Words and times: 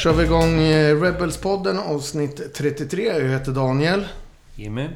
kör 0.00 0.12
vi 0.12 0.24
igång 0.24 0.60
eh, 0.60 0.96
Rebels-podden 1.02 1.78
avsnitt 1.78 2.54
33. 2.54 3.04
Jag 3.06 3.28
heter 3.28 3.52
Daniel. 3.52 4.06
Jimmy. 4.54 4.88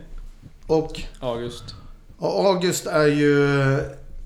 Och, 0.66 1.00
August. 1.20 1.64
och 2.18 2.46
August 2.46 2.86
är 2.86 3.06
ju 3.06 3.48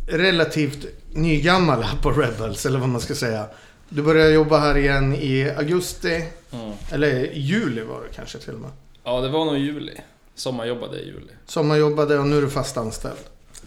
relativt 0.07 0.87
nygammal 1.13 1.83
här 1.83 1.97
på 2.03 2.11
Rebels, 2.11 2.67
eller 2.67 2.79
vad 2.79 2.89
man 2.89 3.01
ska 3.01 3.15
säga. 3.15 3.47
Du 3.89 4.03
började 4.03 4.31
jobba 4.33 4.59
här 4.59 4.77
igen 4.77 5.15
i 5.15 5.51
augusti, 5.57 6.25
Mm. 6.53 6.73
eller 6.93 7.09
i 7.33 7.39
juli 7.41 7.83
var 7.83 8.01
det 8.01 8.17
kanske 8.17 8.39
till 8.39 8.55
och 8.55 8.61
med. 8.61 8.71
Ja, 9.05 9.21
det 9.21 9.29
var 9.29 9.45
nog 9.45 9.59
juli. 9.59 9.93
Sommarjobbade 10.35 10.99
i 11.01 11.07
juli. 11.07 11.33
Sommarjobbade 11.47 12.19
och 12.19 12.27
nu 12.27 12.37
är 12.39 12.43
du 12.43 12.51
fast 12.51 12.77
anställd. 12.77 13.19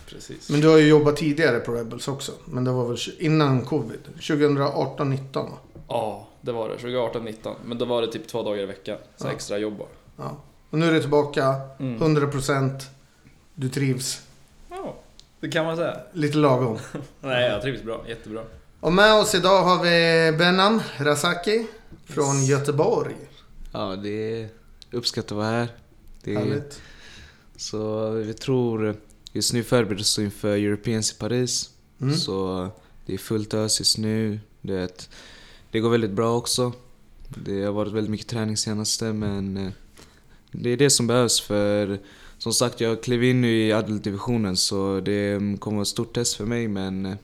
Precis. 0.10 0.50
Men 0.50 0.62
du 0.62 0.68
har 0.68 0.78
ju 0.78 0.88
jobbat 0.88 1.16
tidigare 1.18 1.60
på 1.60 1.72
Rebels 1.72 2.08
också. 2.08 2.32
Men 2.46 2.64
det 2.64 2.72
var 2.72 2.88
väl 2.88 2.98
innan 3.20 3.62
covid? 3.66 4.00
2018-19 4.20 5.18
va? 5.34 5.58
Ja, 5.88 6.28
det 6.42 6.52
var 6.52 6.70
det. 6.70 6.78
2018-19. 6.78 7.56
Men 7.66 7.78
då 7.78 7.86
var 7.86 8.02
det 8.02 8.08
typ 8.12 8.28
två 8.28 8.44
dagar 8.44 8.64
i 8.64 8.66
veckan. 8.66 8.98
Så 9.18 9.28
Ja. 9.28 9.32
extra 9.32 9.58
jobb 9.58 9.78
bara. 9.78 9.88
Ja. 10.18 10.38
Och 10.70 10.78
nu 10.80 10.86
är 10.88 10.92
du 10.94 11.00
tillbaka, 11.02 11.56
Mm. 11.80 12.00
100%. 12.02 12.90
Du 13.56 13.70
trivs. 13.70 14.22
Ja, 14.70 14.96
det 15.40 15.50
kan 15.50 15.66
man 15.66 15.76
säga. 15.78 15.98
Lite 16.14 16.38
lagom. 16.38 16.78
Nej, 17.22 17.50
jag 17.50 17.62
trivs 17.62 17.84
bra. 17.84 18.06
Jättebra. 18.08 18.42
Och 18.80 18.94
med 18.94 19.14
oss 19.14 19.36
idag 19.36 19.64
har 19.64 19.84
vi 19.84 20.38
Benan 20.38 20.82
Razaki 20.98 21.68
från 22.06 22.36
Yes. 22.38 22.50
Göteborg. 22.50 23.16
Ja, 23.72 23.96
det 23.96 24.42
är 24.42 24.50
uppskattat 24.92 25.32
att 25.32 25.38
vara 25.38 25.48
här. 25.48 25.68
Det 26.24 26.34
är, 26.34 26.40
Härligt. 26.40 26.82
så 27.58 28.10
vi 28.10 28.34
tror 28.34 28.96
just 29.34 29.54
nu 29.54 29.64
förbereder 29.64 30.02
oss 30.02 30.20
inför 30.20 30.50
Europeans 30.58 31.12
i 31.12 31.16
Paris. 31.16 31.70
Mm. 32.02 32.16
Så 32.16 32.68
det 33.06 33.14
är 33.14 33.18
fullt 33.18 33.54
ös 33.54 33.80
just 33.80 33.98
nu. 33.98 34.40
Det, 34.62 35.10
det 35.72 35.80
går 35.80 35.90
väldigt 35.90 36.12
bra 36.12 36.38
också. 36.38 36.74
Det 37.28 37.64
har 37.64 37.72
varit 37.72 37.94
väldigt 37.94 38.12
mycket 38.12 38.28
träning 38.28 38.58
senaste 38.58 39.14
men 39.14 39.58
eh, 39.58 39.72
det 40.52 40.70
är 40.70 40.78
det 40.78 40.90
som 40.90 41.08
behövs 41.08 41.42
för 41.42 42.00
som 42.38 42.54
sagt 42.54 42.82
jag 42.82 43.04
klev 43.04 43.24
in 43.24 43.42
nu 43.42 43.68
i 43.68 43.72
adult-divisionen 43.72 44.58
så 44.58 45.00
det 45.00 45.40
kommer 45.60 45.78
vara 45.78 45.82
ett 45.82 45.88
stort 45.88 46.14
test 46.14 46.36
för 46.36 46.46
mig 46.46 46.68
men 46.68 47.06
eh, 47.06 47.16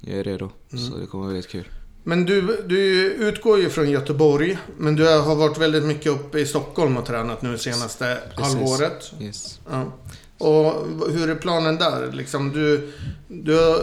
jag 0.00 0.18
är 0.18 0.24
redo. 0.24 0.50
Mm. 0.72 0.84
Så 0.84 0.96
det 0.96 1.06
kommer 1.06 1.24
vara 1.24 1.32
väldigt 1.32 1.50
kul. 1.50 1.68
Men 2.02 2.24
du, 2.24 2.64
du 2.66 3.12
utgår 3.12 3.58
ju 3.58 3.70
från 3.70 3.90
Göteborg. 3.90 4.58
Men 4.78 4.96
du 4.96 5.04
har 5.04 5.36
varit 5.36 5.58
väldigt 5.58 5.84
mycket 5.84 6.12
uppe 6.12 6.38
i 6.38 6.46
Stockholm 6.46 6.96
och 6.96 7.06
tränat 7.06 7.42
nu 7.42 7.58
senaste 7.58 8.18
Precis. 8.36 8.54
halvåret. 8.54 9.12
Yes. 9.20 9.60
Ja. 9.70 9.92
Och 10.38 10.72
hur 11.12 11.30
är 11.30 11.34
planen 11.34 11.76
där? 11.76 12.12
Liksom 12.12 12.52
du, 12.52 12.92
du, 13.28 13.82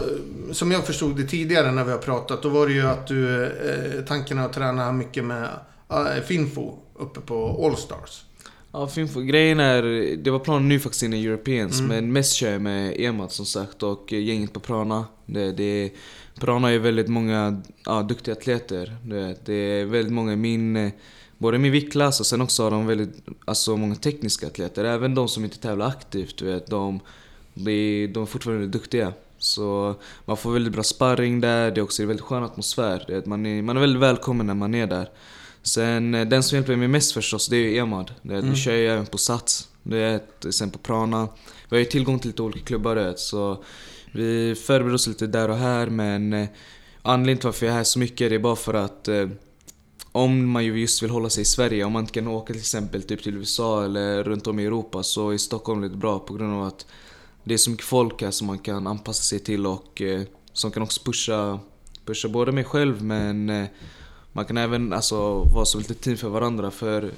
som 0.52 0.72
jag 0.72 0.86
förstod 0.86 1.16
det 1.16 1.24
tidigare 1.24 1.72
när 1.72 1.84
vi 1.84 1.90
har 1.90 1.98
pratat, 1.98 2.42
då 2.42 2.48
var 2.48 2.66
det 2.66 2.72
ju 2.72 2.82
att 2.86 3.06
du, 3.06 3.44
eh, 3.44 4.04
tanken 4.08 4.38
är 4.38 4.44
att 4.44 4.52
träna 4.52 4.92
mycket 4.92 5.24
med 5.24 5.48
eh, 5.90 6.22
Finfo 6.26 6.74
uppe 6.98 7.20
på 7.20 7.66
Allstars. 7.66 8.24
Ja, 8.72 8.86
Finfo. 8.86 9.20
Grejen 9.20 9.60
är, 9.60 9.82
det 10.16 10.30
var 10.30 10.38
planen 10.38 10.68
nu 10.68 10.80
faktiskt 10.80 11.02
innan 11.02 11.18
Europeans, 11.20 11.80
Mm. 11.80 11.88
men 11.88 12.12
mest 12.12 12.32
kör 12.34 12.50
jag 12.52 12.62
med 12.62 13.00
Emad 13.00 13.32
som 13.32 13.46
sagt 13.46 13.82
och 13.82 14.12
gänget 14.12 14.52
på 14.52 14.60
Prana. 14.60 15.04
Det, 15.26 15.52
det, 15.52 15.90
Prana 16.40 16.70
är 16.70 16.78
väldigt 16.78 17.08
många 17.08 17.62
ja, 17.84 18.02
duktiga 18.02 18.34
atleter. 18.34 18.96
Det, 19.02 19.36
det 19.44 19.54
är 19.54 19.84
väldigt 19.84 20.12
många 20.12 20.32
i 20.32 20.36
min, 20.36 20.76
eh, 20.76 20.90
både 21.38 21.58
min 21.58 21.72
viktklass 21.72 22.20
och 22.20 22.26
sen 22.26 22.40
också 22.40 22.62
har 22.62 22.70
de 22.70 22.86
väldigt, 22.86 23.26
alltså 23.44 23.76
många 23.76 23.94
tekniska 23.94 24.46
atleter. 24.46 24.84
Även 24.84 25.14
de 25.14 25.28
som 25.28 25.44
inte 25.44 25.58
tävlar 25.58 25.86
aktivt, 25.86 26.38
du 26.38 26.44
vet, 26.46 26.66
de, 26.66 27.00
de, 27.54 28.06
de 28.06 28.22
är 28.22 28.26
fortfarande 28.26 28.66
duktiga. 28.66 29.12
Så 29.38 29.94
man 30.24 30.36
får 30.36 30.52
väldigt 30.52 30.72
bra 30.72 30.82
sparring 30.82 31.40
där, 31.40 31.70
det 31.70 31.80
är 31.80 31.82
också 31.82 32.02
en 32.02 32.08
väldigt 32.08 32.24
skön 32.24 32.42
atmosfär. 32.42 33.04
Det, 33.06 33.26
man, 33.26 33.46
är, 33.46 33.62
man 33.62 33.76
är 33.76 33.80
väldigt 33.80 34.02
välkommen 34.02 34.46
när 34.46 34.54
man 34.54 34.74
är 34.74 34.86
där. 34.86 35.08
Sen 35.62 36.14
eh, 36.14 36.26
den 36.26 36.42
som 36.42 36.56
hjälper 36.56 36.76
mig 36.76 36.88
mest 36.88 37.12
förstås, 37.12 37.48
det 37.48 37.56
är 37.56 37.60
ju 37.60 37.76
Emad. 37.76 38.14
Det, 38.22 38.34
Mm. 38.34 38.48
Nu 38.48 38.56
kör 38.56 38.72
jag 38.72 38.94
även 38.94 39.06
på 39.06 39.18
Sats, 39.18 39.68
det 39.82 40.20
sen 40.50 40.70
på 40.70 40.78
Prana. 40.78 41.28
Vi 41.68 41.76
har 41.76 41.78
ju 41.78 41.84
tillgång 41.84 42.18
till 42.18 42.30
lite 42.30 42.42
olika 42.42 42.64
klubbar 42.64 42.94
det, 42.94 43.18
så 43.18 43.64
vi 44.12 44.54
förbereder 44.54 44.94
oss 44.94 45.06
lite 45.06 45.26
där 45.26 45.48
och 45.48 45.56
här 45.56 45.86
men 45.86 46.32
eh, 46.32 46.48
anledningen 47.02 47.38
till 47.38 47.46
varför 47.46 47.66
jag 47.66 47.72
är 47.72 47.76
här 47.76 47.84
så 47.84 47.98
mycket 47.98 48.30
det 48.30 48.34
är 48.34 48.38
bara 48.38 48.56
för 48.56 48.74
att 48.74 49.08
eh, 49.08 49.28
om 50.16 50.50
man 50.50 50.64
ju 50.64 50.80
just 50.80 51.02
vill 51.02 51.10
hålla 51.10 51.30
sig 51.30 51.42
i 51.42 51.44
Sverige, 51.44 51.84
om 51.84 51.92
man 51.92 52.02
inte 52.02 52.12
kan 52.12 52.28
åka 52.28 52.52
till 52.52 52.60
exempel 52.60 53.02
typ 53.02 53.22
till 53.22 53.36
USA 53.36 53.84
eller 53.84 54.24
runt 54.24 54.46
om 54.46 54.58
i 54.58 54.64
Europa 54.64 55.02
så 55.02 55.30
är 55.30 55.38
Stockholm 55.38 55.82
lite 55.82 55.96
bra 55.96 56.18
på 56.18 56.34
grund 56.34 56.54
av 56.54 56.62
att 56.62 56.86
det 57.44 57.54
är 57.54 57.58
så 57.58 57.70
mycket 57.70 57.86
folk 57.86 58.22
här 58.22 58.30
som 58.30 58.46
man 58.46 58.58
kan 58.58 58.86
anpassa 58.86 59.22
sig 59.22 59.38
till 59.38 59.66
och 59.66 60.02
eh, 60.02 60.22
som 60.52 60.70
kan 60.70 60.82
också 60.82 61.00
pusha, 61.04 61.58
pusha 62.04 62.28
både 62.28 62.52
mig 62.52 62.64
själv 62.64 63.02
men 63.02 63.50
eh, 63.50 63.66
man 64.32 64.44
kan 64.44 64.56
även 64.56 64.92
alltså, 64.92 65.42
vara 65.54 65.64
som 65.64 65.80
lite 65.80 65.94
team 65.94 66.16
för 66.16 66.28
varandra 66.28 66.70
för 66.70 67.10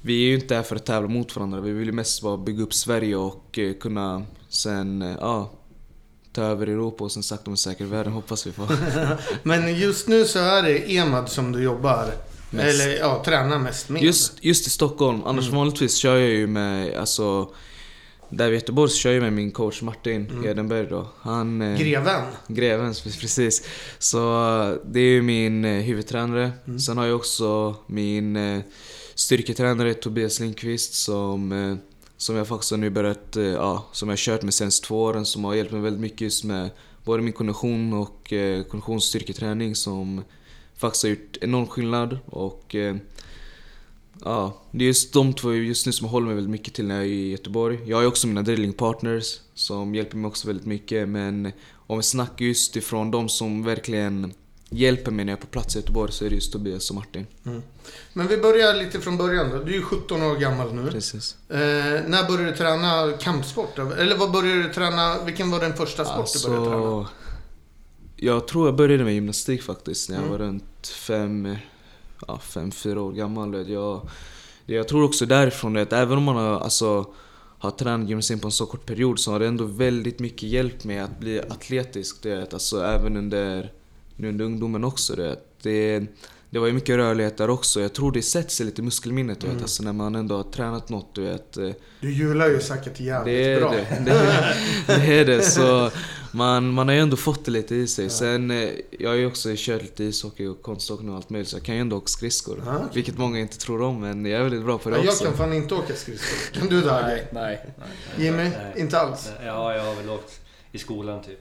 vi 0.00 0.24
är 0.24 0.28
ju 0.28 0.34
inte 0.34 0.54
här 0.54 0.62
för 0.62 0.76
att 0.76 0.86
tävla 0.86 1.08
mot 1.08 1.36
varandra. 1.36 1.60
Vi 1.60 1.72
vill 1.72 1.86
ju 1.86 1.92
mest 1.92 2.22
bara 2.22 2.36
bygga 2.36 2.62
upp 2.62 2.74
Sverige 2.74 3.16
och 3.16 3.58
eh, 3.58 3.74
kunna 3.74 4.22
sen, 4.48 5.02
eh, 5.02 5.16
ja, 5.20 5.50
ta 6.34 6.42
över 6.42 6.66
Europa 6.66 7.04
och 7.04 7.12
sen 7.12 7.22
sakta 7.22 7.50
men 7.50 7.56
säkert 7.56 7.86
världen 7.86 8.12
hoppas 8.12 8.46
vi 8.46 8.52
på. 8.52 8.68
Men 9.42 9.78
just 9.78 10.08
nu 10.08 10.24
så 10.24 10.38
är 10.38 10.62
det 10.62 10.92
Emad 10.92 11.28
som 11.28 11.52
du 11.52 11.62
jobbar, 11.62 12.06
Mest. 12.50 12.80
eller 12.80 12.96
ja, 12.98 13.22
tränar 13.24 13.58
mest 13.58 13.88
med. 13.88 14.02
Just, 14.02 14.32
just 14.44 14.66
i 14.66 14.70
Stockholm, 14.70 15.22
annars 15.24 15.44
Mm. 15.44 15.56
vanligtvis 15.56 15.96
kör 15.96 16.16
jag 16.16 16.30
ju 16.30 16.46
med, 16.46 16.94
alltså 16.98 17.48
där 18.28 18.50
i 18.50 18.54
Göteborg 18.54 18.90
så 18.90 18.96
kör 18.96 19.12
jag 19.12 19.22
med 19.22 19.32
min 19.32 19.50
coach 19.52 19.82
Martin 19.82 20.26
Mm. 20.30 20.44
Edenberg 20.46 20.86
då. 20.86 21.08
Han... 21.20 21.62
eh, 21.62 21.78
Greven. 21.78 22.22
Greven, 22.48 22.94
precis. 23.20 23.62
Så 23.98 24.18
eh, 24.70 24.76
det 24.84 25.00
är 25.00 25.10
ju 25.10 25.22
min 25.22 25.64
eh, 25.64 25.82
huvudtränare. 25.82 26.52
Mm. 26.66 26.78
Sen 26.78 26.98
har 26.98 27.06
jag 27.06 27.16
också 27.16 27.76
min 27.86 28.36
eh, 28.36 28.60
styrketränare 29.14 29.94
Tobias 29.94 30.40
Lindqvist 30.40 30.94
som, 30.94 31.52
eh, 31.52 31.76
som 32.16 32.36
jag 32.36 32.48
faktiskt 32.48 32.70
har 32.70 32.78
nu 32.78 32.90
börjat, 32.90 33.36
eh, 33.36 33.44
ja, 33.44 33.86
som 33.92 34.08
jag 34.08 34.12
har 34.12 34.16
kört 34.16 34.42
med 34.42 34.54
senaste 34.54 34.86
två 34.86 35.02
åren 35.02 35.26
som 35.26 35.44
har 35.44 35.54
hjälpt 35.54 35.72
mig 35.72 35.80
väldigt 35.80 36.00
mycket 36.00 36.20
just 36.20 36.44
med 36.44 36.70
både 37.04 37.22
min 37.22 37.32
kondition 37.32 37.92
och 37.92 38.32
eh, 38.32 38.62
konditionsstyrketräning 38.62 39.74
som 39.74 40.24
faktiskt 40.76 41.02
har 41.02 41.10
gjort 41.10 41.36
enorm 41.40 41.66
skillnad 41.66 42.18
och 42.26 42.74
eh, 42.74 42.96
Ja, 44.24 44.62
det 44.70 44.84
är 44.84 44.86
just 44.86 45.12
de 45.12 45.32
två 45.32 45.52
just 45.52 45.86
nu 45.86 45.92
som 45.92 46.04
jag 46.04 46.12
håller 46.12 46.26
mig 46.26 46.34
väldigt 46.34 46.50
mycket 46.50 46.74
till 46.74 46.86
när 46.86 46.94
jag 46.94 47.04
är 47.04 47.08
i 47.08 47.30
Göteborg. 47.30 47.78
Jag 47.86 47.96
har 47.96 48.02
ju 48.02 48.08
också 48.08 48.26
mina 48.26 48.42
drillingpartners 48.42 49.40
som 49.54 49.94
hjälper 49.94 50.16
mig 50.16 50.28
också 50.28 50.46
väldigt 50.46 50.66
mycket 50.66 51.08
men 51.08 51.52
om 51.86 51.96
vi 51.96 52.02
snackar 52.02 52.44
just 52.44 52.76
ifrån 52.76 53.10
de 53.10 53.28
som 53.28 53.62
verkligen 53.62 54.32
hjälper 54.76 55.10
mig 55.10 55.24
när 55.24 55.32
jag 55.32 55.38
är 55.38 55.40
på 55.40 55.46
plats 55.46 55.76
i 55.76 55.78
Göteborg 55.78 56.12
så 56.12 56.24
är 56.24 56.28
det 56.28 56.34
just 56.34 56.52
Tobias 56.52 56.90
och 56.90 56.96
Martin. 56.96 57.26
Men 58.12 58.28
vi 58.28 58.36
börjar 58.36 58.74
lite 58.74 59.00
från 59.00 59.16
början 59.16 59.50
då. 59.50 59.58
Du 59.58 59.70
är 59.72 59.76
ju 59.76 59.82
17 59.82 60.22
år 60.22 60.36
gammal 60.36 60.74
nu. 60.74 60.90
Precis. 60.90 61.36
Eh, 61.48 61.56
när 62.06 62.28
började 62.28 62.50
du 62.50 62.56
träna 62.56 63.12
kampsport? 63.20 63.78
Eller 63.78 64.16
vad 64.16 64.32
började 64.32 64.62
du 64.62 64.72
träna? 64.72 65.24
Vilken 65.24 65.50
var 65.50 65.60
den 65.60 65.74
första 65.76 66.04
sport 66.04 66.28
du 66.42 66.48
började 66.48 66.66
träna? 66.70 66.98
Alltså, 66.98 67.12
jag 68.16 68.48
tror 68.48 68.66
jag 68.68 68.76
började 68.76 69.04
med 69.04 69.14
gymnastik 69.14 69.62
faktiskt 69.62 70.08
när 70.08 70.16
jag 70.16 70.24
Mm. 70.26 70.32
var 70.38 70.46
runt 70.46 70.86
fem, 71.06 71.56
ja, 72.28 72.38
fem, 72.38 72.70
fyra 72.70 73.00
år 73.02 73.12
gammal. 73.12 73.70
Jag, 73.70 74.08
jag 74.66 74.88
tror 74.88 75.04
också 75.04 75.26
därifrån 75.26 75.76
att 75.76 75.92
även 75.92 76.18
om 76.18 76.24
man 76.24 76.36
har, 76.36 76.60
alltså, 76.60 77.06
har 77.58 77.70
tränat 77.70 78.08
gymnastik 78.08 78.40
på 78.42 78.48
en 78.48 78.52
så 78.52 78.66
kort 78.66 78.86
period 78.86 79.20
så 79.20 79.32
har 79.32 79.40
det 79.40 79.46
ändå 79.46 79.64
väldigt 79.64 80.18
mycket 80.18 80.42
hjälpt 80.42 80.84
mig 80.84 80.98
att 80.98 81.20
bli 81.20 81.40
atletisk. 81.40 82.22
Det, 82.22 82.52
alltså, 82.52 82.84
även 82.84 83.16
under, 83.16 83.72
nu 84.16 84.28
under 84.28 84.44
ungdomen 84.44 84.84
också. 84.84 85.16
Det, 85.16 85.36
det, 85.62 86.02
det 86.50 86.58
var 86.58 86.66
ju 86.66 86.72
mycket 86.72 86.96
rörlighet 86.96 87.36
där 87.36 87.50
också. 87.50 87.80
Jag 87.80 87.92
tror 87.92 88.12
det 88.12 88.22
sätter 88.22 88.50
sig 88.50 88.66
lite 88.66 88.80
i 88.80 88.84
muskelminnet 88.84 89.40
du 89.40 89.46
vet. 89.46 89.52
Mm. 89.52 89.62
Alltså, 89.64 89.82
när 89.82 89.92
man 89.92 90.14
ändå 90.14 90.36
har 90.36 90.42
tränat 90.42 90.88
något. 90.88 91.14
Du 91.14 91.22
vet, 91.22 91.52
Du 92.00 92.10
hjular 92.12 92.48
ju 92.48 92.60
säkert 92.60 93.00
jävligt 93.00 93.34
det 93.34 93.52
är 93.52 93.60
bra. 93.60 93.70
det. 93.70 94.02
Det 94.04 94.10
är, 94.12 94.54
det 94.98 95.14
är 95.20 95.24
det. 95.24 95.42
Så 95.42 95.90
man, 96.32 96.68
man 96.72 96.88
har 96.88 96.94
ju 96.94 97.00
ändå 97.00 97.16
fått 97.16 97.44
det 97.44 97.50
lite 97.50 97.74
i 97.74 97.86
sig. 97.86 98.10
Sen, 98.10 98.50
eh, 98.50 98.68
jag 98.98 99.10
har 99.10 99.16
ju 99.16 99.26
också 99.26 99.48
kört 99.56 99.82
lite 99.82 100.04
ishockey 100.04 100.46
och 100.46 100.62
konståkning 100.62 101.10
och 101.10 101.16
allt 101.16 101.30
möjligt 101.30 101.48
så 101.48 101.56
jag 101.56 101.62
kan 101.64 101.74
ju 101.74 101.80
ändå 101.80 101.96
åka 101.96 102.06
skridskor. 102.06 102.62
Ja, 102.66 102.76
okej. 102.76 102.88
Vilket 102.92 103.18
många 103.18 103.38
inte 103.40 103.58
tror 103.58 103.82
om 103.82 104.00
men 104.00 104.26
jag 104.26 104.40
är 104.40 104.42
väldigt 104.42 104.64
bra 104.64 104.78
på 104.78 104.90
det 104.90 104.96
Ja, 104.96 105.02
jag 105.04 105.12
också. 105.12 105.24
kan 105.24 105.36
fan 105.36 105.52
inte 105.52 105.74
åka 105.74 105.94
skridskor. 105.94 106.58
Kan 106.60 106.68
du 106.68 106.80
Dage? 106.80 107.02
Nej, 107.06 107.28
nej. 107.32 107.60
nej. 108.16 108.26
Jimmy? 108.26 108.42
Nej. 108.42 108.72
Inte 108.76 108.98
alls? 108.98 109.30
Ja, 109.44 109.74
jag 109.74 109.84
har 109.84 109.94
väl 109.94 110.10
åkt 110.10 110.40
i 110.72 110.78
skolan 110.78 111.22
typ. 111.22 111.40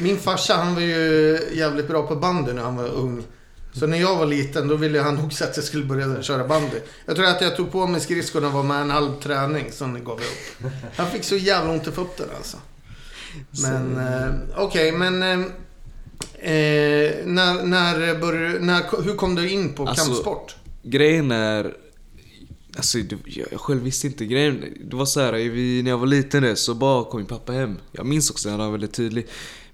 Min 0.00 0.18
farsa 0.18 0.54
han 0.54 0.74
var 0.74 0.82
ju 0.82 1.38
jävligt 1.52 1.88
bra 1.88 2.06
på 2.06 2.16
bandy 2.16 2.52
när 2.52 2.62
han 2.62 2.76
var 2.76 2.88
ung. 2.88 3.24
Så 3.72 3.86
när 3.86 4.00
jag 4.00 4.16
var 4.16 4.26
liten 4.26 4.68
då 4.68 4.76
ville 4.76 5.00
han 5.00 5.24
också 5.24 5.44
att 5.44 5.56
jag 5.56 5.64
skulle 5.64 5.84
börja 5.84 6.22
köra 6.22 6.48
bandy. 6.48 6.76
Jag 7.06 7.16
tror 7.16 7.26
att 7.26 7.40
jag 7.40 7.56
tog 7.56 7.72
på 7.72 7.86
mig 7.86 8.00
skridskorna 8.00 8.50
var 8.50 8.62
med 8.62 8.80
en 8.80 8.90
halv 8.90 9.20
träning, 9.20 9.72
sen 9.72 10.04
gav 10.04 10.20
jag 10.20 10.28
upp. 10.28 10.72
Han 10.96 11.10
fick 11.10 11.24
så 11.24 11.36
jävla 11.36 11.72
ont 11.72 11.88
i 11.88 11.90
fötterna 11.90 12.32
alltså. 12.36 12.56
Men 13.62 13.98
eh, 13.98 14.34
okej, 14.56 14.92
men... 14.92 15.22
Eh, 15.22 15.38
eh, 16.52 17.26
när, 17.26 17.62
när 17.62 18.20
började, 18.20 18.58
när, 18.58 19.02
hur 19.04 19.14
kom 19.14 19.34
du 19.34 19.50
in 19.50 19.74
på 19.74 19.86
Alltså, 19.86 20.04
kampsport? 20.04 20.56
Grejen 20.82 21.30
är, 21.30 21.74
Alltså, 22.76 22.98
jag, 23.24 23.60
själv 23.60 23.82
visste 23.82 24.06
inte 24.06 24.26
grejen. 24.26 24.64
Det 24.90 24.96
var 24.96 25.06
så 25.06 25.20
här, 25.20 25.32
vi, 25.32 25.82
när 25.82 25.90
jag 25.90 25.98
var 25.98 26.06
liten 26.06 26.56
så 26.56 26.74
bara 26.74 27.04
kom 27.04 27.20
min 27.20 27.26
pappa 27.26 27.52
hem. 27.52 27.78
Jag 27.92 28.06
minns 28.06 28.30
också, 28.30 28.50
han 28.50 28.58
var 28.58 28.70
väldigt 28.70 28.94
tydlig. 28.94 29.26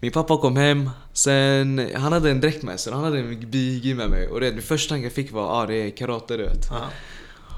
Min 0.02 0.12
pappa 0.12 0.37
kom 0.37 0.56
hem, 0.56 0.91
sen, 1.12 1.91
han 1.94 2.12
hade 2.12 2.31
en 2.31 2.41
dräkt 2.41 2.62
med 2.62 2.81
sig, 2.81 2.93
han 2.93 3.05
hade 3.05 3.19
en 3.19 3.50
BG 3.50 3.94
med 3.94 4.11
mig. 4.11 4.29
Och 4.29 4.41
det, 4.41 4.50
det 4.50 4.62
första 4.62 4.99
jag 4.99 5.12
fick 5.12 5.32
var, 5.32 5.62
ah 5.62 5.67
det 5.67 5.75
är 5.75 5.91
karate 5.91 6.37
du 6.37 6.43
vet. 6.43 6.67
Ja. 6.70 6.88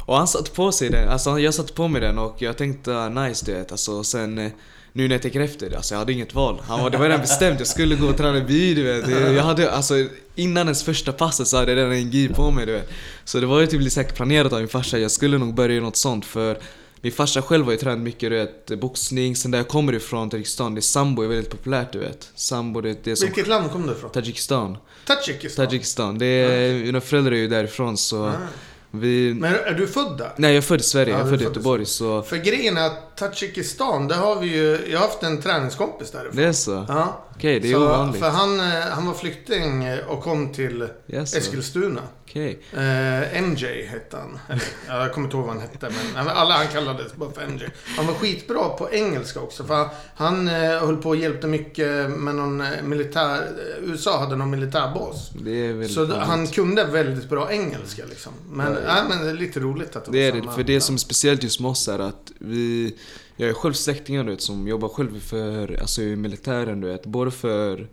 Och 0.06 0.16
han 0.16 0.28
satte 0.28 0.50
på 0.50 0.72
sig 0.72 0.90
den, 0.90 1.08
alltså 1.08 1.38
jag 1.38 1.54
satte 1.54 1.72
på 1.72 1.88
mig 1.88 2.00
den 2.00 2.18
och 2.18 2.42
jag 2.42 2.56
tänkte 2.56 2.96
ah, 2.96 3.08
nice 3.08 3.46
du 3.46 3.52
vet. 3.52 3.72
Alltså, 3.72 4.04
sen 4.04 4.38
eh, 4.38 4.52
nu 4.92 5.08
när 5.08 5.14
jag 5.14 5.22
tänker 5.22 5.40
efter, 5.40 5.76
alltså 5.76 5.94
jag 5.94 5.98
hade 5.98 6.12
inget 6.12 6.34
val. 6.34 6.60
Han 6.64 6.82
var, 6.82 6.90
det 6.90 6.98
var 6.98 7.04
redan 7.04 7.20
bestämt, 7.20 7.58
jag 7.58 7.68
skulle 7.68 7.96
gå 7.96 8.06
och 8.06 8.16
träna 8.16 8.40
bi 8.40 8.74
du 8.74 8.82
vet. 8.82 9.34
Jag 9.34 9.42
hade, 9.42 9.70
alltså 9.70 9.94
innan 10.34 10.66
ens 10.66 10.84
första 10.84 11.12
passet 11.12 11.48
så 11.48 11.56
hade 11.56 11.72
jag 11.72 11.78
redan 11.78 11.92
en 11.92 12.10
gi 12.10 12.28
på 12.28 12.50
mig 12.50 12.66
du 12.66 12.72
vet. 12.72 12.90
Så 13.24 13.40
det 13.40 13.46
var 13.46 13.60
ju 13.60 13.66
typ 13.66 13.80
lite 13.80 14.04
planerat 14.04 14.52
av 14.52 14.58
min 14.58 14.68
farsa, 14.68 14.98
jag 14.98 15.10
skulle 15.10 15.38
nog 15.38 15.54
börja 15.54 15.76
i 15.76 15.80
något 15.80 15.96
sånt 15.96 16.24
för 16.24 16.58
min 17.02 17.12
farsa 17.12 17.42
själv 17.42 17.64
har 17.64 17.72
ju 17.72 17.78
tränat 17.78 17.98
mycket 17.98 18.30
du 18.30 18.36
vet, 18.36 18.80
boxning, 18.80 19.36
sen 19.36 19.50
där 19.50 19.58
jag 19.58 19.68
kommer 19.68 19.92
ifrån, 19.92 20.30
Tadzjikistan, 20.30 20.74
det 20.74 20.78
är 20.78 20.82
sambo 20.82 21.22
är 21.22 21.28
väldigt 21.28 21.50
populärt 21.50 21.92
du 21.92 21.98
vet. 21.98 22.30
Sambo 22.34 22.80
det, 22.80 23.04
det 23.04 23.10
är 23.10 23.14
som 23.14 23.26
Vilket 23.26 23.46
land 23.46 23.70
kom 23.70 23.86
du 23.86 23.92
ifrån? 23.92 24.10
Tadzjikistan. 24.10 24.76
Tadzjikistan? 25.06 25.64
Tadzjikistan, 25.66 26.18
det 26.18 26.26
är, 26.26 26.74
mina 26.74 27.00
föräldrar 27.00 27.32
är 27.32 27.36
ju 27.36 27.48
därifrån 27.48 27.96
så 27.96 28.24
Ah. 28.26 28.32
vi... 28.90 29.34
Men 29.34 29.54
är 29.54 29.72
du 29.72 29.86
född 29.86 30.18
där? 30.18 30.32
Nej 30.36 30.50
jag 30.50 30.56
är 30.56 30.62
född 30.62 30.80
i 30.80 30.82
Sverige, 30.82 31.12
Ja, 31.12 31.18
jag 31.18 31.26
är 31.26 31.30
född 31.30 31.40
i 31.40 31.44
Göteborg 31.44 31.86
så... 31.86 32.22
För 32.22 32.36
grejen 32.36 32.76
är 32.76 32.86
att 32.86 33.11
Tadzjikistan, 33.16 34.08
där 34.08 34.16
har 34.16 34.36
vi 34.40 34.46
ju... 34.46 34.78
Jag 34.90 34.98
har 34.98 35.06
haft 35.06 35.22
en 35.22 35.42
träningskompis 35.42 36.10
därifrån. 36.10 36.36
Det 36.36 36.44
är 36.44 36.52
så? 36.52 36.84
Ja. 36.88 37.24
Okej, 37.36 37.60
det 37.60 37.68
är 37.68 37.72
så, 37.72 37.84
ovanligt. 37.86 38.20
För 38.20 38.30
han, 38.30 38.60
eh, 38.60 38.66
han 38.90 39.06
var 39.06 39.14
flykting 39.14 39.84
eh, 39.84 40.06
och 40.06 40.22
kom 40.22 40.52
till 40.52 40.88
Yes, 41.08 41.34
Eskilstuna. 41.34 42.00
Okej. 42.24 42.58
Eh, 42.72 43.42
MJ 43.42 43.86
hette 43.86 44.16
han. 44.16 44.38
Eller, 44.48 44.62
ja, 44.88 45.02
jag 45.02 45.12
kommer 45.12 45.26
inte 45.26 45.36
ihåg 45.36 45.46
vad 45.46 45.54
han 45.54 45.62
hette, 45.62 45.90
men 46.14 46.28
alla 46.28 46.54
han 46.54 46.66
kallades 46.66 47.14
bara 47.14 47.32
för 47.32 47.42
MJ. 47.42 47.68
Han 47.96 48.06
var 48.06 48.14
skitbra 48.14 48.68
på 48.68 48.90
engelska 48.90 49.40
också. 49.40 49.64
För 49.64 49.74
han, 49.74 49.88
han 50.14 50.48
eh, 50.48 50.54
höll 50.86 50.96
på 50.96 51.08
och 51.08 51.16
hjälpte 51.16 51.46
mycket 51.46 52.10
med 52.10 52.34
någon 52.34 52.62
militär... 52.82 53.48
USA 53.82 54.20
hade 54.20 54.36
någon 54.36 54.50
militärbas. 54.50 55.30
Det 55.44 55.50
är 55.66 55.72
väldigt 55.72 55.90
Så 55.92 56.00
vanligt. 56.04 56.26
han 56.26 56.46
kunde 56.46 56.84
väldigt 56.84 57.28
bra 57.28 57.52
engelska 57.52 58.02
liksom. 58.08 58.32
Men, 58.52 58.76
ja, 58.86 58.96
men 59.08 59.24
det 59.24 59.30
är 59.30 59.34
lite 59.34 59.60
roligt 59.60 59.96
att 59.96 60.04
det, 60.04 60.10
Det 60.12 60.18
är 60.26 60.32
var 60.32 60.38
det, 60.38 60.42
samma 60.44 60.52
för 60.56 60.62
det 60.62 60.80
som 60.80 60.94
är 60.94 60.98
speciellt 60.98 61.42
just 61.42 61.60
med 61.60 61.70
oss 61.70 61.88
är 61.88 61.98
att 61.98 62.32
vi... 62.38 62.96
Jag 63.36 63.48
är 63.50 63.54
själv 63.54 63.72
släktingar 63.72 64.24
du 64.24 64.30
vet, 64.30 64.40
som 64.42 64.68
jobbar 64.68 64.88
själv 64.88 65.20
för, 65.20 65.80
alltså 65.80 66.02
i 66.02 66.16
militären 66.16 66.80
du 66.80 66.86
vet. 66.88 67.06
Både 67.06 67.30
för, 67.30 67.88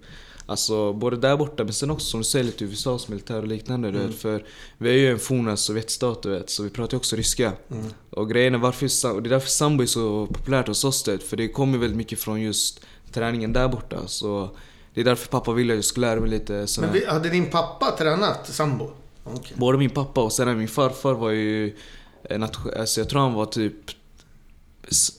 alltså 0.45 0.93
både 0.93 1.17
där 1.17 1.37
borta 1.37 1.63
men 1.63 1.73
sen 1.73 1.91
också 1.91 2.05
som 2.05 2.19
du 2.19 2.23
säger 2.23 2.45
lite 2.45 2.65
USAs 2.65 3.07
militär 3.07 3.37
och 3.41 3.47
liknande 3.47 3.91
du 3.91 3.97
Mm. 3.97 4.09
vet. 4.11 4.19
För 4.19 4.45
vi 4.77 4.89
är 4.89 4.93
ju 4.93 5.11
en 5.11 5.19
forna 5.19 5.57
sovjetstat 5.57 6.23
du 6.23 6.29
vet, 6.29 6.49
så 6.49 6.63
vi 6.63 6.69
pratar 6.69 6.93
ju 6.93 6.97
också 6.97 7.15
ryska. 7.15 7.53
Mm. 7.71 7.85
Och 8.09 8.29
grejen 8.29 8.53
är 8.55 8.59
varför, 8.59 9.11
och 9.15 9.23
det 9.23 9.27
är 9.27 9.31
därför 9.31 9.49
sambo 9.49 9.83
är 9.83 9.87
så 9.87 10.27
populärt 10.27 10.67
hos 10.67 10.83
oss 10.83 11.03
du 11.03 11.11
vet, 11.11 11.23
för 11.23 11.37
det 11.37 11.47
kommer 11.47 11.77
väldigt 11.77 11.97
mycket 11.97 12.19
från 12.19 12.41
just 12.41 12.85
träningen 13.11 13.53
där 13.53 13.67
borta. 13.67 14.07
Så 14.07 14.49
det 14.93 15.01
är 15.01 15.05
därför 15.05 15.27
pappa 15.29 15.53
ville 15.53 15.73
att 15.73 15.77
jag 15.77 15.85
skulle 15.85 16.07
lära 16.07 16.19
mig 16.19 16.29
lite 16.29 16.67
sådär. 16.67 16.87
Men 16.87 16.99
vi, 16.99 17.05
hade 17.05 17.29
din 17.29 17.45
pappa 17.49 17.91
tränat 17.97 18.47
sambo? 18.53 18.91
Okej. 19.23 19.53
Både 19.57 19.77
min 19.77 19.89
pappa 19.89 20.21
och 20.23 20.31
sen 20.33 20.57
min 20.57 20.67
farfar 20.67 21.13
var 21.13 21.29
ju... 21.29 21.75
nation- 22.29 22.79
Alltså 22.79 22.99
jag 23.01 23.09
tror 23.09 23.21
han 23.21 23.33
var 23.33 23.45
typ... 23.45 23.73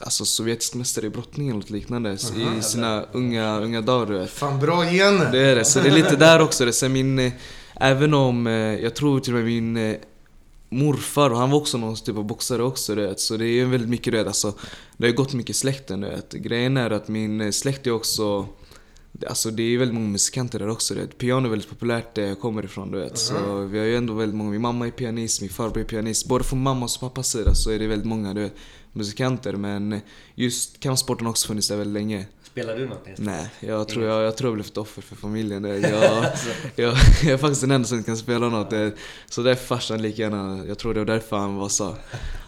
Alltså 0.01 0.25
sovjetisk 0.25 0.75
mästare 0.75 1.07
i 1.07 1.11
brottning 1.11 1.49
eller 1.49 1.59
något 1.59 1.71
liknande 1.71 2.11
Aha. 2.11 2.59
i 2.59 2.63
sina 2.63 3.05
unga, 3.13 3.61
unga 3.61 3.81
dagar 3.81 4.07
du 4.07 4.19
vet. 4.19 4.31
Fan, 4.31 4.61
bra 4.61 4.85
gener. 4.85 5.33
Det 5.33 5.39
är 5.39 5.57
det, 5.57 5.65
så 5.65 5.81
det 5.81 5.89
är 5.89 5.93
lite 5.93 6.17
där 6.17 6.41
också. 6.41 6.65
Det. 6.65 6.73
Sen 6.73 6.93
min... 6.93 7.19
eh, 7.19 7.33
Även 7.83 8.15
om, 8.15 8.47
eh, 8.47 8.53
jag 8.53 8.95
tror 8.95 9.21
till 9.21 9.33
och 9.33 9.37
med 9.37 9.47
min 9.47 9.77
eh, 9.77 9.97
morfar, 10.71 11.31
och 11.31 11.39
han 11.39 11.51
var 11.51 11.59
också 11.59 11.79
någon 11.79 11.97
typ 11.97 12.17
av 12.17 12.25
boxare 12.25 12.63
också 12.63 12.95
du 12.95 13.07
vet. 13.07 13.21
Så 13.21 13.37
det 13.37 13.45
är 13.45 13.53
ju 13.53 13.65
väldigt 13.65 13.89
mycket 13.89 14.13
det 14.13 14.27
alltså. 14.27 14.55
Det 14.97 15.07
har 15.07 15.15
gått 15.15 15.33
mycket 15.33 15.57
i 15.57 15.59
släkten 15.59 16.01
du 16.01 16.09
vet. 16.09 16.33
Grejen 16.33 16.77
är 16.77 16.91
att 16.91 17.09
min 17.09 17.53
släkt 17.53 17.87
är 17.87 17.91
också... 17.91 18.47
Alltså 19.29 19.51
det 19.51 19.63
är 19.63 19.79
väldigt 19.79 19.95
många 19.95 20.09
musikanter 20.09 20.59
där 20.59 20.69
också 20.69 20.95
vet. 20.95 21.19
Piano 21.19 21.47
är 21.47 21.51
väldigt 21.51 21.71
populärt 21.71 22.15
där 22.15 22.23
jag 22.23 22.41
kommer 22.41 22.65
ifrån 22.65 22.91
du 22.91 22.99
vet. 22.99 23.19
Så 23.19 23.35
vi 23.71 23.79
har 23.79 23.87
ju 23.87 23.97
ändå 23.97 24.15
väldigt 24.15 24.37
många, 24.37 24.51
min 24.51 24.61
mamma 24.61 24.87
är 24.87 24.91
pianist, 24.91 25.41
min 25.41 25.51
farbror 25.51 25.81
är 25.81 25.89
pianist. 25.89 26.27
Både 26.27 26.45
från 26.45 26.63
mammas 26.63 26.95
och 26.97 27.01
pappas 27.01 27.29
sida 27.31 27.55
så 27.55 27.71
är 27.71 27.79
det 27.79 27.87
väldigt 27.87 28.09
många 28.09 28.35
du 28.35 28.41
vet, 28.41 28.55
musikanter. 28.93 29.53
Men 29.53 30.01
just 30.35 30.81
kampsporten 30.81 31.27
har 31.27 31.31
också 31.31 31.49
funnits 31.49 31.69
där 31.69 31.77
väldigt 31.77 31.95
länge. 31.95 32.27
Spelar 32.43 32.77
du 32.77 32.89
något 32.89 33.09
instrument? 33.09 33.41
Nej, 33.61 33.71
jag 33.71 33.89
tror 33.89 34.05
jag, 34.05 34.23
jag 34.23 34.37
tror 34.37 34.49
jag 34.51 34.55
blev 34.55 34.67
ett 34.67 34.77
offer 34.77 35.03
för 35.03 35.17
familjen. 35.17 35.63
där. 35.63 35.71
Jag, 35.91 36.25
jag, 36.77 36.97
jag 37.23 37.33
är 37.33 37.37
faktiskt 37.37 37.61
den 37.61 37.71
enda 37.71 37.89
som 37.89 37.99
inte 37.99 38.07
kan 38.09 38.17
spela 38.17 38.49
något. 38.49 38.71
Det- 38.71 38.93
Så 39.27 39.43
därför 39.43 39.67
farsan 39.67 40.03
lika 40.03 40.23
gärna, 40.23 40.65
jag 40.67 40.79
tror 40.79 40.95
det 40.95 41.01
var 41.01 41.07
därför 41.07 41.37
han 41.37 41.55
var 41.57 41.69
så. 41.69 41.97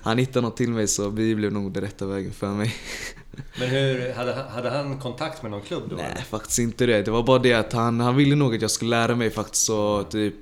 Han 0.02 0.18
hittade 0.18 0.40
något 0.46 0.56
till 0.56 0.70
mig 0.70 0.88
så 0.88 1.10
bi 1.10 1.34
blev 1.34 1.52
nog 1.52 1.72
den 1.72 1.82
rätta 1.82 2.06
vägen 2.06 2.32
för 2.32 2.48
mig. 2.48 2.74
Men 3.58 3.68
hur, 3.68 4.12
hade, 4.12 4.34
han- 4.34 4.48
hade 4.48 4.70
han 4.70 4.98
kontakt 5.00 5.42
med 5.42 5.50
någon 5.50 5.62
klubb 5.62 5.82
då? 5.90 5.96
Nej, 5.96 6.24
faktiskt 6.30 6.58
inte 6.58 6.86
det. 6.86 7.02
Det 7.02 7.10
var 7.10 7.22
bara 7.22 7.38
det 7.38 7.52
att 7.52 7.72
han, 7.72 8.00
han 8.00 8.16
ville 8.16 8.34
nog 8.36 8.54
att 8.54 8.62
jag 8.62 8.70
skulle 8.70 8.90
lära 8.90 9.14
mig 9.16 9.30
faktiskt 9.30 9.64
så 9.64 10.02
typ 10.04 10.34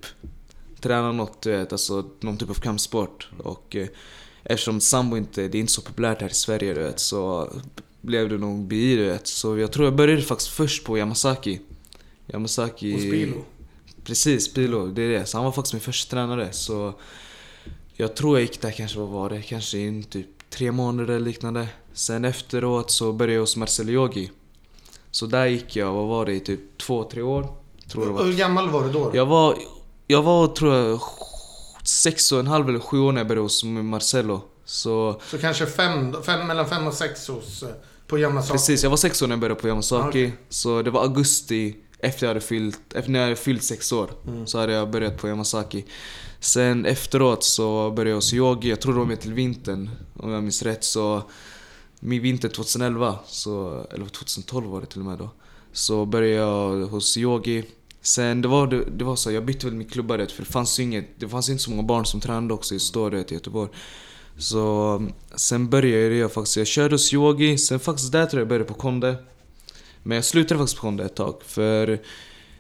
träna 0.81 1.13
något, 1.13 1.43
du 1.43 1.51
vet, 1.51 1.73
alltså 1.73 2.05
någon 2.21 2.37
typ 2.37 2.51
av 2.51 2.55
kampsport. 2.55 3.29
Och 3.39 3.77
eh, 3.77 3.87
eftersom 4.51 4.81
sambo 4.81 5.17
inte, 5.17 5.49
det 5.49 5.59
är 5.59 5.61
inte 5.61 5.73
så 5.73 5.83
populärt 5.83 6.21
här 6.21 6.29
i 6.29 6.35
Sverige 6.35 6.75
du 6.75 6.83
vet, 6.83 7.01
så 7.01 7.49
blev 8.01 8.29
det 8.29 8.39
nog 8.39 8.65
bi 8.65 8.97
du 8.97 9.05
vet. 9.05 9.27
Så 9.27 9.59
jag 9.59 9.73
tror 9.73 9.87
jag 9.87 9.95
började 9.95 10.23
faktiskt 10.23 10.51
först 10.51 10.85
på 10.85 10.99
Yamasaki. 10.99 11.61
Yamasaki... 12.27 12.93
Hos 12.93 13.03
Pilo. 13.03 13.45
Precis, 14.05 14.55
Pilo. 14.55 14.87
Det 14.87 15.03
är 15.03 15.09
det. 15.09 15.27
Så 15.27 15.39
han 15.39 15.45
var 15.45 15.53
faktiskt 15.53 15.73
min 15.73 15.81
första 15.81 16.11
tränare. 16.11 16.53
Så 16.53 16.95
jag 17.93 18.17
tror 18.17 18.39
jag 18.39 18.43
gick 18.43 18.61
där 18.61 18.71
kanske, 18.71 18.99
vad 18.99 19.09
var 19.09 19.31
det? 19.31 19.43
Kanske 19.43 19.79
in 19.79 20.03
typ 20.03 20.27
tre 20.51 20.73
månader 20.73 21.15
eller 21.15 21.27
liknande. 21.27 21.69
Sen 21.93 22.25
efteråt 22.25 22.91
så 22.91 23.13
började 23.13 23.35
jag 23.35 23.41
hos 23.41 23.57
Marcelo 23.57 23.93
Yogi. 23.93 24.31
Så 25.11 25.27
där 25.27 25.47
gick 25.47 25.77
jag, 25.77 25.93
vad 25.93 26.07
var 26.07 26.27
det, 26.27 26.33
i 26.33 26.41
typ 26.41 26.79
två, 26.79 27.05
tre 27.05 27.23
år? 27.23 27.47
Tror 27.89 28.07
det 28.07 28.13
var. 28.13 28.25
Hur 28.25 28.33
gammal 28.33 28.71
var 28.71 28.85
du 28.85 28.93
då? 28.93 29.11
Jag 29.15 29.27
var, 29.27 29.59
jag 30.07 30.23
var 30.23 30.49
tror 30.49 30.75
jag 30.75 31.01
sex 31.85 32.33
och 32.33 32.41
en 32.41 32.47
halv 32.47 32.69
eller 32.69 32.79
sju 32.79 32.99
år 33.01 33.13
när 33.13 33.21
jag 33.21 33.29
började 33.29 33.45
hos 33.45 33.65
Marcelo. 33.65 34.43
Så 34.65 35.21
Så 35.31 35.39
kanske 35.39 35.67
fem, 35.67 36.17
fem, 36.23 36.47
mellan 36.47 36.69
fem 36.69 36.87
och 36.87 36.95
sex 36.95 37.29
hos, 37.29 37.63
eh, 37.63 37.69
på 38.07 38.19
Yamasaki. 38.19 38.53
precis, 38.53 38.83
jag 38.83 38.91
var 38.91 38.97
sex 38.97 39.23
år 39.23 39.27
när 39.27 39.33
jag 39.33 39.41
började 39.41 39.61
på 39.61 39.69
Yamasaki. 39.69 40.09
Okej. 40.09 40.33
Så 40.49 40.83
det 40.83 40.91
var 40.91 41.03
augusti 41.03 41.77
efter 41.99 42.27
jag 42.27 42.31
hade 42.31 42.41
fyllt, 42.41 42.93
efter 42.95 43.11
när 43.11 43.19
jag 43.19 43.27
hade 43.27 43.37
fyllt 43.37 43.63
sex 43.65 43.93
år. 43.93 44.11
Mm. 44.27 44.47
Så 44.47 44.59
hade 44.59 44.73
jag 44.73 44.91
börjat 44.91 45.19
på 45.19 45.29
Yamasaki. 45.29 45.85
Sen 46.41 46.87
efteråt 46.87 47.45
så 47.45 47.91
började 47.91 48.11
jag 48.11 48.17
hos 48.17 48.33
Yogi, 48.35 48.71
jag 48.71 48.81
tror 48.81 48.93
det 48.93 48.99
var 48.99 49.07
med 49.07 49.21
till 49.21 49.33
vintern 49.35 49.91
om 50.17 50.31
jag 50.31 50.43
minns 50.43 50.63
rätt. 50.63 50.85
Så 50.85 51.23
min 52.01 52.23
vinter 52.23 52.49
2011, 52.49 53.19
så, 53.27 53.87
eller 53.93 54.07
2012 54.07 54.67
var 54.67 54.81
det 54.81 54.87
till 54.87 55.01
och 55.01 55.07
med 55.07 55.19
då. 55.19 55.31
Så 55.73 56.07
började 56.07 56.35
jag 56.35 56.87
hos 56.87 57.17
Yogi. 57.17 57.65
Sen 58.03 58.43
det 58.43 58.49
var, 58.49 58.67
det, 58.67 58.85
det 58.85 59.05
var 59.05 59.17
så, 59.17 59.31
jag 59.31 59.45
bytte 59.45 59.67
väl 59.67 59.75
mitt 59.75 59.93
klubbar 59.93 60.19
rätt, 60.19 60.33
för 60.33 60.43
det 60.43 60.53
fanns 60.53 60.81
inget, 60.81 61.07
det 61.17 61.29
fanns 61.29 61.49
inte 61.49 61.63
så 61.63 61.71
många 61.71 61.83
barn 61.83 62.07
som 62.07 62.21
tränade 62.21 62.55
också 62.55 62.75
i 62.75 62.81
Ståret 62.81 63.33
i 63.33 63.35
Göteborg. 63.35 63.71
Så 64.39 65.03
sen 65.35 65.69
började 65.69 66.15
jag 66.15 66.33
faktiskt, 66.33 66.57
jag 66.57 66.67
körde 66.67 66.95
hos 66.95 67.13
Yogi, 67.13 67.59
sen 67.59 67.81
faktiskt 67.81 68.13
där 68.13 68.27
tror 68.27 68.41
jag 68.41 68.49
började 68.49 68.65
på 68.65 68.75
Konde. 68.75 69.17
Men 70.03 70.15
jag 70.15 70.25
slutade 70.25 70.59
faktiskt 70.59 70.77
på 70.77 70.81
Konde 70.81 71.05
ett 71.05 71.17
tag, 71.17 71.35
för 71.47 72.01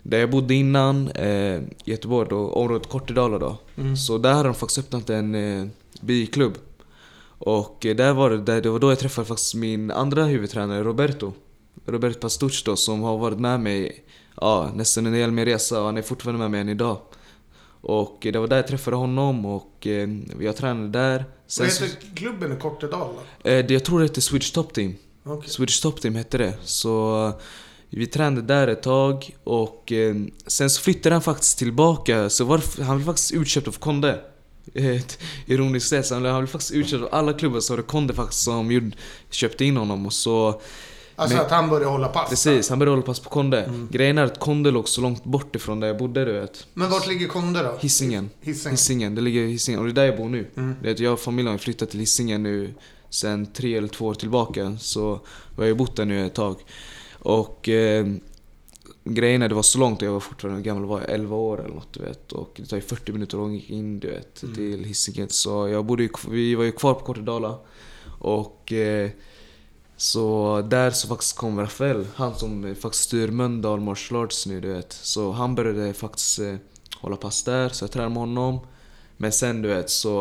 där 0.02 0.18
jag 0.18 0.30
bodde 0.30 0.54
innan, 0.54 1.08
eh, 1.08 1.62
Göteborg 1.84 2.28
då, 2.30 2.50
området 2.50 2.88
Kortedala 2.88 3.38
då. 3.38 3.58
Mm. 3.76 3.96
Så 3.96 4.18
där 4.18 4.32
hade 4.32 4.48
de 4.48 4.54
faktiskt 4.54 4.78
öppnat 4.78 5.10
en 5.10 5.34
eh, 5.34 5.66
biklubb. 6.00 6.58
Och 7.38 7.86
eh, 7.86 7.96
där 7.96 8.12
var 8.12 8.30
det, 8.30 8.38
där, 8.38 8.60
det 8.60 8.70
var 8.70 8.78
då 8.78 8.90
jag 8.90 8.98
träffade 8.98 9.26
faktiskt 9.26 9.54
min 9.54 9.90
andra 9.90 10.24
huvudtränare 10.24 10.82
Roberto. 10.82 11.32
Roberto 11.86 12.20
Pastuch 12.20 12.62
då, 12.64 12.76
som 12.76 13.02
har 13.02 13.18
varit 13.18 13.38
med 13.38 13.60
mig 13.60 14.04
ja, 14.36 14.70
nästan 14.74 15.06
en 15.06 15.14
hel 15.14 15.30
min 15.30 15.44
resa 15.44 15.80
och 15.80 15.86
han 15.86 15.96
är 15.98 16.02
fortfarande 16.02 16.38
med 16.38 16.50
mig 16.50 16.60
än 16.60 16.68
idag. 16.68 16.98
Och 17.80 18.26
eh, 18.26 18.32
det 18.32 18.38
var 18.38 18.46
där 18.46 18.56
jag 18.56 18.66
träffade 18.66 18.96
honom 18.96 19.46
och 19.46 19.86
eh, 19.86 20.08
jag 20.40 20.56
tränade 20.56 20.88
där. 20.88 21.24
Sen 21.46 21.66
Vad 21.80 21.88
heter 21.88 22.16
klubben 22.16 22.52
i 22.52 22.56
Kortedala? 22.60 23.20
eh, 23.44 23.66
det, 23.66 23.70
jag 23.70 23.84
tror 23.84 23.98
det 23.98 24.04
hette 24.04 24.20
Swedish 24.20 24.52
Top 24.54 24.74
Team. 24.74 24.96
Okej. 25.24 25.50
Swedish 25.50 25.82
Top 25.82 26.00
Team 26.00 26.14
hette 26.14 26.38
det. 26.38 26.54
Så 26.62 27.26
eh, 27.26 27.34
vi 27.90 28.06
tränade 28.06 28.42
där 28.42 28.68
ett 28.68 28.82
tag 28.82 29.36
och 29.44 29.92
eh, 29.92 30.14
sen 30.46 30.70
så 30.70 30.82
flyttade 30.82 31.14
han 31.14 31.22
faktiskt 31.22 31.58
tillbaka. 31.58 32.30
Så 32.30 32.44
var, 32.44 32.82
han 32.82 32.96
blev 32.96 33.06
faktiskt 33.06 33.32
utköpt 33.32 33.68
av 33.68 33.72
Konde. 33.72 34.20
Ett 34.74 35.18
ironiskt 35.46 35.88
sätt, 35.88 36.10
han 36.10 36.20
blev 36.20 36.32
han 36.32 36.40
blev 36.42 36.52
faktiskt 36.52 36.72
utköpt 36.72 37.02
av 37.02 37.08
alla 37.12 37.32
klubbar 37.32 37.60
så 37.60 37.72
var 37.72 37.76
det 37.76 37.82
Konde 37.82 38.14
faktiskt 38.14 38.42
som 38.42 38.72
gjorde, 38.72 38.90
köpte 39.30 39.64
in 39.64 39.76
honom 39.76 40.06
och 40.06 40.12
så 40.12 40.60
Alltså 41.20 41.36
Men- 41.36 41.46
att 41.46 41.50
han 41.50 41.68
började 41.68 41.90
hålla 41.90 42.08
pass? 42.08 42.28
Precis, 42.30 42.68
han 42.70 42.78
började 42.78 42.92
hålla 42.96 43.06
pass 43.06 43.20
på 43.20 43.30
Konde. 43.30 43.62
Mm. 43.64 43.88
Grejen 43.92 44.18
är 44.18 44.24
att 44.24 44.40
Konde 44.40 44.70
låg 44.70 44.88
så 44.88 45.00
långt 45.00 45.24
bort 45.24 45.56
ifrån 45.56 45.80
där 45.80 45.86
jag 45.88 45.98
bodde 45.98 46.24
du 46.24 46.32
vet. 46.32 46.66
Men 46.74 46.90
vart 46.90 47.06
ligger 47.08 47.28
Konde 47.28 47.62
då? 47.62 47.76
Hisingen. 47.80 48.30
Hisingen? 48.40 48.70
Hisingen, 48.72 49.14
det 49.14 49.20
ligger 49.20 49.40
i 49.40 49.50
Hisingen 49.50 49.80
och 49.80 49.86
det 49.86 49.92
är 49.92 49.94
där 49.94 50.04
jag 50.04 50.16
bor 50.16 50.28
nu. 50.28 50.50
Mm. 50.56 50.74
Det 50.82 50.88
är 50.88 50.92
att 50.92 50.98
jag 51.00 51.12
och 51.12 51.20
familjen 51.20 51.50
har 51.52 51.58
flyttat 51.58 51.90
till 51.90 52.00
Hisingen 52.00 52.42
nu 52.42 52.74
sen 53.10 53.46
tre 53.52 53.76
eller 53.76 53.88
två 53.88 54.06
år 54.06 54.14
tillbaka. 54.14 54.76
Så 54.80 55.20
vi 55.56 55.62
har 55.62 55.66
ju 55.68 55.74
bott 55.74 55.96
där 55.96 56.04
nu 56.04 56.26
ett 56.26 56.34
tag. 56.34 56.56
Och 57.18 57.68
eh, 57.68 58.06
grejen 59.04 59.42
är 59.42 59.48
det 59.48 59.54
var 59.54 59.62
så 59.62 59.78
långt 59.78 60.02
och 60.02 60.08
jag 60.08 60.12
var 60.12 60.20
fortfarande, 60.20 60.62
gammal 60.62 60.84
var 60.84 61.00
jag? 61.00 61.10
11 61.10 61.36
år 61.36 61.60
eller 61.64 61.74
något 61.74 61.92
du 61.92 62.00
vet. 62.00 62.32
Och 62.32 62.52
det 62.56 62.66
tar 62.66 62.76
ju 62.76 62.82
40 62.82 63.12
minuter 63.12 63.38
att 63.38 63.50
åka 63.50 63.72
in 63.74 64.00
du 64.00 64.10
vet, 64.10 64.42
Mm. 64.42 64.54
till 64.54 64.84
Hisingen. 64.84 65.28
Så 65.28 65.68
jag 65.68 65.84
bodde 65.84 66.02
ju, 66.02 66.08
vi 66.30 66.54
var 66.54 66.64
ju 66.64 66.72
kvar 66.72 66.94
på 66.94 67.00
Kortedala. 67.04 67.58
Och 68.18 68.72
eh, 68.72 69.10
så 70.00 70.62
där 70.70 70.90
så 70.90 71.08
faktiskt 71.08 71.36
kom 71.36 71.60
Rafael, 71.60 72.06
han 72.14 72.34
som 72.38 72.74
faktiskt 72.80 73.04
styr 73.04 73.28
Mölndal 73.30 73.80
Martial 73.80 74.24
Arts 74.24 74.46
nu 74.46 74.60
du 74.60 74.72
vet. 74.72 74.92
Så 74.92 75.32
han 75.32 75.54
började 75.54 75.94
faktiskt 75.94 76.38
eh, 76.38 76.54
hålla 77.00 77.16
pass 77.16 77.42
där, 77.42 77.68
så 77.68 77.84
jag 77.84 77.90
tränade 77.90 78.10
med 78.10 78.18
honom. 78.20 78.60
Men 79.16 79.32
sen 79.32 79.62
du 79.62 79.68
vet 79.68 79.90
så 79.90 80.12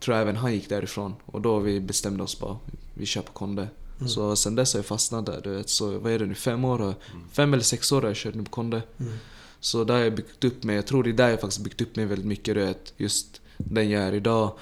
tror 0.00 0.16
jag 0.16 0.22
även 0.22 0.36
han 0.36 0.52
gick 0.54 0.68
därifrån. 0.68 1.14
Och 1.26 1.40
då 1.40 1.58
vi 1.58 1.80
bestämde 1.80 2.22
oss 2.22 2.40
bara, 2.40 2.58
vi 2.94 3.06
kör 3.06 3.22
på 3.22 3.32
Konde. 3.32 3.68
Mm. 3.98 4.08
Så 4.08 4.36
sen 4.36 4.54
dess 4.54 4.72
har 4.74 4.78
jag 4.78 4.86
fastnat 4.86 5.26
där 5.26 5.40
du 5.44 5.50
vet. 5.56 5.68
Så 5.68 5.98
vad 5.98 6.12
är 6.12 6.18
det 6.18 6.26
nu, 6.26 6.34
fem 6.34 6.64
år? 6.64 6.78
har- 6.78 6.94
Fem 7.32 7.52
eller 7.54 7.64
sex 7.64 7.92
år 7.92 8.00
har 8.02 8.08
jag 8.08 8.16
kört 8.16 8.34
nu 8.34 8.42
på 8.44 8.50
Konde. 8.50 8.82
Mm. 9.00 9.12
Så 9.60 9.84
där 9.84 9.94
har 9.94 10.00
jag 10.00 10.14
byggt 10.14 10.44
upp 10.44 10.62
mig. 10.64 10.76
Jag 10.76 10.86
tror 10.86 11.02
det 11.02 11.10
är 11.10 11.12
där 11.14 11.28
jag 11.28 11.40
faktiskt 11.40 11.60
byggt 11.64 11.80
upp 11.80 11.96
mig 11.96 12.06
väldigt 12.06 12.26
mycket. 12.26 12.54
Du 12.54 12.64
vet. 12.64 12.92
Just 12.96 13.40
den 13.56 13.90
jag 13.90 14.02
är 14.02 14.12
idag. 14.14 14.52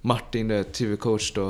Martin, 0.00 0.64
TV-coach 0.72 1.32
då. 1.34 1.48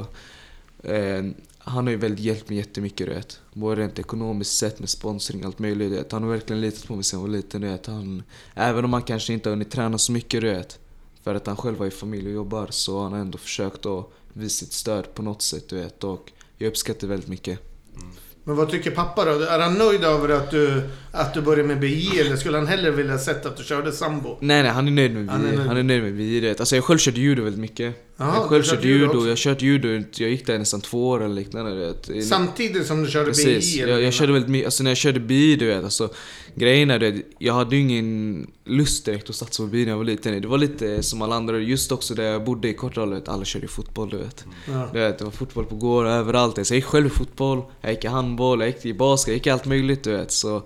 Eh, 0.91 1.25
han 1.67 1.87
har 1.87 1.91
ju 1.91 1.97
väldigt 1.97 2.25
hjälpt 2.25 2.49
mig 2.49 2.59
jättemycket 2.59 3.07
du 3.07 3.15
vet. 3.15 3.41
Både 3.53 3.83
rent 3.83 3.99
ekonomiskt 3.99 4.59
sett 4.59 4.81
med 4.81 4.89
sponsring 4.89 5.41
och 5.41 5.47
allt 5.47 5.59
möjligt. 5.59 5.91
Du 5.91 5.97
vet. 5.97 6.13
Han 6.13 6.23
har 6.23 6.31
verkligen 6.31 6.61
litat 6.61 6.87
på 6.87 6.95
mig 6.95 7.05
sen 7.05 7.21
jag 7.21 7.27
var 7.27 7.37
liten. 7.37 7.61
Du 7.61 7.67
vet. 7.67 7.87
Han, 7.87 8.23
även 8.55 8.85
om 8.85 8.93
han 8.93 9.03
kanske 9.03 9.33
inte 9.33 9.49
har 9.49 9.53
hunnit 9.57 9.71
träna 9.71 9.99
så 9.99 10.13
mycket 10.13 10.41
du 10.41 10.51
vet. 10.51 10.79
För 11.23 11.35
att 11.35 11.47
han 11.47 11.57
själv 11.57 11.79
har 11.79 11.85
ju 11.85 11.91
familj 11.91 12.27
och 12.27 12.35
jobbar. 12.35 12.69
Så 12.71 13.03
han 13.03 13.13
har 13.13 13.19
ändå 13.19 13.39
försökt 13.39 13.87
att 13.87 14.11
visa 14.33 14.65
sitt 14.65 14.73
stöd 14.73 15.15
på 15.15 15.23
något 15.23 15.43
sätt 15.43 15.69
du 15.69 15.77
vet. 15.77 16.05
Och 16.05 16.33
jag 16.59 16.69
uppskattar 16.69 17.01
det 17.01 17.07
väldigt 17.07 17.29
mycket. 17.29 17.59
Mm. 17.97 18.15
Men 18.47 18.57
vad 18.57 18.71
tycker 18.71 18.91
pappa 18.91 19.25
då? 19.25 19.31
Är 19.31 19.59
han 19.59 19.75
nöjd 19.75 20.05
över 20.05 20.29
att 20.29 20.51
du, 20.51 20.83
att 21.13 21.35
du 21.35 21.43
började 21.43 21.69
med 21.69 21.81
BI 21.81 22.21
eller 22.21 22.37
skulle 22.37 22.59
han 22.59 22.67
hellre 22.67 22.91
vilja 22.91 23.19
sett 23.19 23.47
att 23.47 23.57
du 23.57 23.65
körde 23.65 23.93
sambo? 23.93 24.39
Nej 24.41 24.63
nej, 24.63 24.73
han 24.73 24.89
är 24.89 24.93
nöjd 24.93 25.15
med 25.15 25.29
Han 25.31 25.47
är 25.47 25.53
nöjd. 25.57 25.69
han 25.69 25.77
är 25.77 25.83
nöjd 25.83 26.03
med 26.03 26.41
vet. 26.43 26.61
Alltså 26.61 26.75
jag 26.77 26.85
själv 26.85 26.99
körde 26.99 27.21
judo 27.21 27.43
väldigt 27.43 27.61
mycket. 27.61 27.95
Jaha, 28.17 28.35
jag 28.35 28.49
själv 28.49 28.63
körde 28.63 28.77
körde 28.83 28.89
judo 28.89 29.07
också? 29.17 29.29
jag 29.29 29.39
kört 29.39 29.63
judo, 29.63 29.89
jag 30.17 30.31
gick 30.31 30.47
där 30.47 30.59
nästan 30.59 30.81
två 30.81 31.09
år 31.09 31.25
eller 31.25 31.35
liknande 31.35 31.75
vet. 31.75 32.25
Samtidigt 32.25 32.87
som 32.87 33.03
du 33.05 33.11
körde 33.11 33.27
Precis, 33.27 33.75
BI? 33.75 33.83
eller? 33.83 33.93
jag, 33.93 34.03
jag 34.03 34.13
körde 34.13 34.33
väldigt 34.33 34.51
mycket, 34.51 34.67
alltså 34.67 34.83
när 34.83 34.91
jag 34.91 34.99
körde 34.99 35.21
bi 35.21 35.57
du 35.57 35.67
vet, 35.67 35.85
alltså 35.85 36.09
grejen 36.55 36.91
är 36.91 36.99
det, 36.99 37.23
jag 37.39 37.55
hade 37.55 37.77
ju 37.77 37.83
ingen 37.83 38.51
lust 38.65 39.05
direkt 39.05 39.31
att 39.31 39.37
satsa 39.37 39.63
på 39.63 39.67
bi 39.67 39.85
när 39.85 39.93
jag 39.93 39.97
var 39.97 40.05
liten. 40.05 40.43
Det 40.43 40.49
var 40.49 40.59
lite 40.59 41.03
som 41.03 41.23
alla 41.23 41.35
andra, 41.37 41.59
just 41.59 41.93
också 41.93 42.15
där 42.15 42.25
jag 42.25 42.45
bodde 42.45 42.69
i 42.69 42.75
Kortedala, 42.75 43.21
alla 43.27 43.45
körde 43.45 43.69
fotboll 43.69 44.09
du 44.09 44.17
vet. 44.17 44.45
Ja. 44.69 44.89
Du 44.93 44.99
vet, 44.99 45.19
det 45.19 45.25
var 45.25 45.31
fotboll 45.31 45.65
på 45.65 45.75
gård 45.75 46.07
överallt. 46.07 46.67
Så 46.67 46.75
jag 46.75 46.77
gick 46.77 46.85
själv 46.85 47.07
i 47.07 47.11
fotboll, 47.11 47.63
jag 47.81 47.93
gick 47.93 48.05
i 48.05 48.09
handboll, 48.09 48.61
jag 48.61 48.69
gick 48.69 48.87
i 48.87 48.95
basket, 48.95 49.29
jag 49.29 49.35
gick 49.35 49.47
i 49.47 49.51
allt 49.51 49.67
möjligt 49.67 50.05
du 50.05 50.13
vet. 50.13 50.33
Så 50.33 50.63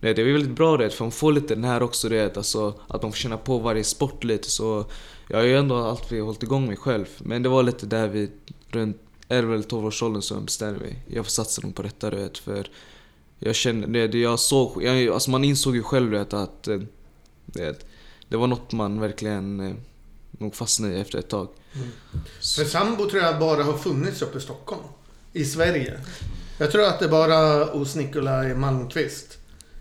det, 0.00 0.14
det 0.14 0.24
var 0.24 0.30
väldigt 0.30 0.56
bra 0.56 0.76
du 0.76 0.84
vet, 0.84 0.94
för 0.94 1.04
man 1.04 1.12
får 1.12 1.32
lite 1.32 1.54
den 1.54 1.64
här 1.64 1.82
också 1.82 2.08
du 2.08 2.16
vet, 2.16 2.36
alltså 2.36 2.74
att 2.88 3.02
man 3.02 3.12
får 3.12 3.18
känna 3.18 3.36
på 3.36 3.58
varje 3.58 3.84
sport 3.84 4.24
lite 4.24 4.50
så 4.50 4.84
jag 5.28 5.38
har 5.38 5.44
ju 5.44 5.56
ändå 5.56 5.76
alltid 5.76 6.22
hållit 6.22 6.42
igång 6.42 6.66
mig 6.66 6.76
själv. 6.76 7.06
Men 7.18 7.42
det 7.42 7.48
var 7.48 7.62
lite 7.62 7.86
där 7.86 8.08
vid 8.08 8.30
runt 8.70 8.96
11 9.28 9.54
eller 9.54 9.64
12 9.64 9.86
års 9.86 10.02
åldern 10.02 10.22
som 10.22 10.36
jag 10.36 10.44
bestämde 10.44 10.80
mig. 10.80 11.04
Jag 11.06 11.24
får 11.24 11.30
satsa 11.30 11.62
nog 11.62 11.74
på 11.74 11.82
detta 11.82 12.10
du 12.10 12.16
vet, 12.16 12.38
för 12.38 12.70
jag 13.38 13.54
kände, 13.54 14.06
det, 14.06 14.18
jag 14.18 14.40
såg, 14.40 14.82
jag, 14.84 15.08
alltså 15.08 15.30
man 15.30 15.44
insåg 15.44 15.76
ju 15.76 15.82
själv 15.82 16.10
vet, 16.10 16.32
att 16.32 16.68
eh, 16.68 16.80
det, 17.46 17.86
det 18.28 18.36
var 18.36 18.46
något 18.46 18.72
man 18.72 19.00
verkligen 19.00 19.60
eh, 19.60 19.74
nog 20.30 20.54
fastnade 20.54 20.94
i 20.96 21.00
efter 21.00 21.18
ett 21.18 21.28
tag. 21.28 21.48
För 22.56 22.64
sambo 22.64 23.10
tror 23.10 23.22
jag 23.22 23.38
bara 23.38 23.62
har 23.64 23.78
funnits 23.78 24.22
uppe 24.22 24.38
i 24.38 24.40
Stockholm. 24.40 24.82
I 25.32 25.44
Sverige. 25.44 26.00
Jag 26.58 26.72
tror 26.72 26.82
att 26.84 26.98
det 26.98 27.04
är 27.04 27.08
bara 27.08 27.64
hos 27.64 27.94
Nikolaj 27.96 28.54
Malmqvist 28.54 29.38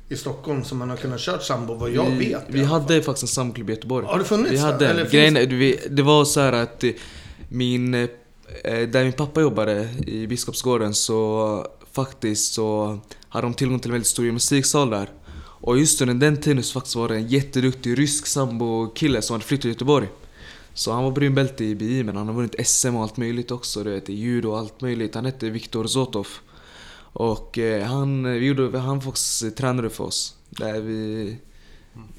i 0.10 0.16
Stockholm 0.18 0.64
som 0.64 0.78
man 0.78 0.90
har 0.90 0.98
kunnat 0.98 1.20
kört 1.20 1.44
sambo 1.44 1.74
vad 1.74 1.90
jag 1.92 2.10
vi, 2.10 2.30
vet. 2.30 2.44
Vi 2.48 2.64
hade 2.64 3.02
faktiskt 3.04 3.24
en 3.24 3.28
samklubb 3.28 3.70
i 3.70 3.74
Göteborg. 3.74 4.06
Har 4.06 4.20
det 4.20 4.26
funnits 4.26 4.52
Vi 4.52 4.58
hade 4.58 4.88
Eller 4.90 5.02
en. 5.04 5.10
finns- 5.10 5.34
Grejen, 5.36 5.60
vi, 5.60 5.80
det 5.90 6.02
var 6.04 6.26
så 6.26 6.40
här 6.40 6.54
att 6.54 6.84
min... 7.50 7.94
eh, 7.94 8.08
Där 8.64 9.04
min 9.04 9.14
pappa 9.14 9.42
jobbade 9.42 9.90
i 10.08 10.28
Biskopsgården 10.28 10.94
så 10.94 11.68
faktiskt 11.96 12.54
så 12.54 13.00
hade 13.30 13.48
de 13.48 13.54
tillgång 13.54 13.80
till 13.80 13.90
en 13.90 13.94
väldigt 13.94 14.08
stor 14.08 14.26
gymnastiksal 14.26 14.90
där. 14.90 15.10
Och 15.38 15.80
just 15.80 16.02
under 16.02 16.14
den 16.14 16.42
tiden 16.42 16.64
så 16.64 16.74
faktiskt 16.74 16.96
var 16.96 17.08
det 17.08 17.16
en 17.16 17.28
jätteduktig 17.28 18.00
rysk 18.00 18.28
sambo-kille 18.28 19.22
som 19.22 19.34
hade 19.34 19.46
flyttat 19.46 19.62
till 19.62 19.72
Göteborg. 19.72 20.08
Så 20.74 20.92
han 20.92 21.04
var 21.04 21.12
brunbälte 21.12 21.64
i 21.66 21.76
BI 21.76 22.04
men 22.04 22.18
han 22.18 22.28
har 22.28 22.36
vunnit 22.36 22.68
SM 22.68 22.96
och 22.96 23.04
allt 23.04 23.18
möjligt 23.18 23.52
också. 23.52 23.84
Du 23.84 23.92
vet, 23.92 24.10
i 24.10 24.14
judo 24.14 24.50
och 24.50 24.58
allt 24.58 24.82
möjligt. 24.82 25.16
Han 25.16 25.26
hette 25.26 25.50
Viktor 25.50 25.88
Zotov. 25.88 26.28
Och 27.14 27.58
eh, 27.58 27.84
han, 27.84 28.24
vi 28.24 28.46
gjorde, 28.46 28.80
han 28.80 29.02
faktiskt 29.02 29.58
tränade 29.58 29.90
för 29.90 30.04
oss. 30.04 30.36
Där 30.50 30.80
vi... 30.80 31.38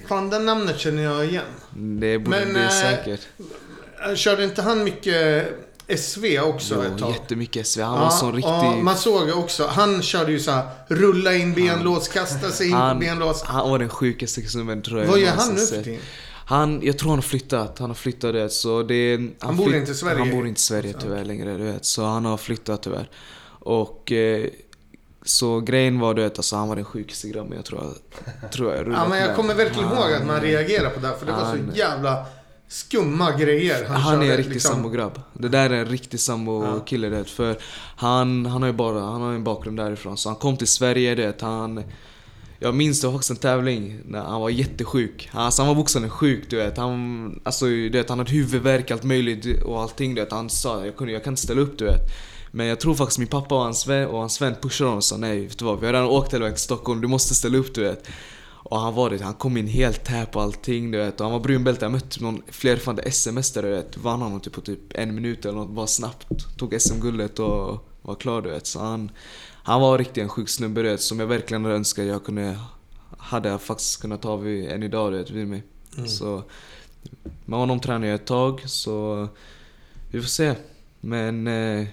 Fan, 0.08 0.30
det 0.30 0.38
namnet 0.38 0.78
känner 0.78 1.02
jag 1.02 1.26
igen. 1.26 1.44
Det 1.74 2.18
borde 2.18 2.44
Men, 2.44 2.54
det 2.54 2.64
eh, 2.64 2.70
säkert. 2.70 3.20
Äh, 4.08 4.14
Körde 4.14 4.44
inte 4.44 4.62
han 4.62 4.84
mycket 4.84 5.46
SV 5.88 6.38
också 6.42 6.84
ett 6.84 6.92
Jo, 6.92 6.98
tag? 6.98 7.12
jättemycket 7.12 7.66
SV. 7.66 7.80
Han 7.80 7.98
var 7.98 8.06
en 8.06 8.12
sån 8.12 8.32
riktig... 8.34 8.50
ja, 8.50 8.76
man 8.76 8.96
såg 8.96 9.28
också. 9.38 9.66
Han 9.66 10.02
körde 10.02 10.32
ju 10.32 10.40
så 10.40 10.50
här, 10.50 10.68
rulla 10.88 11.34
in 11.34 11.54
benlås, 11.54 12.08
kasta 12.08 12.50
sig 12.50 12.66
in 12.68 12.72
han, 12.74 12.98
benlås. 12.98 13.42
han 13.42 13.70
var 13.70 13.78
den 13.78 13.88
sjukaste 13.88 14.42
snubben 14.42 14.82
tror 14.82 15.00
jag 15.00 15.08
Vad 15.08 15.18
gör 15.18 15.32
han 15.32 15.54
nu 15.54 15.60
för 15.60 15.82
tiden? 15.82 16.00
Han, 16.46 16.80
jag 16.82 16.98
tror 16.98 17.10
han 17.10 17.18
har 17.18 17.22
flyttat. 17.22 17.78
Han 17.78 17.90
har 17.90 17.94
flyttat 17.94 18.32
det, 18.34 18.50
så 18.50 18.82
det... 18.82 19.20
Han, 19.40 19.56
bor 19.56 19.74
inte 19.74 19.92
i 19.92 19.94
Sverige? 19.94 20.18
Han 20.18 20.30
bor 20.30 20.46
inte 20.48 20.58
i 20.58 20.62
Sverige 20.62 20.94
tyvärr 21.00 21.24
längre, 21.24 21.56
du 21.56 21.64
vet. 21.64 21.84
Så 21.84 22.04
han 22.04 22.24
har 22.24 22.36
flyttat 22.36 22.82
tyvärr. 22.82 23.10
Och... 23.60 24.12
Eh, 24.12 24.46
så 25.22 25.60
grejen 25.60 26.00
var 26.00 26.14
du 26.14 26.22
vet, 26.22 26.38
alltså 26.38 26.56
han 26.56 26.68
var 26.68 26.76
den 26.76 26.84
sjukaste 26.84 27.28
grabben 27.28 27.52
jag 27.56 27.64
tror 27.64 27.84
jag, 28.42 28.52
tror 28.52 28.74
jag 28.74 28.88
Ja, 28.92 29.08
men 29.08 29.18
jag 29.18 29.36
kommer 29.36 29.54
verkligen 29.54 29.88
ihåg 29.88 30.12
att 30.12 30.26
man 30.26 30.34
Han- 30.36 30.44
reagerar 30.44 30.90
på 30.90 31.00
det. 31.00 31.06
här, 31.06 31.14
För 31.16 31.26
det 31.26 31.32
var 31.32 31.38
Han- 31.44 31.70
så 31.72 31.78
jävla 31.78 32.26
skumma 32.68 33.32
grejer 33.32 33.84
han, 33.84 34.00
Han 34.00 34.22
är 34.22 34.30
en 34.30 34.36
riktig 34.36 34.54
liksom. 34.54 34.72
sambograbb. 34.72 35.20
Det 35.32 35.48
där 35.48 35.70
är 35.70 35.74
en 35.74 35.86
riktig 35.86 36.20
sambo-kille 36.20 37.08
det. 37.08 37.24
För 37.24 37.58
han, 37.96 38.46
han 38.46 38.62
har 38.62 38.66
ju 38.66 38.72
bara, 38.72 39.00
han 39.00 39.20
har 39.20 39.32
en 39.32 39.44
bakgrund 39.44 39.76
därifrån. 39.76 40.16
Så 40.16 40.28
han 40.28 40.36
kom 40.36 40.56
till 40.56 40.68
Sverige 40.68 41.14
det. 41.14 41.42
Han, 41.42 41.84
jag 42.58 42.74
minns 42.74 43.00
det 43.00 43.06
var 43.06 43.14
faktiskt 43.14 43.30
en 43.30 43.36
tävling 43.36 44.00
när 44.04 44.22
han 44.22 44.40
var 44.40 44.50
jättesjuk. 44.50 45.30
Alltså 45.32 45.62
han 45.62 45.68
var 45.68 45.74
bokstavligen 45.74 46.10
sjuk 46.16 46.50
du 46.50 46.56
vet. 46.56 46.76
Han, 46.76 47.40
alltså, 47.44 47.66
du 47.66 47.90
vet, 47.90 48.08
han 48.08 48.18
hade 48.18 48.30
huvudvärk, 48.30 48.90
allt 48.90 49.04
möjligt 49.04 49.62
och 49.62 49.82
allting 49.82 50.14
du 50.14 50.20
vet. 50.20 50.32
Han 50.32 50.50
sa 50.50 50.84
jag, 50.84 50.96
kunde, 50.96 51.12
jag 51.12 51.24
kan 51.24 51.32
inte 51.32 51.42
ställa 51.42 51.60
upp 51.60 51.78
du 51.78 51.84
vet. 51.84 52.10
Men 52.50 52.66
jag 52.66 52.80
tror 52.80 52.94
faktiskt 52.94 53.18
min 53.18 53.28
pappa 53.28 53.54
och 53.54 53.60
hans 53.60 53.86
vän, 53.86 54.08
och 54.08 54.18
hans 54.18 54.42
vän 54.42 54.54
pushade 54.62 54.88
honom 54.88 54.98
och 54.98 55.04
sa 55.04 55.16
nej 55.16 55.46
vet 55.46 55.58
du 55.58 55.64
vad, 55.64 55.80
vi 55.80 55.86
har 55.86 55.92
redan 55.92 56.08
åkt 56.08 56.34
hela 56.34 56.42
vägen 56.42 56.54
till 56.54 56.64
Stockholm, 56.64 57.00
du 57.00 57.08
måste 57.08 57.34
ställa 57.34 57.58
upp 57.58 57.74
du 57.74 57.80
vet. 57.80 58.08
Och 58.70 58.78
han 58.80 58.94
var 58.94 59.10
det, 59.10 59.22
han 59.22 59.34
kom 59.34 59.56
in 59.56 59.66
helt 59.66 60.04
tär 60.04 60.24
på 60.26 60.40
allting 60.40 60.90
du 60.90 60.98
vet. 60.98 61.20
Och 61.20 61.26
han 61.26 61.32
var 61.32 61.40
brunbälte, 61.40 61.84
jag 61.84 61.92
mötte 61.92 62.22
någon 62.22 62.42
flerfaldig 62.48 63.12
SM-mästare 63.12 63.66
du 63.66 63.72
vet. 63.72 63.96
Vann 63.96 64.22
honom 64.22 64.40
typ 64.40 64.52
på 64.52 64.60
typ 64.60 64.80
en 64.94 65.14
minut 65.14 65.44
eller 65.44 65.58
något, 65.58 65.70
bara 65.70 65.86
snabbt. 65.86 66.56
Tog 66.56 66.80
SM-guldet 66.80 67.38
och 67.38 67.88
var 68.02 68.14
klar 68.14 68.42
du 68.42 68.50
vet. 68.50 68.66
Så 68.66 68.80
han, 68.80 69.10
han 69.62 69.80
var 69.80 69.98
riktigt 69.98 70.22
en 70.22 70.28
sjuk 70.28 70.48
snubbe 70.48 70.82
du 70.82 70.88
vet, 70.88 71.00
som 71.00 71.20
jag 71.20 71.26
verkligen 71.26 71.64
hade 71.64 71.76
önskat 71.76 72.04
jag 72.04 72.24
kunde, 72.24 72.58
hade 73.18 73.48
jag 73.48 73.62
faktiskt 73.62 74.00
kunnat 74.00 74.24
ha 74.24 74.36
vid, 74.36 74.70
än 74.70 74.82
idag 74.82 75.12
du 75.12 75.18
vet, 75.18 75.30
vid 75.30 75.48
mig. 75.48 75.62
Så 76.06 76.42
med 77.44 77.58
honom 77.58 77.80
tränade 77.80 78.06
jag 78.06 78.14
ett 78.14 78.26
tag 78.26 78.62
så 78.66 79.28
vi 80.10 80.20
får 80.20 80.28
se. 80.28 80.54
Men 81.00 81.46
eh, 81.46 81.86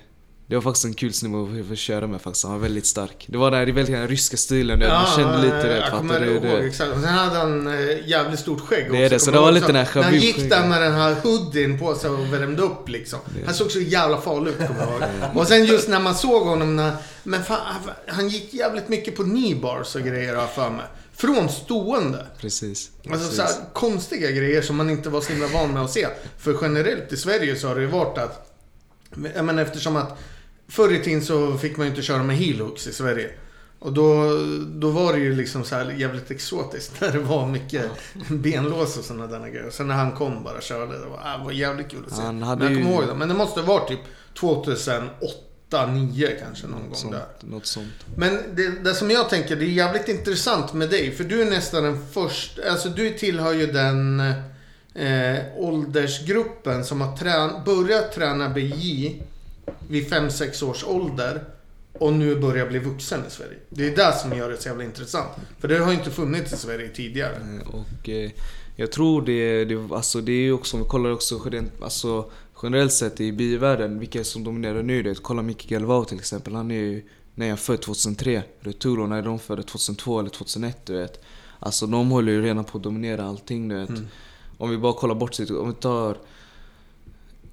det 0.47 0.55
var 0.55 0.62
faktiskt 0.62 0.85
en 0.85 0.93
kul 0.93 1.13
snubbe 1.13 1.73
att 1.73 1.77
köra 1.77 2.07
med 2.07 2.21
faktiskt. 2.21 2.45
Han 2.45 2.53
var 2.53 2.59
väldigt 2.59 2.85
stark. 2.85 3.25
Det 3.29 3.38
var 3.38 3.51
den 3.51 3.59
här, 3.59 3.65
väldigt 3.73 3.95
den 3.95 4.07
ryska 4.07 4.38
stilen, 4.38 4.79
vet. 4.79 4.89
man 4.89 5.05
kände 5.15 5.38
lite 5.41 5.67
det. 5.67 5.77
jag 5.77 5.91
kommer 5.91 6.23
ihåg 6.25 6.41
Det- 6.43 6.67
exakt. 6.67 6.89
Och 6.91 7.00
sen 7.01 7.09
hade 7.09 7.38
han 7.39 7.67
eh, 7.67 8.07
jävligt 8.09 8.39
stort 8.39 8.62
skägg 8.62 8.91
Det 8.91 8.97
är 8.97 9.03
också. 9.05 9.13
det, 9.15 9.19
så 9.19 9.31
det 9.31 9.39
var 9.39 9.51
lite 9.51 9.67
den 9.67 9.75
här 9.75 9.89
När 9.95 10.03
han 10.03 10.13
gick 10.19 10.50
där 10.50 10.67
med 10.67 10.81
den 10.81 10.93
här 10.93 11.15
hoodien 11.23 11.79
på 11.79 11.95
sig 11.95 12.09
och 12.09 12.33
värmde 12.33 12.62
upp 12.62 12.89
liksom. 12.89 13.19
Han 13.45 13.53
såg 13.53 13.71
så 13.71 13.79
jävla 13.79 14.21
farlig 14.21 14.51
ut 14.51 14.57
kommer 14.57 14.79
jag 14.79 14.89
ihåg. 14.89 15.38
Och 15.38 15.47
sen 15.47 15.65
just 15.65 15.88
när 15.88 16.00
man 16.00 16.15
såg 16.15 16.43
honom 16.47 16.75
när... 16.75 16.91
Men 17.23 17.43
fan, 17.43 17.59
han- 17.65 17.93
han 18.15 18.29
gick 18.29 18.53
jävligt 18.53 18.89
mycket 18.89 19.15
på 19.15 19.23
kneebars 19.23 19.95
och 19.95 20.01
grejer 20.01 20.35
har 20.35 20.41
jag 20.41 20.51
för 20.53 20.69
mig. 20.69 20.85
Från 21.15 21.50
stående. 21.50 22.25
Precis. 22.41 22.89
Alltså 22.97 23.12
precis. 23.19 23.35
så 23.35 23.41
här, 23.41 23.51
konstiga 23.73 24.31
grejer 24.31 24.62
som 24.62 24.75
man 24.75 24.89
inte 24.89 25.09
var 25.09 25.21
så 25.21 25.31
himla 25.33 25.47
van 25.47 25.73
med 25.73 25.83
att 25.83 25.91
se. 25.91 26.07
För 26.39 26.57
generellt 26.62 27.13
i 27.13 27.17
Sverige 27.17 27.55
så 27.55 27.67
har 27.67 27.75
det 27.75 27.81
ju 27.81 27.88
varit 27.88 28.17
att... 28.17 28.50
Jag 29.36 29.46
menar 29.46 29.62
eftersom 29.63 29.96
att 29.96 30.17
förr 30.67 30.93
i 30.93 31.03
tiden 31.03 31.22
så 31.22 31.58
fick 31.58 31.77
man 31.77 31.86
ju 31.86 31.89
inte 31.89 32.01
köra 32.01 32.24
med 32.24 32.38
heel 32.38 32.60
hooks 32.62 32.88
i 32.88 32.93
Sverige. 32.93 33.29
Och 33.79 33.93
då, 33.93 34.24
då 34.65 34.89
var 34.89 35.13
det 35.13 35.20
ju 35.20 35.36
liksom 35.36 35.63
så 35.63 35.75
här 35.75 35.91
jävligt 35.91 36.32
exotiskt 36.32 36.91
när 37.01 37.12
det 37.12 37.20
var 37.20 37.48
mycket 37.48 37.86
benlås 38.29 38.98
och 38.98 39.05
sådana 39.05 39.27
där 39.27 39.48
grejer. 39.48 39.70
Sen 39.70 39.88
när 39.88 39.96
han 39.96 40.12
kom 40.12 40.43
bara 40.43 40.62
körde, 40.62 41.00
det 41.00 41.05
var, 41.05 41.20
ah, 41.24 41.43
var 41.43 41.51
jävligt 41.51 41.89
kul 41.89 42.03
att 42.08 42.15
se. 42.15 42.22
Han 42.22 42.39
Men 42.39 42.48
hade 42.48 42.65
jag 42.65 42.74
ju- 42.74 42.82
kommer 42.84 42.96
ihåg 42.96 43.08
det. 43.08 43.13
Men 43.15 43.27
det 43.27 43.34
måste 43.36 43.60
ha 43.62 43.67
varit 43.67 43.88
typ 43.88 44.00
2008, 44.39 45.08
2009 45.70 46.27
kanske 46.43 46.67
någon 46.67 46.82
gång 46.86 46.96
sånt, 46.96 47.13
där. 47.13 47.25
Något 47.39 47.65
sånt. 47.65 47.93
Men 48.15 48.38
det, 48.55 48.70
det 48.70 48.93
som 48.93 49.12
jag 49.12 49.29
tänker, 49.29 49.55
det 49.55 49.65
är 49.65 49.67
jävligt 49.67 50.08
intressant 50.10 50.74
med 50.74 50.89
dig. 50.89 51.12
För 51.12 51.24
du 51.24 51.41
är 51.41 51.46
nästan 51.46 51.84
den 51.84 52.05
första, 52.12 52.72
alltså 52.72 52.89
du 52.89 53.10
tillhör 53.10 53.53
ju 53.53 53.67
den 53.67 54.22
eh, 54.95 55.38
åldersgruppen 55.57 56.85
som 56.85 57.01
har 57.01 57.17
trän, 57.17 57.50
börjat 57.65 58.12
träna 58.12 58.50
BJ 58.50 59.21
vid 59.88 60.13
5-6 60.13 60.63
års 60.63 60.83
ålder. 60.83 61.43
och 62.00 62.13
nu 62.13 62.35
börjar 62.35 62.67
bli 62.67 62.79
vuxen 62.79 63.19
i 63.27 63.31
Sverige. 63.31 63.57
Det 63.69 63.88
är 63.88 63.95
det 63.95 64.13
som 64.21 64.38
gör 64.38 64.50
det 64.50 64.57
så 64.57 64.67
jävla 64.69 64.83
intressant. 64.83 65.29
För 65.59 65.67
det 65.67 65.77
har 65.77 65.91
ju 65.91 65.97
inte 65.97 66.12
funnits 66.12 66.53
i 66.53 66.57
Sverige 66.57 66.89
tidigare. 66.89 67.35
Eh, 67.35 67.75
Och 67.75 68.09
eh, 68.09 68.31
jag 68.75 68.91
tror 68.91 69.21
det, 69.21 69.65
det, 69.65 69.95
alltså 69.95 70.21
det 70.21 70.31
är 70.31 70.41
ju 70.41 70.53
också, 70.53 70.77
om 70.77 70.83
vi 70.83 70.89
kollar 70.89 71.12
också 71.12 71.41
generellt, 71.45 71.83
alltså, 71.83 72.31
generellt 72.63 72.93
sett 72.93 73.21
i 73.21 73.31
bivärlden, 73.31 74.00
vilka 74.00 74.23
som 74.23 74.43
dominerar 74.43 74.83
nu? 74.83 75.03
Det, 75.03 75.21
kolla 75.21 75.41
Micke 75.41 75.69
Galvao 75.69 76.05
till 76.05 76.17
exempel, 76.19 76.55
han 76.55 76.71
är 76.71 76.75
ju, 76.75 77.03
när 77.35 77.47
jag 77.47 77.59
född 77.59 77.81
2003, 77.81 78.43
Retulo 78.59 79.07
när 79.07 79.21
de 79.21 79.39
födde 79.39 79.63
2002 79.63 80.19
eller 80.19 80.29
2001 80.29 80.85
du 80.85 80.93
vet. 80.93 81.23
Alltså 81.59 81.88
de 81.88 82.09
håller 82.12 82.31
ju 82.31 82.41
redan 82.41 82.63
på 82.63 82.77
att 82.77 82.83
dominera 82.83 83.23
allting 83.25 83.67
du 83.67 83.75
vet. 83.75 83.89
Mm. 83.89 84.07
Om 84.57 84.69
vi 84.69 84.77
bara 84.77 84.93
kollar 84.93 85.15
bort 85.15 85.33
sitt, 85.33 85.51
om 85.51 85.67
vi 85.67 85.74
tar 85.74 86.17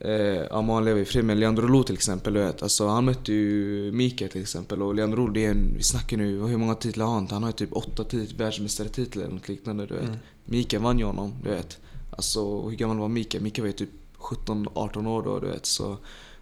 Eh, 0.01 0.43
Aman 0.51 0.85
lever 0.85 1.01
i 1.01 1.05
fred 1.05 1.25
med 1.25 1.37
Leandro 1.39 1.67
Lo 1.67 1.83
till 1.83 1.95
exempel. 1.95 2.33
Du 2.35 2.41
vet. 2.41 2.63
Alltså, 2.63 2.87
han 2.87 3.05
mötte 3.05 3.33
ju 3.33 3.93
Mika 3.93 4.29
till 4.29 4.43
exempel 4.43 4.83
och 4.83 4.95
Leandro 4.95 5.27
Lo, 5.27 5.33
det 5.33 5.45
är 5.45 5.51
en, 5.51 5.75
vi 5.77 5.83
snackar 5.83 6.17
nu, 6.17 6.41
hur 6.47 6.57
många 6.57 6.75
titlar 6.75 7.07
har 7.07 7.15
han? 7.15 7.29
Han 7.31 7.43
har 7.43 7.51
ju 7.51 7.53
typ 7.53 7.73
åtta 7.77 8.05
tit- 8.05 8.33
världsmästartitlar 8.41 9.25
eller 9.25 9.35
något 9.35 9.49
liknande 9.49 9.87
du 9.87 9.95
vet. 9.95 10.05
Mm. 10.05 10.17
Mika 10.45 10.79
vann 10.79 10.99
ju 10.99 11.05
honom, 11.05 11.33
du 11.43 11.49
vet. 11.51 11.79
Alltså 12.11 12.69
hur 12.69 12.77
gammal 12.77 12.99
var 12.99 13.09
Mika? 13.09 13.41
Mika 13.41 13.63
var 13.63 13.67
ju 13.67 13.73
typ 13.73 13.91
17-18 14.19 15.07
år 15.09 15.23
då 15.23 15.39
du 15.41 15.47
vet. 15.47 15.67
Så 15.67 15.97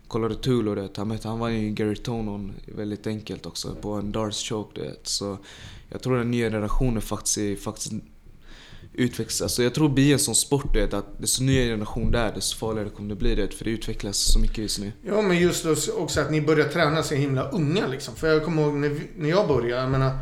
kollar 0.09 0.29
du 0.29 0.35
Tulo 0.35 0.75
du 0.75 0.81
vet, 0.81 0.97
han, 0.97 1.09
mötte, 1.09 1.29
han 1.29 1.39
vann 1.39 1.61
ju 1.61 1.71
Gary 1.71 1.97
Tonon 1.97 2.53
väldigt 2.77 3.07
enkelt 3.07 3.47
också 3.47 3.75
på 3.81 3.93
en 3.93 4.13
darts 4.13 4.49
choke 4.49 4.71
du 4.81 4.81
vet. 4.89 5.07
Så 5.09 5.39
jag 5.89 6.03
tror 6.03 6.17
den 6.19 6.31
nya 6.31 6.47
generationen 6.51 7.03
faktiskt, 7.03 7.39
är- 7.39 7.57
faktiskt 7.57 7.93
utvecklas. 8.99 9.43
Alltså 9.43 9.63
jag 9.63 9.75
tror 9.75 9.89
bien 9.89 10.19
som 10.19 10.35
sport 10.35 10.77
är 10.77 10.95
att 10.95 11.19
desto 11.19 11.43
nya 11.43 11.65
generation 11.65 12.11
där 12.11 12.33
desto 12.35 12.59
farligare 12.59 12.89
kommer 12.89 13.09
det 13.09 13.15
bli 13.15 13.35
det. 13.35 13.55
För 13.55 13.65
det 13.65 13.71
utvecklas 13.71 14.19
så 14.19 14.39
mycket 14.39 14.59
just 14.59 14.79
nu. 14.79 14.93
Ja, 15.03 15.23
men 15.23 15.39
just 15.39 15.67
också 15.97 16.21
att 16.21 16.31
ni 16.31 16.41
börjar 16.41 16.69
träna 16.69 17.03
så 17.03 17.15
himla 17.15 17.51
unga 17.51 17.87
liksom. 17.87 18.15
För 18.15 18.27
jag 18.27 18.45
kommer 18.45 18.63
ihåg 18.63 18.75
när, 18.75 19.01
när 19.17 19.29
jag 19.29 19.49
började, 19.49 19.83
jag 19.83 19.91
menar, 19.91 20.19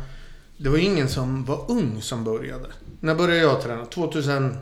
det 0.57 0.69
var 0.69 0.77
ingen 0.77 1.09
som 1.09 1.45
var 1.45 1.71
ung 1.71 2.01
som 2.01 2.23
började. 2.23 2.67
När 2.99 3.15
började 3.15 3.41
jag 3.41 3.61
träna? 3.61 3.85
2000... 3.85 4.57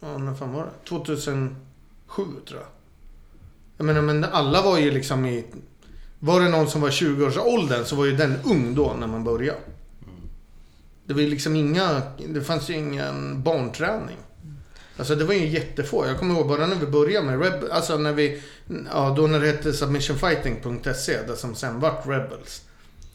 Ja, 0.00 0.18
när 0.18 0.34
fan 0.34 0.52
var 0.52 0.64
det? 0.64 0.88
2007 0.88 1.54
tror 2.16 2.60
jag. 2.60 2.68
Jag 3.76 3.84
menar, 3.84 4.02
men 4.02 4.24
alla 4.24 4.62
var 4.62 4.78
ju 4.78 4.90
liksom 4.90 5.26
i... 5.26 5.44
Var 6.18 6.40
det 6.40 6.48
någon 6.48 6.68
som 6.68 6.80
var 6.80 6.90
20-årsåldern 6.90 7.84
så 7.84 7.96
var 7.96 8.04
ju 8.04 8.16
den 8.16 8.36
ung 8.44 8.74
då 8.74 8.96
när 9.00 9.06
man 9.06 9.24
började. 9.24 9.58
Det 11.06 11.14
var 11.14 11.20
ju 11.20 11.28
liksom 11.28 11.56
inga... 11.56 12.02
Det 12.28 12.40
fanns 12.40 12.70
ju 12.70 12.74
ingen 12.74 13.42
barnträning. 13.42 14.16
Alltså 14.96 15.14
det 15.14 15.24
var 15.24 15.34
ju 15.34 15.46
jättefå. 15.46 16.06
Jag 16.06 16.18
kommer 16.18 16.34
ihåg 16.34 16.48
bara 16.48 16.66
när 16.66 16.76
vi 16.76 16.86
började 16.86 17.26
med 17.26 17.42
Rebels. 17.42 17.72
Alltså 17.72 17.96
när 17.96 18.12
vi... 18.12 18.42
Ja, 18.92 19.14
då 19.16 19.26
när 19.26 19.40
det 19.40 19.46
hette 19.46 19.72
submissionfighting.se. 19.72 21.22
Det 21.26 21.36
som 21.36 21.54
sen 21.54 21.80
vart 21.80 22.06
Rebels. 22.06 22.62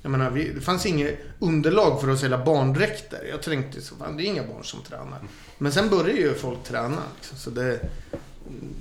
Jag 0.02 0.12
menar, 0.12 0.30
vi, 0.30 0.50
det 0.54 0.62
fanns 0.62 0.86
inget 0.86 1.20
underlag 1.40 2.02
för 2.02 2.08
att 2.08 2.20
sälja 2.20 2.46
barndräkter. 2.46 3.28
Jag 3.30 3.42
tänkte 3.42 3.82
så, 3.82 3.96
fan, 3.96 4.18
det 4.18 4.24
är 4.24 4.26
inga 4.26 4.44
barn 4.44 4.64
som 4.64 4.82
tränar. 4.82 5.20
Men 5.58 5.72
sen 5.72 5.90
började 5.90 6.20
ju 6.20 6.34
folk 6.34 6.64
träna. 6.64 7.02
Liksom, 7.18 7.38
så 7.38 7.50
det, 7.50 7.80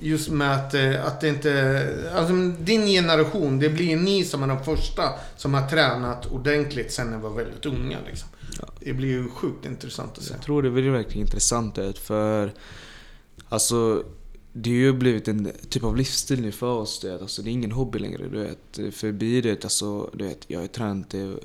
just 0.01 0.29
med 0.29 0.55
att, 0.55 0.73
eh, 0.73 1.05
att 1.05 1.21
det 1.21 1.27
inte... 1.27 2.09
Alltså 2.15 2.33
din 2.59 2.85
generation, 2.85 3.59
det 3.59 3.69
blir 3.69 3.97
ni 3.97 4.23
som 4.23 4.43
är 4.43 4.47
de 4.47 4.63
första 4.63 5.03
som 5.37 5.53
har 5.53 5.69
tränat 5.69 6.25
ordentligt 6.25 6.91
sen 6.91 7.07
när 7.07 7.17
vi 7.17 7.23
var 7.23 7.29
väldigt 7.29 7.65
unga. 7.65 7.97
Liksom. 8.05 8.29
Det 8.79 8.93
blir 8.93 9.09
ju 9.09 9.29
sjukt 9.29 9.65
intressant 9.65 10.17
att 10.17 10.23
se. 10.23 10.33
Jag 10.33 10.41
tror 10.41 10.63
det 10.63 10.69
blir 10.69 10.89
verkligen 10.89 11.27
intressant 11.27 11.77
vet, 11.77 11.99
för 11.99 12.53
alltså 13.49 14.03
det 14.53 14.69
har 14.69 14.75
ju 14.75 14.93
blivit 14.93 15.27
en 15.27 15.51
typ 15.69 15.83
av 15.83 15.97
livsstil 15.97 16.41
nu 16.41 16.51
för 16.51 16.67
oss. 16.67 16.99
Du 16.99 17.09
vet. 17.09 17.21
Alltså, 17.21 17.41
det 17.41 17.49
är 17.49 17.51
ingen 17.51 17.71
hobby 17.71 17.99
längre. 17.99 18.27
Du 18.27 18.39
vet. 18.39 18.95
För 18.95 19.11
bi, 19.11 19.41
du 19.41 19.49
vet, 19.49 19.63
alltså, 19.63 20.09
du 20.13 20.23
vet, 20.27 20.45
jag 20.47 20.57
har 20.57 20.63
ju 20.63 20.67
tränat 20.67 21.09
det, 21.09 21.35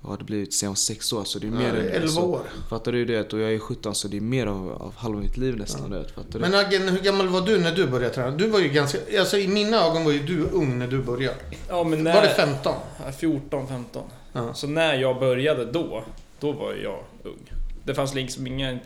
vad 0.00 0.10
har 0.12 0.18
det 0.18 0.24
blivit, 0.24 0.54
sen 0.54 0.66
jag 0.66 0.70
var 0.70 0.76
sex 0.76 1.12
år. 1.12 1.24
Så 1.24 1.38
det 1.38 1.46
är 1.46 1.50
mer 1.50 1.74
Ja, 1.74 1.80
än 1.80 1.88
11 1.88 2.02
alltså, 2.02 2.20
år. 2.20 2.42
Fattar 2.70 2.92
du 2.92 3.04
det? 3.04 3.32
Och 3.32 3.40
jag 3.40 3.54
är 3.54 3.58
17 3.58 3.94
så 3.94 4.08
det 4.08 4.16
är 4.16 4.20
mer 4.20 4.46
av, 4.46 4.70
av 4.70 4.94
halva 4.96 5.20
mitt 5.20 5.36
liv 5.36 5.56
nästan. 5.56 5.90
Du 5.90 5.98
vet, 5.98 6.10
fattar 6.10 6.32
du? 6.32 6.38
Men 6.38 6.54
Aggen, 6.54 6.88
hur 6.88 7.00
gammal 7.00 7.28
var 7.28 7.40
du 7.40 7.58
när 7.58 7.74
du 7.74 7.86
började 7.86 8.14
träna? 8.14 8.36
Du 8.36 8.48
var 8.48 8.60
ju 8.60 8.68
ganska... 8.68 8.98
Alltså 9.18 9.38
i 9.38 9.48
mina 9.48 9.76
ögon 9.76 10.04
var 10.04 10.12
ju 10.12 10.18
du 10.18 10.44
ung 10.44 10.78
när 10.78 10.88
du 10.88 11.02
började. 11.02 11.36
Ja, 11.68 11.84
men 11.84 12.04
när... 12.04 12.14
Var 12.14 12.22
det 12.22 12.34
15? 12.34 12.74
Ja, 13.06 13.12
14, 13.12 13.68
15. 13.68 14.02
Ja. 14.32 14.54
Så 14.54 14.66
när 14.66 14.94
jag 14.94 15.20
började 15.20 15.64
då, 15.64 16.04
då 16.40 16.52
var 16.52 16.74
jag 16.74 16.98
ung. 17.24 17.52
Det 17.84 17.94
fanns 17.94 18.14
liksom 18.14 18.46
inga... 18.46 18.78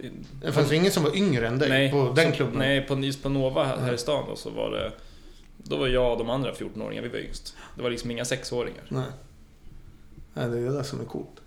Det 0.43 0.53
fanns 0.53 0.73
ingen 0.73 0.93
som 0.93 1.03
var 1.03 1.17
yngre 1.17 1.49
än 1.49 1.59
dig 1.59 1.69
nej, 1.69 1.91
på 1.91 2.13
den 2.17 2.31
så- 2.31 2.37
klubben. 2.37 2.59
Nej, 2.59 2.81
på, 2.81 2.99
just 2.99 3.23
på 3.23 3.29
Nova 3.29 3.65
här, 3.65 3.77
här 3.77 3.93
i 3.93 3.99
stan 3.99 4.25
då, 4.29 4.37
så 4.37 4.51
var 4.51 4.71
det... 4.71 4.93
Då 5.57 5.77
var 5.77 5.89
jag 5.89 6.13
och 6.13 6.19
de 6.19 6.31
andra 6.31 6.53
14-åringarna, 6.53 7.03
vi 7.03 7.09
var 7.09 7.19
yngst. 7.19 7.57
Det 7.77 7.83
var 7.83 7.91
liksom 7.91 8.11
inga 8.11 8.25
sexåringar. 8.25 8.83
Nej. 8.89 9.05
Nej, 10.35 10.49
det 10.49 10.59
är 10.59 10.71
det 10.73 10.85
som 10.85 11.01
är 11.01 11.05
coolt. 11.05 11.41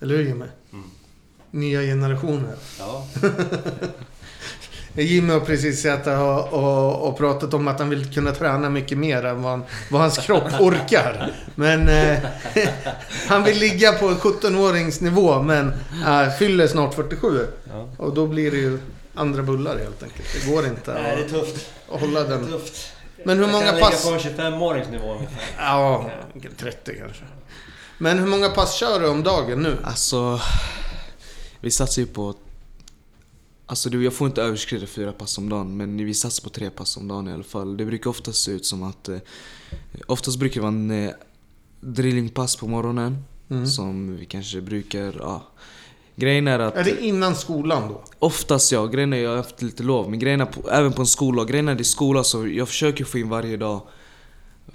Eller 0.00 0.16
hur 0.16 0.24
Jimmy? 0.24 0.44
Mm. 0.72 0.84
Nya 1.50 1.80
generationer. 1.82 2.54
Ja. 2.78 3.06
Jimmy 5.02 5.32
har 5.32 5.40
precis 5.40 5.82
suttit 5.82 6.06
och, 6.06 6.52
och, 6.52 7.08
och 7.08 7.18
pratat 7.18 7.54
om 7.54 7.68
att 7.68 7.78
han 7.78 7.88
vill 7.90 8.12
kunna 8.14 8.32
träna 8.32 8.70
mycket 8.70 8.98
mer 8.98 9.24
än 9.24 9.42
vad, 9.42 9.50
han, 9.52 9.64
vad 9.90 10.00
hans 10.00 10.18
kropp 10.18 10.52
orkar. 10.60 11.32
Men 11.54 11.88
eh, 11.88 12.18
han 13.28 13.44
vill 13.44 13.58
ligga 13.58 13.92
på 13.92 14.10
17-årings 14.10 15.02
nivå 15.02 15.42
men 15.42 15.72
äh, 16.06 16.30
fyller 16.38 16.66
snart 16.66 16.94
47. 16.94 17.46
ja. 17.70 17.88
Och 17.96 18.14
då 18.14 18.26
blir 18.26 18.50
det 18.50 18.56
ju 18.56 18.78
andra 19.14 19.42
bullar 19.42 19.78
helt 19.78 20.02
enkelt. 20.02 20.28
Det 20.34 20.52
går 20.52 20.66
inte 20.66 20.92
Nej, 20.92 21.16
det 21.16 21.22
är 21.22 21.24
att, 21.24 21.30
tufft. 21.30 21.70
att 21.92 22.00
hålla 22.00 22.20
Det 22.20 22.26
är 22.34 22.38
den. 22.38 22.46
tufft. 22.46 22.92
Men 23.24 23.38
hur 23.38 23.44
jag 23.44 23.52
många 23.52 23.70
kan 23.70 23.80
pass... 23.80 24.04
ligga 24.04 24.18
på 24.18 24.28
en 24.28 24.52
25-årings 24.52 24.90
nivå 24.90 25.14
ungefär. 25.14 25.42
Ja, 25.58 26.10
30 26.58 26.94
kanske. 26.98 27.24
Men 27.98 28.18
hur 28.18 28.26
många 28.26 28.48
pass 28.48 28.74
kör 28.74 29.00
du 29.00 29.08
om 29.08 29.22
dagen 29.22 29.62
nu? 29.62 29.76
Alltså, 29.84 30.40
vi 31.60 31.70
satsar 31.70 32.02
ju 32.02 32.08
på... 32.08 32.34
Alltså 33.70 33.90
du, 33.90 34.04
jag 34.04 34.12
får 34.12 34.26
inte 34.26 34.42
överskrida 34.42 34.86
fyra 34.86 35.12
pass 35.12 35.38
om 35.38 35.48
dagen, 35.48 35.76
men 35.76 36.04
vi 36.04 36.14
satsar 36.14 36.42
på 36.44 36.50
tre 36.50 36.70
pass 36.70 36.96
om 36.96 37.08
dagen 37.08 37.28
i 37.28 37.32
alla 37.32 37.44
fall. 37.44 37.76
Det 37.76 37.84
brukar 37.84 38.10
oftast 38.10 38.42
se 38.44 38.50
ut 38.50 38.66
som 38.66 38.82
att... 38.82 39.08
Eh, 39.08 39.18
oftast 40.06 40.38
brukar 40.38 40.54
det 40.54 40.60
vara 40.60 40.72
en 40.72 40.90
eh, 40.90 41.10
drillingpass 41.80 42.56
på 42.56 42.66
morgonen, 42.66 43.24
Mm. 43.50 43.66
som 43.66 44.16
vi 44.16 44.26
kanske 44.26 44.60
brukar... 44.60 45.16
Ja. 45.20 45.42
Grejen 46.16 46.48
är 46.48 46.58
att... 46.58 46.76
Är 46.76 46.84
det 46.84 47.04
innan 47.04 47.36
skolan 47.36 47.88
då? 47.88 48.02
Oftast 48.18 48.72
ja, 48.72 48.86
grejen 48.86 49.12
är 49.12 49.16
jag 49.16 49.30
har 49.30 49.36
haft 49.36 49.62
lite 49.62 49.82
lov. 49.82 50.10
Men 50.10 50.18
grejen 50.18 50.40
är 50.40 50.44
på, 50.44 50.70
även 50.70 50.92
på 50.92 51.02
en 51.02 51.06
skola, 51.06 51.44
grejen 51.44 51.68
är 51.68 51.74
det 51.74 51.82
är 51.82 51.84
skola 51.84 52.24
så 52.24 52.48
jag 52.48 52.68
försöker 52.68 53.04
få 53.04 53.18
in 53.18 53.28
varje 53.28 53.56
dag 53.56 53.80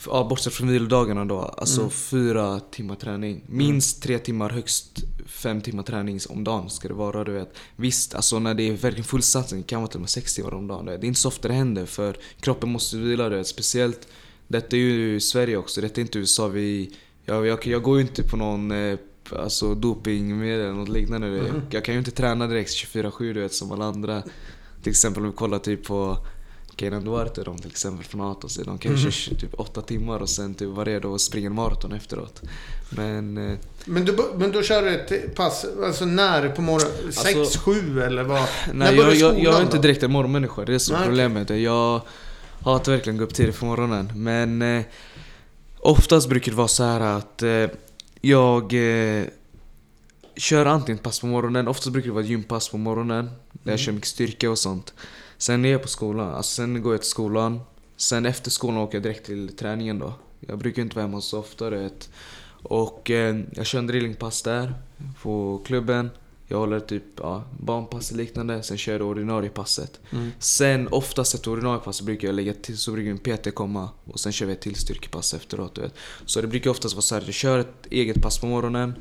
Ja, 0.07 0.27
bortsett 0.29 0.53
från 0.53 0.67
vilodagarna 0.67 1.25
då. 1.25 1.39
Alltså 1.39 1.79
Mm. 1.81 1.91
fyra 1.91 2.59
timmar 2.59 2.95
träning. 2.95 3.43
Minst 3.47 4.03
tre 4.03 4.19
timmar, 4.19 4.49
högst 4.49 5.03
fem 5.27 5.61
timmar 5.61 5.83
träning 5.83 6.19
om 6.29 6.43
dagen 6.43 6.69
ska 6.69 6.87
det 6.87 6.93
vara. 6.93 7.23
Du 7.23 7.31
vet. 7.31 7.53
Visst, 7.75 8.15
alltså 8.15 8.39
när 8.39 8.53
det 8.53 8.63
är 8.63 8.71
verkligen 8.73 9.03
fullsatsning 9.03 9.63
kan 9.63 9.81
vara 9.81 9.87
till 9.91 9.97
och 9.97 10.01
med 10.01 10.09
sex 10.09 10.35
timmar 10.35 10.53
om 10.53 10.67
dagen. 10.67 10.85
Det 10.85 10.91
är 10.93 11.05
inte 11.05 11.19
så 11.19 11.27
ofta 11.27 11.47
det 11.47 11.53
händer 11.53 11.85
för 11.85 12.17
kroppen 12.39 12.69
måste 12.71 12.97
vila. 12.97 13.29
Du 13.29 13.35
vet. 13.35 13.47
Speciellt, 13.47 14.07
detta 14.47 14.75
är 14.75 14.79
ju 14.79 15.19
Sverige 15.19 15.57
också, 15.57 15.81
detta 15.81 16.01
är 16.01 16.03
inte 16.03 16.19
USA. 16.19 16.47
Vi, 16.47 16.91
jag, 17.25 17.47
jag, 17.47 17.67
jag 17.67 17.81
går 17.83 17.95
ju 17.97 18.01
inte 18.01 18.23
på 18.23 18.37
någon 18.37 18.71
eh, 18.71 18.97
alltså 19.31 19.75
dopingmedel 19.75 20.59
eller 20.61 20.73
något 20.73 20.89
liknande. 20.89 21.29
vet. 21.29 21.51
Mhm. 21.53 21.61
Jag 21.69 21.85
kan 21.85 21.93
ju 21.95 21.99
inte 21.99 22.11
träna 22.11 22.47
direkt 22.47 22.69
24-7 22.71 23.33
du 23.33 23.41
vet 23.41 23.53
som 23.53 23.71
alla 23.71 23.85
andra. 23.85 24.23
Till 24.83 24.89
exempel 24.91 25.23
om 25.23 25.29
vi 25.29 25.35
kollar 25.35 25.59
typ 25.59 25.83
på 25.87 26.17
Keinan 26.77 27.03
Duarte 27.05 27.43
de 27.43 27.57
till 27.57 27.69
exempel 27.69 28.05
från 28.05 28.21
Atos. 28.21 28.55
De 28.65 28.77
kan 28.77 28.91
ju 28.91 28.97
Mhm. 29.03 29.12
köra 29.12 29.38
typ 29.39 29.59
åtta 29.59 29.81
timmar 29.81 30.19
och 30.19 30.29
sen 30.29 30.53
typ 30.53 30.69
vara 30.69 30.86
redo 30.86 31.07
och 31.09 31.21
springa 31.21 31.47
en 31.47 31.55
maraton 31.55 31.91
efteråt. 31.93 32.41
Men 32.89 33.38
eh, 33.51 33.57
Men, 33.86 34.05
du, 34.05 34.17
men 34.36 34.51
då 34.51 34.62
kör 34.62 34.81
du 34.81 34.89
ett 34.89 35.36
pass, 35.36 35.65
alltså 35.83 36.05
när 36.05 36.49
på 36.49 36.62
morgonen? 36.62 37.13
Sex, 37.13 37.39
Alltså- 37.39 37.59
sju 37.59 38.01
eller 38.01 38.23
vad? 38.23 38.47
när 38.67 38.73
nej, 38.73 38.97
börjar 38.97 39.09
jag, 39.13 39.19
jag, 39.19 39.29
jag 39.31 39.38
skolan 39.43 39.55
är 39.62 39.65
inte 39.65 39.77
direkt 39.77 40.03
en 40.03 40.12
morgonmänniska, 40.12 40.65
det 40.65 40.73
är 40.73 40.79
är 40.79 40.93
Nej, 40.93 41.05
problemet. 41.07 41.49
Jag 41.49 42.01
hatar 42.62 42.91
verkligen 42.91 43.15
att 43.15 43.19
gå 43.19 43.25
upp 43.25 43.33
tidigt 43.33 43.59
på 43.59 43.65
morgonen. 43.65 44.12
Men 44.15 44.62
eh, 44.62 44.83
oftast 45.79 46.29
brukar 46.29 46.51
det 46.51 46.57
vara 46.57 46.67
så 46.67 46.83
här 46.83 46.99
att 47.01 47.43
eh, 47.43 47.65
jag 48.21 48.73
eh, 48.73 49.23
kör 50.38 50.65
antingen 50.65 50.97
pass 50.99 51.19
på 51.19 51.27
morgonen, 51.27 51.67
oftast 51.67 51.89
brukar 51.91 52.07
det 52.07 52.13
vara 52.13 52.23
ett 52.23 52.29
gympass 52.29 52.69
på 52.69 52.77
morgonen. 52.77 53.25
Där 53.25 53.31
jag 53.63 53.67
Mm. 53.73 53.77
kör 53.77 53.91
mycket 53.91 54.09
styrka 54.09 54.51
och 54.51 54.57
sånt. 54.59 54.93
Sen 55.43 55.65
är 55.65 55.69
jag 55.69 55.82
på 55.82 55.88
skolan, 55.88 56.34
alltså 56.34 56.56
sen 56.56 56.82
går 56.82 56.93
jag 56.93 57.01
till 57.01 57.10
skolan. 57.10 57.60
Sen 57.97 58.25
efter 58.25 58.51
skolan 58.51 58.77
åker 58.77 58.95
jag 58.95 59.03
direkt 59.03 59.25
till 59.25 59.56
träningen 59.56 59.99
då. 59.99 60.13
Jag 60.39 60.58
brukar 60.58 60.82
inte 60.82 60.95
vara 60.95 61.06
hemma 61.06 61.21
så 61.21 61.39
ofta 61.39 61.69
du 61.69 61.77
vet. 61.77 62.10
Och 62.63 63.12
eh, 63.12 63.39
jag 63.51 63.65
kör 63.65 63.79
en 63.79 63.88
drillingpass 63.88 64.41
där 64.41 64.73
på 65.21 65.62
klubben. 65.65 66.10
Jag 66.47 66.58
håller 66.58 66.79
typ 66.79 67.03
ja, 67.17 67.43
barnpass 67.60 68.12
och 68.12 68.17
liknande, 68.17 68.63
sen 68.63 68.77
kör 68.77 68.91
jag 68.91 69.01
det 69.01 69.06
ordinarie 69.06 69.49
passet. 69.49 69.99
Mm. 70.12 70.32
Sen 70.39 70.88
oftast 70.88 71.36
efter 71.36 71.51
ordinarie 71.51 71.79
pass 71.79 72.01
brukar 72.01 72.27
jag 72.27 72.36
lägga 72.36 72.53
till, 72.53 72.77
så 72.77 72.91
brukar 72.91 73.10
min 73.10 73.38
PT 73.38 73.56
komma 73.56 73.89
och 74.06 74.19
sen 74.19 74.32
kör 74.32 74.45
vi 74.45 74.53
ett 74.53 74.62
till 74.62 74.75
styrkepass 74.75 75.34
efteråt 75.34 75.75
du 75.75 75.82
vet. 75.82 75.93
Så 76.25 76.41
det 76.41 76.47
brukar 76.47 76.69
oftast 76.69 76.95
vara 76.95 77.01
så 77.01 77.15
här 77.15 77.21
att 77.21 77.27
jag 77.27 77.36
kör 77.36 77.60
ett 77.60 77.86
eget 77.89 78.21
pass 78.21 78.39
på 78.39 78.47
morgonen. 78.47 78.93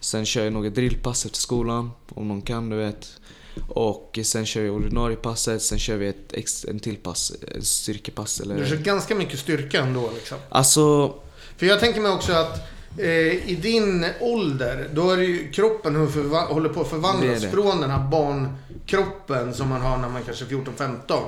Sen 0.00 0.26
kör 0.26 0.44
jag 0.44 0.52
några 0.52 0.70
drillpass 0.70 1.26
efter 1.26 1.38
skolan, 1.38 1.90
om 2.08 2.28
någon 2.28 2.42
kan 2.42 2.70
du 2.70 2.76
vet. 2.76 3.20
Och 3.68 4.18
sen 4.24 4.46
kör 4.46 4.60
vi 4.62 4.68
ordinarie 4.70 5.16
passet, 5.16 5.62
sen 5.62 5.78
kör 5.78 5.96
vi 5.96 6.08
ett 6.08 6.32
ex, 6.32 6.64
en 6.64 6.80
till 6.80 6.96
pass, 6.96 7.32
ett 7.56 7.66
styrkepass 7.66 8.40
eller... 8.40 8.56
Du 8.60 8.66
kör 8.66 8.76
ganska 8.76 9.14
mycket 9.14 9.38
styrka 9.38 9.80
ändå 9.80 10.10
liksom. 10.14 10.38
Alltså, 10.48 11.14
För 11.56 11.66
jag 11.66 11.80
tänker 11.80 12.00
mig 12.00 12.12
också 12.12 12.32
att 12.32 12.58
eh, 12.98 13.06
i 13.50 13.58
din 13.62 14.06
ålder, 14.20 14.88
då 14.94 15.10
är 15.10 15.16
det 15.16 15.24
ju 15.24 15.50
kroppen 15.52 15.96
hur 15.96 16.06
förva- 16.06 16.46
håller 16.52 16.68
på 16.68 16.80
att 16.80 16.88
förvandlas 16.90 17.40
Det 17.40 17.46
det. 17.46 17.52
från 17.52 17.80
den 17.80 17.90
här 17.90 18.08
barnkroppen 18.10 19.54
som 19.54 19.68
man 19.68 19.80
har 19.80 19.96
när 19.98 20.08
man 20.08 20.22
kanske 20.24 20.44
är 20.44 20.48
14-15. 20.48 21.22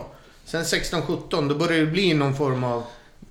Sen 0.45 0.63
16-17, 0.65 1.49
då 1.49 1.55
börjar 1.55 1.81
det 1.81 1.87
bli 1.87 2.15
någon 2.15 2.37
form 2.37 2.65
av... 2.65 2.83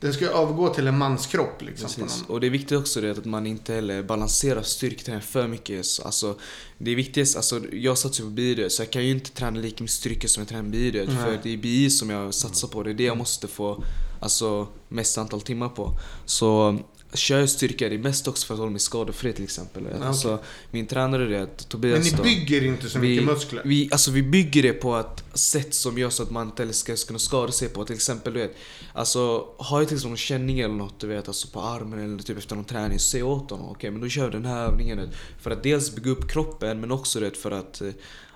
Den 0.04 0.14
ska 0.14 0.26
övergå 0.26 0.70
till 0.70 0.88
en 0.88 0.98
manskropp 0.98 1.62
liksom. 1.62 1.90
Precis. 1.90 2.24
Och 2.28 2.40
det 2.40 2.48
är 2.48 2.52
viktigt 2.52 2.78
också 2.78 3.02
det 3.02 3.12
att 3.12 3.26
man 3.26 3.48
inte 3.48 3.74
heller 3.74 4.04
balanserar 4.04 4.62
styrketräning 4.62 5.22
för 5.22 5.48
mycket. 5.48 5.86
Så, 5.86 6.04
Alltså, 6.04 6.36
det 6.78 6.92
är 6.92 6.96
viktigt, 6.96 7.36
alltså, 7.36 7.62
jag 7.72 7.98
satsar 7.98 8.24
på 8.24 8.30
biodöd 8.30 8.72
så 8.72 8.82
jag 8.82 8.92
kan 8.92 9.06
ju 9.06 9.12
inte 9.12 9.32
träna 9.32 9.60
lika 9.60 9.84
mycket 9.84 9.96
styrka 9.96 10.28
som 10.28 10.42
jag 10.42 10.48
tränar. 10.48 10.64
Nej. 10.64 11.08
För 11.08 11.40
det 11.44 11.54
är 11.54 11.58
BI 11.58 11.90
som 11.90 12.10
jag 12.10 12.34
satsar 12.34 12.68
på, 12.68 12.84
det 12.84 12.90
är 12.90 12.94
det 12.94 13.04
jag 13.04 13.18
måste 13.18 13.48
få 13.48 13.84
alltså, 14.20 14.68
mest 14.90 15.18
antal 15.18 15.42
timmar 15.42 15.70
på. 15.70 16.00
Så 16.26 16.80
kör 17.14 17.40
jag 17.40 17.50
styrka, 17.50 17.90
det 17.90 17.96
är 17.96 18.00
mest 18.00 18.28
också 18.28 18.48
för 18.48 18.54
att 18.54 18.60
hålla 18.60 18.72
mig 18.72 18.80
skadefri 18.80 19.34
till 19.34 19.44
exempel. 19.44 19.84
okej. 19.86 20.08
Alltså, 20.08 20.40
min 20.72 20.88
tränare 20.88 21.26
det, 21.26 21.40
Men 21.40 21.48
Tobias 21.70 22.12
ni 22.12 22.18
då, 22.18 22.24
bygger 22.24 22.66
inte 22.66 22.90
så 22.90 23.00
mycket 23.00 23.26
muskler. 23.26 23.62
vi, 23.66 23.90
alltså 23.92 24.12
vi 24.12 24.24
bygger 24.24 24.64
det 24.64 24.74
på 24.74 24.96
ett 24.96 25.24
sätt 25.34 25.74
som 25.74 25.98
gör 25.98 26.10
så 26.10 26.24
att 26.24 26.32
man 26.32 26.48
inte 26.48 26.74
ska 26.74 26.96
kunna 26.96 27.20
skada 27.20 27.52
sig 27.52 27.70
på. 27.70 27.86
Till 27.86 27.96
exempel, 27.96 28.34
du 28.34 28.40
vet. 28.40 28.56
Alltså, 28.94 29.48
har 29.58 29.80
jag 29.80 29.88
till 29.88 29.98
exempel 29.98 30.10
någon 30.10 30.18
känning 30.18 30.60
eller 30.60 30.76
något, 30.76 31.00
du 31.00 31.08
vet, 31.08 31.28
alltså 31.28 31.48
på 31.48 31.62
armen 31.62 32.00
eller 32.00 32.24
typ 32.24 32.38
efter 32.38 32.56
någon 32.56 32.66
träning, 32.66 33.00
så 33.00 33.10
säg 33.10 33.24
åt 33.24 33.52
honom. 33.52 33.70
Okej, 33.70 33.92
men 33.92 34.02
då 34.02 34.10
kör 34.10 34.26
vi 34.26 34.32
den 34.32 34.46
här 34.46 34.66
övningen. 34.66 34.98
vet. 34.98 35.10
För 35.42 35.52
att 35.52 35.64
dels 35.64 35.96
bygga 35.96 36.12
upp 36.12 36.32
kroppen, 36.32 36.80
men 36.80 36.92
också 36.92 37.20
vet, 37.20 37.38
för 37.38 37.52
att, 37.52 37.82
eh, 37.82 37.90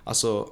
alltså, 0.04 0.48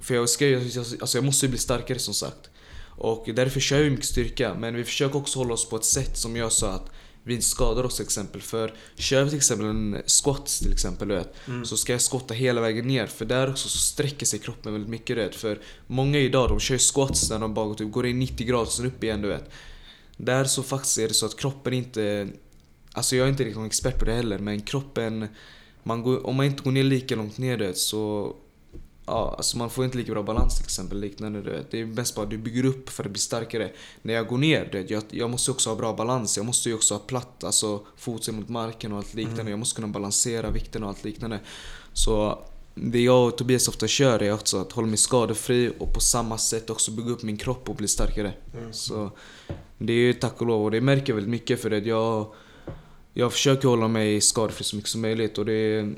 för 0.00 0.14
jag, 0.14 0.28
ska, 0.28 0.56
alltså 1.00 1.18
jag 1.18 1.24
måste 1.24 1.46
ju 1.46 1.50
bli 1.50 1.58
starkare 1.58 1.98
som 1.98 2.14
sagt. 2.14 2.50
Och 2.98 3.28
därför 3.34 3.60
kör 3.60 3.82
vi 3.82 3.90
mycket 3.90 4.06
styrka, 4.06 4.54
men 4.54 4.74
vi 4.74 4.84
försöker 4.84 5.16
också 5.18 5.38
hålla 5.38 5.54
oss 5.54 5.68
på 5.68 5.76
ett 5.76 5.84
sätt 5.84 6.18
som 6.18 6.36
gör 6.36 6.48
så 6.48 6.66
att 6.66 6.90
vi 7.26 7.42
skadar 7.42 7.84
oss 7.84 7.96
till 7.96 8.04
exempel. 8.04 8.42
För 8.42 8.74
kör 8.96 9.24
vi 9.24 9.30
till 9.30 9.36
exempel 9.36 9.66
en 9.66 10.02
squats 10.06 10.58
till 10.58 10.72
exempel, 10.72 11.08
vet, 11.08 11.34
så 11.64 11.76
ska 11.76 11.92
jag 11.92 12.00
skotta 12.00 12.34
hela 12.34 12.60
vägen 12.60 12.86
ner. 12.86 13.06
För 13.06 13.24
där 13.24 13.50
också 13.50 13.68
så 13.68 13.78
sträcker 13.78 14.26
sig 14.26 14.38
kroppen 14.38 14.72
väldigt 14.72 14.90
mycket. 14.90 15.16
Vet. 15.16 15.34
För 15.34 15.58
många 15.86 16.18
idag 16.18 16.48
de 16.48 16.60
kör 16.60 16.78
squats 16.78 17.30
när 17.30 17.38
de 17.38 17.54
bara 17.54 17.74
typ 17.74 17.92
går 17.92 18.06
in 18.06 18.18
90 18.18 18.46
grader 18.46 18.66
och 18.66 18.72
sen 18.72 18.86
upp 18.86 19.04
igen. 19.04 19.22
Du 19.22 19.28
vet. 19.28 19.50
Där 20.16 20.44
så 20.44 20.62
faktiskt 20.62 20.98
är 20.98 21.08
det 21.08 21.14
så 21.14 21.26
att 21.26 21.36
kroppen 21.36 21.72
inte... 21.72 22.28
Alltså 22.92 23.16
jag 23.16 23.26
är 23.26 23.30
inte 23.30 23.42
riktigt 23.42 23.56
någon 23.56 23.66
expert 23.66 23.98
på 23.98 24.04
det 24.04 24.14
heller 24.14 24.38
men 24.38 24.60
kroppen... 24.60 25.28
Man 25.82 26.02
går, 26.02 26.26
om 26.26 26.36
man 26.36 26.46
inte 26.46 26.62
går 26.62 26.72
ner 26.72 26.84
lika 26.84 27.16
långt 27.16 27.38
ner 27.38 27.58
vet, 27.58 27.78
så... 27.78 28.34
Ja, 29.06 29.34
alltså 29.36 29.58
man 29.58 29.70
får 29.70 29.84
inte 29.84 29.98
lika 29.98 30.12
bra 30.12 30.22
balans 30.22 30.56
till 30.56 30.64
exempel. 30.64 31.00
Liknande, 31.00 31.42
du 31.42 31.50
vet. 31.50 31.70
Det 31.70 31.80
är 31.80 31.86
mest 31.86 32.14
bara 32.14 32.22
att 32.22 32.30
du 32.30 32.38
bygger 32.38 32.64
upp 32.64 32.88
för 32.88 33.04
att 33.04 33.10
bli 33.10 33.20
starkare. 33.20 33.72
När 34.02 34.14
jag 34.14 34.26
går 34.26 34.38
ner, 34.38 34.68
du 34.72 34.78
vet, 34.78 34.90
jag, 34.90 35.02
jag 35.10 35.30
måste 35.30 35.50
också 35.50 35.70
ha 35.70 35.76
bra 35.76 35.92
balans. 35.92 36.36
Jag 36.36 36.46
måste 36.46 36.68
ju 36.68 36.74
också 36.74 36.94
ha 36.94 36.98
platt, 36.98 37.44
alltså 37.44 37.80
fotsen 37.96 38.36
mot 38.36 38.48
marken 38.48 38.92
och 38.92 38.98
allt 38.98 39.14
liknande. 39.14 39.50
Jag 39.50 39.58
måste 39.58 39.80
kunna 39.80 39.92
balansera 39.92 40.50
vikten 40.50 40.82
och 40.82 40.88
allt 40.88 41.04
liknande. 41.04 41.40
Så 41.92 42.38
det 42.74 43.00
jag 43.00 43.28
och 43.28 43.38
Tobias 43.38 43.68
ofta 43.68 43.86
kör 43.86 44.22
är 44.22 44.32
också 44.32 44.60
att 44.60 44.72
hålla 44.72 44.86
mig 44.86 44.96
skadefri 44.96 45.72
och 45.78 45.94
på 45.94 46.00
samma 46.00 46.38
sätt 46.38 46.70
också 46.70 46.90
bygga 46.90 47.10
upp 47.10 47.22
min 47.22 47.36
kropp 47.36 47.68
och 47.68 47.74
bli 47.74 47.88
starkare. 47.88 48.32
Så 48.72 49.10
det 49.78 49.92
är 49.92 49.96
ju 49.96 50.12
tack 50.12 50.40
och 50.40 50.46
lov 50.46 50.64
och 50.64 50.70
det 50.70 50.80
märker 50.80 51.08
jag 51.08 51.14
väldigt 51.14 51.30
mycket 51.30 51.62
för 51.62 51.70
det. 51.70 51.78
Jag, 51.78 52.26
jag 53.14 53.32
försöker 53.32 53.68
hålla 53.68 53.88
mig 53.88 54.20
skadefri 54.20 54.64
så 54.64 54.76
mycket 54.76 54.90
som 54.90 55.00
möjligt 55.00 55.38
och 55.38 55.44
det, 55.44 55.94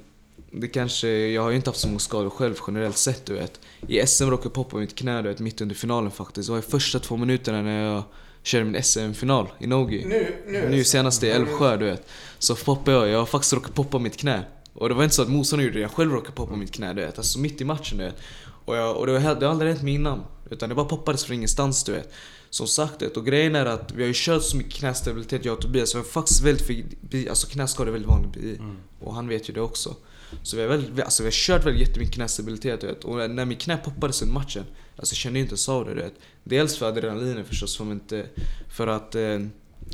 det 0.51 0.69
kanske, 0.69 1.09
jag 1.09 1.43
har 1.43 1.51
ju 1.51 1.57
inte 1.57 1.71
haft 1.71 1.81
så 1.81 1.87
många 1.87 1.99
skador 1.99 2.31
själv 2.31 2.55
generellt 2.67 2.97
sett 2.97 3.27
du 3.27 3.35
vet. 3.35 3.61
I 3.89 4.07
SM 4.07 4.25
råkade 4.25 4.47
jag 4.47 4.53
poppa 4.53 4.77
mitt 4.77 4.95
knä 4.95 5.23
du 5.23 5.29
vet, 5.29 5.41
mitt 5.41 5.61
under 5.61 5.75
finalen 5.75 6.11
faktiskt. 6.11 6.49
Det 6.49 6.53
var 6.53 6.59
i 6.59 6.63
första 6.63 6.99
två 6.99 7.17
minuterna 7.17 7.63
när 7.63 7.85
jag 7.85 8.03
körde 8.43 8.65
min 8.65 8.83
SM-final 8.83 9.49
i 9.59 9.67
Nogi. 9.67 10.05
Nu, 10.05 10.35
nu, 10.47 10.69
Nu 10.69 10.85
senast 10.85 11.23
i 11.23 11.31
Älvsjö 11.31 11.77
du 11.77 11.85
vet. 11.85 12.09
Så 12.39 12.57
poppade 12.57 12.97
jag, 12.97 13.09
jag 13.09 13.19
har 13.19 13.27
faktiskt 13.27 13.53
råkat 13.53 13.75
poppa 13.75 13.99
mitt 13.99 14.17
knä. 14.17 14.45
Och 14.73 14.89
det 14.89 14.95
var 14.95 15.05
inte 15.05 15.17
så 15.17 15.23
att 15.23 15.29
motståndaren 15.29 15.67
gjorde 15.67 15.79
det, 15.79 15.83
jag 15.83 15.91
själv 15.91 16.13
råkade 16.13 16.33
poppa 16.33 16.57
mitt 16.57 16.73
knä 16.73 16.93
du 16.93 17.01
vet. 17.01 17.19
Alltså 17.19 17.39
mitt 17.39 17.61
i 17.61 17.65
matchen 17.65 17.99
du 17.99 18.05
vet. 18.05 18.17
Och, 18.65 18.77
jag, 18.77 18.97
och 18.97 19.07
det, 19.07 19.13
var, 19.13 19.35
det 19.35 19.47
har 19.47 19.53
aldrig 19.53 19.71
hänt 19.71 19.83
mig 19.83 19.95
innan. 19.95 20.23
Utan 20.51 20.69
det 20.69 20.75
bara 20.75 20.87
poppades 20.87 21.25
från 21.25 21.35
ingenstans 21.37 21.85
du 21.85 21.93
vet. 21.93 22.13
Som 22.51 22.67
sagt 22.67 23.03
och 23.03 23.27
grejen 23.27 23.55
är 23.55 23.67
att 23.67 23.93
vi 23.93 24.03
har 24.03 24.09
ju 24.09 24.15
kört 24.17 24.43
så 24.43 24.57
mycket 24.57 24.75
knästabilitet 24.75 25.45
jag 25.45 25.55
och 25.55 25.61
Tobias. 25.61 25.95
Vi 25.95 25.99
har 25.99 26.05
faktiskt 26.05 26.43
väldigt, 26.43 27.29
alltså 27.29 27.47
knäskador 27.47 27.89
är 27.89 27.93
väldigt 27.93 28.11
vanligt 28.11 28.33
bi. 28.33 28.59
Och 29.01 29.15
han 29.15 29.29
vet 29.29 29.49
ju 29.49 29.55
det 29.55 29.61
också. 29.61 29.97
Så 30.43 30.57
vi 30.57 30.63
har, 30.63 30.69
väldigt, 30.69 31.05
alltså 31.05 31.23
vi 31.23 31.27
har 31.27 31.33
kört 31.33 31.67
väldigt 31.67 31.89
jättemycket 31.89 32.15
knästabilitet 32.15 32.85
vet. 32.85 33.05
Och 33.05 33.31
när 33.31 33.45
mitt 33.45 33.61
knä 33.61 33.77
poppades 33.77 34.23
under 34.23 34.35
matchen, 34.35 34.65
alltså 34.97 35.13
jag 35.13 35.19
kände 35.19 35.39
inte 35.39 35.51
ens 35.51 35.69
av 35.69 35.85
det 35.85 35.95
du 35.95 36.01
vet. 36.01 36.15
Dels 36.45 36.77
för 36.77 36.89
adrenalinet 36.89 37.47
förstås, 37.47 37.77
för, 37.77 37.93
inte, 37.93 38.27
för 38.69 38.87
att 38.87 39.15
eh, 39.15 39.39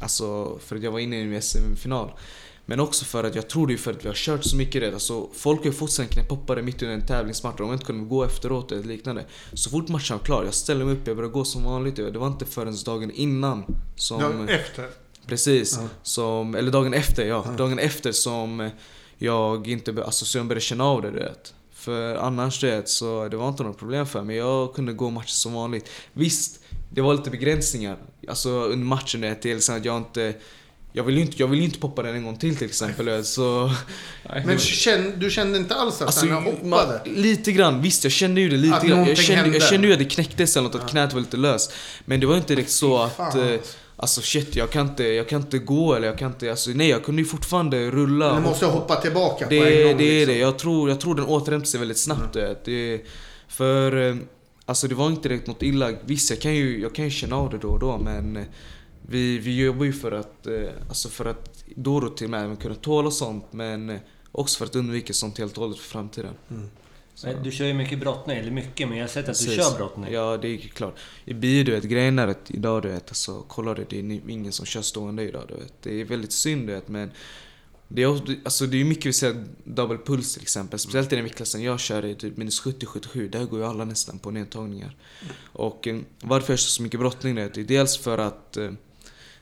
Alltså 0.01 0.59
för 0.59 0.77
att 0.77 0.83
jag 0.83 0.91
var 0.91 0.99
inne 0.99 1.17
i 1.17 1.35
en 1.35 1.43
SM-final. 1.43 2.11
Men 2.67 2.81
också 2.81 3.05
för 3.05 3.25
att 3.25 3.35
jag 3.35 3.49
tror 3.49 3.67
det 3.67 3.73
är 3.73 3.77
för 3.77 3.91
att 3.91 4.05
vi 4.05 4.09
har 4.09 4.15
kört 4.15 4.45
så 4.45 4.57
mycket 4.57 4.83
rätt. 4.83 4.95
Alltså, 4.95 5.29
folk 5.35 5.59
har 5.61 5.67
ju 5.67 5.73
fått 5.73 5.93
sina 5.93 6.09
knäpoppare 6.09 6.63
mitt 6.63 6.83
under 6.83 6.95
en 6.95 7.07
tävlingsmatch 7.07 7.61
och 7.61 7.67
de 7.67 7.73
inte 7.73 7.85
kunnat 7.85 8.09
gå 8.09 8.25
efteråt 8.25 8.73
eller 8.73 8.83
liknande. 8.83 9.25
Så 9.53 9.71
fort 9.71 9.89
matchen 9.89 10.19
var 10.19 10.25
klar, 10.25 10.45
jag 10.45 10.55
ställde 10.55 10.85
mig 10.85 10.95
upp, 10.95 11.07
jag 11.07 11.17
började 11.17 11.33
gå 11.33 11.45
som 11.45 11.65
vanligt. 11.65 11.97
Det 11.97 12.19
var 12.19 12.27
inte 12.27 12.47
förrän 12.47 12.77
dagen 12.85 13.11
innan 13.11 13.65
som... 13.97 14.21
Ja, 14.21 14.55
efter. 14.55 14.87
Precis. 15.27 15.79
Ja. 15.81 15.89
Som, 16.03 16.55
eller 16.55 16.71
dagen 16.71 16.95
efter, 16.95 17.27
ja. 17.27 17.45
Ja. 17.47 17.53
Dagen 17.53 17.79
efter 17.79 18.13
som 18.13 18.71
jag 19.19 19.69
inte, 19.69 20.05
alltså 20.05 20.25
så 20.25 20.39
jag 20.39 20.47
började 20.47 20.61
känna 20.61 20.85
av 20.85 21.03
det 21.03 21.11
du 21.11 21.19
vet. 21.19 21.55
För 21.75 22.15
annars 22.15 22.61
du 22.61 22.71
vet, 22.71 22.89
så 22.89 23.29
det 23.29 23.37
var 23.37 23.49
inte 23.49 23.63
något 23.63 23.79
problem 23.79 24.07
för 24.07 24.23
mig. 24.23 24.37
Jag 24.37 24.75
kunde 24.75 24.93
gå 24.93 25.11
matchen 25.11 25.29
som 25.29 25.55
vanligt. 25.55 25.89
Visst, 26.13 26.61
det 26.91 27.01
var 27.01 27.15
lite 27.15 27.31
begränsningar. 27.31 27.97
Alltså 28.29 28.51
under 28.51 28.87
matchen 28.87 29.21
du 29.21 29.29
vet, 29.29 29.43
till 29.43 29.57
exempel 29.57 29.81
att 29.81 29.87
jag 29.87 29.97
inte 29.97 30.35
jag 30.97 31.05
vill 31.05 31.17
ju 31.17 31.21
inte, 31.21 31.37
jag 31.39 31.47
vill 31.47 31.59
ju 31.59 31.65
inte 31.65 31.79
poppa 31.79 32.03
den 32.03 32.15
en 32.15 32.25
gång 32.25 32.37
till 32.37 32.57
till 32.57 32.67
exempel. 32.67 33.25
Så, 33.25 33.71
Men 34.45 34.59
känn, 34.59 35.13
du 35.19 35.31
kände 35.31 35.59
inte 35.59 35.75
alls 35.75 35.95
att 35.95 36.07
alltså, 36.07 36.27
den 36.27 36.35
hoppade? 36.35 36.69
man, 36.69 37.15
lite 37.15 37.53
grann, 37.53 37.83
visst 37.83 38.05
jag 38.05 38.13
kände 38.13 38.41
ju 38.41 38.49
det 38.49 38.57
lite 38.57 38.77
Att 38.77 38.83
grann. 38.85 39.07
Jag 39.07 39.19
kände, 39.19 39.59
jag 39.59 39.69
kände 39.69 39.87
ju 39.87 39.93
att 39.93 39.99
det 39.99 40.05
knäcktes 40.05 40.57
eller 40.57 40.69
något, 40.69 40.75
att 40.75 40.91
knät 40.91 41.13
var 41.13 41.21
lite 41.21 41.37
löst. 41.37 41.73
Men 42.05 42.21
det 42.21 42.27
var 42.27 42.37
inte 42.37 42.55
direkt 42.55 42.71
så 42.71 43.03
att... 43.03 43.17
Fan. 43.17 43.59
Alltså 43.97 44.21
shit, 44.21 44.57
jag 44.57 44.71
kan, 44.71 44.89
inte, 44.89 45.05
jag 45.05 45.29
kan 45.29 45.41
inte 45.41 45.59
gå 45.59 45.95
eller 45.95 46.07
jag 46.07 46.19
kan 46.19 46.31
inte... 46.33 46.51
Alltså, 46.51 46.71
nej, 46.71 46.89
jag 46.89 47.05
kunde 47.05 47.23
ju 47.23 47.29
fortfarande 47.29 47.91
rulla. 47.91 48.35
Men 48.35 48.43
du 48.43 48.49
måste 48.49 48.67
hoppa 48.67 48.97
tillbaka 48.97 49.45
på 49.45 49.51
det, 49.51 49.83
en 49.83 49.89
gång. 49.89 49.99
det 49.99 50.05
är 50.05 50.19
liksom. 50.19 50.35
det. 50.35 50.39
Jag 50.39 50.59
tror, 50.59 50.89
jag 50.89 51.01
tror 51.01 51.15
den 51.15 51.25
återhämtar 51.25 51.67
sig 51.67 51.81
väldigt 51.81 51.99
snabbt. 51.99 52.37
vet. 52.37 52.65
Det, 52.65 53.01
för 53.49 54.09
eh, 54.09 54.17
alltså 54.65 54.89
det 54.89 54.95
var 54.95 55.07
inte 55.07 55.29
direkt 55.29 55.47
något 55.47 55.63
illa. 55.63 55.91
Visst, 56.05 56.31
jag 56.31 56.41
kan 56.41 56.55
ju, 56.55 56.81
jag 56.81 56.95
kan 56.95 57.05
ju 57.05 57.11
känna 57.11 57.37
av 57.37 57.51
det 57.51 57.59
då 57.59 57.69
och 57.69 57.81
då 57.81 57.99
men 57.99 58.37
eh, 58.37 58.45
vi, 59.03 59.39
vi 59.39 59.65
jobbar 59.65 59.85
ju 59.85 59.93
för 59.93 60.13
att, 60.13 60.47
eh, 60.47 60.53
alltså 60.89 61.09
för 61.09 61.25
att 61.25 61.65
då 61.77 61.97
och 61.97 62.31
med 62.31 62.63
kunna 62.63 62.75
tåla 62.75 63.11
sånt 63.11 63.47
men 63.51 63.99
också 64.33 64.59
för 64.59 64.65
att 64.65 64.77
undvika 64.77 65.13
sånt 65.13 65.39
helt 65.39 65.57
och 65.57 65.63
hållet 65.63 65.79
för 65.79 65.89
framtiden. 65.89 66.35
Så. 67.15 67.33
Du 67.43 67.51
kör 67.51 67.67
ju 67.67 67.75
mycket 67.75 67.99
brottning, 67.99 68.37
eller 68.37 68.51
mycket, 68.51 68.89
men 68.89 68.99
jag 68.99 69.05
har 69.05 69.09
sett 69.09 69.29
att 69.29 69.39
du 69.39 69.45
Precis. 69.45 69.65
kör 69.65 69.77
brottning. 69.77 70.13
Ja, 70.13 70.37
det 70.37 70.49
är 70.49 70.59
klart. 70.59 70.99
I 71.25 71.35
bio, 71.35 71.65
du 71.65 71.73
vet, 71.73 71.85
grejen 71.85 72.19
är 72.19 72.29
att 72.29 72.51
idag, 72.51 72.83
du 72.83 72.89
vet, 72.89 73.09
alltså 73.09 73.45
kolla 73.49 73.75
det, 73.75 73.85
det 73.91 73.99
är 73.99 74.31
ingen 74.31 74.53
som 74.53 74.67
kör 74.67 74.83
stående 74.83 75.23
idag, 75.23 75.45
du 75.49 75.55
vet. 75.55 75.73
Det 75.83 76.01
är 76.01 76.05
väldigt 76.05 76.33
synd, 76.33 76.67
du 76.67 76.73
vet, 76.73 76.89
men 76.89 77.11
det 77.89 78.03
är, 78.03 78.09
alltså, 78.45 78.67
det 78.67 78.81
är 78.81 78.85
mycket 78.85 79.07
vi 79.07 79.13
säger 79.13 79.45
double 79.65 79.99
puls 79.99 80.35
till 80.35 80.43
exempel. 80.43 80.79
Speciellt 80.79 81.13
i 81.13 81.17
den 81.17 81.25
viktklassen 81.25 81.63
jag 81.63 81.81
kör 81.81 82.05
i 82.05 82.15
typ 82.15 82.37
minus 82.37 82.63
70-77, 82.63 83.29
där 83.29 83.45
går 83.45 83.59
ju 83.59 83.67
alla 83.67 83.85
nästan 83.85 84.19
på 84.19 84.31
nedtagningar. 84.31 84.97
Och 85.53 85.89
eh, 85.89 86.01
varför 86.23 86.53
jag 86.53 86.59
kör 86.59 86.69
så 86.69 86.83
mycket 86.83 87.01
brottning, 87.01 87.35
det 87.35 87.57
är 87.57 87.65
dels 87.65 87.99
för 87.99 88.19
att 88.19 88.57
eh, 88.57 88.71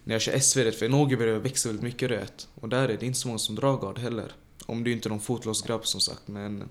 när 0.05 0.15
jag 0.15 0.23
kör 0.23 0.39
SV, 0.39 0.71
för 0.71 0.89
Norge 0.89 1.17
börjar 1.17 1.39
växa 1.39 1.69
väldigt 1.69 1.85
mycket, 1.85 2.09
du 2.09 2.17
vet. 2.17 2.49
Och 2.55 2.69
där 2.69 2.89
är 2.89 2.97
det 3.01 3.07
inte 3.07 3.19
så 3.19 3.29
många 3.29 3.39
som 3.39 3.55
drar 3.55 3.77
gard 3.77 3.99
heller. 3.99 4.33
Om 4.67 4.85
du 4.85 4.93
inte 4.93 5.09
är 5.09 5.11
någon 5.11 5.21
fotlös 5.21 5.63
grabb 5.63 5.87
som 5.87 6.01
sagt, 6.01 6.29
men 6.29 6.69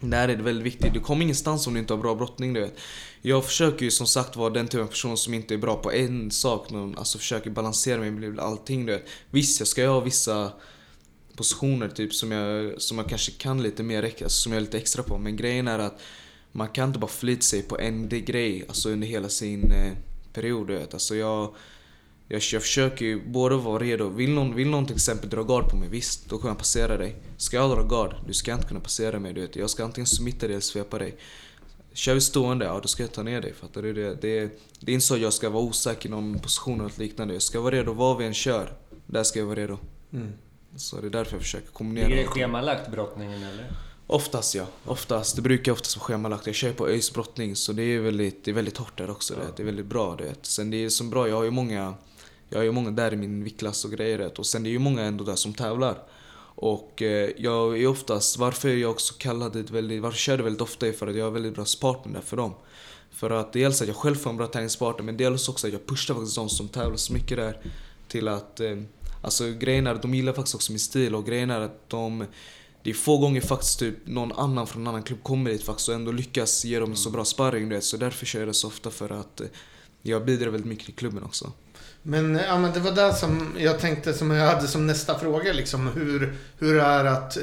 där 0.00 0.28
är 0.28 0.36
det 0.36 0.42
väldigt 0.42 0.66
viktigt. 0.66 0.94
Du 0.94 1.00
kommer 1.00 1.22
ingenstans 1.22 1.66
om 1.66 1.74
du 1.74 1.80
inte 1.80 1.92
har 1.92 1.98
bra 1.98 2.14
brottning, 2.14 2.52
du 2.52 2.60
vet. 2.60 2.78
Jag 3.22 3.44
försöker 3.44 3.84
ju 3.84 3.90
som 3.90 4.06
sagt 4.06 4.36
vara 4.36 4.50
den 4.50 4.68
typen 4.68 4.80
av 4.80 4.86
person 4.86 5.16
som 5.16 5.34
inte 5.34 5.54
är 5.54 5.58
bra 5.58 5.76
på 5.76 5.92
en 5.92 6.30
sak. 6.30 6.70
Men 6.70 6.98
alltså 6.98 7.18
försöker 7.18 7.50
balansera 7.50 8.00
mig 8.00 8.10
med 8.10 8.40
allting, 8.40 8.86
du 8.86 8.92
vet. 8.92 9.06
Visst, 9.30 9.60
jag 9.60 9.68
ska 9.68 9.82
ju 9.82 9.88
ha 9.88 10.00
vissa 10.00 10.52
positioner 11.36 11.88
typ 11.88 12.14
som 12.14 12.32
jag, 12.32 12.82
som 12.82 12.98
jag 12.98 13.08
kanske 13.08 13.32
kan 13.32 13.62
lite 13.62 13.82
mer, 13.82 14.02
alltså, 14.02 14.28
som 14.28 14.52
jag 14.52 14.56
är 14.56 14.64
lite 14.64 14.78
extra 14.78 15.02
på. 15.02 15.18
Men 15.18 15.36
grejen 15.36 15.68
är 15.68 15.78
att 15.78 16.00
man 16.52 16.68
kan 16.68 16.88
inte 16.88 16.98
bara 16.98 17.10
förlita 17.10 17.42
sig 17.42 17.62
på 17.62 17.78
en 17.78 18.08
grej 18.08 18.64
alltså 18.68 18.90
under 18.90 19.06
hela 19.06 19.28
sin 19.28 19.72
eh, 19.72 19.92
period, 20.32 20.66
du 20.66 20.74
vet. 20.74 20.94
Alltså 20.94 21.16
jag, 21.16 21.54
jag, 22.28 22.42
jag 22.52 22.62
försöker 22.62 23.04
ju 23.04 23.28
både 23.30 23.56
vara 23.56 23.82
redo. 23.82 24.08
Vill 24.08 24.30
någon, 24.30 24.54
vill 24.54 24.70
någon 24.70 24.86
till 24.86 24.94
exempel 24.94 25.30
dra 25.30 25.42
gard 25.42 25.70
på 25.70 25.76
mig, 25.76 25.88
visst, 25.88 26.28
då 26.28 26.38
kan 26.38 26.48
jag 26.48 26.58
passera 26.58 26.96
dig. 26.96 27.16
Ska 27.36 27.56
jag 27.56 27.70
dra 27.70 27.82
gard, 27.82 28.14
du 28.26 28.34
ska 28.34 28.52
inte 28.52 28.66
kunna 28.66 28.80
passera 28.80 29.18
mig. 29.18 29.32
Du 29.32 29.40
vet. 29.40 29.56
Jag 29.56 29.70
ska 29.70 29.84
antingen 29.84 30.06
smitta 30.06 30.46
dig 30.46 30.54
eller 30.54 30.60
svepa 30.60 30.98
dig. 30.98 31.16
Kör 31.92 32.14
vi 32.14 32.20
stående, 32.20 32.64
ja 32.64 32.80
då 32.82 32.88
ska 32.88 33.02
jag 33.02 33.12
ta 33.12 33.22
ner 33.22 33.40
dig. 33.40 33.54
Fattar 33.54 33.82
du? 33.82 33.92
Det, 33.92 34.14
det, 34.14 34.58
det 34.80 34.92
är 34.92 34.94
inte 34.94 35.06
så 35.06 35.14
att 35.14 35.20
jag 35.20 35.32
ska 35.32 35.50
vara 35.50 35.62
osäker 35.62 36.08
i 36.08 36.10
någon 36.10 36.38
position 36.38 36.80
eller 36.80 36.98
liknande. 36.98 37.34
Jag 37.34 37.42
ska 37.42 37.60
vara 37.60 37.74
redo 37.74 37.92
var 37.92 38.16
vi 38.16 38.24
än 38.24 38.34
kör. 38.34 38.72
Där 39.06 39.22
ska 39.22 39.38
jag 39.38 39.46
vara 39.46 39.58
redo. 39.58 39.78
Mm. 40.12 40.32
Så 40.76 41.00
det 41.00 41.06
är 41.06 41.10
därför 41.10 41.32
jag 41.32 41.42
försöker 41.42 41.68
kombinera. 41.68 42.08
Ligger 42.08 42.22
det 42.22 42.28
schemalagt 42.28 42.90
brottningen 42.90 43.42
eller? 43.42 43.72
Oftast 44.06 44.54
ja, 44.54 44.66
oftast. 44.84 45.36
Det 45.36 45.42
brukar 45.42 45.72
oftast 45.72 45.96
vara 45.96 46.04
schemalagt. 46.04 46.46
Jag 46.46 46.54
kör 46.54 46.72
på 46.72 46.88
ÖIS 46.88 47.12
brottning 47.12 47.56
så 47.56 47.72
det 47.72 47.82
är 47.82 48.00
väldigt, 48.00 48.44
det 48.44 48.50
är 48.50 48.54
väldigt 48.54 48.76
hårt 48.76 48.98
där 48.98 49.10
också. 49.10 49.34
Det, 49.34 49.40
det 49.56 49.62
är 49.62 49.64
väldigt 49.64 49.86
bra 49.86 50.16
du 50.16 50.24
vet. 50.24 50.46
Sen 50.46 50.70
det 50.70 50.84
är 50.84 50.88
som 50.88 51.10
bra, 51.10 51.28
jag 51.28 51.36
har 51.36 51.44
ju 51.44 51.50
många 51.50 51.94
jag 52.50 52.58
har 52.58 52.64
ju 52.64 52.72
många 52.72 52.90
där 52.90 53.12
i 53.12 53.16
min 53.16 53.44
viktklass 53.44 53.84
och 53.84 53.90
grejer 53.90 54.18
vet. 54.18 54.38
och 54.38 54.46
sen 54.46 54.62
det 54.62 54.68
är 54.68 54.72
ju 54.72 54.78
många 54.78 55.02
ändå 55.02 55.24
där 55.24 55.34
som 55.34 55.54
tävlar. 55.54 56.02
Och 56.58 57.02
eh, 57.02 57.30
jag 57.36 57.82
är 57.82 57.86
oftast, 57.86 58.38
varför 58.38 58.68
jag 58.68 58.90
också 58.90 59.14
kallade 59.18 59.62
det 59.62 59.70
väldigt, 59.70 60.02
varför 60.02 60.14
jag 60.14 60.20
körde 60.20 60.42
väldigt 60.42 60.62
ofta 60.62 60.86
är 60.86 60.92
för 60.92 61.06
att 61.06 61.16
jag 61.16 61.24
har 61.24 61.30
väldigt 61.30 61.54
bra 61.54 61.64
partner 61.80 62.20
för 62.20 62.36
dem. 62.36 62.54
För 63.10 63.30
att 63.30 63.52
dels 63.52 63.82
att 63.82 63.88
jag 63.88 63.96
själv 63.96 64.14
får 64.14 64.30
en 64.30 64.36
bra 64.36 64.46
träningspartner 64.46 65.04
men 65.04 65.16
dels 65.16 65.48
också 65.48 65.66
att 65.66 65.72
jag 65.72 65.86
pushar 65.86 66.14
faktiskt 66.14 66.36
de 66.36 66.48
som 66.48 66.68
tävlar 66.68 66.96
så 66.96 67.12
mycket 67.12 67.36
där 67.36 67.60
till 68.08 68.28
att 68.28 68.60
eh, 68.60 68.76
Alltså 69.26 69.52
grejen 69.52 69.86
är 69.86 69.94
att 69.94 70.02
de 70.02 70.14
gillar 70.14 70.32
faktiskt 70.32 70.54
också 70.54 70.72
min 70.72 70.78
stil 70.78 71.14
och 71.14 71.26
grejen 71.26 71.50
är 71.50 71.60
att 71.60 71.88
de 71.88 72.26
det 72.82 72.90
är 72.90 72.94
få 72.94 73.18
gånger 73.18 73.40
faktiskt 73.40 73.78
typ 73.78 74.06
någon 74.06 74.32
annan 74.32 74.66
från 74.66 74.82
en 74.82 74.88
annan 74.88 75.02
klubb 75.02 75.22
kommer 75.22 75.50
dit 75.50 75.62
faktiskt 75.62 75.88
och 75.88 75.94
ändå 75.94 76.12
lyckas 76.12 76.64
ge 76.64 76.78
dem 76.78 76.96
så 76.96 77.10
bra 77.10 77.24
sparring 77.24 77.68
du 77.68 77.74
vet. 77.74 77.84
Så 77.84 77.96
därför 77.96 78.26
kör 78.26 78.38
jag 78.38 78.48
det 78.48 78.54
så 78.54 78.68
ofta 78.68 78.90
för 78.90 79.12
att 79.12 79.40
eh, 79.40 79.46
jag 80.02 80.24
bidrar 80.24 80.50
väldigt 80.50 80.68
mycket 80.68 80.84
till 80.84 80.94
klubben 80.94 81.22
också. 81.22 81.52
Men, 82.08 82.34
ja, 82.34 82.58
men 82.58 82.72
det 82.72 82.80
var 82.80 82.92
det 82.92 83.14
som 83.14 83.52
jag 83.58 83.78
tänkte 83.78 84.12
som 84.12 84.30
jag 84.30 84.54
hade 84.54 84.68
som 84.68 84.86
nästa 84.86 85.18
fråga. 85.18 85.52
Liksom, 85.52 85.88
hur, 85.88 86.34
hur 86.58 86.78
är 86.78 87.04
att, 87.04 87.36
eh, 87.36 87.42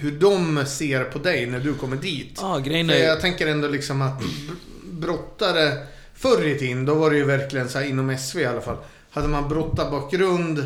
hur 0.00 0.12
de 0.12 0.66
ser 0.66 1.04
på 1.04 1.18
dig 1.18 1.46
när 1.46 1.60
du 1.60 1.74
kommer 1.74 1.96
dit. 1.96 2.40
Ah, 2.42 2.58
grejen 2.58 2.90
är... 2.90 2.94
jag 2.94 3.20
tänker 3.20 3.46
ändå 3.46 3.68
liksom 3.68 4.02
att 4.02 4.20
br- 4.20 4.56
brottare 4.82 5.86
förr 6.14 6.46
i 6.46 6.58
tiden, 6.58 6.84
då 6.84 6.94
var 6.94 7.10
det 7.10 7.16
ju 7.16 7.24
verkligen 7.24 7.68
så 7.68 7.78
här 7.78 7.86
inom 7.86 8.18
SV 8.18 8.40
i 8.40 8.46
alla 8.46 8.60
fall. 8.60 8.76
Hade 9.10 9.28
man 9.28 9.48
brottarbakgrund, 9.48 10.64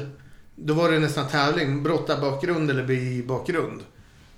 då 0.54 0.74
var 0.74 0.90
det 0.90 0.98
nästan 0.98 1.28
tävling. 1.28 1.82
Brottarbakgrund 1.82 2.70
eller 2.70 2.84
BI-bakgrund. 2.84 3.80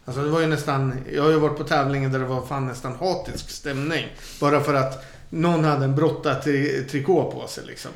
Alltså 0.04 0.22
det 0.22 0.30
var 0.30 0.40
ju 0.40 0.46
nästan, 0.46 0.94
jag 1.12 1.22
har 1.22 1.30
ju 1.30 1.38
varit 1.38 1.58
på 1.58 1.64
tävlingar 1.64 2.08
där 2.08 2.18
det 2.18 2.24
var 2.24 2.46
fan 2.46 2.66
nästan 2.66 2.92
hatisk 3.00 3.50
stämning. 3.50 4.06
Bara 4.40 4.60
för 4.60 4.74
att 4.74 5.04
någon 5.28 5.64
hade 5.64 5.84
en 5.84 5.96
brottartrikå 5.96 7.30
på 7.30 7.48
sig 7.48 7.64
liksom. 7.66 7.90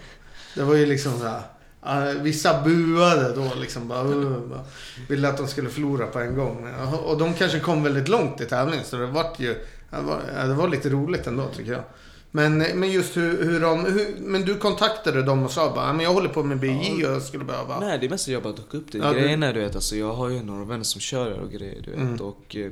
Det 0.55 0.63
var 0.63 0.75
ju 0.75 0.87
liksom 0.87 1.13
så 1.19 1.25
här. 1.27 2.09
eh, 2.09 2.23
vissa 2.23 2.63
buade 2.63 3.33
då 3.35 3.53
liksom 3.61 3.89
bara, 3.89 4.05
uh, 4.05 4.39
bara 4.39 4.65
ville 5.09 5.29
att 5.29 5.37
de 5.37 5.47
skulle 5.49 5.69
förlora 5.69 6.07
på 6.07 6.19
en 6.21 6.35
gång. 6.37 6.69
Och 7.05 7.19
de 7.19 7.35
kanske 7.35 7.61
kom 7.61 7.83
väldigt 7.83 8.09
långt 8.09 8.41
i 8.41 8.45
tävlingen 8.45 8.85
så 8.85 8.97
det 8.97 9.07
vart 9.07 9.41
ju, 9.41 9.55
det 9.91 10.01
var, 10.03 10.21
ja, 10.37 10.47
det 10.47 10.55
var 10.55 10.69
lite 10.69 10.89
roligt 10.89 11.27
ändå 11.27 11.49
tycker 11.57 11.73
jag. 11.73 11.83
Men, 12.31 12.59
men 12.59 12.93
just 12.93 13.17
hur, 13.17 13.45
hur 13.45 13.61
de, 13.61 13.85
hur, 13.85 14.07
men 14.21 14.43
du 14.43 14.55
kontaktade 14.55 15.23
dem 15.23 15.43
och 15.43 15.51
sa 15.51 15.73
bara, 15.75 15.93
men 15.93 16.05
jag 16.05 16.13
håller 16.13 16.29
på 16.29 16.43
med 16.43 16.59
BJ 16.61 16.93
och 17.07 17.13
jag 17.13 17.23
skulle 17.23 17.45
behöva. 17.45 17.81
Nej, 17.81 17.99
det 17.99 18.07
är 18.07 18.11
mest 18.11 18.29
att 18.29 18.33
jag 18.33 18.43
bara 18.43 18.53
dök 18.53 18.75
upp 18.75 18.93
det. 18.93 18.99
Ja, 18.99 19.13
du- 19.13 19.21
Grejen 19.21 19.43
är 19.43 19.53
du 19.55 19.61
vet, 19.61 19.75
alltså 19.75 19.97
jag 19.97 20.13
har 20.15 20.29
ju 20.29 20.43
några 20.43 20.65
vänner 20.65 20.85
som 20.85 21.01
kör 21.01 21.33
och 21.41 21.51
grejer 21.51 21.83
du 21.85 21.91
vet. 21.91 22.01
Mm. 22.01 22.17
Och 22.21 22.57
eh, 22.57 22.71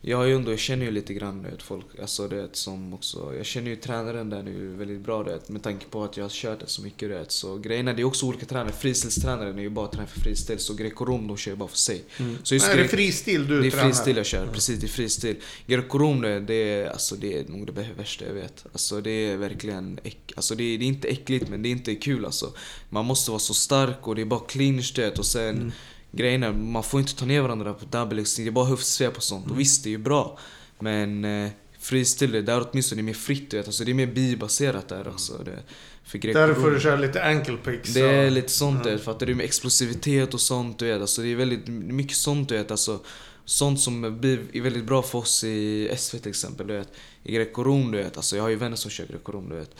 jag 0.00 0.16
har 0.16 0.24
ju 0.24 0.34
ändå, 0.34 0.50
jag 0.50 0.58
känner 0.58 0.84
ju 0.84 0.90
lite 0.90 1.14
grann 1.14 1.42
vet, 1.42 1.62
folk, 1.62 1.86
alltså 2.00 2.28
det 2.28 2.48
som 2.52 2.94
också, 2.94 3.34
jag 3.36 3.46
känner 3.46 3.70
ju 3.70 3.76
tränaren 3.76 4.30
där 4.30 4.42
nu 4.42 4.68
väldigt 4.68 5.00
bra 5.00 5.22
du 5.22 5.30
vet, 5.30 5.48
med 5.48 5.62
tanke 5.62 5.86
på 5.86 6.04
att 6.04 6.16
jag 6.16 6.24
har 6.24 6.30
kört 6.30 6.60
det 6.60 6.66
så 6.66 6.82
mycket 6.82 6.98
du 6.98 7.08
vet. 7.08 7.32
Så 7.32 7.58
grejen 7.58 7.88
är, 7.88 7.94
det 7.94 8.02
är 8.02 8.04
också 8.04 8.26
olika 8.26 8.46
tränare. 8.46 8.72
Freestyle-tränaren 8.72 9.58
är 9.58 9.62
ju 9.62 9.70
bara 9.70 9.88
tränare 9.88 10.08
för 10.08 10.20
freestyle, 10.20 10.58
så 10.58 10.74
greco-rom 10.74 11.28
de 11.28 11.36
kör 11.36 11.50
ju 11.50 11.56
bara 11.56 11.68
för 11.68 11.76
sig. 11.76 12.04
Så 12.42 12.54
just 12.54 12.66
Nej, 12.66 12.78
är 12.78 12.82
det 12.82 12.88
fristil 12.88 13.46
du 13.46 13.60
det 13.60 13.66
är 13.66 13.70
tränar? 13.70 13.84
freestyle 13.84 14.16
jag 14.16 14.26
kör, 14.26 14.46
precis 14.46 14.80
det 14.80 14.86
är 14.86 14.88
freestyle. 14.88 15.36
Greco-rom 15.66 16.20
det, 16.22 16.40
det 16.40 16.54
är, 16.54 16.90
alltså, 16.90 17.16
det 17.16 17.38
är 17.38 17.44
nog 17.48 17.66
det 17.66 17.86
värsta 17.96 18.24
jag 18.26 18.34
vet. 18.34 18.64
Alltså 18.72 19.00
det 19.00 19.10
är 19.10 19.36
verkligen, 19.36 19.98
äck, 20.04 20.32
alltså 20.36 20.54
det 20.54 20.64
är, 20.64 20.78
det 20.78 20.84
är 20.84 20.88
inte 20.88 21.08
äckligt 21.08 21.48
men 21.48 21.62
det 21.62 21.68
är 21.68 21.70
inte 21.70 21.94
kul 21.94 22.24
alltså. 22.24 22.52
Man 22.90 23.04
måste 23.04 23.30
vara 23.30 23.38
så 23.40 23.54
stark 23.54 24.08
och 24.08 24.14
det 24.14 24.20
är 24.20 24.26
bara 24.26 24.40
clinch 24.40 24.92
du 24.94 25.02
vet, 25.02 25.18
och 25.18 25.26
sen 25.26 25.56
Mm. 25.56 25.72
Grejen 26.12 26.42
är, 26.42 26.52
man 26.52 26.82
får 26.82 27.00
inte 27.00 27.16
ta 27.16 27.24
ner 27.24 27.40
varandra 27.40 27.74
på 27.74 27.84
double 27.84 28.20
X, 28.22 28.36
det 28.36 28.46
är 28.46 28.50
bara 28.50 28.64
höftsvep 28.66 29.16
och 29.16 29.22
sånt. 29.22 29.44
Mm. 29.44 29.54
Och 29.54 29.60
visst 29.60 29.84
det 29.84 29.88
är 29.88 29.90
ju 29.90 29.98
bra. 29.98 30.38
Men 30.78 31.24
eh, 31.24 31.50
freestyle, 31.78 32.32
det 32.32 32.42
där 32.42 32.66
åtminstone 32.70 33.00
är 33.00 33.02
mer 33.02 33.12
fritt 33.14 33.54
vet, 33.54 33.66
alltså 33.66 33.84
det 33.84 33.92
är 33.92 33.94
mer 33.94 34.06
bibaserat 34.06 34.88
där 34.88 35.08
också. 35.08 35.32
Det, 35.44 35.58
för 36.04 36.18
Där 36.18 36.28
greco-rom- 36.28 36.54
får 36.54 36.70
du 36.70 36.80
köra 36.80 36.96
lite 36.96 37.24
ankle 37.24 37.56
picks. 37.56 37.94
det 37.94 38.00
är 38.00 38.30
lite 38.30 38.48
sånt 38.48 38.86
vet, 38.86 39.00
för 39.04 39.12
att 39.12 39.18
det 39.18 39.26
är 39.26 39.34
med 39.34 39.44
explosivitet 39.44 40.34
och 40.34 40.40
sånt 40.40 40.78
du 40.78 40.86
vet. 40.86 41.00
Alltså 41.00 41.22
det 41.22 41.28
är 41.28 41.36
väldigt 41.36 41.68
mycket 41.68 42.16
sånt 42.16 42.48
du 42.48 42.56
vet. 42.56 42.70
Alltså, 42.70 43.00
sånt 43.44 43.80
som 43.80 44.04
är 44.04 44.60
väldigt 44.60 44.84
bra 44.84 45.02
för 45.02 45.18
oss 45.18 45.44
i 45.44 45.90
SV 45.96 46.18
till 46.18 46.30
exempel 46.30 46.66
du 46.66 46.74
vet. 46.76 46.88
I 47.22 47.32
greco-rom 47.32 47.90
du 47.92 47.98
vet. 47.98 48.16
Alltså 48.16 48.36
jag 48.36 48.42
har 48.42 48.50
ju 48.50 48.56
vänner 48.56 48.76
som 48.76 48.90
kör 48.90 49.06
greco-rom 49.06 49.48
du 49.48 49.56
vet. 49.56 49.70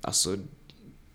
Alltså 0.00 0.36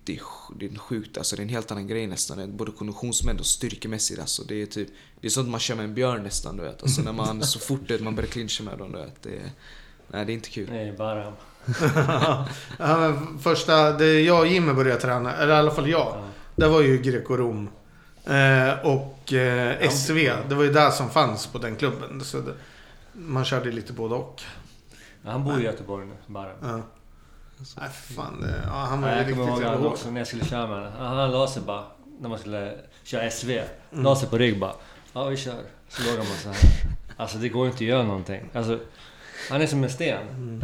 det 0.10 0.16
är, 0.16 0.22
det 0.60 0.66
är 0.66 0.80
sjukt, 0.80 1.18
alltså 1.18 1.36
det 1.36 1.42
är 1.42 1.44
en 1.44 1.50
helt 1.50 1.72
annan 1.72 1.88
grej 1.88 2.08
nästan. 2.08 2.38
Det 2.38 2.48
Både 2.48 2.72
konditionsmässigt 2.72 3.40
och 3.40 3.46
styrkemässigt 3.46 4.20
alltså. 4.20 4.44
Det 4.44 4.62
är 4.62 4.66
typ, 4.66 4.88
det 5.22 5.28
är 5.28 5.32
sånt 5.32 5.50
man 5.50 5.60
kör 5.60 5.76
med 5.76 5.86
en 5.86 5.94
björn 5.94 6.24
nästan 6.24 6.58
du 6.58 6.64
vet. 6.64 6.84
Alltså 6.84 7.02
när 7.02 7.14
man, 7.14 7.44
så 7.44 7.60
fort 7.60 7.80
du 7.88 7.94
vet, 7.94 8.04
man 8.04 8.16
börjar 8.16 8.30
clincha 8.30 8.64
med 8.64 8.78
dem 8.78 8.92
du 8.92 8.98
vet. 8.98 9.24
Det 9.24 9.30
är, 9.30 9.52
nej 10.08 10.26
det 10.26 10.32
är 10.32 10.34
inte 10.34 10.50
kul. 10.50 10.70
Nej, 10.72 10.94
bara... 10.98 11.34
ja, 12.78 12.98
men 12.98 13.40
första, 13.40 13.92
det 13.92 14.22
jag 14.22 14.40
och 14.40 14.48
Jimmy 14.48 14.74
började 14.74 15.02
träna, 15.02 15.36
eller 15.36 15.54
i 15.54 15.58
alla 15.58 15.72
fall 15.72 15.90
jag. 15.90 16.14
Ja. 16.16 16.24
Det 16.56 16.68
var 16.68 16.82
ju 16.82 16.98
greco-rom. 16.98 17.70
Eh, 18.26 18.86
och 18.86 19.34
eh, 19.34 19.90
SV, 19.90 20.30
det 20.50 20.56
var 20.56 20.64
ju 20.64 20.74
där 20.74 20.92
som 20.92 21.10
fanns 21.10 21.48
på 21.48 21.58
den 21.58 21.76
klubben. 21.76 22.22
Så 22.22 22.38
det, 22.38 22.54
man 23.14 23.46
körde 23.46 23.72
lite 23.72 23.94
både 23.94 24.16
och. 24.16 24.42
Ja, 25.24 25.32
Han 25.32 25.44
bor 25.44 25.60
i 25.60 25.64
Göteborg 25.64 26.06
nu, 26.06 26.14
bara. 26.28 26.84
Ja. 27.60 27.82
Nej, 27.82 27.90
fan. 27.90 28.42
Det, 28.42 28.62
ja, 28.66 28.72
han 28.74 29.02
var 29.02 29.10
Ja, 29.10 29.16
ju 29.16 29.20
riktigt 29.24 29.38
jävla 29.48 29.76
hård. 29.76 29.86
också 29.86 30.12
när 30.12 30.20
jag 30.20 30.28
skulle 30.28 30.46
köra 30.46 30.68
med 30.68 30.78
honom. 30.78 30.92
Han 30.98 31.18
han 31.18 31.32
la 31.32 31.48
sig 31.48 31.62
bara, 31.62 31.84
när 32.20 32.30
man 32.30 32.40
skulle 32.40 32.74
köra 33.04 33.30
SV. 33.32 33.50
Mm. 33.92 34.04
La 34.04 34.16
sig 34.16 34.30
på 34.30 34.38
rygg 34.38 34.60
bara. 34.60 34.74
Ja, 35.14 35.26
vi 35.26 35.38
kör. 35.38 35.56
Så 35.90 36.04
låg 36.04 36.18
han 36.18 36.26
bara 36.28 36.38
så 36.38 36.50
här. 36.50 36.58
Alltså 37.18 37.38
det 37.38 37.50
går 37.50 37.66
inte 37.66 37.76
att 37.76 37.82
göra 37.82 38.04
någonting. 38.04 38.50
Alltså, 38.54 38.80
han 39.50 39.62
är 39.62 39.68
som 39.68 39.84
en 39.84 39.90
sten. 39.90 40.28
Mm. 40.30 40.64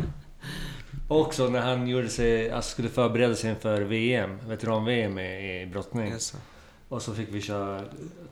Också 1.07 1.47
när 1.49 1.59
han 1.61 1.87
gjorde 1.87 2.09
sig, 2.09 2.51
alltså 2.51 2.71
skulle 2.71 2.89
förbereda 2.89 3.35
sig 3.35 3.49
inför 3.49 3.81
VM, 3.81 4.39
veteran-VM 4.47 5.19
i, 5.19 5.61
i 5.61 5.65
brottning. 5.65 6.11
Alltså. 6.13 6.37
Och 6.89 7.01
så 7.01 7.13
fick 7.13 7.27
vi 7.31 7.41
köra 7.41 7.81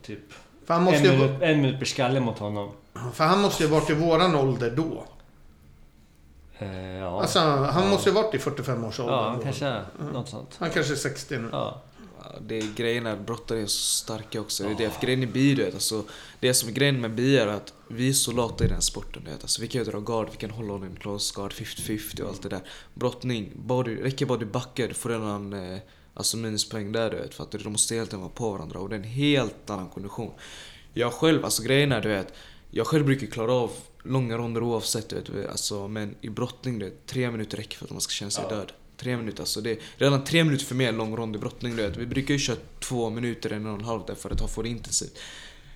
typ 0.02 0.20
För 0.66 0.74
han 0.74 0.88
en 0.88 1.02
minut, 1.02 1.42
en 1.42 1.60
minut 1.60 1.78
per 1.78 1.86
skalle 1.86 2.20
mot 2.20 2.38
honom. 2.38 2.70
för 3.12 3.24
han 3.24 3.40
måste 3.40 3.62
ju 3.62 3.68
varit 3.68 3.90
i 3.90 3.94
våran 3.94 4.34
ålder 4.34 4.70
då. 4.70 5.04
Eh, 6.58 6.96
ja. 6.98 7.20
Alltså, 7.22 7.38
han 7.38 7.84
Ja. 7.84 7.90
måste 7.90 8.08
ju 8.08 8.14
varit 8.14 8.34
i 8.34 8.38
45 8.38 8.84
års 8.84 9.00
ålder. 9.00 9.12
ja, 9.12 9.28
han 9.28 9.40
kanske 9.40 9.66
är 9.66 9.84
något 10.12 10.28
sånt. 10.28 10.56
Han 10.58 10.70
kanske 10.70 10.92
är 10.92 10.96
60 10.96 11.38
nu. 11.38 11.48
Ja. 11.52 11.82
Det 12.40 12.58
är 12.58 12.74
grejen 12.76 13.06
är 13.06 13.16
brottare 13.16 13.60
är 13.60 13.66
så 13.66 13.78
starka 14.04 14.40
också. 14.40 14.64
Det 14.64 14.70
är 14.70 14.74
det. 14.74 14.90
För 14.90 15.00
grejen 15.02 15.22
i 15.22 15.26
bi, 15.26 15.54
du 15.54 15.64
vet, 15.64 15.74
alltså, 15.74 16.04
det 16.40 16.54
som 16.54 16.68
är 16.68 16.72
grejen 16.72 17.00
med 17.00 17.14
bi 17.14 17.38
är 17.38 17.46
att 17.46 17.72
vi 17.88 18.08
är 18.08 18.12
så 18.12 18.32
lata 18.32 18.64
i 18.64 18.68
den 18.68 18.82
sporten. 18.82 19.22
Du 19.24 19.30
vet. 19.30 19.42
Alltså, 19.42 19.60
vi 19.62 19.68
kan 19.68 19.84
ju 19.84 19.90
dra 19.90 20.00
guard, 20.00 20.28
vi 20.30 20.36
kan 20.36 20.50
hålla 20.50 20.72
honom 20.72 20.92
i 20.96 20.96
close 21.00 21.34
guard, 21.36 21.52
50-50 21.52 22.20
och 22.20 22.28
allt 22.28 22.42
det 22.42 22.48
där. 22.48 22.60
Brottning, 22.94 23.52
bara 23.54 23.82
du, 23.82 24.02
räcker 24.02 24.26
bara 24.26 24.38
du 24.38 24.46
backar, 24.46 24.88
du 24.88 24.94
får 24.94 25.10
redan 25.10 25.52
eh, 25.52 25.78
alltså 26.14 26.36
minuspoäng 26.36 26.92
där 26.92 27.10
du 27.10 27.16
vet. 27.16 27.34
För 27.34 27.42
att 27.44 27.50
de 27.50 27.72
måste 27.72 27.94
hela 27.94 28.06
tiden 28.06 28.20
vara 28.20 28.30
på 28.30 28.50
varandra 28.50 28.78
och 28.80 28.88
det 28.88 28.94
är 28.94 28.98
en 29.00 29.04
helt 29.04 29.70
annan 29.70 29.88
kondition. 29.88 30.30
Jag 30.92 31.12
själv, 31.12 31.44
alltså 31.44 31.62
grejen 31.62 31.92
är 31.92 32.00
du 32.00 32.08
vet, 32.08 32.32
jag 32.70 32.86
själv 32.86 33.04
brukar 33.06 33.26
klara 33.26 33.52
av 33.52 33.70
långa 34.04 34.38
ronder 34.38 34.62
oavsett 34.62 35.08
du 35.08 35.32
vet. 35.32 35.50
Alltså, 35.50 35.88
men 35.88 36.14
i 36.20 36.28
brottning, 36.28 36.78
du 36.78 36.84
vet, 36.84 37.06
tre 37.06 37.30
minuter 37.30 37.56
räcker 37.56 37.78
för 37.78 37.84
att 37.84 37.90
man 37.90 38.00
ska 38.00 38.10
känna 38.10 38.30
sig 38.30 38.44
död. 38.48 38.72
Tre 38.96 39.16
minuter, 39.16 39.40
alltså 39.40 39.60
det 39.60 39.70
är 39.70 39.78
redan 39.96 40.24
tre 40.24 40.44
minuter 40.44 40.64
för 40.64 40.74
mig 40.74 40.86
är 40.86 40.90
en 40.90 40.96
lång 40.96 41.16
rond 41.16 41.36
i 41.36 41.38
brottning 41.38 41.76
du 41.76 41.82
vet. 41.82 41.96
Vi 41.96 42.06
brukar 42.06 42.34
ju 42.34 42.38
köra 42.40 42.56
två 42.80 43.10
minuter, 43.10 43.50
en 43.52 43.66
och 43.66 43.78
en 43.78 43.84
halv 43.84 44.02
där 44.06 44.14
för 44.14 44.30
att 44.30 44.50
få 44.50 44.62
det 44.62 44.68
intensivt. 44.68 45.18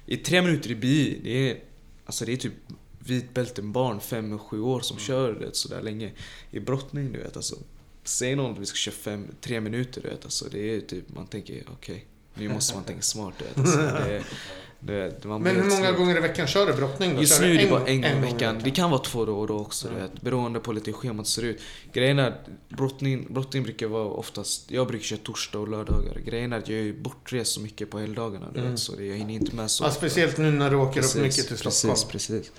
I 0.06 0.16
tre 0.16 0.42
minuter 0.42 0.70
i 0.70 0.74
BI, 0.74 1.20
det 1.24 1.50
är, 1.50 1.60
alltså 2.06 2.24
det 2.24 2.32
är 2.32 2.36
typ 2.36 2.52
vit 2.98 3.34
bälten-barn, 3.34 4.00
fem, 4.00 4.38
sju 4.38 4.60
år 4.60 4.80
som 4.80 4.98
kör 4.98 5.32
det 5.32 5.56
sådär 5.56 5.82
länge. 5.82 6.12
I 6.50 6.60
brottning 6.60 7.12
du 7.12 7.18
vet 7.18 7.36
alltså. 7.36 7.56
Säg 8.04 8.36
någon 8.36 8.52
att 8.52 8.58
vi 8.58 8.66
ska 8.66 8.76
köra 8.76 8.94
fem, 8.94 9.26
tre 9.40 9.60
minuter 9.60 10.00
du 10.02 10.08
vet 10.08 10.24
alltså. 10.24 10.48
Det 10.50 10.74
är 10.76 10.80
typ, 10.80 11.04
man 11.14 11.26
tänker 11.26 11.64
okej. 11.72 12.06
nu 12.34 12.48
måste 12.48 12.74
man 12.74 12.84
tänka 12.84 13.02
smart 13.02 13.34
du 13.38 13.44
vet. 13.44 13.58
Alltså, 13.58 13.78
det, 13.78 14.16
är- 14.16 14.26
det, 14.80 15.24
man 15.24 15.42
Men 15.42 15.56
hur 15.56 15.62
många 15.62 15.76
slö. 15.76 15.92
gånger 15.92 16.16
i 16.16 16.20
veckan 16.20 16.46
kör 16.46 16.66
du 16.66 16.72
brottning 16.72 17.14
då? 17.14 17.20
Just 17.20 17.40
nu 17.40 17.54
är 17.54 17.58
det 17.62 17.70
bara 17.70 17.86
en 17.86 18.00
gång 18.02 18.10
i 18.10 18.32
veckan. 18.32 18.60
Det 18.64 18.70
kan 18.70 18.90
vara 18.90 19.00
två 19.02 19.24
då 19.24 19.38
och 19.38 19.46
då 19.46 19.58
också, 19.58 19.88
Ja. 19.88 19.94
vet. 20.02 20.20
Beroende 20.22 20.60
på 20.60 20.72
lite 20.72 20.90
hur 20.90 20.98
schemat 20.98 21.26
ser 21.26 21.42
ut. 21.42 21.60
Grejen 21.92 22.18
är 22.18 22.34
brottning, 22.68 23.26
brottning 23.34 23.62
brukar 23.62 23.86
vara 23.86 24.04
oftast... 24.08 24.70
Jag 24.70 24.86
brukar 24.86 25.04
köra 25.04 25.18
torsdag 25.22 25.58
och 25.58 25.68
lördagar. 25.68 26.18
Grejen 26.26 26.52
är 26.52 26.58
att 26.58 26.68
jag 26.68 26.78
är 26.78 26.92
bortrest 26.92 27.52
så 27.52 27.60
mycket 27.60 27.90
på 27.90 27.98
helgdagarna, 27.98 28.46
Mm. 28.54 28.70
vet. 28.70 28.78
Så 28.80 28.92
det, 28.96 29.04
jag 29.04 29.16
hinner 29.16 29.34
inte 29.34 29.54
med 29.56 29.70
så 29.70 29.84
Ja, 29.84 29.90
speciellt 29.90 30.38
nu 30.38 30.50
när 30.50 30.70
du 30.70 30.76
åker 30.76 31.00
Precis, 31.00 31.16
upp 31.16 31.22
mycket 31.22 31.46
till 31.48 31.56
Stockholm. 31.58 31.94
Precis, 32.10 32.28
precis. 32.28 32.52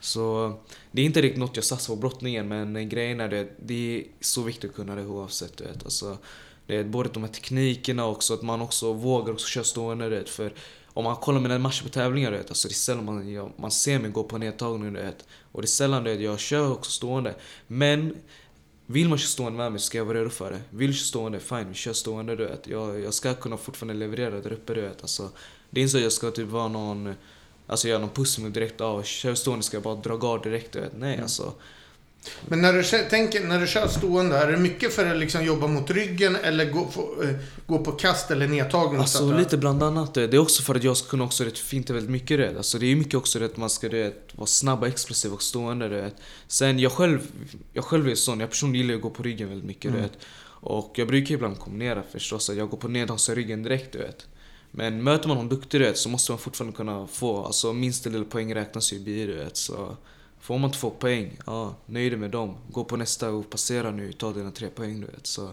Så 0.00 0.52
det 0.92 1.02
är 1.02 1.06
inte 1.06 1.22
riktigt 1.22 1.38
något 1.40 1.56
jag 1.56 1.64
satsar 1.64 1.94
på 1.94 2.00
brottningen 2.00 2.48
men 2.48 2.88
grejen 2.88 3.20
är 3.20 3.28
det, 3.28 3.48
det 3.64 3.96
är 3.98 4.04
så 4.20 4.42
viktigt 4.42 4.70
att 4.70 4.76
kunna 4.76 4.94
det 4.94 5.06
oavsett 5.06 5.56
du 5.56 5.64
vet. 5.64 5.84
Alltså, 5.84 6.18
det 6.66 6.76
är 6.76 6.84
både 6.84 7.08
de 7.12 7.22
här 7.22 7.30
teknikerna 7.30 8.06
också, 8.06 8.34
att 8.34 8.42
man 8.42 8.60
också 8.60 8.92
vågar 8.92 9.32
också 9.32 9.46
köra 9.46 9.64
stående 9.64 10.08
vet. 10.08 10.28
För 10.28 10.52
om 10.96 11.04
man 11.04 11.16
kollar 11.16 11.40
mina 11.40 11.58
matcher 11.58 11.82
på 11.82 11.88
tävlingar 11.88 12.30
du 12.30 12.36
vet, 12.36 12.48
alltså 12.48 12.68
det 12.68 12.72
är 12.72 12.74
sällan 12.74 13.04
man, 13.04 13.32
jag, 13.32 13.52
man 13.56 13.70
ser 13.70 13.98
mig 13.98 14.10
gå 14.10 14.24
på 14.24 14.38
nedtagning 14.38 14.92
du 14.92 15.00
vet. 15.00 15.26
Och 15.52 15.62
det 15.62 15.66
är 15.66 15.68
sällan 15.68 16.04
du 16.04 16.10
vet, 16.10 16.20
jag 16.20 16.38
kör 16.38 16.72
också 16.72 16.90
stående. 16.90 17.34
Men 17.66 18.16
vill 18.86 19.08
man 19.08 19.18
köra 19.18 19.28
stående 19.28 19.58
med 19.58 19.72
mig 19.72 19.80
ska 19.80 19.98
jag 19.98 20.04
vara 20.04 20.18
redo 20.18 20.30
för 20.30 20.50
det. 20.50 20.60
Vill 20.70 20.94
köra 20.94 21.04
stående, 21.04 21.40
fine, 21.40 21.68
vi 21.68 21.74
kör 21.74 21.92
stående 21.92 22.36
du 22.36 22.44
vet. 22.44 22.66
Jag, 22.66 23.00
jag 23.00 23.14
ska 23.14 23.34
kunna 23.34 23.56
fortfarande 23.56 23.94
leverera 23.94 24.40
där 24.40 24.52
uppe 24.52 24.74
du 24.74 24.80
vet. 24.80 25.02
Alltså, 25.02 25.30
det 25.70 25.80
är 25.80 25.82
inte 25.82 25.90
så 25.90 25.96
att 25.96 26.02
jag 26.02 26.12
ska 26.12 26.30
typ 26.30 26.48
vara 26.48 26.68
någon 26.68 27.14
Alltså 27.66 27.88
göra 27.88 27.98
någon 27.98 28.10
pussmove 28.10 28.50
direkt 28.50 28.80
av, 28.80 29.02
kör 29.02 29.34
stående 29.34 29.64
ska 29.64 29.76
jag 29.76 29.84
bara 29.84 29.94
dra 29.94 30.16
gard 30.16 30.42
direkt 30.42 30.72
du 30.72 30.80
vet. 30.80 30.98
Nej 30.98 31.20
alltså. 31.20 31.52
Men 32.48 32.60
när 32.62 32.72
du, 32.72 32.82
tänker, 33.10 33.44
när 33.44 33.60
du 33.60 33.66
kör 33.66 33.88
stående, 33.88 34.36
är 34.36 34.52
det 34.52 34.56
mycket 34.58 34.92
för 34.92 35.06
att 35.06 35.16
liksom 35.16 35.44
jobba 35.44 35.66
mot 35.66 35.90
ryggen 35.90 36.36
eller 36.36 36.64
gå, 36.70 36.88
få, 36.90 37.22
eh, 37.22 37.28
gå 37.66 37.78
på 37.78 37.92
kast 37.92 38.30
eller 38.30 38.48
nedtagning? 38.48 38.96
så 38.96 39.00
Alltså 39.02 39.30
att- 39.32 39.38
lite 39.38 39.56
bland 39.56 39.82
annat. 39.82 40.14
Det 40.14 40.22
är 40.34 40.38
också 40.38 40.62
för 40.62 40.74
att 40.74 40.84
jag 40.84 40.96
ska 40.96 41.08
kunna 41.08 41.24
också 41.24 41.44
rätt 41.44 41.58
finta 41.58 41.92
väldigt 41.92 42.10
mycket 42.10 42.38
rätt. 42.38 42.56
Alltså 42.56 42.78
det 42.78 42.86
är 42.92 42.96
mycket 42.96 43.14
också 43.14 43.44
att 43.44 43.56
man 43.56 43.70
ska 43.70 43.88
rätt, 43.88 44.28
vara 44.32 44.46
snabb, 44.46 44.80
och 44.82 44.88
explosiv 44.88 45.32
och 45.32 45.42
stående 45.42 45.88
rätt. 45.90 46.14
Sen 46.48 46.78
jag 46.78 46.92
själv, 46.92 47.18
jag 47.72 47.84
själv 47.84 48.08
är 48.08 48.14
sån, 48.14 48.40
jag 48.40 48.50
personligen 48.50 48.86
gillar 48.86 48.96
att 48.96 49.02
gå 49.02 49.10
på 49.10 49.22
ryggen 49.22 49.48
väldigt 49.48 49.66
mycket 49.66 49.90
Mm. 49.90 50.02
rätt. 50.02 50.12
Och 50.60 50.92
jag 50.96 51.08
brukar 51.08 51.34
ibland 51.34 51.58
kombinera 51.58 52.02
förstås, 52.12 52.50
att 52.50 52.56
jag 52.56 52.68
går 52.70 52.78
på 52.78 52.88
nedhållsa 52.88 53.34
ryggen 53.34 53.62
direkt 53.62 53.92
du 53.92 53.98
vet. 53.98 54.26
Men 54.70 55.02
möter 55.04 55.28
man 55.28 55.36
någon 55.36 55.48
duktig 55.48 55.80
du 55.80 55.84
vet, 55.84 55.98
så 55.98 56.08
måste 56.08 56.32
man 56.32 56.38
fortfarande 56.38 56.76
kunna 56.76 57.06
få, 57.06 57.44
alltså 57.44 57.72
minsta 57.72 58.10
lilla 58.10 58.24
poäng 58.24 58.54
räknas 58.54 58.92
ju 58.92 58.96
i 58.96 59.26
du 59.26 59.36
vet. 59.36 59.56
Så 59.56 59.96
får 60.46 60.58
man 60.58 60.72
två 60.72 60.90
poäng, 60.90 61.38
ja, 61.46 61.74
nöjd 61.86 62.18
med 62.18 62.30
dem. 62.30 62.56
Gå 62.70 62.84
på 62.84 62.96
nästa 62.96 63.30
och 63.30 63.50
passera 63.50 63.90
nu, 63.90 64.12
ta 64.12 64.32
dina 64.32 64.50
tre 64.50 64.68
poäng 64.68 65.00
du 65.00 65.06
vet. 65.06 65.26
Så 65.26 65.50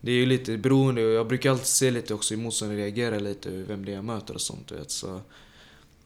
det 0.00 0.10
är 0.10 0.14
ju 0.16 0.26
lite 0.26 0.56
beroende 0.56 1.06
och 1.06 1.12
jag 1.12 1.26
brukar 1.28 1.50
alltid 1.50 1.66
se 1.66 1.90
lite 1.90 2.14
också 2.14 2.34
hur 2.34 2.42
motståndaren 2.42 2.80
reagerar 2.80 3.20
lite, 3.20 3.50
vem 3.50 3.84
det 3.84 3.92
är 3.92 3.96
jag 3.96 4.04
möter 4.04 4.34
och 4.34 4.40
sånt 4.40 4.68
du 4.68 4.74
vet. 4.74 4.90
Så 4.90 5.20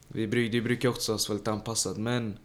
vi 0.08 0.48
det 0.48 0.60
brukar 0.60 0.88
också 0.88 1.12
vara 1.12 1.20
väldigt 1.28 1.48
anpassat 1.48 1.96
men 1.96 2.38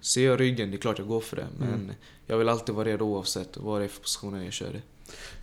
ser 0.00 0.24
jag 0.26 0.40
ryggen, 0.40 0.70
det 0.70 0.76
är 0.76 0.78
klart 0.78 0.98
jag 0.98 1.08
går 1.08 1.20
för 1.20 1.36
det. 1.36 1.46
Men 1.58 1.68
Mm. 1.68 1.90
jag 2.26 2.38
vill 2.38 2.48
alltid 2.48 2.74
vara 2.74 2.88
redo 2.88 3.04
oavsett 3.04 3.56
vad 3.56 3.80
det 3.80 3.84
är 3.84 3.88
för 3.88 4.00
positioner 4.00 4.44
jag 4.44 4.52
kör 4.52 4.76
i. 4.76 4.82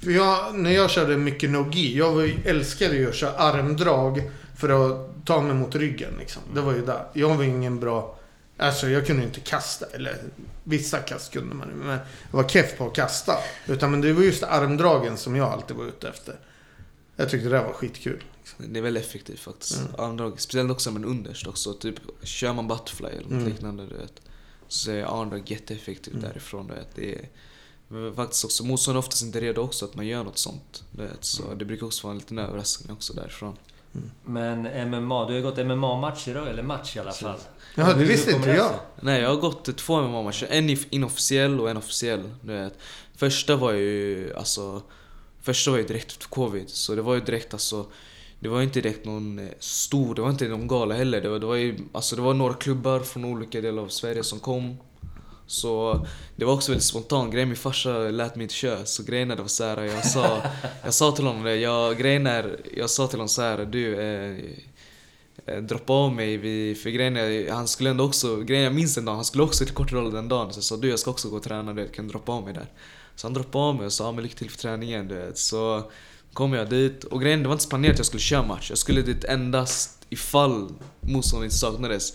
För 0.04 0.12
jag, 0.12 0.56
när 0.60 0.72
jag 0.72 0.90
körde 0.90 1.18
mycket 1.18 1.50
no-gi, 1.50 1.98
jag 1.98 2.12
var 2.14 2.22
ju, 2.22 2.34
älskade 2.46 2.96
ju 2.96 3.10
att 3.10 3.16
köra 3.16 3.32
armdrag 3.32 4.32
för 4.58 4.70
att 4.70 5.26
ta 5.26 5.42
mig 5.42 5.56
mot 5.56 5.76
ryggen. 5.76 6.14
Liksom. 6.20 6.42
Det 6.54 6.62
var 6.62 6.74
ju 6.74 6.86
där. 6.86 7.08
Jag 7.14 7.36
var 7.36 7.44
ingen 7.44 7.80
bra... 7.80 8.18
Alltså 8.62 8.90
jag 8.90 9.08
kunde 9.08 9.24
inte 9.24 9.40
kasta. 9.40 9.86
Eller 9.86 10.18
vissa 10.64 10.98
kast 11.00 11.34
kunde 11.34 11.56
man 11.56 11.68
Men 11.68 11.90
jag 11.90 12.00
var 12.32 12.50
keff 12.50 12.78
på 12.78 12.88
att 12.88 12.94
kasta. 12.96 13.38
Utan 13.68 13.92
men 13.92 14.02
det 14.02 14.14
var 14.14 14.24
just 14.24 14.44
armdragen 14.44 15.18
som 15.18 15.36
jag 15.36 15.48
alltid 15.48 15.76
var 15.78 15.86
ute 15.86 16.10
efter. 16.10 16.40
Jag 17.16 17.30
tyckte 17.30 17.50
det 17.50 17.60
var 17.64 17.74
skitkul. 17.74 18.24
Det 18.58 18.80
är 18.80 18.84
väldigt 18.84 19.06
effektivt 19.06 19.40
faktiskt. 19.40 19.80
Mm. 19.80 19.92
Armdrag, 19.98 20.42
speciellt 20.42 20.72
också 20.72 20.92
med 20.92 21.06
underst 21.06 21.48
också. 21.48 21.74
Typ, 21.74 21.96
kör 22.24 22.54
man 22.54 22.68
butterfly 22.68 23.08
eller 23.10 23.22
något 23.22 23.32
Mm. 23.32 23.46
liknande 23.46 23.86
du 23.88 23.98
vet. 23.98 24.22
Så 24.68 24.92
är 24.92 25.22
armdrag 25.22 25.52
jätteeffektivt 25.52 26.14
Mm. 26.14 26.26
därifrån 26.30 26.68
du 26.68 26.74
vet. 26.74 26.96
Det 26.96 27.14
är 27.16 28.14
faktiskt 28.16 28.46
också, 28.46 28.64
motståndaren 28.64 28.98
är 29.04 29.06
oftast 29.06 29.24
inte 29.24 29.40
redo 29.40 29.62
också 29.62 29.86
att 29.86 29.96
man 29.96 30.08
gör 30.08 30.24
något 30.24 30.38
sånt. 30.38 30.84
Du 30.92 31.02
vet. 31.04 31.24
Så 31.26 31.44
Mm. 31.46 31.58
det 31.58 31.66
brukar 31.66 31.86
också 31.86 32.08
vara 32.08 32.12
en 32.14 32.18
liten 32.20 32.40
överraskning 32.40 32.94
också 32.94 33.14
därifrån. 33.14 33.58
Men 34.26 34.62
MMA, 34.90 35.28
du 35.28 35.34
har 35.34 35.42
gått 35.42 35.58
MMA-matcher 35.58 36.34
då, 36.34 36.46
eller 36.46 36.64
match 36.64 36.96
i 36.96 37.00
alla 37.00 37.12
fall. 37.12 37.40
Jaha, 37.76 37.94
det 37.94 38.04
visste 38.04 38.32
inte 38.32 38.50
jag. 38.50 38.74
Nej, 39.02 39.22
jag 39.22 39.30
har 39.30 39.36
gått 39.36 39.78
två 39.78 40.02
MMA-matcher. 40.02 40.48
En 40.50 40.78
inofficiell 40.90 41.60
och 41.60 41.70
en 41.70 41.78
officiell. 41.78 42.30
Du 42.42 42.54
vet. 42.54 42.74
Första 43.16 43.56
var 43.56 43.72
ju 43.72 44.34
alltså... 44.38 44.82
Första 45.42 45.72
var 45.72 45.78
ju 45.78 45.84
direkt 45.84 46.12
efter 46.12 46.28
covid. 46.28 46.70
Så 46.70 46.96
det 46.96 47.02
var 47.02 47.14
ju 47.14 47.22
direkt 47.22 47.54
alltså... 47.54 47.86
Det 48.40 48.50
var 48.50 48.62
inte 48.62 48.82
direkt 48.82 49.06
någon 49.06 49.40
eh, 49.40 49.46
stor, 49.60 50.16
det 50.16 50.22
var 50.22 50.30
inte 50.30 50.48
någon 50.48 50.68
gala 50.68 50.96
heller. 50.96 51.22
Det 51.22 51.30
var, 51.30 51.40
det 51.40 51.46
var 51.46 51.56
ju, 51.56 51.78
alltså 51.92 52.16
det 52.16 52.22
var 52.22 52.34
några 52.34 52.54
klubbar 52.54 53.00
från 53.00 53.26
olika 53.26 53.62
delar 53.62 53.84
av 53.84 53.88
Sverige 53.88 54.24
som 54.24 54.40
kom. 54.40 54.78
Så 55.48 56.06
det 56.36 56.46
var 56.46 56.54
också 56.54 56.72
väldigt 56.72 56.86
spontant. 56.86 57.34
Grejen 57.34 57.50
min 57.50 57.58
farsa 57.58 57.98
lät 57.98 58.36
mig 58.36 58.44
inte 58.44 58.56
köra. 58.56 58.86
Så 58.86 59.04
grejen 59.04 59.32
är 59.32 59.36
det 59.36 59.42
var 59.42 59.50
så 59.50 59.64
här, 59.64 59.84
jag 59.84 60.06
sa, 60.06 60.42
jag 60.84 60.94
sa 60.94 61.12
till 61.12 61.26
honom 61.26 61.44
det. 61.44 61.56
Jag, 61.56 61.98
grejen 61.98 62.28
är, 62.28 62.60
jag 62.78 62.90
sa 62.90 63.08
till 63.08 63.18
honom 63.18 63.30
så 63.30 63.42
här, 63.42 63.66
du 63.66 64.02
eh, 64.02 64.38
Eh, 65.46 65.58
droppa 65.58 65.94
av 65.94 66.14
mig 66.14 66.38
vid, 66.38 66.78
för 66.78 66.90
grejen 66.90 67.18
är, 67.18 67.52
han 67.52 67.68
skulle 67.68 67.90
ändå 67.90 68.04
också, 68.04 68.38
grejen 68.38 68.64
jag 68.64 68.76
minns 68.76 68.98
en 68.98 69.06
dag, 69.06 69.16
han 69.16 69.26
skulle 69.26 69.44
också 69.44 69.66
till 69.66 69.74
Kortedala 69.74 70.10
den 70.10 70.28
dagen. 70.28 70.54
Så 70.54 70.58
jag 70.58 70.64
sa 70.64 70.78
du 70.78 70.90
jag 70.90 71.00
ska 71.00 71.12
också 71.12 71.30
gå 71.30 71.38
och 71.38 71.44
träna, 71.44 71.74
du 71.74 71.82
vet, 71.82 71.92
kan 71.92 72.06
du 72.06 72.12
droppa 72.12 72.32
av 72.32 72.44
mig 72.44 72.54
där? 72.54 72.68
Så 73.16 73.28
han 73.28 73.34
droppade 73.34 73.66
av 73.66 73.76
mig 73.76 73.86
och 73.86 73.94
sa 73.94 74.04
ja, 74.04 74.12
men 74.12 74.24
lycka 74.24 74.38
till 74.38 74.50
för 74.50 74.58
träningen 74.58 75.08
du 75.08 75.16
vet. 75.16 75.38
Så 75.38 75.92
kom 76.34 76.54
jag 76.54 76.70
dit 76.70 77.04
och 77.04 77.22
grejen 77.22 77.44
det 77.44 77.48
var 77.48 77.56
inte 77.56 77.68
planerat 77.68 77.94
att 77.94 78.00
jag 78.00 78.06
skulle 78.06 78.22
köra 78.22 78.44
match. 78.44 78.70
Jag 78.70 78.78
skulle 78.78 79.02
dit 79.02 79.24
endast 79.24 80.06
ifall 80.10 80.74
motståndaren 81.00 81.52
saknades. 81.52 82.14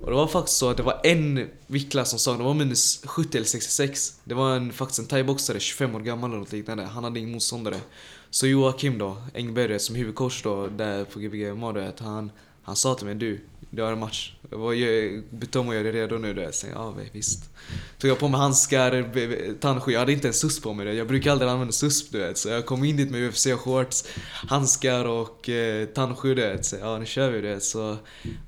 Och 0.00 0.06
det 0.06 0.16
var 0.16 0.26
faktiskt 0.26 0.58
så 0.58 0.70
att 0.70 0.76
det 0.76 0.82
var 0.82 1.00
en 1.04 1.48
viktklass 1.66 2.10
som 2.10 2.18
saknades, 2.18 2.44
det 2.44 2.46
var 2.46 2.54
minus 2.54 3.02
70 3.04 3.36
eller 3.36 3.46
66. 3.46 4.20
Det 4.24 4.34
var 4.34 4.56
en, 4.56 4.72
faktiskt 4.72 4.98
en 4.98 5.06
thaiboxare, 5.06 5.60
25 5.60 5.94
år 5.94 6.00
gammal 6.00 6.30
eller 6.30 6.40
något 6.40 6.52
liknande. 6.52 6.84
Han 6.84 7.04
hade 7.04 7.18
ingen 7.18 7.32
motståndare. 7.32 7.76
Så 8.30 8.46
Joakim 8.46 8.98
då, 8.98 9.16
Engberg 9.34 9.78
som 9.80 9.96
huvudcoach 9.96 10.42
då 10.42 10.66
där 10.66 11.04
på 11.04 11.18
Gbg 11.18 11.54
MMA 11.54 11.72
du 11.72 11.80
vet, 11.80 12.00
han, 12.00 12.30
han 12.64 12.76
sa 12.76 12.94
till 12.94 13.06
mig 13.06 13.14
du, 13.14 13.40
du 13.70 13.82
har 13.82 13.92
en 13.92 13.98
match. 13.98 14.32
Jag 14.50 14.58
var 14.58 14.66
och 15.68 15.74
jag 15.74 15.86
är 15.86 15.92
redo 15.92 16.18
nu 16.18 16.28
Jag 16.28 16.34
vet. 16.34 16.66
Ja 16.74 16.94
visst. 17.12 17.50
Tog 17.98 18.10
jag 18.10 18.18
på 18.18 18.28
mig 18.28 18.40
handskar, 18.40 18.90
tandskydd, 19.60 19.94
jag 19.94 20.00
hade 20.00 20.12
inte 20.12 20.28
en 20.28 20.34
susp 20.34 20.62
på 20.62 20.72
mig. 20.72 20.94
Jag 20.94 21.08
brukar 21.08 21.32
aldrig 21.32 21.50
använda 21.50 21.72
susp 21.72 22.12
du 22.12 22.18
vet. 22.18 22.38
Så 22.38 22.48
jag 22.48 22.66
kom 22.66 22.84
in 22.84 22.96
dit 22.96 23.10
med 23.10 23.20
UFC-shorts, 23.20 24.06
handskar 24.48 25.04
och 25.04 25.48
eh, 25.48 25.86
tandskydd 25.86 26.36
du 26.36 26.42
vet. 26.42 26.66
Så 26.66 26.76
ja 26.76 26.98
nu 26.98 27.06
kör 27.06 27.30
vi 27.30 27.40
du 27.40 27.48
vet. 27.48 27.62
Så 27.62 27.96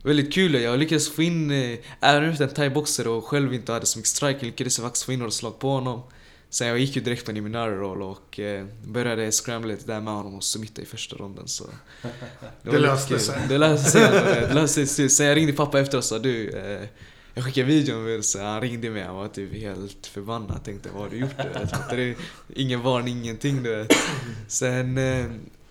väldigt 0.03 0.33
kul. 0.33 0.55
Jag 0.55 0.79
lyckades 0.79 1.11
få 1.11 1.23
in, 1.23 1.51
eh, 1.51 1.79
även 2.01 2.31
utan 2.31 2.49
en 2.49 2.55
thaiboxare 2.55 3.09
och 3.09 3.25
själv 3.25 3.55
inte 3.55 3.73
hade 3.73 3.87
så 3.87 3.99
mycket 3.99 4.09
strike, 4.09 4.39
jag 4.39 4.47
lyckades 4.47 4.79
jag 4.79 4.85
faktiskt 4.85 5.05
få 5.05 5.13
in 5.13 5.19
några 5.19 5.31
slag 5.31 5.59
på 5.59 5.71
honom. 5.71 6.03
Sen 6.51 6.69
jag 6.69 6.79
gick 6.79 6.97
ju 6.97 7.03
direkt 7.03 7.25
på 7.25 7.31
en 7.31 7.55
roll 7.55 8.03
och 8.03 8.41
eh, 8.41 8.67
började 8.85 9.33
scramble 9.33 9.73
lite 9.73 9.87
där 9.87 10.01
med 10.01 10.15
honom 10.15 10.35
och 10.35 10.45
submitta 10.45 10.83
i 10.83 10.85
första 10.85 11.17
ronden 11.17 11.49
så... 11.49 11.65
Det 12.63 12.71
lite 12.71 12.79
löste 12.79 13.19
sig. 13.19 13.39
Det 13.49 13.59
löste 13.59 13.91
sig. 13.91 14.11
det 14.49 14.55
löste 14.55 14.87
sig. 14.87 15.09
Sen 15.09 15.27
jag 15.27 15.37
ringde 15.37 15.53
pappa 15.53 15.81
efter 15.81 15.99
och 15.99 16.05
sa 16.05 16.19
du, 16.19 16.51
eh, 16.51 16.89
jag 17.35 17.45
skickade 17.45 17.67
videon 17.67 18.23
så 18.23 18.43
han 18.43 18.61
ringde 18.61 18.91
mig, 18.91 19.03
han 19.03 19.17
var 19.17 19.29
typ 19.29 19.55
helt 19.55 20.07
förbannad. 20.07 20.65
Tänkte 20.65 20.89
vad 20.93 21.03
har 21.03 21.11
du 21.11 21.17
gjort? 21.17 21.37
Fattar 21.71 21.97
du? 21.97 22.17
Ingen 22.55 22.83
varning, 22.83 23.19
ingenting 23.19 23.63
du 23.63 23.77
vet. 23.77 23.93
Sen, 24.49 24.99
eh, 24.99 25.27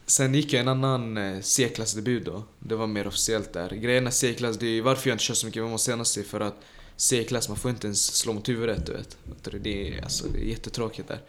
sen 0.05 0.35
gick 0.35 0.53
jag 0.53 0.59
en 0.59 0.67
annan 0.67 1.19
C-klassdebut 1.43 2.25
då. 2.25 2.43
Det 2.59 2.75
var 2.75 2.87
mer 2.87 3.07
officiellt 3.07 3.53
där. 3.53 3.69
Grejen 3.69 4.07
är 4.07 4.11
C-klass, 4.11 4.57
det 4.57 4.67
är 4.67 4.81
varför 4.81 5.09
jag 5.09 5.15
inte 5.15 5.23
kör 5.23 5.33
så 5.33 5.45
mycket 5.45 5.63
MMA 5.63 5.77
senast 5.77 6.17
är 6.17 6.23
för 6.23 6.39
att 6.39 6.55
C-klass, 6.97 7.49
man 7.49 7.57
får 7.57 7.71
inte 7.71 7.87
ens 7.87 8.15
slå 8.15 8.33
mot 8.33 8.49
huvudet 8.49 8.85
du 8.85 8.93
vet. 8.93 9.17
Det 9.63 9.97
är, 9.97 10.03
alltså, 10.03 10.27
det 10.27 10.39
är 10.39 10.49
jättetråkigt 10.49 11.07
där. 11.07 11.21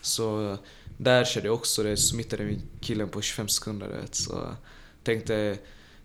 Så 0.00 0.56
där 0.96 1.24
körde 1.24 1.46
jag 1.46 1.54
också 1.54 1.82
det, 1.82 1.96
smittade 1.96 2.44
min 2.44 2.62
killen 2.80 3.08
på 3.08 3.22
25 3.22 3.48
sekunder 3.48 3.88
du 3.88 3.94
vet. 3.94 4.14
Så 4.14 4.56
tänkte, 5.04 5.58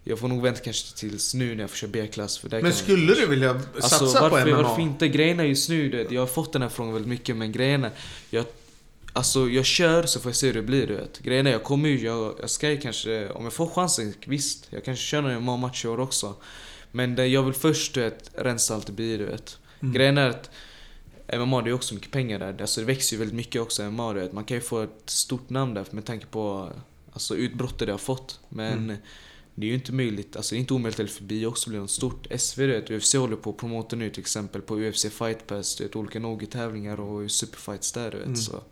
jag 0.04 0.20
får 0.20 0.28
nog 0.28 0.42
vänta 0.42 0.62
kanske 0.62 0.98
tills 0.98 1.34
nu 1.34 1.56
när 1.56 1.64
jag 1.64 1.70
får 1.70 1.78
köra 1.78 1.92
B-klass 1.92 2.44
Men 2.44 2.74
skulle 2.74 3.14
du 3.14 3.26
vilja 3.26 3.62
satsa 3.62 4.06
Alltså 4.06 4.22
varför, 4.22 4.42
på 4.42 4.50
MMA? 4.50 4.62
varför 4.62 4.82
inte? 4.82 5.08
Grejen 5.08 5.40
är 5.40 5.44
just 5.44 5.70
nu, 5.70 5.90
det, 5.90 6.12
jag 6.12 6.22
har 6.22 6.28
fått 6.28 6.54
den 6.54 6.62
här 6.62 6.70
frågan 6.70 6.94
väldigt 6.94 7.10
mycket 7.10 7.36
men 7.36 7.52
grejen 7.52 7.84
är, 7.84 7.92
jag, 8.30 8.46
alltså 9.14 9.50
jag 9.50 9.66
kör 9.66 10.04
så 10.04 10.20
får 10.20 10.30
jag 10.30 10.36
se 10.36 10.48
hur 10.48 10.54
det 10.54 10.62
blir 10.62 10.88
du 10.88 10.96
vet. 10.96 11.20
Grejen 11.20 11.48
är, 11.48 11.52
jag 11.52 11.64
kommer 11.64 11.90
ju, 11.90 12.06
jag, 12.06 12.36
jag 12.40 12.50
ska 12.50 12.70
ju 12.70 12.78
kanske, 12.78 13.30
om 13.30 13.44
jag 13.44 13.54
får 13.54 13.68
chansen, 13.68 14.14
visst. 14.26 14.68
Jag 14.70 14.86
kanske 14.86 15.06
kör 15.06 15.22
några 15.22 15.58
matcher 15.58 15.86
i 15.86 15.90
år 15.90 16.00
också. 16.00 16.36
Men 16.92 17.16
det, 17.16 17.28
jag 17.28 17.44
vill 17.44 17.54
först 17.54 17.94
du 17.94 18.02
vet, 18.02 18.32
rensa 18.36 18.76
allt 18.76 18.86
det 18.88 18.94
blir 18.94 19.18
du 19.18 19.26
vet. 19.26 19.60
Mm. 19.82 19.94
Grejen 19.94 20.18
är 20.18 20.30
att 20.30 20.50
MMA 21.34 21.62
det 21.62 21.70
är 21.70 21.74
också 21.74 21.94
mycket 21.94 22.12
pengar 22.12 22.40
där. 22.40 22.62
Alltså 22.62 22.80
det 22.82 22.88
växer 22.88 23.16
ju 23.16 23.20
väldigt 23.20 23.36
mycket 23.36 23.62
också 23.62 23.92
MMA 23.92 24.14
du 24.14 24.20
vet. 24.20 24.34
Man 24.34 24.44
kan 24.44 24.58
ju 24.58 24.62
få 24.62 24.82
ett 24.82 25.10
stort 25.10 25.50
namn 25.50 25.74
där 25.74 25.86
med 25.92 26.06
tanke 26.06 26.26
på 26.26 26.72
alltså, 27.12 27.36
utbrottet 27.36 27.88
det 27.88 27.92
har 27.94 27.98
fått. 27.98 28.40
Men 28.50 28.74
Mm. 28.84 28.98
det 29.56 29.66
är 29.66 29.70
ju 29.70 29.74
inte 29.76 29.92
möjligt, 29.94 30.36
alltså 30.36 30.56
det 30.56 30.58
är 30.58 30.60
inte 30.60 30.74
omöjligt 30.74 31.00
att 31.00 31.12
förbi 31.12 31.46
också 31.46 31.70
blir 31.70 31.80
något 31.80 31.92
stort. 31.92 32.28
SV 32.38 32.62
du 32.62 32.68
vet, 32.74 32.92
UFC 32.92 33.16
håller 33.16 33.36
på 33.36 33.50
att 33.50 33.58
promota 33.58 33.96
nu 33.96 34.10
till 34.10 34.22
exempel 34.22 34.62
på 34.62 34.80
UFC 34.80 35.06
Fight 35.10 35.48
Pass, 35.48 35.76
du 35.76 35.84
vet, 35.84 35.96
olika 35.96 36.20
Nogi-tävlingar 36.20 37.00
och 37.00 37.32
superfights 37.32 37.92
där 37.92 38.12
du 38.12 38.18
vet. 38.18 38.26
Mm. 38.26 38.36
Så. 38.38 38.64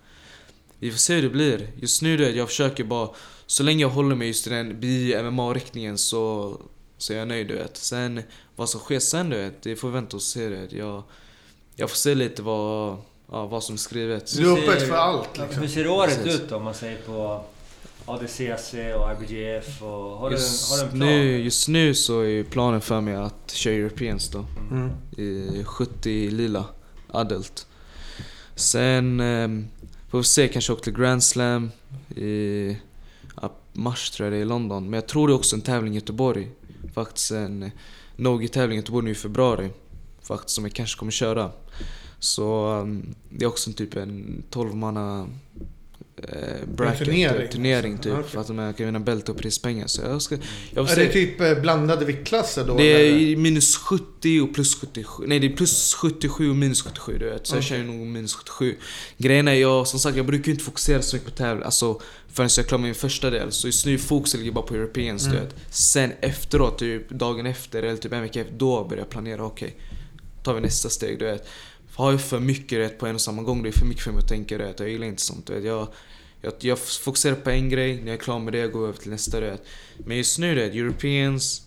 Vi 0.79 0.91
får 0.91 0.97
se 0.97 1.15
hur 1.15 1.21
det 1.21 1.29
blir. 1.29 1.69
Just 1.81 2.01
nu 2.01 2.17
du 2.17 2.25
vet, 2.25 2.35
jag 2.35 2.47
försöker 2.47 2.83
bara, 2.83 3.09
så 3.45 3.63
länge 3.63 3.81
jag 3.81 3.89
håller 3.89 4.15
mig 4.15 4.27
just 4.27 4.47
i 4.47 4.49
den 4.49 4.79
bi-MMA-riktningen 4.79 5.97
så, 5.97 6.61
så 6.97 7.13
är 7.13 7.17
jag 7.17 7.27
nöjd 7.27 7.47
du 7.47 7.55
vet. 7.55 7.77
Sen 7.77 8.21
vad 8.55 8.69
som 8.69 8.79
sker 8.79 8.99
sen 8.99 9.29
du 9.29 9.37
vet, 9.37 9.61
det 9.61 9.75
får 9.75 9.87
vi 9.87 9.93
vänta 9.93 10.17
och 10.17 10.23
se 10.23 10.49
du 10.49 10.55
vet. 10.55 10.71
Jag, 10.71 11.03
jag 11.75 11.89
får 11.89 11.97
se 11.97 12.15
lite 12.15 12.41
vad, 12.41 12.97
ja, 13.31 13.45
vad 13.45 13.63
som 13.63 13.73
är 13.73 13.79
skrivet. 13.79 14.37
Du 14.37 14.51
är 14.51 14.57
öppet 14.57 14.87
för 14.87 14.95
allt 14.95 15.37
liksom. 15.37 15.61
Hur 15.61 15.67
ser 15.67 15.87
året 15.87 16.23
Precis. 16.23 16.41
ut 16.41 16.49
då, 16.49 16.55
om 16.55 16.63
man 16.63 16.73
säger 16.73 16.97
på 16.97 17.43
ADCC 18.05 18.73
och 18.73 19.11
IBGF 19.11 19.81
och... 19.81 19.87
Har 19.89 20.29
du, 20.29 20.35
Just, 20.35 20.71
har 20.71 20.77
du 20.77 20.83
en 20.83 20.89
plan? 20.89 20.99
nu, 20.99 21.37
just 21.43 21.67
nu 21.67 21.93
så 21.93 22.21
är 22.21 22.43
planen 22.43 22.81
för 22.81 23.01
mig 23.01 23.15
att 23.15 23.51
köra 23.51 23.73
Europeans 23.73 24.29
då. 24.29 24.45
Mm. 24.71 24.89
i 25.17 25.63
70 25.63 26.29
lila 26.29 26.65
adult. 27.11 27.67
Sen 28.55 29.19
eh, 29.19 29.47
får 30.09 30.17
vi 30.17 30.23
se, 30.23 30.47
kanske 30.47 30.73
åka 30.73 30.83
till 30.83 30.93
Grand 30.93 31.23
Slam 31.23 31.71
i 32.15 32.77
mars 33.77 34.09
tror 34.11 34.25
jag 34.25 34.33
det 34.33 34.37
är 34.37 34.41
i 34.41 34.45
London. 34.45 34.83
Men 34.83 34.93
jag 34.93 35.07
tror 35.07 35.27
det 35.27 35.33
är 35.33 35.35
också 35.35 35.55
en 35.55 35.61
tävling 35.61 35.93
i 35.93 35.95
Göteborg. 35.95 36.49
Faktiskt 36.97 37.31
en 37.31 37.71
Nogi-tävling 38.15 38.77
i 38.77 38.81
Göteborg 38.81 39.05
nu 39.05 39.11
i 39.11 39.15
februari. 39.15 39.69
Faktiskt 40.21 40.55
som 40.55 40.63
jag 40.63 40.73
kanske 40.73 40.99
kommer 40.99 41.11
köra. 41.11 41.51
Så 42.19 42.75
um, 42.75 43.15
det 43.29 43.45
är 43.45 43.49
också 43.49 43.69
en 43.69 43.73
typ 43.73 43.95
en 43.95 44.43
12 44.49 44.75
manna 44.75 45.27
eh, 46.23 46.67
bracket, 46.75 46.99
turnering. 46.99 47.27
turnering, 47.27 47.49
turnering 47.51 47.97
typ. 47.97 48.13
Okej. 48.13 48.23
För 48.29 48.41
att 48.41 48.49
man 48.49 48.73
kan 48.73 48.85
vinna 48.85 48.99
bälte 48.99 49.31
och 49.31 49.37
prispengar. 49.37 49.87
Så 49.87 50.01
jag 50.01 50.21
ska... 50.21 50.37
Jag 50.71 50.89
Är 50.89 50.95
se. 50.95 51.03
det 51.03 51.11
typ 51.11 51.41
eh, 51.41 51.53
blandade 51.55 52.05
viktklasser 52.05 52.65
då? 52.67 52.77
Det 52.77 52.83
är 52.83 53.13
eller? 53.13 53.37
minus 53.37 53.75
70 53.77 54.41
och 54.41 54.53
plus 54.53 54.75
77. 54.75 55.23
Nej, 55.27 55.39
det 55.39 55.47
är 55.47 55.55
plus 55.55 55.93
77 55.93 56.49
och 56.49 56.55
minus 56.55 56.81
77 56.81 57.17
du 57.17 57.29
vet. 57.29 57.47
Så 57.47 57.55
jag 57.55 57.59
Okej. 57.59 57.69
känner 57.69 57.83
nog 57.83 58.07
minus 58.07 58.33
77. 58.33 58.75
Grejen 59.17 59.47
är, 59.47 59.53
jag, 59.53 59.87
som 59.87 59.99
sagt, 59.99 60.17
jag 60.17 60.25
brukar 60.25 60.51
inte 60.51 60.63
fokusera 60.63 61.01
så 61.01 61.15
mycket 61.15 61.31
på 61.31 61.37
tävling. 61.37 61.63
Alltså 61.65 62.01
förrän 62.33 62.49
jag 62.57 62.67
klarar 62.67 62.81
min 62.81 62.95
första 62.95 63.29
del. 63.29 63.51
Så 63.51 63.67
just 63.67 63.85
nu 63.85 63.97
fokuset 63.97 64.39
ligger 64.39 64.51
bara 64.51 64.65
på 64.65 64.75
Europeans 64.75 65.25
Mm. 65.25 65.37
du 65.37 65.43
vet. 65.43 65.55
Sen 65.69 66.11
efteråt, 66.21 66.79
typ 66.79 67.09
dagen 67.09 67.45
efter 67.45 67.83
eller 67.83 67.97
typ 67.97 68.13
en 68.13 68.21
vecka 68.21 68.41
efter, 68.41 68.53
då 68.53 68.83
börjar 68.83 69.01
jag 69.03 69.09
planera. 69.09 69.45
Okej, 69.45 69.75
tar 70.43 70.53
vi 70.53 70.61
nästa 70.61 70.89
steg 70.89 71.19
du 71.19 71.25
vet. 71.25 71.47
Har 71.95 72.11
jag 72.11 72.21
för 72.21 72.39
mycket 72.39 72.79
vet, 72.79 72.99
på 72.99 73.07
en 73.07 73.15
och 73.15 73.21
samma 73.21 73.41
gång, 73.43 73.63
det 73.63 73.69
är 73.69 73.79
för 73.79 73.85
mycket 73.85 74.03
för 74.03 74.11
mig 74.11 74.19
att 74.19 74.27
tänka 74.27 74.57
vet. 74.57 74.79
Jag 74.79 74.89
gillar 74.89 75.07
inte 75.07 75.21
sånt 75.21 75.47
du 75.47 75.53
vet. 75.53 75.63
Jag, 75.63 75.87
jag, 76.41 76.53
jag 76.59 76.79
fokuserar 76.79 77.35
på 77.35 77.49
en 77.49 77.69
grej, 77.69 77.95
när 77.95 78.07
jag 78.07 78.13
är 78.13 78.17
klar 78.17 78.39
med 78.39 78.53
det 78.53 78.67
går 78.67 78.81
jag 78.81 78.89
över 78.89 78.99
till 78.99 79.11
nästa 79.11 79.39
du 79.39 79.45
vet. 79.45 79.63
Men 79.97 80.17
just 80.17 80.39
nu 80.39 80.55
du 80.55 80.61
vet, 80.61 80.75
Europeans, 80.75 81.61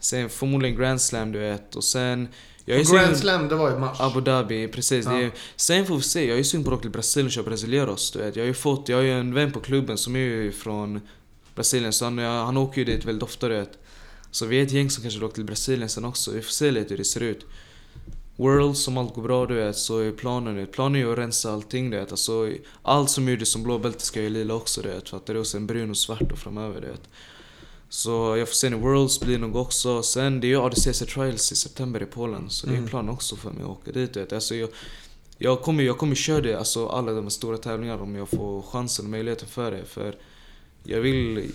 sen 0.00 0.30
förmodligen 0.30 0.76
Grand 0.76 1.00
Slam 1.00 1.32
du 1.32 1.38
vet 1.38 1.76
och 1.76 1.84
sen... 1.84 2.28
Jag 2.64 2.80
är 2.80 2.94
Grand 2.94 3.16
Slam, 3.16 3.48
det 3.48 3.54
var 3.54 3.76
i 3.76 3.78
mars. 3.78 4.00
Abu 4.00 4.20
Dhabi, 4.20 4.68
precis. 4.68 5.06
Ja. 5.06 5.20
är, 5.20 5.30
sen 5.56 5.86
får 5.86 5.96
vi 5.96 6.02
se, 6.02 6.28
jag 6.28 6.38
är 6.38 6.42
sugen 6.42 6.64
på 6.64 6.70
att 6.70 6.74
åka 6.74 6.82
till 6.82 6.90
Brasilien 6.90 7.26
och 7.26 7.32
köra 7.32 7.44
brasileros 7.44 8.10
du 8.10 8.18
vet. 8.18 8.36
Jag 8.36 8.42
har 8.42 8.48
ju 8.48 8.54
fått, 8.54 8.88
jag 8.88 8.96
har 8.96 9.02
ju 9.02 9.12
en 9.12 9.34
vän 9.34 9.52
på 9.52 9.60
klubben 9.60 9.98
som 9.98 10.16
är 10.16 10.20
ju 10.20 10.52
från 10.52 11.00
Brasilien 11.54 11.92
så 11.92 12.04
han, 12.04 12.18
han 12.18 12.56
åker 12.56 12.78
ju 12.78 12.84
dit 12.84 13.04
väldigt 13.04 13.22
ofta 13.22 13.48
du 13.48 13.54
vet. 13.54 13.78
Så 14.30 14.46
vi 14.46 14.58
är 14.58 14.62
ett 14.62 14.72
gäng 14.72 14.90
som 14.90 15.02
kanske 15.02 15.24
åka 15.24 15.34
till 15.34 15.44
Brasilien 15.44 15.88
sen 15.88 16.04
också, 16.04 16.30
vi 16.30 16.42
får 16.42 16.52
se 16.52 16.70
lite 16.70 16.90
hur 16.90 16.98
det 16.98 17.04
ser 17.04 17.20
ut. 17.20 17.46
Worlds, 18.36 18.88
om 18.88 18.98
allt 18.98 19.14
går 19.14 19.22
bra 19.22 19.46
du 19.46 19.54
vet, 19.54 19.76
så 19.76 19.98
är 19.98 20.12
planen, 20.12 20.56
du 20.56 20.66
planen 20.66 20.94
är 20.96 20.98
ju 21.04 21.12
att 21.12 21.18
rensa 21.18 21.52
allting 21.52 21.90
du 21.90 21.96
vet. 21.96 22.10
Alltså, 22.10 22.52
allt 22.82 23.10
som 23.10 23.28
gjordes 23.28 23.52
som 23.52 23.62
blå 23.62 23.78
bälte 23.78 24.04
ska 24.04 24.22
ju 24.22 24.28
lila 24.28 24.54
också 24.54 24.82
du 24.82 24.88
vet. 24.88 25.08
För 25.08 25.16
att 25.16 25.26
det 25.26 25.32
är 25.32 25.40
också 25.40 25.56
en 25.56 25.66
brun 25.66 25.90
och 25.90 25.96
svart 25.96 26.32
och 26.32 26.38
framöver 26.38 26.80
du 26.80 26.86
vet. 26.86 27.08
Så 27.88 28.36
jag 28.36 28.48
får 28.48 28.54
se 28.54 28.70
när 28.70 28.76
Worlds 28.76 29.20
blir 29.20 29.38
nog 29.38 29.56
också. 29.56 30.02
Sen 30.02 30.40
det 30.40 30.46
är 30.46 30.48
ju 30.48 30.60
ADCC 30.60 30.98
Trials 31.06 31.52
i 31.52 31.56
september 31.56 32.02
i 32.02 32.06
Polen. 32.06 32.50
Så 32.50 32.66
det 32.66 32.72
är 32.72 32.76
Mm. 32.76 32.88
planen 32.88 33.10
också 33.10 33.36
för 33.36 33.50
mig 33.50 33.62
att 33.62 33.68
åka 33.70 33.92
dit 33.92 34.14
du 34.14 34.20
vet. 34.20 34.32
Alltså, 34.32 34.54
jag, 34.54 34.68
jag 35.38 35.62
kommer 35.62 35.84
jag 35.84 35.98
kommer 35.98 36.14
köra 36.14 36.40
det, 36.40 36.54
alltså 36.58 36.88
alla 36.88 37.12
de 37.12 37.22
här 37.24 37.30
stora 37.30 37.58
tävlingarna 37.58 38.02
om 38.02 38.14
jag 38.16 38.28
får 38.28 38.62
chansen 38.62 39.04
och 39.04 39.10
möjligheten 39.10 39.48
för 39.48 39.70
det. 39.70 39.84
För 39.84 40.16
jag 40.84 41.00
vill, 41.00 41.50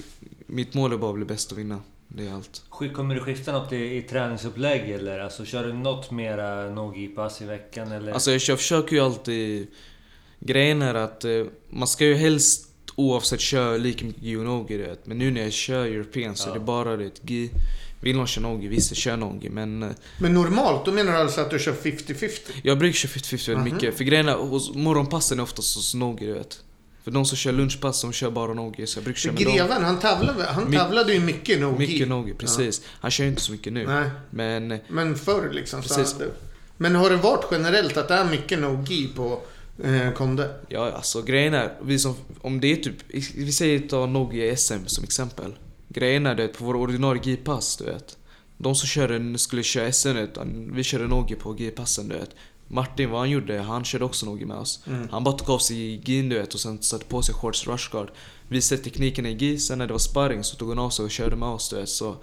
mitt 0.46 0.74
mål 0.74 0.94
är 0.94 0.98
bara 0.98 1.10
att 1.10 1.16
bli 1.16 1.26
bäst 1.26 1.52
och 1.52 1.58
vinna. 1.58 1.82
Det 2.12 2.28
är 2.28 2.34
allt. 2.34 2.62
Kommer 2.94 3.16
du 3.16 3.22
skifta 3.22 3.52
något 3.52 3.74
i, 3.74 3.98
i 3.98 4.02
träningsupplägg 4.02 4.90
eller? 4.92 5.20
Alltså 5.20 5.46
kör 5.46 5.64
du 5.68 5.74
något 5.74 6.12
mera 6.12 6.70
no-gi-pass 6.70 7.42
i 7.42 7.46
veckan 7.46 7.92
eller? 7.92 8.12
Alltså 8.12 8.32
jag, 8.32 8.42
jag 8.48 8.58
försöker 8.58 8.96
ju 8.96 9.02
alltid... 9.02 9.68
Grejen 10.40 10.82
är 10.82 10.94
att 10.96 11.26
eh, 11.26 11.44
man 11.70 11.88
ska 11.88 12.06
ju 12.06 12.16
helst 12.16 12.66
oavsett 12.96 13.40
köra 13.40 13.78
lika 13.78 14.06
mycket 14.06 14.24
gi 14.24 14.36
och 14.36 14.44
nogi 14.44 14.78
du 14.78 14.84
vet. 14.84 15.06
Men 15.06 15.18
nu 15.18 15.32
när 15.32 15.42
jag 15.44 15.54
kör 15.54 15.86
European 15.86 16.36
så 16.36 16.48
Ja. 16.50 16.52
är 16.52 16.60
det 16.60 16.66
bara 16.66 16.98
det 16.98 17.12
gi. 17.30 17.50
Vill 18.02 18.16
någon 18.16 18.28
köra 18.28 18.42
nogi, 18.50 18.68
vissa 18.68 18.96
kör 18.96 19.18
nogi. 19.18 19.50
Men 19.50 19.84
eh, 19.84 19.90
Men 20.20 20.34
normalt, 20.34 20.86
då 20.86 20.92
menar 20.92 21.12
du 21.12 21.18
alltså 21.18 21.42
att 21.42 21.50
du 21.50 21.60
kör 21.60 21.74
50-50? 21.74 22.30
jag 22.64 22.78
brukar 22.80 22.94
köra 22.96 23.10
50-50 23.12 23.48
väldigt 23.48 23.58
Mhm. 23.68 23.74
mycket. 23.76 23.98
För 23.98 24.04
grejen 24.04 24.28
är, 24.28 24.34
hos 24.36 24.76
morgonpassen 24.76 25.40
är 25.40 25.44
oftast 25.44 25.76
hos 25.76 25.94
nogi 25.94 26.26
du 26.26 26.34
vet. 26.34 26.64
För 27.10 27.14
de 27.14 27.26
som 27.26 27.38
kör 27.38 27.52
lunchpass, 27.52 28.02
de 28.02 28.14
kör 28.14 28.32
bara 28.32 28.54
nogi. 28.54 28.88
Så 28.88 28.98
jag 28.98 29.04
brukar 29.04 29.20
köra 29.20 29.34
med 29.34 29.44
dem. 29.44 29.56
Greven, 29.56 29.84
han 29.84 30.00
tävlade, 30.00 30.44
han 30.44 30.72
tävlade 30.72 31.14
ju 31.14 31.20
mycket 31.20 31.58
i 31.58 31.60
no 31.60 31.78
Mycket 31.78 32.08
nogi, 32.08 32.34
precis. 32.34 32.82
Han 32.88 33.12
kör 33.12 33.24
ju 33.24 33.30
inte 33.30 33.42
så 33.42 33.52
mycket 33.52 33.74
nu. 33.74 33.88
Nej, 33.88 34.10
Men 34.30 34.72
eh, 34.72 34.80
men 34.88 35.16
förr 35.16 35.50
liksom. 35.54 35.84
Så 35.84 35.96
Precis. 35.96 36.14
hade... 36.14 36.32
Men 36.78 36.96
har 36.96 37.10
det 37.10 37.16
varit 37.16 37.46
generellt 37.52 37.98
att 37.98 38.08
det 38.08 38.14
är 38.14 38.26
mycket 38.26 38.60
no-gi 38.60 39.08
på 39.16 39.42
eh, 39.84 40.12
Konde? 40.12 40.56
Ja, 40.68 40.92
alltså 40.92 41.22
grejen 41.22 41.54
är, 41.54 41.74
vi 41.82 42.00
som, 42.00 42.16
om 42.42 42.60
det 42.62 42.72
är 42.72 42.76
typ, 42.76 42.96
vi 43.36 43.52
säger 43.52 43.80
ta 43.80 44.06
Nogi 44.06 44.56
SM 44.58 44.86
som 44.86 45.04
exempel. 45.04 45.56
Grejen 45.88 46.26
är 46.26 46.36
det 46.36 46.48
på 46.48 46.66
vår 46.66 46.76
ordinarie 46.76 47.22
G-pass, 47.24 47.78
du 47.78 47.84
vet. 47.84 48.18
De 48.58 48.76
som 48.76 48.88
körde, 48.88 49.38
skulle 49.38 49.64
köra 49.64 49.92
SM, 49.92 50.18
vi 50.74 50.84
körde 50.84 51.08
Nogi 51.08 51.36
på 51.36 51.54
G-passen, 51.54 52.10
du 52.10 52.16
vet. 52.16 52.30
Martin, 52.72 53.10
vad 53.10 53.20
han 53.20 53.30
gjorde, 53.30 53.60
han 53.60 53.84
körde 53.84 54.06
också 54.06 54.26
Nogi 54.26 54.46
med 54.46 54.58
oss. 54.58 54.84
Mm. 54.88 55.08
Han 55.12 55.24
bara 55.24 55.38
tog 55.38 55.50
av 55.50 55.60
sig 55.60 56.02
gin 56.06 56.30
du 56.30 56.40
vet 56.40 56.54
och 56.54 56.60
sen 56.60 56.82
satte 56.82 57.06
på 57.06 57.22
sig 57.22 57.36
shorts 57.36 57.68
rushguard. 57.68 58.12
Visade 58.48 58.82
tekniken 58.82 59.26
i 59.26 59.34
gi, 59.34 59.60
sen 59.60 59.78
när 59.78 59.88
det 59.88 59.94
var 59.94 60.00
sparring 60.00 60.44
så 60.44 60.56
tog 60.56 60.70
han 60.70 60.80
av 60.80 60.90
sig 60.90 61.06
och 61.06 61.12
körde 61.12 61.36
med 61.36 61.50
oss 61.50 61.70
du 61.70 61.76
vet. 61.76 61.90
Så, 61.90 62.16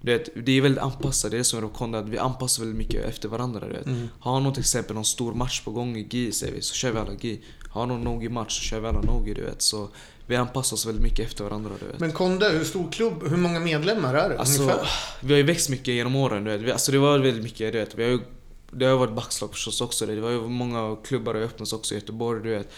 du 0.00 0.12
vet, 0.12 0.28
det 0.46 0.52
är 0.52 0.60
väldigt 0.60 0.82
anpassat, 0.82 1.30
det 1.30 1.38
är 1.38 1.42
som 1.42 1.60
med 1.60 1.70
Rokonda, 1.70 1.98
att 1.98 2.08
vi 2.08 2.18
anpassar 2.18 2.62
väldigt 2.62 2.78
mycket 2.78 3.04
efter 3.04 3.28
varandra 3.28 3.60
du 3.60 3.72
vet. 3.72 3.86
Mm. 3.86 4.08
Har 4.20 4.40
någon 4.40 4.52
till 4.52 4.60
exempel 4.60 4.94
någon 4.94 5.04
stor 5.04 5.34
match 5.34 5.60
på 5.60 5.70
gång 5.70 5.96
i 5.96 6.06
GI 6.10 6.32
säger 6.32 6.52
vi, 6.52 6.62
så 6.62 6.74
kör 6.74 6.92
vi 6.92 6.98
alla 6.98 7.12
GI. 7.20 7.40
Har 7.68 7.86
någon 7.86 8.00
Nogi 8.00 8.28
match 8.28 8.58
så 8.58 8.62
kör 8.62 8.80
vi 8.80 8.86
alla 8.86 9.00
Nogi 9.00 9.34
du 9.34 9.42
vet. 9.42 9.62
Så 9.62 9.88
vi 10.26 10.36
anpassar 10.36 10.74
oss 10.74 10.86
väldigt 10.86 11.02
mycket 11.02 11.26
efter 11.26 11.44
varandra 11.44 11.70
du 11.80 11.86
vet. 11.86 12.00
Men 12.00 12.12
Konde, 12.12 12.48
hur 12.48 12.64
stor 12.64 12.92
klubb, 12.92 13.28
hur 13.28 13.36
många 13.36 13.60
medlemmar 13.60 14.14
är 14.14 14.28
det 14.28 14.38
Alltså, 14.38 14.62
ungefär? 14.62 14.88
vi 15.20 15.32
har 15.32 15.38
ju 15.38 15.42
växt 15.42 15.68
mycket 15.68 15.94
genom 15.94 16.16
åren 16.16 16.44
du 16.44 16.56
vet. 16.58 16.72
Alltså 16.72 16.92
det 16.92 16.98
var 16.98 17.18
väldigt 17.18 17.44
mycket 17.44 17.72
du 17.72 17.78
vet. 17.78 17.94
Vi 17.94 18.04
har 18.04 18.10
ju, 18.10 18.20
det 18.76 18.84
har 18.84 18.96
varit 18.96 19.14
backslag 19.14 19.50
förstås 19.50 19.80
också. 19.80 20.06
Det 20.06 20.20
var 20.20 20.30
ju 20.30 20.40
många 20.40 20.96
klubbar 21.04 21.34
har 21.34 21.40
öppnats 21.40 21.72
också 21.72 21.94
i 21.94 21.98
Göteborg 21.98 22.42
du 22.42 22.50
vet. 22.50 22.72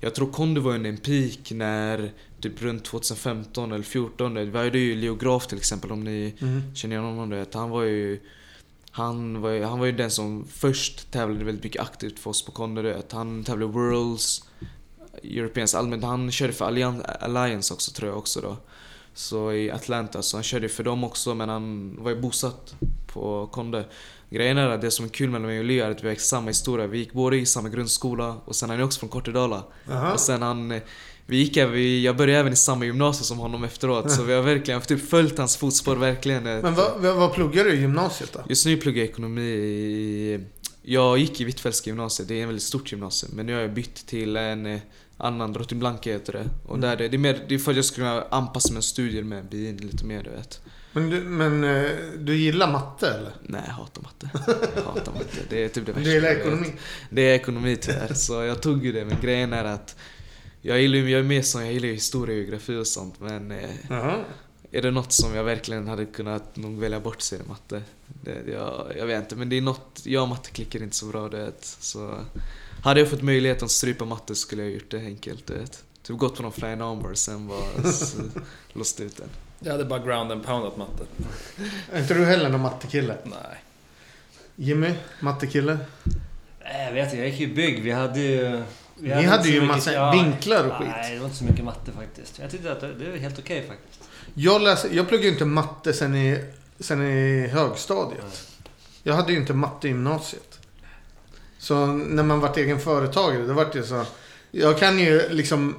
Jag 0.00 0.14
tror 0.14 0.32
Konde 0.32 0.60
var 0.60 0.74
en 0.74 0.96
peak 0.96 1.50
när, 1.50 2.12
typ 2.40 2.62
runt 2.62 2.84
2015 2.84 3.72
eller 3.72 3.84
2014 3.84 4.34
du 4.34 4.44
vet. 4.44 4.54
Vi 4.54 4.58
hade 4.58 4.78
ju 4.78 4.96
Leo 4.96 5.14
Graf 5.14 5.46
till 5.46 5.58
exempel 5.58 5.92
om 5.92 6.04
ni 6.04 6.34
Mm. 6.40 6.74
Känner 6.74 6.96
jag 6.96 7.02
honom 7.02 7.30
du 7.30 7.36
vet. 7.36 7.54
Han 7.54 7.70
var 7.70 7.82
ju... 7.82 8.20
Han 8.90 9.40
var, 9.40 9.50
ju, 9.50 9.64
han 9.64 9.78
var 9.78 9.86
ju 9.86 9.92
den 9.92 10.10
som 10.10 10.44
först 10.48 11.10
tävlade 11.10 11.44
väldigt 11.44 11.64
mycket 11.64 11.82
aktivt 11.82 12.18
för 12.18 12.30
oss 12.30 12.44
på 12.44 12.52
vet. 12.82 13.12
Han 13.12 13.44
tävlade 13.44 13.72
Worlds, 13.72 14.44
Europeans 15.22 15.74
allmänt. 15.74 16.04
Han 16.04 16.30
körde 16.30 16.52
för 16.52 16.64
Allian- 16.64 17.02
Alliance 17.20 17.74
också 17.74 17.92
tror 17.92 18.08
jag 18.08 18.18
också 18.18 18.40
då. 18.40 18.56
Så 19.18 19.52
i 19.52 19.70
Atlanta, 19.70 20.22
så 20.22 20.36
han 20.36 20.44
körde 20.44 20.68
för 20.68 20.84
dem 20.84 21.04
också 21.04 21.34
men 21.34 21.48
han 21.48 21.96
var 21.98 22.10
ju 22.10 22.20
bosatt 22.20 22.74
på 23.06 23.46
Konde. 23.46 23.84
Grejen 24.30 24.58
är 24.58 24.68
att 24.68 24.80
det 24.80 24.90
som 24.90 25.04
är 25.04 25.08
kul 25.08 25.30
mellan 25.30 25.46
mig 25.46 25.58
och 25.58 25.64
Leo 25.64 25.84
är 25.84 25.90
att 25.90 26.04
vi 26.04 26.08
har 26.08 26.14
samma 26.14 26.50
historia. 26.50 26.86
Vi 26.86 26.98
gick 26.98 27.12
båda 27.12 27.36
i 27.36 27.46
samma 27.46 27.68
grundskola 27.68 28.36
och 28.44 28.56
sen 28.56 28.70
han 28.70 28.80
är 28.80 28.84
också 28.84 29.00
från 29.00 29.08
Kortedala. 29.08 29.62
Aha. 29.90 30.12
Och 30.12 30.20
sen 30.20 30.42
han... 30.42 30.80
Vi 31.26 31.36
gick 31.36 31.56
vi, 31.56 32.04
jag 32.04 32.16
började 32.16 32.40
även 32.40 32.52
i 32.52 32.56
samma 32.56 32.84
gymnasium 32.84 33.24
som 33.24 33.38
honom 33.38 33.64
efteråt 33.64 34.10
så 34.10 34.22
vi 34.22 34.32
har 34.34 34.42
verkligen 34.42 34.80
typ 34.80 35.08
följt 35.08 35.38
hans 35.38 35.56
fotspår 35.56 35.96
verkligen. 35.96 36.42
Men 36.42 36.74
vad, 36.74 37.00
vad, 37.00 37.32
pluggar 37.32 37.64
du 37.64 37.74
i 37.74 37.80
gymnasiet 37.80 38.32
då? 38.32 38.40
Just 38.48 38.66
nu 38.66 38.76
pluggar 38.76 39.02
jag 39.02 39.10
ekonomi 39.10 39.42
i... 39.42 40.40
Jag 40.82 41.18
gick 41.18 41.40
i 41.40 41.44
Hvitfeldtska 41.44 41.90
gymnasiet, 41.90 42.28
det 42.28 42.34
är 42.34 42.42
en 42.42 42.48
väldigt 42.48 42.62
stort 42.62 42.92
gymnasium. 42.92 43.32
Men 43.36 43.46
nu 43.46 43.54
har 43.54 43.60
jag 43.60 43.74
bytt 43.74 44.06
till 44.06 44.36
en 44.36 44.80
annan, 45.18 45.52
Drottning 45.52 45.80
Blanka 45.80 46.12
heter 46.12 46.32
det. 46.32 46.44
Och 46.66 46.76
Mm. 46.76 46.80
där 46.80 46.96
det, 46.96 47.08
det 47.08 47.16
är 47.16 47.18
mer, 47.18 47.44
det 47.48 47.54
är 47.54 47.58
för 47.58 47.70
att 47.70 47.76
jag 47.76 47.84
ska 47.84 47.94
kunna 47.96 48.22
anpassa 48.30 48.68
mina 48.72 48.82
studier 48.82 49.22
med, 49.22 49.44
bli 49.44 49.68
in 49.68 49.76
lite 49.76 50.04
mer 50.04 50.22
du 50.22 50.30
vet. 50.30 50.60
Men, 50.92 51.10
du, 51.10 51.20
men 51.20 51.64
eh, 51.64 51.90
du 52.18 52.36
gillar 52.36 52.72
matte 52.72 53.08
eller? 53.10 53.32
Nej, 53.42 53.62
jag 53.66 53.72
hatar 53.72 54.02
matte. 54.02 54.30
Jag 54.76 54.82
hatar 54.82 55.12
matte. 55.12 55.36
Det 55.50 55.64
är 55.64 55.68
typ 55.68 55.86
det 55.86 55.92
värsta 55.92 56.08
Du 56.08 56.14
gillar 56.14 56.28
ekonomi? 56.30 56.72
Det 57.10 57.22
är 57.22 57.34
ekonomi 57.34 57.76
tyvärr, 57.76 58.14
så 58.14 58.32
jag 58.42 58.62
tog 58.62 58.84
ju 58.84 58.92
det. 58.92 59.04
Men 59.04 59.16
grejen 59.22 59.52
är 59.52 59.64
att 59.64 59.96
jag 60.62 60.80
gillar 60.80 60.98
ju, 60.98 61.10
jag 61.10 61.18
är 61.20 61.24
mer 61.24 61.42
som, 61.42 61.64
jag 61.64 61.72
gillar 61.72 61.86
ju 61.88 61.94
historia 61.94 62.36
och 62.36 62.42
geografi 62.42 62.76
och 62.76 62.86
sånt. 62.86 63.14
Men 63.20 63.50
eh, 63.50 63.70
Jaha. 63.90 64.24
är 64.72 64.82
det 64.82 64.90
något 64.90 65.12
som 65.12 65.34
jag 65.34 65.44
verkligen 65.44 65.88
hade 65.88 66.04
kunnat 66.06 66.56
nog 66.56 66.78
välja 66.78 67.00
bort 67.00 67.20
så 67.20 67.34
är 67.34 67.38
det 67.38 67.48
matte. 67.48 67.82
Det, 68.24 68.52
jag, 68.52 68.92
jag 68.98 69.06
vet 69.06 69.22
inte, 69.22 69.36
men 69.36 69.48
det 69.48 69.56
är 69.56 69.60
något, 69.62 70.00
jag 70.04 70.22
och 70.22 70.28
matte 70.28 70.50
klickar 70.50 70.82
inte 70.82 70.96
så 70.96 71.06
bra 71.06 71.28
det 71.28 71.36
vet. 71.44 71.64
Så 71.64 72.18
hade 72.82 73.00
jag 73.00 73.10
fått 73.10 73.22
möjligheten 73.22 73.64
att 73.64 73.70
strypa 73.70 74.04
matte 74.04 74.34
skulle 74.34 74.62
jag 74.62 74.72
gjort 74.72 74.90
det 74.90 74.98
enkelt 74.98 75.50
vet. 75.50 75.84
Typ 76.02 76.18
gått 76.18 76.36
på 76.36 76.42
någon 76.42 76.52
flying 76.52 76.78
number 76.78 77.14
sen 77.14 77.48
bara 77.48 77.92
låst 78.72 79.00
ut 79.00 79.16
den. 79.16 79.28
Jag 79.60 79.72
hade 79.72 79.84
bara 79.84 79.98
ground 79.98 80.32
and 80.32 80.44
poundat 80.46 80.76
matte. 80.76 81.04
Är 81.92 82.00
inte 82.00 82.14
du 82.14 82.24
heller 82.24 82.48
någon 82.48 82.60
mattekille? 82.60 83.16
Nej. 83.24 83.62
Jimmy, 84.56 84.92
mattekille? 85.20 85.78
Nej, 86.64 86.84
jag 86.86 86.92
vet 86.92 87.04
inte, 87.04 87.16
jag 87.16 87.28
gick 87.28 87.40
ju 87.40 87.54
bygg. 87.54 87.82
Vi 87.82 87.90
hade 87.90 88.20
ju... 88.20 88.62
Vi 89.00 89.08
Ni 89.14 89.22
hade 89.24 89.48
ju 89.48 89.60
mycket- 89.60 89.68
massa 89.76 90.10
vinklar 90.12 90.64
och 90.64 90.72
skit. 90.72 90.88
Nej, 90.96 91.12
det 91.14 91.18
var 91.18 91.24
inte 91.26 91.38
så 91.38 91.44
mycket 91.44 91.64
matte 91.64 91.92
faktiskt. 91.92 92.38
Jag 92.38 92.50
tyckte 92.50 92.72
att 92.72 92.80
det 92.80 93.10
var 93.10 93.16
helt 93.16 93.38
okej 93.38 93.66
faktiskt. 93.68 94.10
Jag, 94.34 94.62
läser, 94.62 94.90
jag 94.92 95.08
pluggade 95.08 95.26
ju 95.28 95.32
inte 95.32 95.44
matte 95.44 95.92
sen 95.92 96.14
i, 96.14 96.44
sen 96.80 97.02
i 97.02 97.46
högstadiet. 97.46 98.48
Jag 99.02 99.14
hade 99.14 99.32
ju 99.32 99.38
inte 99.38 99.52
matte 99.54 99.86
i 99.86 99.90
gymnasiet. 99.90 100.57
Så 101.58 101.86
när 101.86 102.22
man 102.22 102.40
vart 102.40 102.56
egen 102.56 102.80
företagare, 102.80 103.42
då 103.46 103.52
vart 103.52 103.72
det 103.72 103.82
så. 103.82 104.04
Jag 104.50 104.78
kan 104.78 104.98
ju 104.98 105.28
liksom... 105.28 105.74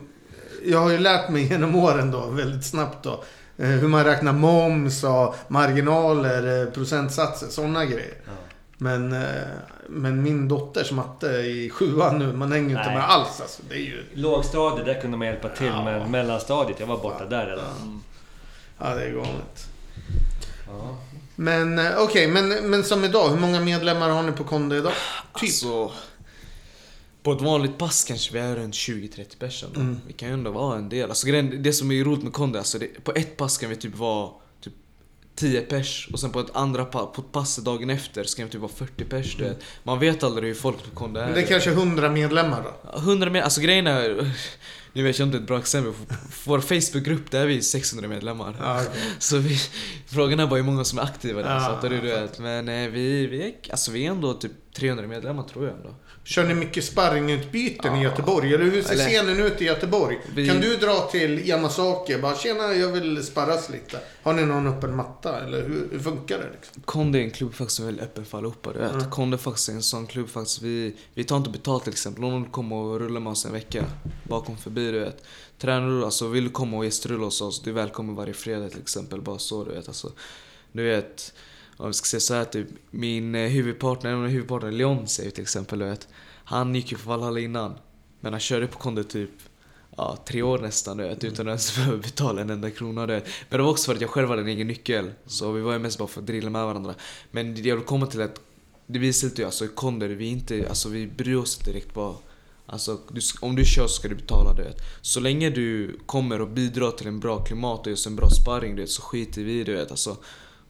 Jag 0.65 0.79
har 0.79 0.89
ju 0.91 0.97
lärt 0.97 1.29
mig 1.29 1.43
genom 1.47 1.75
åren 1.75 2.11
då, 2.11 2.25
väldigt 2.25 2.65
snabbt 2.65 3.03
då. 3.03 3.23
eh, 3.57 3.65
Hur 3.67 3.87
man 3.87 4.03
räknar 4.03 4.33
moms 4.33 5.03
och 5.03 5.35
marginaler, 5.47 6.61
eh, 6.61 6.69
procentsatser, 6.73 7.47
sådana 7.47 7.85
grejer. 7.85 8.13
Ja. 8.25 8.31
Men, 8.77 9.13
eh, 9.13 9.47
men 9.87 10.23
min 10.23 10.47
dotters 10.47 10.91
matte 10.91 11.27
i 11.27 11.69
sjuan 11.69 12.19
nu, 12.19 12.33
man 12.33 12.51
hänger 12.51 12.69
ju 12.69 12.77
inte 12.77 12.89
med 12.89 13.09
alls 13.09 13.41
alltså. 13.41 13.61
Det 13.69 13.75
är 13.75 13.79
ju... 13.79 14.03
Lågstadiet, 14.13 14.85
där 14.85 15.01
kunde 15.01 15.17
man 15.17 15.27
hjälpa 15.27 15.49
till. 15.49 15.65
Ja. 15.67 15.83
Men 15.83 16.11
mellanstadiet, 16.11 16.79
jag 16.79 16.87
var 16.87 16.97
borta 16.97 17.25
där 17.25 17.45
redan. 17.45 18.03
Ja, 18.77 18.95
det 18.95 19.03
är 19.03 19.11
galet. 19.11 19.67
Ja. 20.67 20.97
Men 21.39 21.79
eh, 21.79 21.97
okej, 21.97 22.27
men, 22.27 22.49
men 22.49 22.83
som 22.83 23.03
idag, 23.03 23.29
hur 23.29 23.39
många 23.39 23.59
medlemmar 23.59 24.09
har 24.09 24.23
ni 24.23 24.31
på 24.31 24.43
Konde 24.43 24.77
idag? 24.77 24.93
Typ. 25.35 25.43
Alltså, 25.43 25.91
På 27.23 27.31
ett 27.31 27.41
vanligt 27.41 27.77
pass 27.77 28.03
kanske 28.03 28.33
vi 28.33 28.39
är 28.39 28.55
runt 28.55 28.73
20-30 28.73 29.39
personer. 29.39 29.75
Mm. 29.75 29.99
Vi 30.07 30.13
kan 30.13 30.27
ju 30.27 30.33
ändå 30.33 30.51
vara 30.51 30.77
en 30.77 30.89
del. 30.89 31.09
Alltså 31.09 31.27
grejen, 31.27 31.63
det 31.63 31.73
som 31.73 31.91
är 31.91 32.03
roligt 32.03 32.23
med 32.23 32.33
Konde, 32.33 32.59
alltså 32.59 32.79
det, 32.79 33.03
på 33.03 33.11
ett 33.11 33.37
pass 33.37 33.57
kan 33.57 33.69
vi 33.69 33.75
typ 33.75 33.95
vara 33.95 34.29
typ 34.61 34.73
10 35.35 35.61
pers 35.61 36.09
och 36.13 36.19
sen 36.19 36.31
på 36.31 36.39
ett 36.39 36.55
andra 36.55 36.85
på 36.85 37.11
ett 37.17 37.31
pass 37.31 37.55
dagen 37.55 37.89
efter 37.89 38.23
ska 38.23 38.43
vi 38.43 38.49
typ 38.49 38.61
vara 38.61 38.71
40 38.71 39.05
pers. 39.05 39.39
Vet. 39.39 39.63
Man 39.83 39.99
vet 39.99 40.23
aldrig 40.23 40.47
hur 40.47 40.55
folk 40.55 40.83
på 40.83 40.95
Konde 40.95 41.21
är. 41.21 41.25
Men 41.25 41.33
det 41.33 41.41
är 41.41 41.47
kanske 41.47 41.69
100 41.69 42.09
medlemmar 42.09 42.63
då? 42.63 42.97
100 42.97 43.29
med, 43.29 43.43
alltså 43.43 43.61
grejen 43.61 43.87
är, 43.87 44.31
nu 44.93 45.03
vet 45.03 45.19
jag 45.19 45.27
inte 45.27 45.37
ett 45.37 45.47
bra 45.47 45.59
exempel. 45.59 45.93
Vår 46.45 46.59
Facebookgrupp, 46.59 47.31
där 47.31 47.41
är 47.41 47.45
vi 47.47 47.61
600 47.61 48.07
medlemmar. 48.07 48.55
Ja, 48.59 48.81
okej. 48.87 49.01
Så 49.19 49.37
vi, 49.37 49.57
frågan 50.07 50.39
är 50.39 50.47
bara 50.47 50.55
hur 50.55 50.63
många 50.63 50.83
som 50.83 50.99
är 50.99 51.03
aktiva 51.03 51.41
där. 51.41 51.53
Ja, 51.53 51.59
fattar 51.59 51.89
du? 51.89 51.95
du 51.95 52.07
vet. 52.07 52.39
Men 52.39 52.69
eh, 52.69 52.89
vi, 52.89 53.27
vi, 53.27 53.41
är, 53.47 53.71
alltså, 53.71 53.91
vi 53.91 54.05
är 54.05 54.11
ändå 54.11 54.33
typ 54.33 54.51
300 54.73 55.07
medlemmar 55.07 55.43
tror 55.43 55.65
jag 55.65 55.75
ändå. 55.75 55.95
Kör 56.23 56.43
ni 56.43 56.53
mycket 56.53 56.83
sparringutbyten 56.83 57.95
i 57.95 58.03
Ja. 58.03 58.09
Göteborg? 58.09 58.53
Eller 58.53 58.65
hur 58.65 58.81
ser 58.81 58.93
Eller- 58.93 59.05
scenen 59.07 59.39
ut 59.39 59.61
i 59.61 59.65
Göteborg? 59.65 60.19
Vi- 60.35 60.47
Kan 60.47 60.61
du 60.61 60.75
dra 60.75 60.99
till 61.11 61.47
Yamasaki 61.49 62.15
och 62.15 62.19
bara 62.21 62.35
tjena, 62.35 62.73
jag 62.73 62.87
vill 62.91 63.23
sparras 63.25 63.69
lite. 63.69 63.99
Har 64.23 64.33
ni 64.33 64.45
någon 64.45 64.67
öppen 64.67 64.95
matta? 64.95 65.39
Eller 65.45 65.61
hur, 65.67 65.87
hur 65.91 65.99
funkar 65.99 66.37
det 66.37 66.47
liksom? 66.55 66.81
Konde 66.85 67.19
är 67.19 67.23
en 67.23 67.31
klubb 67.31 67.53
faktiskt 67.53 67.75
som 67.75 67.85
är 67.85 67.87
väldigt 67.87 68.05
öppen 68.05 68.25
för 68.25 68.37
allihopa. 68.37 68.73
Du 68.73 68.79
vet. 68.79 68.93
Mm. 68.93 69.09
Konde 69.09 69.35
är 69.35 69.37
faktiskt 69.37 69.69
en 69.69 69.81
sån 69.83 70.07
klubb 70.07 70.29
faktiskt. 70.29 70.61
Vi, 70.61 70.95
vi 71.13 71.23
tar 71.23 71.37
inte 71.37 71.49
betalt 71.49 71.83
till 71.83 71.93
exempel. 71.93 72.23
Om 72.23 72.31
någon 72.31 72.45
kommer 72.45 72.75
och 72.75 72.99
rullar 72.99 73.19
med 73.21 73.31
oss 73.31 73.45
en 73.45 73.51
vecka 73.53 73.83
bakom 74.23 74.57
förbi 74.57 74.78
du 74.79 74.99
vet. 74.99 75.23
Tränar 75.57 75.87
du, 75.87 76.05
alltså 76.05 76.27
vill 76.27 76.43
du 76.43 76.49
komma 76.49 76.77
och 76.77 76.85
gästrulla 76.85 77.25
hos 77.25 77.41
oss, 77.41 77.61
du 77.61 77.69
är 77.69 77.73
välkommen 77.73 78.15
varje 78.15 78.33
fredag 78.33 78.69
till 78.69 78.81
exempel. 78.81 79.21
Bara 79.21 79.39
så 79.39 79.63
du 79.63 79.71
vet. 79.71 79.87
Alltså, 79.87 80.11
du 80.71 80.83
vet, 80.83 81.33
om 81.77 81.87
vi 81.87 81.93
ska 81.93 82.05
säga 82.05 82.19
så 82.19 82.33
här 82.33 82.45
typ. 82.45 82.67
Min 82.91 83.35
eh, 83.35 83.49
huvudpartner, 83.49 84.15
mina 84.15 84.27
huvudpartner 84.27 84.71
Leon 84.71 85.07
säger 85.07 85.31
till 85.31 85.41
exempel 85.41 85.79
du 85.79 85.85
vet. 85.85 86.07
Han 86.43 86.75
gick 86.75 86.91
ju 86.91 86.97
på 86.97 87.09
Valhalla 87.09 87.39
innan. 87.39 87.73
Men 88.19 88.33
han 88.33 88.39
körde 88.39 88.67
på 88.67 88.79
Konde 88.79 89.03
typ 89.03 89.31
ja, 89.97 90.17
tre 90.25 90.41
år 90.41 90.59
nästan 90.59 90.97
du 90.97 91.03
vet, 91.03 91.23
utan 91.23 91.47
att 91.47 91.51
ens 91.51 91.75
behöva 91.75 91.97
betala 91.97 92.41
en 92.41 92.49
enda 92.49 92.71
krona 92.71 93.07
du 93.07 93.13
vet. 93.13 93.27
Men 93.49 93.57
det 93.57 93.63
var 93.63 93.71
också 93.71 93.85
för 93.85 93.95
att 93.95 94.01
jag 94.01 94.09
själv 94.09 94.29
hade 94.29 94.41
en 94.41 94.47
egen 94.47 94.67
nyckel. 94.67 95.11
Så 95.25 95.51
vi 95.51 95.61
var 95.61 95.73
ju 95.73 95.79
mest 95.79 95.97
bara 95.97 96.07
för 96.07 96.21
att 96.21 96.27
drilla 96.27 96.49
med 96.49 96.65
varandra. 96.65 96.95
Men 97.31 97.55
det 97.55 97.61
jag 97.61 97.75
vill 97.75 97.85
komma 97.85 98.05
till 98.05 98.21
är 98.21 98.25
att 98.25 98.41
det 98.87 98.99
visar 98.99 99.27
lite 99.27 99.45
alltså 99.45 99.65
i 99.65 99.67
Konder, 99.67 100.09
vi 100.09 100.25
inte, 100.25 100.69
alltså 100.69 100.89
vi 100.89 101.07
bryr 101.07 101.35
oss 101.35 101.57
inte 101.57 101.71
direkt 101.71 101.93
bara. 101.93 102.15
Alltså 102.71 102.99
du, 103.11 103.21
om 103.39 103.55
du 103.55 103.65
kör 103.65 103.87
så 103.87 103.93
ska 103.93 104.07
du 104.07 104.15
betala 104.15 104.53
du 104.53 104.63
vet. 104.63 104.77
Så 105.01 105.19
länge 105.19 105.49
du 105.49 105.99
kommer 106.05 106.41
och 106.41 106.47
bidrar 106.47 106.91
till 106.91 107.07
en 107.07 107.19
bra 107.19 107.43
klimat 107.43 107.79
och 107.79 107.87
just 107.87 108.07
en 108.07 108.15
bra 108.15 108.29
sparring 108.29 108.75
du 108.75 108.81
vet, 108.81 108.91
så 108.91 109.01
skiter 109.01 109.41
vi 109.41 109.59
i 109.59 109.63
du 109.63 109.73
vet. 109.73 109.91
Alltså, 109.91 110.17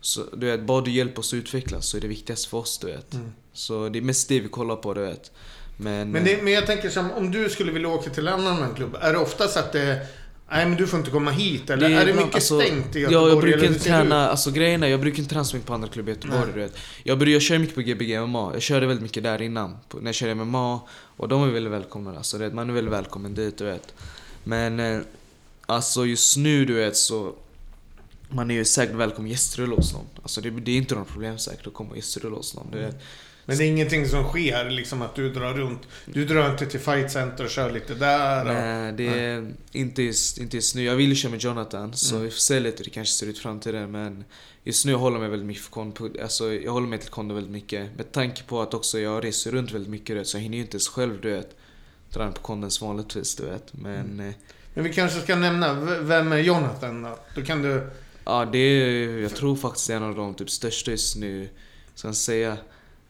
så, 0.01 0.23
du 0.33 0.45
vet, 0.45 0.61
bara 0.61 0.81
du 0.81 0.91
hjälper 0.91 1.19
oss 1.19 1.33
att 1.33 1.37
utvecklas 1.37 1.87
så 1.87 1.97
är 1.97 2.01
det 2.01 2.07
viktigast 2.07 2.45
för 2.45 2.57
oss 2.57 2.77
du 2.77 2.87
vet. 2.87 3.13
Mm. 3.13 3.31
Så 3.53 3.89
det 3.89 3.99
är 3.99 4.01
mest 4.01 4.29
det 4.29 4.39
vi 4.39 4.49
kollar 4.49 4.75
på 4.75 4.93
du 4.93 5.01
vet. 5.01 5.31
Men, 5.77 6.11
Men, 6.11 6.23
det, 6.23 6.43
men 6.43 6.53
jag 6.53 6.65
tänker 6.65 6.89
som 6.89 7.11
om 7.11 7.31
du 7.31 7.49
skulle 7.49 7.71
vilja 7.71 7.89
åka 7.89 8.09
till 8.09 8.27
en 8.27 8.47
annan 8.47 8.75
klubb. 8.75 8.97
Är 9.01 9.13
det 9.13 9.19
oftast 9.19 9.57
att 9.57 9.71
det 9.71 10.07
Nej 10.51 10.65
men 10.65 10.77
du 10.77 10.87
får 10.87 10.99
inte 10.99 11.11
komma 11.11 11.31
hit 11.31 11.69
eller? 11.69 11.85
är 11.89 11.95
det 11.95 12.01
ibland- 12.01 12.17
mycket 12.17 12.35
alltså, 12.35 12.59
stängt 12.61 12.95
i 12.95 12.99
Ja, 12.99 13.09
Göteborg? 13.11 13.29
jag 13.31 13.41
brukar 13.41 13.63
inte 13.63 13.79
det 13.79 13.83
träna, 13.85 14.29
alltså 14.29 14.51
grejen 14.51 14.83
är, 14.83 14.87
jag 14.87 14.99
brukar 15.01 15.19
inte 15.19 15.29
träna 15.29 15.43
så 15.45 15.55
mycket 15.55 15.67
på 15.67 15.73
andra 15.73 15.87
klubbar 15.87 16.11
i 16.11 16.15
Göteborg 16.15 16.51
du 16.53 16.59
vet. 16.59 16.77
Jag, 17.03 17.19
börjar, 17.19 17.33
jag 17.33 17.41
kör 17.41 17.57
mycket 17.59 17.75
på 17.75 17.81
Gbg 17.81 18.19
MMA, 18.27 18.49
jag 18.53 18.61
körde 18.61 18.85
väldigt 18.87 19.03
mycket 19.03 19.23
där 19.23 19.41
innan. 19.41 19.77
När 19.93 20.05
jag 20.05 20.15
körde 20.15 20.35
MMA, 20.35 20.79
och 21.17 21.27
de 21.27 21.43
är 21.43 21.47
väldigt 21.47 21.73
välkomna 21.73 22.17
alltså, 22.17 22.37
vet, 22.37 22.53
man 22.53 22.69
är 22.69 22.73
väldigt 22.73 22.93
välkommen 22.93 23.33
dit 23.35 23.57
du 23.57 23.65
vet. 23.65 23.93
Men 24.43 24.79
eh, 24.79 24.99
alltså 25.65 26.05
just 26.05 26.37
nu 26.37 26.65
du 26.65 26.73
vet 26.73 26.97
så 26.97 27.33
man 28.29 28.51
är 28.51 28.55
ju 28.55 28.65
säkert 28.65 28.95
välkommen 28.95 29.31
gästrulla 29.31 29.75
hos 29.75 29.93
någon. 29.93 30.05
Alltså 30.21 30.41
det, 30.41 30.49
det 30.49 30.71
är 30.71 30.77
inte 30.77 30.95
något 30.95 31.07
problem 31.07 31.37
säkert 31.37 31.67
att 31.67 31.73
komma 31.73 31.89
och 31.89 31.95
gästrulla 31.95 32.35
hos 32.37 32.55
någon. 32.55 32.67
Du 32.71 32.77
vet. 32.77 33.01
Men 33.49 33.57
det 33.57 33.63
är 33.63 33.67
ingenting 33.67 34.07
som 34.07 34.23
sker 34.23 34.69
liksom 34.69 35.01
att 35.01 35.15
du 35.15 35.29
drar 35.33 35.53
runt. 35.53 35.81
Du 36.05 36.25
drar 36.25 36.51
inte 36.51 36.65
till 36.65 36.79
Fight 36.79 37.11
Center 37.11 37.43
och 37.43 37.49
kör 37.49 37.71
lite 37.71 37.93
där. 37.93 38.39
och- 38.45 38.53
Nej, 38.53 38.93
det 38.93 39.07
är 39.07 39.51
inte 39.71 40.03
just, 40.03 40.37
inte 40.37 40.57
just 40.57 40.75
nu. 40.75 40.83
Jag 40.83 40.95
vill 40.95 41.09
ju 41.09 41.15
köra 41.15 41.31
med 41.31 41.43
Jonathan, 41.43 41.93
så 41.93 42.15
Mm. 42.15 42.25
vi 42.25 42.31
får 42.31 42.39
se 42.39 42.59
lite 42.59 42.77
hur 42.77 42.83
det 42.83 42.89
kanske 42.89 43.13
ser 43.13 43.27
ut 43.27 43.37
i 43.37 43.39
framtiden. 43.39 43.91
Men 43.91 44.23
just 44.63 44.85
nu 44.85 44.93
håller 44.93 45.15
jag 45.15 45.21
mig 45.21 45.29
väldigt 45.29 45.47
mycket 45.47 45.63
för 45.63 45.71
Kondo. 45.71 46.09
Alltså, 46.21 46.53
jag 46.53 46.71
håller 46.71 46.87
mig 46.87 46.99
till 46.99 47.09
Kondo 47.09 47.35
väldigt 47.35 47.51
mycket. 47.51 47.97
Med 47.97 48.11
tanke 48.11 48.43
på 48.43 48.61
att 48.61 48.73
också 48.73 48.99
jag 48.99 49.23
reser 49.25 49.51
runt 49.51 49.71
väldigt 49.71 49.89
mycket, 49.91 50.15
vet, 50.17 50.27
så 50.27 50.37
jag 50.37 50.41
hinner 50.41 50.57
ju 50.57 50.61
inte 50.63 50.75
ens 50.75 50.87
själv, 50.87 51.21
du 51.21 51.29
vet, 51.31 51.55
träna 52.13 52.31
på 52.31 52.41
Kondens 52.41 52.81
vanligtvis, 52.81 53.35
du 53.35 53.43
vet. 53.45 53.73
Men 53.73 54.19
eh, 54.19 54.33
Men 54.73 54.83
vi 54.83 54.93
kanske 54.93 55.19
ska 55.21 55.35
nämna, 55.35 55.73
vem 56.01 56.31
är 56.31 56.37
Jonathan 56.37 57.01
då? 57.01 57.19
Då 57.35 57.41
kan 57.41 57.61
du... 57.61 57.89
ja, 58.25 58.45
det 58.51 58.57
är, 58.57 59.17
jag 59.19 59.35
tror 59.35 59.55
faktiskt 59.55 59.89
en 59.89 60.03
av 60.03 60.15
de 60.15 60.33
typ 60.33 60.49
största 60.49 60.91
just 60.91 61.15
nu, 61.15 61.49
ska 61.95 62.07
jag 62.07 62.15
säga. 62.15 62.57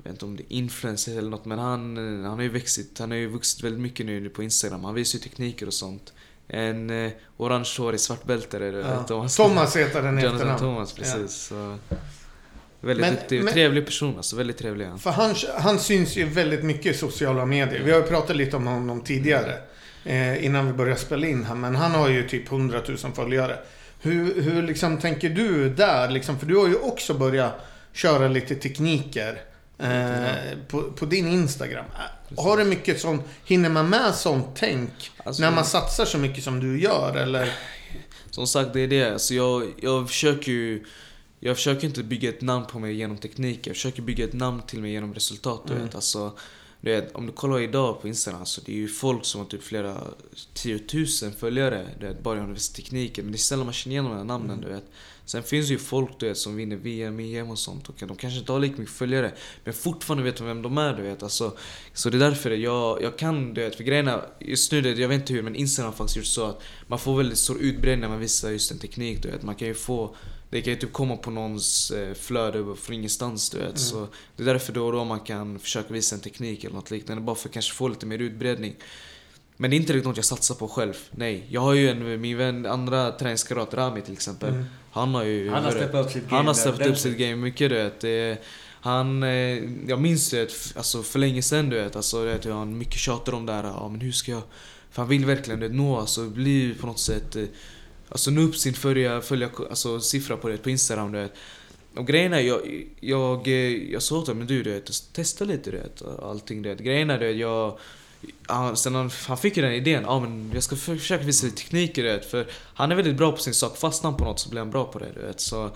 Jag 0.10 0.14
vet 0.14 0.18
inte 0.24 0.26
om 0.26 0.36
det 0.38 0.44
är 0.54 0.58
influencer 0.58 1.18
eller 1.18 1.30
något, 1.30 1.46
men 1.46 1.60
han, 1.60 1.98
eh, 2.24 2.30
han 2.30 2.38
har 2.38 2.42
ju 2.44 2.50
växt, 2.50 3.00
han 3.00 3.12
har 3.12 3.18
ju 3.18 3.28
vuxit 3.28 3.64
väldigt 3.64 3.82
mycket 3.82 4.06
nu 4.06 4.30
på 4.30 4.44
Instagram. 4.44 4.84
Han 4.84 4.94
visar 4.94 5.20
ju 5.20 5.24
tekniker 5.24 5.68
och 5.68 5.74
sånt. 5.74 6.14
En 6.48 6.90
eh, 6.90 7.12
orangehårig 7.38 8.00
svartbältare, 8.00 8.66
Ja. 9.10 9.28
ska- 9.30 9.44
Thomas 9.44 9.76
heter 9.78 10.02
den 10.02 10.14
Jonathan 10.18 10.36
efternamn. 10.36 10.60
Thomas, 10.60 10.94
precis. 10.94 11.32
Så, 11.36 11.78
väldigt 12.82 13.06
Men- 13.06 13.16
duktig, 13.16 13.44
men- 13.44 13.54
trevlig 13.54 13.86
person 13.86 14.18
alltså. 14.18 14.36
Väldigt 14.36 14.58
trevlig 14.58 14.86
han. 14.86 15.00
För 15.00 15.12
han, 15.12 15.36
han 15.60 15.80
syns 15.80 16.18
ju 16.18 16.26
väldigt 16.26 16.64
mycket 16.64 16.96
i 16.96 16.98
sociala 16.98 17.46
medier. 17.46 17.82
Vi 17.84 17.92
har 17.92 18.00
ju 18.00 18.06
pratat 18.06 18.36
lite 18.36 18.56
om 18.58 18.68
honom 18.68 19.02
tidigare. 19.02 19.58
Eh, 20.06 20.46
innan 20.46 20.68
vi 20.68 20.74
började 20.74 21.00
spela 21.00 21.28
in 21.28 21.44
här. 21.46 21.56
Men 21.56 21.76
han 21.76 21.92
har 21.92 22.10
ju 22.10 22.28
typ 22.30 22.52
100 22.52 22.82
000 22.88 22.98
följare. 23.16 23.60
Hur, 24.02 24.42
hur 24.42 24.62
liksom 24.64 24.98
tänker 24.98 25.30
du 25.30 25.70
där? 25.70 26.10
Liksom, 26.10 26.40
för 26.40 26.46
du 26.46 26.56
har 26.58 26.68
ju 26.68 26.76
också 26.76 27.14
börjat 27.14 27.54
köra 27.94 28.28
lite 28.28 28.56
tekniker. 28.56 29.42
Eh, 29.80 30.58
på, 30.68 30.82
på 30.82 31.06
din 31.06 31.28
Instagram. 31.28 31.86
Eh, 32.30 32.44
Har 32.44 32.58
du 32.58 32.64
mycket 32.64 33.02
sånt, 33.02 33.22
hinner 33.46 33.70
man 33.70 33.90
med 33.90 34.16
sånt 34.16 34.46
tänk? 34.56 35.12
Alltså- 35.24 35.42
när 35.42 35.52
man 35.52 35.66
satsar 35.66 36.06
så 36.06 36.18
mycket 36.18 36.44
som 36.44 36.60
du 36.60 36.82
gör 36.82 37.16
eller? 37.16 37.54
Som 38.32 38.48
sagt, 38.48 38.74
det 38.74 38.82
är 38.82 38.88
det. 38.88 39.12
Alltså, 39.14 39.34
jag, 39.34 39.74
jag 39.82 40.08
försöker 40.08 40.52
ju... 40.52 40.86
Jag 41.40 41.56
försöker 41.56 41.88
inte 41.88 42.04
bygga 42.04 42.30
ett 42.30 42.42
namn 42.42 42.66
på 42.66 42.80
mig 42.80 42.94
genom 42.94 43.18
teknik. 43.18 43.68
Jag 43.68 43.76
försöker 43.76 44.02
bygga 44.02 44.26
ett 44.26 44.34
namn 44.34 44.62
till 44.62 44.82
mig 44.82 44.92
genom 44.92 45.14
resultat. 45.14 45.70
Mm. 45.70 45.84
vet. 45.84 45.96
Alltså, 45.96 46.38
du 46.82 46.92
vet, 46.92 47.16
om 47.16 47.26
du 47.26 47.32
kollar 47.34 47.60
idag 47.60 48.02
på 48.02 48.08
Instagram 48.08 48.46
så 48.46 48.62
det 48.62 48.72
är 48.72 48.76
ju 48.76 48.88
folk 48.88 49.26
som 49.26 49.42
har 49.42 49.48
typ 49.48 49.64
flera 49.64 49.98
tiotusen 50.54 51.34
följare. 51.34 51.88
Du 52.00 52.06
vet, 52.08 52.24
bara 52.24 52.36
genom 52.36 52.54
vissa 52.54 52.74
tekniker. 52.76 53.24
Men 53.24 53.32
det 53.32 53.36
är 53.36 53.40
sällan 53.40 53.66
man 53.66 53.74
känner 53.74 53.94
igen 53.94 54.06
de 54.06 54.18
här 54.18 54.24
namnen. 54.24 54.58
Mm. 54.58 54.62
Du 54.62 54.74
vet. 54.76 54.86
Sen 55.30 55.44
finns 55.44 55.68
det 55.68 55.74
ju 55.74 55.80
folk 55.80 56.20
du 56.20 56.28
vet, 56.28 56.38
som 56.38 56.56
vinner 56.56 56.76
VM, 56.76 57.20
EM 57.20 57.50
och 57.50 57.60
sånt. 57.60 57.90
Och 57.90 57.96
de 58.00 58.16
kanske 58.16 58.40
inte 58.40 58.52
har 58.52 58.60
lika 58.60 58.78
mycket 58.78 58.96
följare. 58.96 59.34
Men 59.64 59.74
fortfarande 59.74 60.24
vet 60.24 60.36
de 60.36 60.48
vem 60.48 60.62
de 60.62 60.78
är. 60.78 60.94
Du 60.94 61.04
vet. 61.04 61.24
Alltså, 61.24 61.58
så 61.94 62.10
det 62.10 62.18
är 62.18 62.20
därför 62.20 62.52
jag, 62.52 63.02
jag 63.02 63.18
kan, 63.18 63.54
du 63.54 63.62
vet, 63.62 63.76
för 63.76 63.84
grejerna, 63.84 64.22
just 64.40 64.72
nu, 64.72 65.02
jag 65.02 65.08
vet 65.08 65.22
inte 65.22 65.34
hur, 65.34 65.42
men 65.42 65.56
Instagram 65.56 65.92
har 65.92 65.98
faktiskt 65.98 66.18
gjort 66.18 66.26
så 66.26 66.46
att 66.46 66.62
man 66.88 67.00
får 67.00 67.18
väldigt 67.18 67.38
stor 67.38 67.62
utbredning 67.62 68.02
när 68.02 68.10
man 68.10 68.20
visar 68.20 68.50
just 68.50 68.72
en 68.72 68.78
teknik, 68.78 69.24
du 69.24 69.32
vet. 69.32 69.44
Man 69.44 69.56
kan 69.56 69.68
ju 69.68 69.74
få, 69.74 70.16
det 70.50 70.62
kan 70.62 70.74
ju 70.74 70.80
typ 70.80 70.94
komma 70.94 71.18
på 71.18 71.32
någons 71.32 71.92
eh, 71.92 72.14
flöde 72.14 72.76
från 72.76 72.96
ingenstans, 72.96 73.50
du 73.50 73.58
vet. 73.58 73.68
Mm. 73.68 73.78
Så 73.78 74.08
det 74.36 74.44
är 74.44 74.48
därför 74.48 74.74
då 74.74 74.86
och 74.86 74.92
då 74.92 75.04
man 75.04 75.20
kan 75.20 75.60
försöka 75.60 75.94
visa 75.94 76.16
en 76.16 76.22
teknik 76.22 76.64
eller 76.64 76.76
något 76.76 76.92
liknande, 76.92 77.24
bara 77.24 77.36
för 77.36 77.50
att 77.50 77.54
kanske 77.54 77.74
få 77.74 77.88
lite 77.88 78.06
mer 78.06 78.20
utbredning. 78.20 78.76
Men 79.62 79.70
det 79.72 79.76
är 79.76 79.78
inte 79.78 79.94
riktigt 79.94 80.08
något 80.08 80.18
jag 80.18 80.26
satsar 80.26 80.56
på 80.56 80.68
själv. 80.68 80.94
Nej. 81.12 81.46
Jag 81.50 81.62
har 81.62 81.74
ju 81.74 81.90
en, 81.90 82.22
min 82.22 82.38
vän, 82.38 82.66
andra 82.66 83.12
träningskamrat 83.12 83.74
Rami 83.74 84.02
till 84.02 84.14
exempel. 84.14 84.50
Mm. 84.50 84.66
Han 84.92 85.16
har 85.16 85.24
ju... 85.24 85.50
Han 85.50 85.64
har 85.64 85.72
steppat 85.72 86.06
upp 86.06 86.12
sitt 86.12 86.24
game. 86.24 86.36
Han 86.38 86.48
har 86.48 86.54
steppat 86.54 86.88
upp 86.88 86.98
sitt 86.98 87.18
game 87.18 87.36
mycket 87.36 87.70
du 87.70 87.76
vet. 87.76 88.00
Det, 88.00 88.38
han, 88.82 89.24
eh, 89.24 89.30
jag 89.88 90.02
minns 90.02 90.30
det 90.30 90.42
f- 90.42 90.74
alltså, 90.76 91.04
för 91.04 91.20
länge 91.20 91.42
sedan 91.42 91.70
du 91.70 91.76
vet. 91.76 91.96
Alltså, 91.96 92.24
du 92.24 92.30
vet 92.32 92.46
han 92.46 92.78
mycket 92.78 93.00
tjatar 93.00 93.34
om 93.34 93.46
det 93.46 93.54
här. 93.54 93.64
Ja, 93.64 93.88
men 93.92 94.02
hur 94.02 94.12
ska 94.12 94.32
jag... 94.32 94.42
För 94.92 95.02
han 95.02 95.10
vill 95.10 95.26
verkligen 95.26 95.60
du 95.60 95.68
vet, 95.68 95.76
nå, 95.76 95.98
alltså 96.00 96.26
bli 96.30 96.74
på 96.80 96.88
något 96.88 97.00
sätt... 97.00 97.36
eh, 97.36 97.44
Alltså 98.10 98.32
nå 98.32 98.42
upp 98.42 98.56
sin 98.56 98.74
följa, 98.74 99.22
följa, 99.22 99.50
alltså, 99.70 100.00
siffra 100.00 100.38
på 100.38 100.50
det 100.50 100.58
på 100.58 100.70
Instagram 100.70 101.12
du 101.12 101.18
vet. 101.20 101.34
Och 101.96 102.08
grejen 102.08 102.34
är, 102.34 102.40
jag, 102.40 102.86
jag, 103.00 103.48
eh, 103.48 103.92
jag 103.92 104.02
sa 104.02 104.18
åt 104.18 104.28
honom, 104.28 104.38
men 104.38 104.48
du, 104.48 104.64
du 104.64 104.72
vet, 104.72 105.14
testa 105.14 105.46
lite 105.46 105.72
du 105.72 105.78
vet, 105.78 106.02
allting 106.22 106.62
du 106.62 106.70
vet. 106.70 106.80
Grejen 106.80 107.10
är, 107.10 107.20
du 107.20 107.28
vet, 107.28 107.38
jag... 107.38 107.80
Han, 108.48 108.78
sen 108.78 108.96
han, 108.96 109.12
han 109.28 109.38
fick 109.38 109.58
ju 109.58 109.64
den 109.64 109.74
idén, 109.74 110.04
ja 110.04 110.20
men 110.20 110.52
jag 110.54 110.64
ska 110.64 110.76
för, 110.76 110.96
försöka 110.96 111.24
visa 111.24 111.46
lite 111.46 111.58
tekniker 111.58 112.04
du 112.04 112.10
vet. 112.10 112.26
För 112.26 112.48
han 112.74 112.92
är 112.92 112.96
väldigt 112.96 113.18
bra 113.18 113.32
på 113.32 113.38
sin 113.38 113.54
sak, 113.54 113.78
fastnar 113.78 114.12
han 114.12 114.18
på 114.18 114.26
något 114.26 114.40
så 114.40 114.50
blir 114.50 114.60
han 114.60 114.72
bra 114.72 114.86
på 114.86 115.00
det 115.00 115.12
du 115.16 115.22
vet. 115.22 115.40
Så, 115.40 115.72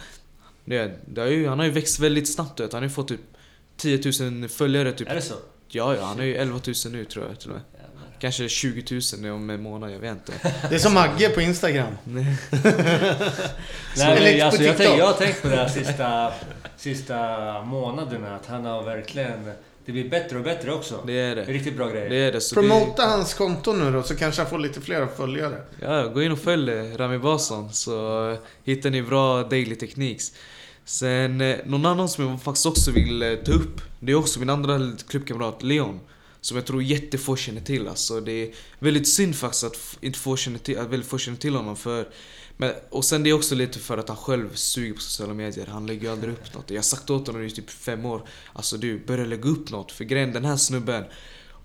det, 0.66 1.00
det 1.06 1.22
har 1.22 1.28
ju, 1.28 1.48
han 1.48 1.60
har 1.60 1.66
ju 1.66 1.72
växt 1.72 2.00
väldigt 2.00 2.34
snabbt 2.34 2.58
du 2.58 2.64
vet. 2.64 2.74
Han 2.74 2.82
har 2.82 2.90
ju 2.90 2.96
fått 2.96 3.08
typ 3.08 3.22
10 3.78 4.30
000 4.30 4.50
följare 4.50 4.92
typ. 4.92 5.10
Är 5.10 5.16
det 5.16 5.22
så? 5.22 5.36
Ja, 5.68 5.96
ja, 5.96 6.06
han 6.06 6.20
är 6.20 6.24
ju 6.24 6.36
11 6.36 6.60
000 6.66 6.76
nu 6.92 7.06
tror 7.06 7.26
jag 7.26 7.40
till 7.40 7.50
och 7.50 7.56
med. 7.56 7.64
Jävlar. 7.74 8.20
Kanske 8.20 8.50
20 8.50 9.02
000 9.22 9.32
om 9.32 9.50
en 9.50 9.62
månad, 9.62 9.92
jag 9.92 10.00
vet 10.00 10.12
inte. 10.12 10.34
Det 10.70 10.76
är 10.76 10.80
som 10.80 10.94
Magge 10.94 11.30
på 11.30 11.42
Instagram. 11.42 11.94
Nej. 12.04 12.38
Men, 13.98 14.40
på 14.40 14.46
alltså, 14.46 14.64
jag, 14.64 14.78
tänk, 14.78 15.00
jag 15.00 15.06
har 15.06 15.14
tänkt 15.14 15.42
på 15.42 15.48
det 15.48 15.56
här 15.56 15.68
sista, 15.68 16.34
sista 16.78 17.62
månaderna. 17.62 18.36
Att 18.36 18.46
han 18.46 18.66
har 18.66 18.84
verkligen... 18.84 19.52
Det 19.86 19.92
blir 19.92 20.10
bättre 20.10 20.38
och 20.38 20.44
bättre 20.44 20.74
också. 20.74 21.04
Det 21.08 21.14
är 21.14 21.36
det. 21.36 21.44
Riktigt 21.46 21.78
bra 21.78 21.90
grejer. 21.90 22.10
Det 22.10 22.16
är 22.16 22.32
det. 22.32 22.42
Så 22.42 22.56
det, 22.56 22.62
Promota 22.62 23.06
hans 23.06 23.34
konto 23.34 23.74
nu 23.74 23.92
då 23.92 24.04
så 24.04 24.16
kanske 24.16 24.42
han 24.42 24.50
får 24.50 24.60
lite 24.60 24.82
fler 24.82 25.08
följare. 25.18 25.62
Ja, 25.82 26.08
gå 26.08 26.24
in 26.24 26.32
och 26.32 26.40
följ 26.40 26.72
Rami 26.72 27.18
Bason 27.18 27.74
så 27.74 28.38
hittar 28.64 28.90
ni 28.90 29.02
bra 29.02 29.44
daily 29.44 29.76
techniques. 29.76 30.34
Sen, 30.86 31.42
eh, 31.42 31.58
någon 31.66 31.86
annan 31.86 32.10
som 32.10 32.28
jag 32.28 32.42
faktiskt 32.42 32.66
också 32.66 32.92
vill 32.92 33.24
eh, 33.24 33.36
ta 33.36 33.52
upp, 33.52 33.82
det 34.00 34.12
är 34.12 34.16
också 34.16 34.40
min 34.40 34.50
andra 34.50 34.92
klubbkamrat 35.08 35.64
Leon. 35.64 36.00
Som 36.42 36.58
jag 36.58 36.66
tror 36.66 36.84
jättefå 36.84 37.36
känner 37.36 37.62
till 37.62 37.88
alltså. 37.88 38.22
Det 38.22 38.32
är 38.32 38.50
väldigt 38.80 39.08
synd 39.08 39.36
faktiskt 39.36 39.64
att 39.64 39.98
inte 40.02 40.20
få 40.20 40.36
känner 40.36 40.60
till, 40.60 40.80
att 40.80 40.88
väldigt 40.88 41.10
få 41.10 41.18
känner 41.18 41.38
till 41.38 41.56
honom 41.56 41.76
för 41.76 42.08
men, 42.58 42.74
och 42.90 43.06
sen 43.06 43.24
det 43.24 43.30
är 43.30 43.34
också 43.34 43.56
lite 43.56 43.80
för 43.80 43.98
att 43.98 44.08
han 44.08 44.18
själv 44.18 44.56
suger 44.56 44.94
på 44.94 45.02
sociala 45.02 45.34
medier. 45.34 45.66
Han 45.66 45.88
lägger 45.88 46.02
ju 46.02 46.12
aldrig 46.12 46.34
upp 46.34 46.54
något. 46.54 46.70
Jag 46.70 46.78
har 46.78 46.84
sagt 46.84 47.10
åt 47.10 47.28
honom 47.28 47.44
i 47.44 47.52
typ 47.52 47.70
fem 47.70 48.06
år. 48.06 48.28
Alltså 48.54 48.78
du, 48.78 49.06
börja 49.06 49.26
lägga 49.26 49.50
upp 49.50 49.70
något. 49.70 49.92
För 49.92 50.04
grejen, 50.04 50.34
den 50.34 50.46
här 50.46 50.58
snubben. 50.58 51.04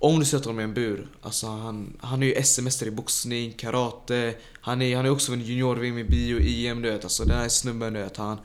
Om 0.01 0.19
du 0.19 0.25
sätter 0.25 0.47
honom 0.47 0.61
i 0.61 0.65
en 0.65 0.75
bur. 0.75 1.09
Alltså 1.23 1.47
han, 1.47 1.97
han 2.01 2.23
är 2.23 2.27
ju 2.27 2.43
SM-mästare 2.43 2.89
i 2.89 2.91
boxning, 2.91 3.53
karate. 3.53 4.35
Han 4.61 4.83
är, 4.83 4.97
han 4.97 5.07
är 5.07 5.11
också 5.11 5.31
vunnit 5.31 5.47
junior-VM 5.47 5.99
i 5.99 6.05
bio, 6.05 6.41
EM 6.41 6.83
du 6.83 6.91
vet. 6.91 7.05
Alltså 7.05 7.25
den 7.25 7.39
här 7.39 7.49
snubben 7.49 7.93
du 7.93 8.01
vet. 8.01 8.17
Han, 8.17 8.39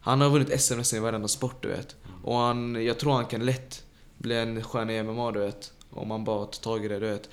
han 0.00 0.20
har 0.20 0.30
vunnit 0.30 0.60
SM 0.60 0.76
nästan 0.76 0.96
i 0.96 1.02
varenda 1.02 1.28
sport 1.28 1.62
du 1.62 1.68
vet. 1.68 1.96
Och 2.22 2.36
han, 2.36 2.84
jag 2.84 2.98
tror 2.98 3.12
han 3.12 3.26
kan 3.26 3.46
lätt 3.46 3.84
bli 4.18 4.36
en 4.36 4.62
stjärna 4.62 4.92
i 4.92 5.02
MMA 5.02 5.32
du 5.32 5.40
vet. 5.40 5.72
Om 5.90 6.08
man 6.08 6.24
bara 6.24 6.46
tar 6.46 6.62
tag 6.62 6.84
i 6.84 6.88
det 6.88 6.98
du 6.98 7.06
vet. 7.06 7.28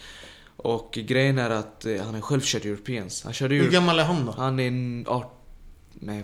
Och 0.61 0.91
grejen 0.91 1.37
är 1.37 1.49
att 1.49 1.85
eh, 1.85 2.01
han 2.01 2.13
har 2.13 2.21
själv 2.21 2.41
kört 2.43 2.65
Europeans. 2.65 3.23
Han 3.23 3.33
körde 3.33 3.55
Hur 3.55 3.71
gammal 3.71 3.99
är 3.99 4.03
han 4.03 4.25
då? 4.25 4.31
Han 4.31 4.59
är 4.59 4.67
en 4.67 5.05
art... 5.07 5.33
Nej, 5.93 6.23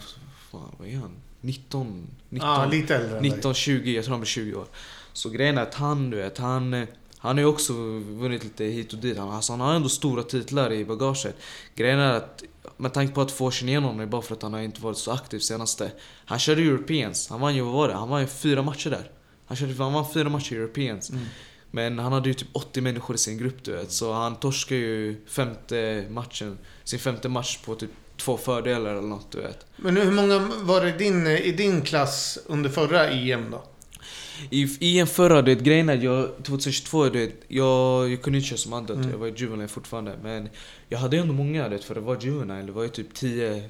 fan, 0.52 0.76
vad 0.78 0.88
är 0.88 0.98
han? 0.98 1.12
19? 1.42 2.08
19, 2.30 2.50
Ja, 2.50 2.66
lite 2.66 2.96
äldre 2.96 3.18
än 3.18 3.24
dig. 3.24 3.32
19 3.32 3.54
20, 3.54 3.96
jag 3.96 4.06
tror 4.06 4.12
han 4.12 4.20
blir 4.20 4.28
20 4.28 4.56
år. 4.56 4.66
Så 5.14 5.30
grejen 5.30 5.58
är 5.58 5.62
att 5.62 5.74
han, 5.74 6.10
du 6.10 6.18
vet, 6.18 6.38
han... 6.38 6.88
Han 7.18 7.36
har 7.36 7.42
ju 7.42 7.46
också 7.46 7.74
vunnit 8.00 8.44
lite 8.44 8.64
hit 8.64 8.94
och 8.94 9.00
dit. 9.00 9.18
Han, 9.18 9.30
alltså, 9.30 9.54
han 9.54 9.60
har 9.60 9.74
ändå 9.74 9.90
stora 9.90 10.24
titlar 10.24 10.72
i 10.72 10.86
bagaget. 10.86 11.36
Grejen 11.76 12.00
är 12.00 12.14
att 12.14 12.44
med 12.78 12.94
tanke 12.94 13.14
på 13.14 13.22
att 13.22 13.32
få 13.32 13.52
honom 13.74 14.00
är 14.00 14.06
bara 14.06 14.22
för 14.22 14.36
att 14.36 14.42
han 14.42 14.54
har 14.54 14.60
inte 14.60 14.82
varit 14.82 14.98
så 14.98 15.12
aktiv 15.12 15.40
senaste. 15.40 15.92
Han 16.26 16.40
körde 16.40 16.62
Europeans. 16.62 17.30
Han 17.30 17.42
vann 17.42 17.56
ju, 17.56 17.62
vad 17.62 17.74
var 17.74 17.88
det? 17.88 17.94
Han 17.94 18.10
vann 18.10 18.22
ju 18.22 18.28
fyra 18.28 18.62
matcher 18.62 18.90
där. 18.90 19.12
Han, 19.46 19.58
körde, 19.58 19.84
han 19.84 19.94
vann 19.94 20.06
fyra 20.14 20.30
matcher 20.30 20.54
i 20.54 20.58
Europeans. 20.58 21.10
Mm. 21.10 21.26
Men 21.76 22.00
han 22.00 22.14
hade 22.14 22.30
ju 22.30 22.34
typ 22.34 22.48
80 22.52 22.82
människor 22.82 23.16
i 23.16 23.20
sin 23.20 23.38
grupp 23.38 23.64
du 23.64 23.72
vet. 23.72 23.92
Så 23.92 24.14
han 24.14 24.36
torskade 24.36 24.82
ju 24.82 25.16
femte 25.28 26.06
matchen, 26.10 26.58
sin 26.84 27.00
femte 27.00 27.30
match 27.30 27.58
på 27.66 27.76
typ 27.76 27.90
två 28.18 28.38
fördelar 28.38 28.92
eller 28.92 29.02
något 29.02 29.32
du 29.32 29.42
vet. 29.42 29.66
Men 29.76 29.98
hur 29.98 30.12
många 30.12 30.40
var 30.62 30.82
det 30.82 30.90
i 30.90 30.98
din, 30.98 31.28
i 31.28 31.52
din 31.52 31.82
klass 31.82 32.40
under 32.46 32.70
förra 32.70 33.10
EM 33.10 33.52
då? 33.52 33.64
I, 34.50 34.78
i 34.80 35.00
en 35.00 35.08
förra, 35.08 35.42
det 35.42 35.56
grejen 35.56 35.90
är 35.90 36.04
jag 36.04 36.44
2022, 36.44 37.10
det, 37.10 37.32
jag, 37.48 38.10
jag 38.12 38.22
kunde 38.22 38.38
inte 38.40 38.50
köra 38.50 38.58
som 38.58 38.74
adult, 38.74 39.00
Mm. 39.00 39.12
jag 39.12 39.18
var 39.18 39.28
i 39.28 39.34
juvenile 39.38 39.68
fortfarande. 39.68 40.16
Men 40.24 40.50
jag 40.90 41.00
hade 41.00 41.18
ändå 41.18 41.34
många 41.34 41.70
det, 41.70 41.80
för 41.80 41.96
det 41.96 42.02
var 42.02 42.18
juvenile, 42.22 42.62
det 42.66 42.72
var 42.72 42.84
ju 42.84 42.90
typ 42.90 43.14
10 43.14 43.70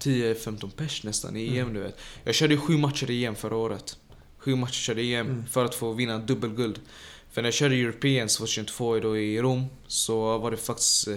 10-15 0.00 0.70
pers 0.70 1.04
nästan 1.04 1.36
i 1.36 1.58
EM 1.58 1.74
du 1.74 1.80
vet. 1.80 1.98
Jag 2.24 2.34
körde 2.34 2.54
ju 2.54 2.60
sju 2.60 2.76
matcher 2.76 3.10
i 3.10 3.24
EM 3.24 3.34
förra 3.34 3.56
året. 3.56 3.96
Sju 4.40 4.56
matcher 4.56 4.72
körde 4.72 5.02
EM 5.02 5.26
Mm. 5.26 5.46
för 5.46 5.64
att 5.64 5.74
få 5.74 5.92
vinna 5.92 6.18
dubbelguld. 6.18 6.80
För 7.32 7.42
när 7.42 7.46
jag 7.46 7.54
körde 7.54 7.74
Europeans 7.74 8.36
2022 8.36 8.98
då 8.98 9.18
i 9.18 9.40
Rom 9.40 9.66
så 9.86 10.38
var 10.38 10.50
det 10.50 10.56
faktiskt 10.56 11.08
eh, 11.08 11.14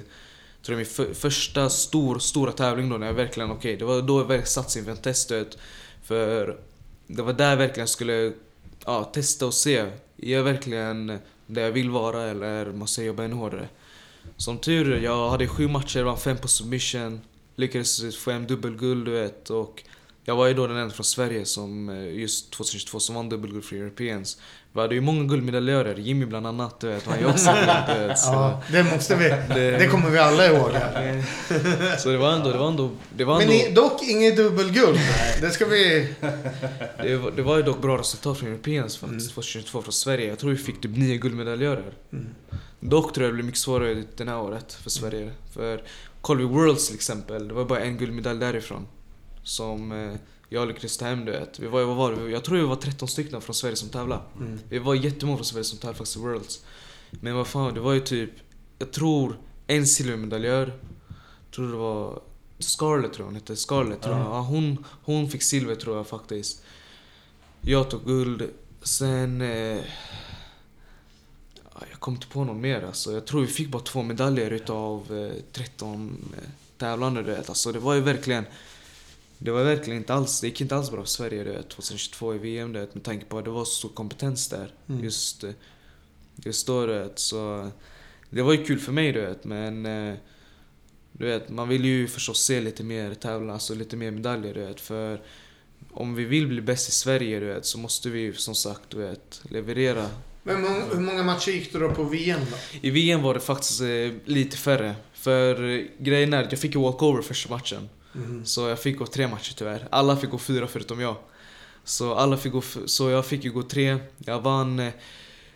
tror 0.61 0.73
jag 0.73 0.77
min 0.77 0.85
för, 0.85 1.13
första 1.13 1.69
stor, 1.69 2.19
stora 2.19 2.51
tävling 2.51 2.89
då 2.89 2.97
när 2.97 3.07
jag 3.07 3.13
verkligen, 3.13 3.51
okej, 3.51 3.77
det 3.77 3.85
var 3.85 4.01
då 4.01 4.19
jag 4.19 4.25
verkligen 4.25 4.77
inför 4.77 4.91
en 4.91 4.97
test 4.97 5.29
du 5.29 5.39
vet. 5.39 5.57
För 6.03 6.59
det 7.07 7.21
var 7.21 7.33
där 7.33 7.49
jag 7.49 7.57
verkligen 7.57 7.87
skulle 7.87 8.33
ja, 8.85 9.03
testa 9.03 9.45
och 9.45 9.53
se. 9.53 9.77
Är 9.77 9.89
jag 10.17 10.43
verkligen 10.43 11.19
där 11.47 11.61
jag 11.61 11.71
vill 11.71 11.89
vara 11.89 12.23
eller 12.23 12.71
måste 12.71 13.01
jag 13.01 13.07
jobba 13.07 13.23
ännu 13.23 13.35
hårdare? 13.35 13.69
Som 14.37 14.57
tur 14.57 14.99
jag 14.99 15.29
hade 15.29 15.47
sju 15.47 15.67
matcher, 15.67 16.03
vann 16.03 16.17
fem 16.17 16.37
på 16.37 16.47
submission. 16.47 17.21
Lyckades 17.55 18.17
få 18.17 18.31
hem 18.31 18.47
dubbelguld 18.47 19.05
du 19.05 19.11
vet 19.11 19.49
och 19.49 19.83
jag 20.25 20.35
var 20.35 20.47
ju 20.47 20.53
då 20.53 20.67
den 20.67 20.77
enda 20.77 20.93
från 20.93 21.03
Sverige 21.03 21.45
som 21.45 21.89
eh, 21.89 22.19
just 22.19 22.51
2022 22.51 22.99
som 22.99 23.15
vann 23.15 23.29
dubbelguld 23.29 23.63
för 23.63 23.75
Europeans. 23.75 24.37
Vi 24.73 24.81
hade 24.81 24.95
ju 24.95 25.01
många 25.01 25.23
guldmedaljörer, 25.23 25.95
Jimmy 25.95 26.25
bland 26.25 26.47
annat 26.47 26.79
du 26.79 26.87
vet, 26.87 27.05
han 27.05 27.19
ju 27.19 27.25
också 27.25 27.49
Ja, 28.25 28.61
det 28.71 28.83
måste 28.83 29.15
vi. 29.15 29.29
det, 29.29 29.77
Det 29.77 29.87
kommer 29.87 30.09
vi 30.09 30.17
alla 30.17 30.45
ihåg. 30.47 30.69
Här. 30.71 31.23
så 31.97 32.09
det 32.09 32.17
var 32.17 32.31
ändå, 32.31 32.51
det 32.51 32.57
var 32.57 32.67
ändå, 32.67 32.89
det 33.15 33.23
var 33.23 33.37
Men 33.37 33.49
ändå, 33.49 33.53
i, 33.53 33.71
dock 33.71 34.03
inget 34.03 34.37
dubbelguld. 34.37 34.99
Det 35.41 35.51
ska 35.51 35.65
vi... 35.65 36.13
det 37.03 37.15
var, 37.17 37.31
det 37.31 37.41
var 37.41 37.57
ju 37.57 37.63
dock 37.63 37.81
bra 37.81 37.97
resultat 37.97 38.37
från 38.37 38.49
Europeans 38.49 38.97
faktiskt, 38.97 39.33
2022 39.33 39.81
från 39.81 39.93
Sverige. 39.93 40.27
Jag 40.27 40.39
tror 40.39 40.51
vi 40.51 40.57
fick 40.57 40.81
typ 40.81 40.97
nio 40.97 41.17
guldmedaljörer. 41.17 41.93
Mm. 42.13 42.27
Dock 42.79 43.13
tror 43.13 43.23
jag 43.23 43.31
det 43.31 43.35
blir 43.35 43.45
mycket 43.45 43.59
svårare 43.59 44.03
det 44.17 44.23
här 44.23 44.39
året 44.39 44.73
för 44.73 44.89
Sverige. 44.89 45.31
För 45.53 45.83
kollar 46.21 46.41
vi 46.41 46.47
Worlds 46.47 46.87
till 46.87 46.95
exempel, 46.95 47.47
det 47.47 47.53
var 47.53 47.65
bara 47.65 47.79
en 47.79 47.97
guldmedalj 47.97 48.39
därifrån. 48.39 48.87
Som 49.43 49.91
eh, 49.91 50.15
jag 50.49 50.67
lyckades 50.67 50.97
ta 50.97 51.05
hem 51.05 51.25
du 51.25 51.31
vet. 51.31 51.59
Vi 51.59 51.67
var, 51.67 51.83
vad 51.83 51.95
var 51.95 52.11
det? 52.11 52.31
Jag 52.31 52.43
tror 52.43 52.57
vi 52.57 52.63
var 52.63 52.75
13 52.75 53.07
stycken 53.07 53.41
från 53.41 53.53
Sverige 53.53 53.75
som 53.75 53.89
tävlade. 53.89 54.21
Mm. 54.37 54.59
Vi 54.69 54.79
var 54.79 54.95
jättemånga 54.95 55.37
från 55.37 55.45
Sverige 55.45 55.63
som 55.63 55.77
tävlade 55.77 55.97
faktiskt 55.97 56.17
i 56.17 56.19
Worlds. 56.19 56.65
Men 57.09 57.35
vad 57.35 57.47
fan, 57.47 57.73
det 57.73 57.79
var 57.79 57.93
ju 57.93 57.99
typ, 57.99 58.31
jag 58.79 58.91
tror 58.91 59.39
en 59.67 59.87
silvermedaljör. 59.87 60.73
Tror 61.55 61.67
det 61.67 61.77
var 61.77 62.21
Scarlett 62.59 63.13
tror 63.13 63.23
jag 63.23 63.25
hon 63.25 63.35
hette. 63.35 63.55
Scarlett 63.55 64.01
tror 64.01 64.17
jag. 64.17 64.25
Ja. 64.25 64.39
Hon, 64.39 64.85
hon 65.03 65.29
fick 65.29 65.43
silver 65.43 65.75
tror 65.75 65.97
jag 65.97 66.07
faktiskt. 66.07 66.63
Jag 67.61 67.89
tog 67.89 68.05
guld. 68.05 68.49
Sen... 68.81 69.41
Eh, 69.41 69.81
ja, 71.73 71.81
jag 71.91 71.99
kom 71.99 72.13
inte 72.13 72.27
på 72.27 72.43
någon 72.43 72.61
mer 72.61 72.83
alltså. 72.83 73.11
Jag 73.11 73.25
tror 73.25 73.41
vi 73.41 73.47
fick 73.47 73.69
bara 73.69 73.83
två 73.83 74.03
medaljer 74.03 74.51
utav 74.51 75.29
eh, 75.31 75.41
13 75.51 76.33
eh, 76.37 76.49
tävlande 76.77 77.23
du 77.23 77.31
vet. 77.31 77.49
Alltså 77.49 77.71
det 77.71 77.79
var 77.79 77.93
ju 77.93 78.01
verkligen... 78.01 78.45
Det 79.43 79.51
var 79.51 79.63
verkligen 79.63 79.97
inte 79.99 80.13
alls, 80.13 80.41
det 80.41 80.47
gick 80.47 80.61
inte 80.61 80.75
alls 80.75 80.91
bra 80.91 81.01
för 81.01 81.09
Sverige 81.09 81.43
du 81.43 81.51
vet, 81.51 81.69
2022 81.69 82.35
i 82.35 82.37
VM 82.37 82.73
du 82.73 82.79
vet, 82.79 82.93
med 82.95 83.03
tanke 83.03 83.25
på 83.25 83.37
att 83.37 83.45
det 83.45 83.51
var 83.51 83.65
så 83.65 83.71
stor 83.75 83.89
kompetens 83.89 84.47
där. 84.49 84.71
Mm. 84.89 85.03
Just, 85.03 85.43
just 86.35 86.67
då 86.67 86.85
du 86.85 86.93
vet, 86.93 87.19
så... 87.19 87.71
Det 88.29 88.41
var 88.41 88.53
ju 88.53 88.65
kul 88.65 88.79
för 88.79 88.91
mig 88.91 89.11
du 89.11 89.21
vet, 89.21 89.43
men... 89.43 89.85
eh, 89.85 90.15
Du 91.11 91.25
vet, 91.25 91.49
man 91.49 91.69
vill 91.69 91.85
ju 91.85 92.07
förstås 92.07 92.39
se 92.43 92.61
lite 92.61 92.83
mer 92.83 93.13
tävlan, 93.13 93.49
alltså 93.49 93.75
lite 93.75 93.95
mer 93.95 94.11
medaljer 94.11 94.53
du 94.53 94.65
vet, 94.65 94.81
för... 94.81 95.21
Om 95.91 96.15
vi 96.15 96.25
vill 96.25 96.47
bli 96.47 96.61
bäst 96.61 96.89
i 96.89 96.91
Sverige 96.91 97.39
du 97.39 97.45
vet, 97.45 97.65
så 97.65 97.77
måste 97.77 98.09
vi 98.09 98.19
ju 98.19 98.33
som 98.33 98.55
sagt 98.55 98.81
du 98.89 98.97
vet, 98.97 99.41
leverera. 99.49 100.09
Men 100.43 100.65
hur 100.93 100.99
många 100.99 101.23
matcher 101.23 101.51
gick 101.51 101.73
du 101.73 101.79
då 101.79 101.91
på 101.91 102.03
VM 102.03 102.39
då? 102.51 102.57
I 102.87 102.89
VM 102.89 103.21
var 103.21 103.33
det 103.33 103.39
faktiskt 103.39 103.81
eh, 103.81 104.11
lite 104.25 104.57
färre. 104.57 104.95
För 105.13 105.69
eh, 105.69 105.85
grejen 105.99 106.33
är 106.33 106.43
att 106.43 106.51
jag 106.51 106.61
fick 106.61 106.75
walkover 106.75 107.21
första 107.21 107.49
matchen. 107.49 107.89
Mm. 108.15 108.45
Så 108.45 108.67
jag 108.67 108.79
fick 108.79 108.97
gå 108.97 109.05
tre 109.05 109.27
matcher 109.27 109.53
tyvärr. 109.57 109.87
Alla 109.91 110.17
fick 110.17 110.29
gå 110.29 110.37
fyra 110.37 110.67
förutom 110.67 111.01
jag. 111.01 111.15
Så 111.83 112.15
alla 112.15 112.37
fick 112.37 112.51
gå, 112.53 112.61
så 112.85 113.09
jag 113.09 113.25
fick 113.25 113.43
ju 113.43 113.51
gå 113.51 113.63
tre. 113.63 113.97
Jag 114.17 114.41
vann. 114.41 114.79
eh, 114.79 114.91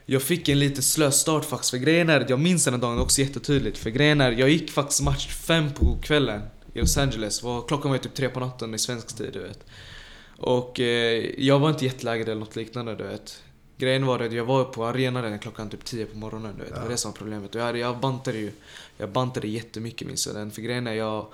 Jag 0.05 0.21
fick 0.21 0.49
en 0.49 0.59
lite 0.59 0.81
slö 0.81 1.11
start 1.11 1.45
faktiskt. 1.45 1.69
För 1.71 1.77
grejen 1.77 2.09
är 2.09 2.25
jag 2.29 2.39
minns 2.39 2.65
den 2.65 2.79
dagen 2.79 2.99
också 2.99 3.21
jättetydligt. 3.21 3.77
För 3.77 3.89
grejen 3.89 4.21
är, 4.21 4.31
jag 4.31 4.49
gick 4.49 4.71
faktiskt 4.71 5.01
match 5.01 5.27
fem 5.27 5.73
på 5.73 5.97
kvällen 6.01 6.41
i 6.73 6.79
Los 6.79 6.97
Angeles. 6.97 7.43
Var, 7.43 7.67
klockan 7.67 7.89
var 7.91 7.95
ju 7.97 8.03
typ 8.03 8.13
tre 8.15 8.29
på 8.29 8.39
natten 8.39 8.73
i 8.73 8.77
svensk 8.79 9.17
tid 9.17 9.29
du 9.33 9.39
vet. 9.39 9.59
Och 10.37 10.79
eh, 10.79 11.23
jag 11.37 11.59
var 11.59 11.69
inte 11.69 11.85
jetlaggad 11.85 12.29
eller 12.29 12.39
något 12.39 12.55
liknande 12.55 12.95
du 12.95 13.03
vet. 13.03 13.43
Grejen 13.77 14.05
var 14.05 14.19
att 14.19 14.33
jag 14.33 14.45
var 14.45 14.63
på 14.63 14.85
arenan 14.85 15.23
redan 15.23 15.39
klockan 15.39 15.69
typ 15.69 15.85
10 15.85 16.05
på 16.05 16.17
morgonen 16.17 16.53
du 16.57 16.63
vet. 16.63 16.73
Det 16.73 16.79
var 16.79 16.85
Ja. 16.85 16.91
det 16.91 16.97
som 16.97 17.11
var 17.11 17.17
problemet. 17.17 17.55
Och 17.55 17.61
jag, 17.61 17.65
hade, 17.65 17.79
jag 17.79 17.99
bantade 17.99 18.37
ju. 18.37 18.51
Jag 18.97 19.09
bantade 19.11 19.47
jättemycket 19.47 20.07
minns 20.07 20.27
jag 20.27 20.35
den. 20.35 20.51
För 20.51 20.61
grejen 20.61 20.87
är 20.87 20.93
jag 20.93 21.27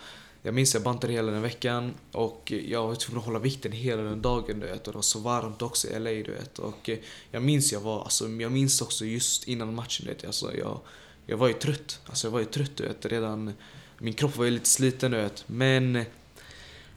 jag 0.46 0.54
minns 0.54 0.74
jag 0.74 0.84
bantade 0.84 1.14
hela 1.14 1.32
den 1.32 1.42
veckan 1.42 1.94
och 2.12 2.54
jag 2.68 2.88
var 2.88 2.96
tvungen 2.96 3.20
att 3.20 3.26
hålla 3.26 3.40
vikten 3.40 3.72
hela 3.72 4.02
den 4.02 4.22
dagen 4.22 4.60
du 4.60 4.66
vet 4.66 4.88
och 4.88 4.94
det 4.94 4.98
var 4.98 5.02
så 5.02 5.20
varmt 5.20 5.62
också 5.62 5.88
i 5.88 6.00
LA 6.00 6.10
du 6.10 6.32
vet 6.32 6.60
och 6.60 6.90
eh, 6.90 6.98
jag 7.32 7.44
minns 7.44 7.72
jag 7.72 7.80
var, 7.80 8.04
alltså 8.04 8.30
jag 8.30 8.52
minns 8.52 8.82
också 8.82 9.06
just 9.06 9.48
innan 9.48 9.76
matchen 9.76 10.06
du 10.06 10.14
vet, 10.14 10.26
alltså 10.26 10.58
jag, 10.58 10.80
jag 11.26 11.38
var 11.38 11.48
ju 11.48 11.54
trött, 11.54 12.00
alltså 12.06 12.28
jag 12.28 12.32
var 12.32 12.40
ju 12.40 12.46
trött 12.46 12.72
du 12.76 12.84
vet 12.84 13.06
redan, 13.06 13.54
min 13.98 14.14
kropp 14.14 14.38
var 14.38 14.46
ju 14.46 14.52
lite 14.52 14.70
sliten 14.70 15.12
du 15.12 15.18
vet 15.18 15.44
men 15.48 16.06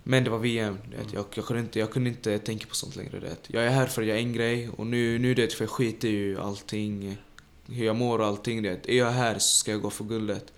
men 0.08 0.24
det 0.24 0.30
var 0.30 0.38
VM, 0.38 0.78
du 0.90 0.96
vet. 0.96 1.12
Jag, 1.12 1.24
jag, 1.34 1.44
kunde 1.44 1.62
inte, 1.62 1.78
jag 1.78 1.90
kunde 1.90 2.10
inte 2.10 2.38
tänka 2.38 2.66
på 2.66 2.74
sånt 2.74 2.96
längre. 2.96 3.10
Du 3.20 3.26
vet. 3.26 3.40
Jag 3.46 3.64
är 3.64 3.70
här 3.70 3.86
för 3.86 4.02
att 4.02 4.08
göra 4.08 4.18
en 4.18 4.32
grej 4.32 4.68
och 4.76 4.86
nu, 4.86 5.18
nu 5.18 5.34
det, 5.34 5.52
för 5.52 5.64
jag 5.64 5.70
skiter 5.70 6.08
ju 6.08 6.32
i 6.32 6.36
allting, 6.36 7.16
hur 7.66 7.86
jag 7.86 7.96
mår 7.96 8.18
och 8.18 8.26
allting. 8.26 8.62
Du 8.62 8.68
vet. 8.68 8.88
Är 8.88 8.96
jag 8.96 9.10
här 9.10 9.38
så 9.38 9.56
ska 9.56 9.70
jag 9.70 9.82
gå 9.82 9.90
för 9.90 10.04
guldet. 10.04 10.52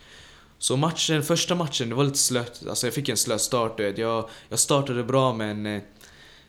Så 0.58 0.76
matchen, 0.76 1.22
första 1.22 1.54
matchen, 1.54 1.88
det 1.88 1.94
var 1.94 2.04
lite 2.04 2.18
slött. 2.18 2.62
Alltså 2.68 2.86
jag 2.86 2.94
fick 2.94 3.08
en 3.08 3.16
slö 3.16 3.38
start. 3.38 3.76
Du. 3.76 3.94
Jag, 3.96 4.28
jag 4.48 4.58
startade 4.58 5.04
bra 5.04 5.34
men 5.34 5.66
eh, 5.66 5.82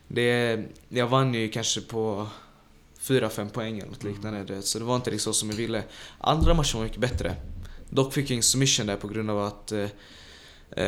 det, 0.08 0.60
jag 0.90 1.08
vann 1.08 1.34
ju 1.34 1.50
kanske 1.50 1.82
på 1.82 2.28
4-5 3.02 3.50
poäng 3.50 3.80
eller 3.80 3.90
något 3.90 4.04
liknande. 4.04 4.44
Du 4.44 4.56
vet. 4.56 4.66
Så 4.66 4.80
det 4.80 4.86
var 4.86 4.96
inte 4.96 5.20
så 5.20 5.34
som 5.34 5.50
jag 5.50 5.58
ville. 5.58 5.84
Andra 6.18 6.54
matchen 6.54 6.80
var 6.80 6.86
mycket 6.86 7.02
bättre. 7.02 7.36
Dock 7.90 8.14
fick 8.14 8.30
jag 8.30 8.38
en 8.38 8.44
submission 8.44 8.88
där 8.88 8.96
på 8.96 9.08
grund 9.08 9.30
av 9.30 9.46
att 9.46 9.72
eh, 9.72 9.88
Eh, 10.72 10.86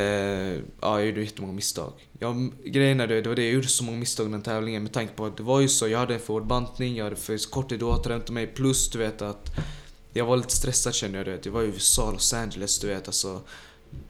ja, 0.82 1.00
jag 1.00 1.06
gjorde 1.06 1.22
jättemånga 1.22 1.54
misstag. 1.54 1.94
Jag, 2.20 2.52
grejen 2.66 3.00
är 3.00 3.08
det, 3.08 3.22
det 3.22 3.30
var 3.30 3.36
det, 3.36 3.44
jag 3.44 3.54
gjorde 3.54 3.68
så 3.68 3.84
många 3.84 3.98
misstag 3.98 4.32
den 4.32 4.42
tävlingen 4.42 4.84
med 4.84 4.92
tanke 4.92 5.14
på 5.14 5.26
att 5.26 5.38
det 5.38 5.44
var 5.44 5.60
ju 5.60 5.68
så, 5.68 5.88
jag 5.88 6.00
hade 6.00 6.20
för 6.20 6.34
hård 6.34 6.48
bantning, 6.48 6.96
jag 6.96 7.04
hade 7.04 7.16
för 7.16 7.50
kort 7.50 7.70
tid 7.70 7.84
att 7.84 8.00
återhämta 8.00 8.34
mig, 8.34 8.48
plus 8.48 8.90
du 8.90 9.00
vet 9.00 9.22
att 9.22 9.52
jag 10.14 10.26
var 10.26 10.38
lite 10.38 10.56
stressad 10.56 10.94
kände 10.94 11.18
jag, 11.18 11.28
du 11.28 11.32
vet. 11.32 11.46
Jag 11.46 11.54
var 11.54 11.62
i 11.62 11.66
USA, 11.66 12.12
Los 12.12 12.34
Angeles, 12.34 12.80
du 12.80 12.88
vet 12.88 13.08
alltså. 13.08 13.42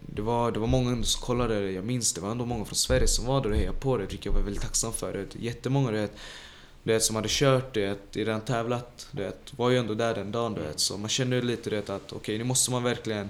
Det 0.02 0.22
var, 0.22 0.52
det 0.52 0.60
var 0.60 0.68
många 0.68 1.04
som 1.04 1.22
kollade, 1.22 1.72
jag 1.72 1.86
minns 1.86 2.14
det 2.14 2.22
var 2.22 2.32
ändå 2.32 2.46
många 2.46 2.66
från 2.66 2.76
Sverige 2.76 3.08
som 3.08 3.26
var 3.26 3.42
där 3.42 3.50
och 3.50 3.56
hejade 3.56 3.78
på 3.78 3.98
det, 3.98 4.06
vilket 4.06 4.26
jag 4.26 4.34
var 4.34 4.42
väldigt 4.42 4.62
tacksam 4.62 4.94
för. 4.94 5.14
Det. 5.14 5.40
Jättemånga 5.40 5.92
du 5.92 5.98
vet. 5.98 6.12
du 6.84 6.94
vet, 6.94 7.04
som 7.04 7.16
hade 7.16 7.28
kört 7.32 7.74
det, 7.74 8.16
i 8.16 8.24
Redan 8.24 8.42
tävlat, 8.42 9.08
du 9.12 9.24
vet, 9.24 9.54
var 9.56 9.70
ju 9.70 9.78
ändå 9.78 9.94
där 9.94 10.16
den 10.16 10.32
dagen 10.32 10.54
du 10.54 10.62
vet. 10.62 10.80
Så 10.80 10.98
man 10.98 11.10
kände 11.10 11.36
ju 11.36 11.42
lite 11.42 11.70
det 11.70 11.90
att 11.90 12.14
okej, 12.14 12.38
nu 12.38 12.44
måste 12.44 12.72
man 12.72 12.84
verkligen 12.84 13.30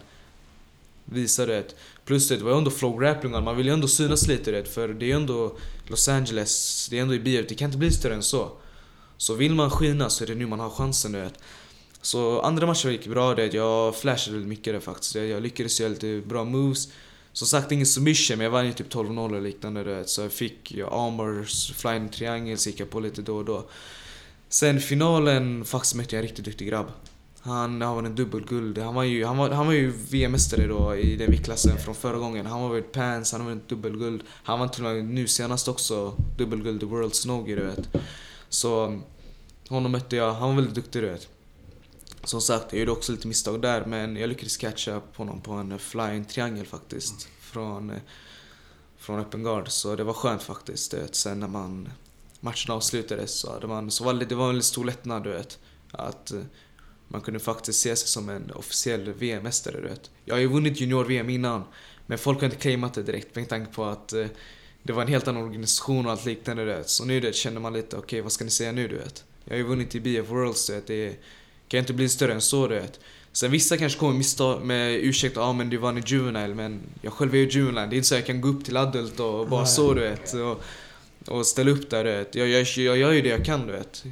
visa 1.06 1.46
det. 1.46 1.76
Plus 2.06 2.28
det 2.28 2.38
var 2.38 2.52
ju 2.52 2.58
ändå 2.58 2.72
flow 2.72 3.00
grapplingar, 3.00 3.42
man 3.42 3.58
vill 3.58 3.66
ju 3.66 3.74
ändå 3.74 3.88
synas 3.88 4.28
lite 4.28 4.52
det 4.52 4.66
för 4.66 4.88
det 4.88 5.06
är 5.06 5.08
ju 5.08 5.16
ändå 5.16 5.56
Los 5.88 6.10
Angeles, 6.10 6.88
det 6.90 6.98
är 6.98 7.02
ändå 7.02 7.14
i 7.14 7.20
BF, 7.20 7.46
det 7.50 7.56
kan 7.56 7.66
inte 7.66 7.78
bli 7.78 7.92
större 7.92 8.14
än 8.14 8.24
så. 8.24 8.52
Så 9.18 9.34
vill 9.34 9.56
man 9.56 9.70
skina 9.70 10.10
så 10.10 10.24
är 10.24 10.28
det 10.28 10.36
nu 10.36 10.48
man 10.48 10.60
har 10.60 10.70
chansen 10.70 11.12
du 11.12 11.20
vet. 11.20 11.40
Så 12.02 12.42
andra 12.42 12.68
matchen 12.68 12.92
gick 12.92 13.08
bra 13.08 13.36
det, 13.36 13.54
jag 13.54 13.96
flashade 13.96 14.38
väldigt 14.38 14.50
mycket 14.50 14.74
där 14.74 14.80
faktiskt. 14.80 15.16
Jag 15.16 15.44
lyckades 15.44 15.80
göra 15.80 15.90
lite 15.90 16.22
bra 16.28 16.44
moves. 16.44 16.88
Som 17.34 17.48
sagt 17.48 17.72
ingen 17.72 17.86
submission 17.86 18.38
men 18.38 18.44
jag 18.44 18.52
vann 18.52 18.66
ju 18.66 18.74
typ 18.74 18.94
12-0 18.94 19.30
eller 19.30 19.42
liknande 19.42 19.84
du 19.84 19.96
vet. 19.96 20.10
Så 20.10 20.22
jag 20.22 20.32
fick 20.32 20.72
jag 20.72 20.94
armors, 20.94 21.72
flying 21.72 22.10
triangles 22.10 22.68
gick 22.68 22.80
jag 22.80 22.90
på 22.90 23.00
lite 23.00 23.22
då 23.22 23.38
och 23.38 23.46
då. 23.46 23.66
Sen 24.50 24.80
finalen 24.80 25.66
faktiskt 25.66 25.96
mötte 25.96 26.16
jag 26.16 26.24
en 26.24 26.28
riktigt 26.28 26.46
duktig 26.46 26.68
grabb. 26.68 26.88
Han, 27.42 27.82
har 27.82 28.04
en 28.04 28.16
dubbelguld. 28.16 28.78
Han 28.78 28.96
var 28.96 29.04
ju, 29.04 29.26
han 29.26 29.38
var, 29.38 29.50
han 29.50 29.66
var 29.66 29.74
ju 29.74 29.92
VM-mästare 30.10 30.68
då 30.68 30.96
i 30.96 31.16
den 31.16 31.32
viktklassen 31.32 31.78
från 31.78 31.96
förra 31.96 32.18
gången. 32.18 32.46
Han 32.46 32.62
var 32.62 32.70
väl 32.70 32.84
pants, 32.84 33.32
han 33.32 33.46
var 33.46 33.52
en 33.52 33.62
dubbelguld. 33.68 34.24
Han 34.44 34.60
var 34.60 34.68
till 34.68 34.86
och 34.86 34.92
med 34.92 35.06
nu 35.06 35.28
senast 35.28 35.68
också 35.68 36.16
dubbelguld 36.38 36.84
i 36.84 36.86
World 36.86 37.16
Snowgy 37.16 37.56
du 37.56 37.64
vet. 37.64 37.90
Så 38.50 39.00
honom 39.70 39.92
mötte 39.92 40.16
jag, 40.16 40.34
han 40.34 40.50
var 40.50 40.56
väldigt 40.56 40.76
duktig 40.76 41.02
du 41.02 41.10
vet. 41.10 41.28
Som 42.24 42.42
sagt, 42.42 42.74
jag 42.74 42.80
gjorde 42.80 42.92
också 42.92 43.12
lite 43.12 43.28
misstag 43.28 43.62
där 43.62 43.86
men 43.86 44.16
jag 44.16 44.30
lyckades 44.30 44.58
catcha 44.58 45.00
på 45.00 45.24
honom 45.24 45.42
på 45.42 45.52
en 45.52 45.72
eh, 45.72 45.78
flying 45.78 46.26
triangel 46.26 46.66
faktiskt. 46.66 47.28
Från, 47.40 47.90
eh, 47.90 47.98
från 48.98 49.20
öppen 49.20 49.44
guard. 49.44 49.70
Så 49.70 49.96
det 49.96 50.04
var 50.04 50.14
skönt 50.14 50.44
faktiskt. 50.44 50.94
Vet. 50.94 51.16
Sen 51.16 51.40
när 51.40 51.48
man 51.48 51.90
matchen 52.40 52.72
avslutades 52.72 53.32
så, 53.32 53.54
hade 53.54 53.68
man, 53.68 53.92
så 53.92 54.04
var 54.04 54.14
det, 54.14 54.26
det 54.26 54.36
var 54.36 54.44
en 54.44 54.50
väldigt 54.50 54.66
stor 54.66 54.86
lättnad 54.86 55.24
du 55.24 55.30
vet. 55.30 55.60
Att 55.92 56.32
eh, 56.32 56.42
man 57.08 57.22
kunde 57.22 57.40
faktiskt 57.40 57.80
se 57.80 57.96
sig 57.96 58.08
som 58.08 58.30
en 58.30 58.52
officiell 58.52 59.14
VM-mästare 59.14 59.82
du 59.82 59.88
vet. 59.88 60.10
Jag 60.26 60.36
har 60.36 60.40
ju 60.40 60.48
vunnit 60.48 60.82
junior-VM 60.82 61.30
innan. 61.30 61.64
Men 62.06 62.18
folk 62.18 62.40
har 62.40 62.46
inte 62.46 62.58
claimat 62.58 62.94
det 62.94 63.04
direkt 63.04 63.36
med 63.36 63.50
tanke 63.50 63.74
på 63.74 63.86
att 63.86 64.14
det 64.84 64.94
var 64.94 65.02
en 65.02 65.08
helt 65.08 65.28
annan 65.28 65.44
organisation 65.44 66.06
och 66.06 66.12
allt 66.12 66.26
liknande 66.26 66.66
du 66.66 66.74
vet. 66.74 66.90
Så 66.90 67.06
nu 67.06 67.20
vet, 67.20 67.36
känner 67.36 67.60
man 67.62 67.74
lite, 67.74 67.98
okej 67.98 68.06
okay, 68.06 68.22
vad 68.22 68.32
ska 68.32 68.44
ni 68.44 68.52
säga 68.52 68.72
nu 68.72 68.88
du 68.88 68.98
vet. 68.98 69.24
Jag 69.46 69.54
har 69.54 69.58
ju 69.58 69.64
vunnit 69.64 69.96
i 69.96 70.00
BF 70.00 70.30
Worlds 70.30 70.68
du 70.68 70.74
vet. 70.74 70.88
Det 70.88 71.16
kan 71.72 71.80
inte 71.80 71.94
bli 71.94 72.10
större 72.10 72.34
än 72.34 72.42
så 72.42 72.68
du 72.68 72.76
vet. 72.76 73.00
Sen 73.32 73.52
vissa 73.52 73.78
kanske 73.78 74.00
kommer 74.00 74.18
misstag 74.18 74.66
med 74.66 74.96
ursäkt, 74.96 75.36
ja 75.36 75.42
ah, 75.42 75.54
men 75.54 75.70
du 75.70 75.78
vann 75.78 75.98
i 75.98 76.04
juvenile 76.06 76.56
men 76.56 76.80
jag 77.02 77.14
själv 77.14 77.34
är 77.34 77.38
ju 77.38 77.50
juvenile. 77.50 77.86
Det 77.86 77.96
är 77.96 77.98
inte 77.98 78.08
så 78.08 78.16
jag 78.16 78.26
kan 78.26 78.42
gå 78.42 78.48
upp 78.48 78.66
till 78.66 78.78
adult 78.78 79.20
och 79.20 79.48
bara 79.48 79.62
Nej. 79.62 79.70
så 79.70 79.94
du 79.94 80.02
vet. 80.02 80.34
Och, 80.34 80.64
och 81.28 81.46
ställa 81.46 81.72
upp 81.72 81.90
där 81.90 82.04
du 82.04 82.12
vet. 82.12 82.36
Jag, 82.36 82.48
jag, 82.48 82.68
jag 82.78 82.98
gör 82.98 83.12
ju 83.12 83.22
det 83.22 83.30
jag 83.30 83.46
kan 83.46 83.68
du 83.68 83.74
vet. 83.74 84.04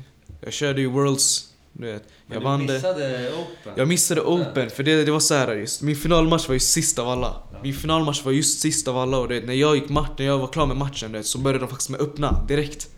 Jag 0.41 0.53
körde 0.53 0.82
ju 0.82 0.88
Worlds, 0.88 1.49
du 1.74 1.86
vet. 1.86 2.03
Men 2.28 2.34
jag 2.34 2.41
du 2.41 2.45
vann 2.45 2.66
missade 2.66 3.32
Open. 3.34 3.74
Jag 3.76 3.88
missade 3.88 4.22
Open 4.22 4.70
för 4.70 4.84
det, 4.84 5.05
det 5.05 5.12
var 5.12 5.20
så 5.20 5.34
här 5.34 5.55
just. 5.55 5.82
Min 5.82 5.95
finalmatch 5.95 6.47
var 6.47 6.53
ju 6.53 6.60
sist 6.60 6.99
av 6.99 7.10
alla. 7.10 7.36
Min 7.64 7.74
finalmatch 7.74 8.26
var 8.26 8.32
just 8.32 8.60
sist 8.60 8.88
av 8.88 8.97
alla 8.97 9.18
och 9.18 9.28
det, 9.28 9.45
när 9.45 9.53
jag 9.53 9.76
gick 9.76 9.89
match, 9.89 10.12
när 10.18 10.26
jag 10.26 10.38
var 10.38 10.47
klar 10.47 10.66
med 10.66 10.78
matchen 10.78 11.12
det, 11.12 11.24
så 11.24 11.38
började 11.38 11.60
de 11.60 11.70
faktiskt 11.70 11.89
med 11.89 12.01
öppna 12.01 12.45
direkt. 12.47 12.89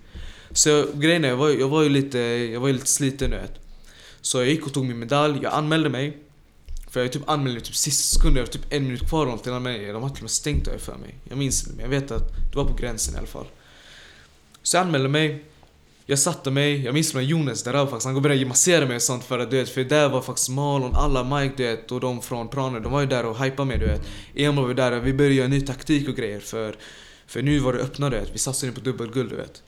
Så 0.51 0.86
grejen 0.93 1.26
är, 1.26 1.30
jag 1.30 1.38
var, 1.38 1.49
jag 1.49 1.70
var 1.70 1.84
ju 1.84 1.89
lite, 1.89 2.18
jag 2.53 2.59
var 2.59 2.68
ju 2.68 2.74
lite 2.74 2.88
sliten 2.88 3.30
du 3.30 3.38
vet. 3.38 3.62
Så 4.22 4.38
jag 4.38 4.47
gick 4.47 4.65
och 4.65 4.74
tog 4.74 4.86
min 4.86 4.99
medalj, 4.99 5.39
jag 5.43 5.53
anmälde 5.53 5.89
mig. 5.89 6.17
För 6.89 7.01
jag 7.01 7.11
typ 7.11 7.30
anmälde 7.30 7.53
mig 7.53 7.63
typ 7.63 7.76
sista 7.76 8.15
sekunden, 8.15 8.38
jag 8.38 8.45
var 8.45 8.51
typ 8.51 8.74
en 8.74 8.84
minut 8.84 9.09
kvar 9.09 9.39
innan 9.45 9.63
mig. 9.63 9.86
De 9.86 10.03
hade 10.03 10.15
till 10.15 10.22
och 10.22 10.24
med 10.24 10.32
stängt 10.32 10.65
det 10.65 10.80
för 10.80 10.95
mig. 10.95 11.15
Jag 11.30 11.38
minns 11.38 11.63
inte, 11.63 11.76
men 11.76 11.84
jag 11.84 12.01
vet 12.01 12.11
att 12.11 12.51
det 12.51 12.55
var 12.55 12.65
på 12.65 12.74
gränsen 12.74 13.15
i 13.15 13.17
alla 13.17 13.28
fall. 13.28 13.45
Så 14.63 14.78
jag 14.78 14.86
anmälde 14.86 15.09
mig. 15.09 15.45
Jag 16.05 16.19
satte 16.19 16.51
mig, 16.51 16.84
jag 16.86 16.93
minns 16.93 17.13
med 17.13 17.24
Jonas 17.24 17.63
där 17.63 17.86
faktiskt, 17.86 18.05
han 18.05 18.22
började 18.22 18.45
massera 18.45 18.86
mig 18.86 18.95
och 18.95 19.01
sånt 19.01 19.24
för 19.24 19.39
att 19.39 19.51
du 19.51 19.57
vet, 19.57 19.69
för 19.69 19.84
där 19.84 20.09
var 20.09 20.22
faktiskt 20.22 20.49
Malon, 20.49 20.95
alla 20.95 21.24
Mike 21.24 21.53
du 21.57 21.63
vet 21.63 21.91
och 21.91 21.99
de 21.99 22.22
från 22.22 22.47
Praner, 22.47 22.80
de 22.80 22.91
var 22.91 23.01
ju 23.01 23.07
där 23.07 23.26
och 23.26 23.43
hypade 23.43 23.67
mig 23.67 23.78
du 23.78 23.86
vet. 23.86 24.01
Emil 24.36 24.65
var 24.65 24.74
där, 24.74 24.99
vi 24.99 25.13
började 25.13 25.36
göra 25.36 25.47
ny 25.47 25.61
taktik 25.61 26.09
och 26.09 26.15
grejer 26.15 26.39
för, 26.39 26.76
för 27.28 27.41
nu 27.41 27.59
var 27.59 27.74
det 27.74 27.80
öppna 27.80 28.09
du 28.09 28.17
vet, 28.17 28.34
vi 28.34 28.38
satsade 28.38 28.72
på 28.72 28.80
dubbelguld 28.80 29.30
du 29.30 29.36
vet. 29.36 29.63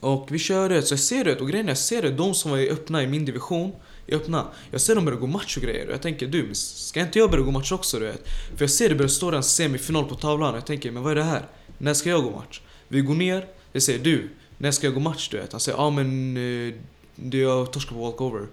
Och 0.00 0.26
vi 0.30 0.38
kör 0.38 0.68
det, 0.68 0.82
så 0.82 0.92
jag 0.92 1.00
ser 1.00 1.24
det 1.24 1.40
och 1.40 1.48
grejen 1.48 1.66
är, 1.66 1.70
jag 1.70 1.78
ser 1.78 2.02
det, 2.02 2.10
de 2.10 2.34
som 2.34 2.50
var 2.50 2.58
öppna 2.58 3.02
i 3.02 3.06
min 3.06 3.24
division, 3.24 3.72
är 4.06 4.16
öppna. 4.16 4.46
Jag 4.70 4.80
ser 4.80 4.94
dem 4.94 5.04
börja 5.04 5.18
gå 5.18 5.26
match 5.26 5.56
och 5.56 5.62
grejer 5.62 5.86
och 5.86 5.92
jag 5.92 6.02
tänker 6.02 6.26
du, 6.26 6.54
ska 6.54 7.00
inte 7.00 7.18
jag 7.18 7.30
börja 7.30 7.44
gå 7.44 7.50
match 7.50 7.72
också 7.72 7.98
du 7.98 8.06
vet? 8.06 8.28
För 8.28 8.62
jag 8.62 8.70
ser 8.70 8.88
det 8.88 8.94
börjar 8.94 9.08
stå 9.08 9.32
en 9.32 9.42
semifinal 9.42 10.04
på 10.04 10.14
tavlan 10.14 10.50
och 10.50 10.56
jag 10.56 10.66
tänker, 10.66 10.90
men 10.90 11.02
vad 11.02 11.12
är 11.12 11.16
det 11.16 11.22
här? 11.22 11.46
När 11.78 11.94
ska 11.94 12.10
jag 12.10 12.22
gå 12.22 12.30
match? 12.30 12.60
Vi 12.88 13.00
går 13.00 13.14
ner, 13.14 13.46
jag 13.72 13.82
säger 13.82 13.98
du, 13.98 14.28
när 14.58 14.70
ska 14.70 14.86
jag 14.86 14.94
gå 14.94 15.00
match 15.00 15.28
du 15.28 15.36
vet? 15.36 15.52
Han 15.52 15.60
säger, 15.60 15.78
ja 15.78 15.84
ah, 15.84 15.90
men 15.90 16.36
eh, 16.36 16.74
du 17.14 17.40
jag 17.40 17.72
torskar 17.72 17.94
på 17.96 18.02
walkover. 18.02 18.46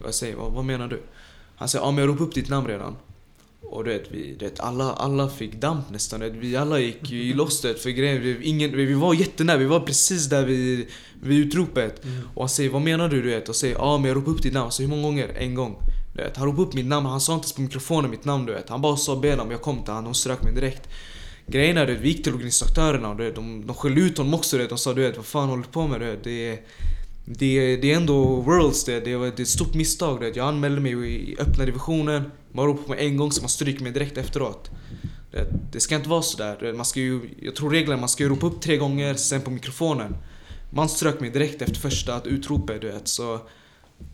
Och 0.00 0.06
jag 0.06 0.14
säger, 0.14 0.36
vad, 0.36 0.52
vad 0.52 0.64
menar 0.64 0.88
du? 0.88 1.02
Han 1.56 1.68
säger, 1.68 1.84
ja 1.84 1.88
ah, 1.88 1.92
men 1.92 2.00
jag 2.00 2.08
ropade 2.08 2.24
upp 2.24 2.34
ditt 2.34 2.48
namn 2.48 2.66
redan. 2.66 2.96
Och 3.62 3.84
du 3.84 3.90
vet, 3.90 4.10
vi, 4.10 4.36
du 4.38 4.44
vet, 4.44 4.60
alla, 4.60 4.92
alla 4.92 5.28
fick 5.28 5.54
damp 5.54 5.90
nästan. 5.90 6.20
Vet, 6.20 6.32
vi 6.32 6.56
alla 6.56 6.78
gick 6.78 7.10
ju 7.10 7.34
loss 7.34 7.60
för 7.82 7.90
grejen, 7.90 8.22
vi, 8.22 8.38
ingen, 8.42 8.76
vi 8.76 8.94
var 8.94 9.14
jättenära, 9.14 9.56
vi 9.56 9.64
var 9.64 9.80
precis 9.80 10.26
där 10.26 10.44
vid, 10.44 10.86
vid 11.22 11.46
utropet. 11.46 12.04
Mm. 12.04 12.28
Och 12.34 12.42
han 12.42 12.48
säger 12.48 12.70
vad 12.70 12.82
menar 12.82 13.08
du? 13.08 13.22
du 13.22 13.28
vet? 13.28 13.48
Och 13.48 13.56
säger 13.56 13.74
ja 13.74 13.98
men 13.98 14.08
jag 14.08 14.16
ropade 14.16 14.36
upp 14.36 14.42
ditt 14.42 14.52
namn. 14.52 14.72
Så 14.72 14.82
hur 14.82 14.88
många 14.88 15.02
gånger? 15.02 15.28
En 15.28 15.54
gång. 15.54 15.76
Du 16.14 16.22
vet, 16.22 16.36
han 16.36 16.46
ropade 16.46 16.68
upp 16.68 16.74
mitt 16.74 16.86
namn, 16.86 17.06
han 17.06 17.20
sa 17.20 17.34
inte 17.34 17.44
ens 17.44 17.52
på 17.52 17.62
mikrofonen 17.62 18.10
mitt 18.10 18.24
namn 18.24 18.46
du 18.46 18.52
vet. 18.52 18.68
Han 18.68 18.80
bara 18.80 18.96
sa 18.96 19.16
be 19.16 19.36
dem, 19.36 19.50
jag 19.50 19.62
kom 19.62 19.84
till 19.84 19.92
honom, 19.92 20.04
de 20.04 20.14
strök 20.14 20.42
mig 20.42 20.54
direkt. 20.54 20.88
Grejen 21.46 21.76
är 21.76 21.92
att 21.92 21.98
vi 22.00 22.08
gick 22.08 22.24
till 22.24 22.32
organisatörerna 22.32 23.08
och 23.08 23.16
du 23.16 23.24
vet, 23.24 23.34
de, 23.34 23.66
de 23.66 23.76
skällde 23.76 24.00
ut 24.00 24.18
honom 24.18 24.34
också. 24.34 24.56
Du 24.56 24.62
vet, 24.62 24.70
de 24.70 24.78
sa 24.78 24.92
du 24.92 25.02
vet, 25.02 25.16
vad 25.16 25.26
fan 25.26 25.48
håller 25.48 25.62
du 25.62 25.68
på 25.68 25.86
med? 25.86 26.00
Du 26.00 26.06
vet, 26.06 26.24
det, 26.24 26.58
det, 27.24 27.76
det 27.76 27.92
är 27.92 27.96
ändå 27.96 28.36
Worlds 28.36 28.84
det, 28.84 29.00
det, 29.00 29.16
var, 29.16 29.26
det 29.26 29.38
är 29.38 29.42
ett 29.42 29.48
stort 29.48 29.74
misstag. 29.74 30.20
Det. 30.20 30.36
Jag 30.36 30.48
anmälde 30.48 30.80
mig 30.80 30.92
i 30.92 31.36
öppna 31.38 31.64
divisionen. 31.64 32.30
Man 32.52 32.66
ropar 32.66 32.82
på 32.82 32.90
mig 32.90 33.06
en 33.06 33.16
gång 33.16 33.32
så 33.32 33.42
man 33.42 33.48
stryker 33.48 33.82
mig 33.82 33.92
direkt 33.92 34.18
efteråt. 34.18 34.70
Det, 35.30 35.46
det 35.72 35.80
ska 35.80 35.94
inte 35.94 36.08
vara 36.08 36.22
sådär. 36.22 36.72
Man 36.72 36.84
ska 36.84 37.00
ju, 37.00 37.20
jag 37.42 37.54
tror 37.54 37.70
reglerna 37.70 38.00
man 38.00 38.08
ska 38.08 38.22
ju 38.22 38.28
ropa 38.28 38.46
upp 38.46 38.60
tre 38.60 38.76
gånger, 38.76 39.14
sen 39.14 39.40
på 39.40 39.50
mikrofonen. 39.50 40.16
Man 40.70 40.88
strök 40.88 41.20
mig 41.20 41.30
direkt 41.30 41.62
efter 41.62 41.74
första 41.74 42.22
utropet 42.24 42.80
du 42.80 42.86
vet. 42.86 43.08
Så, 43.08 43.40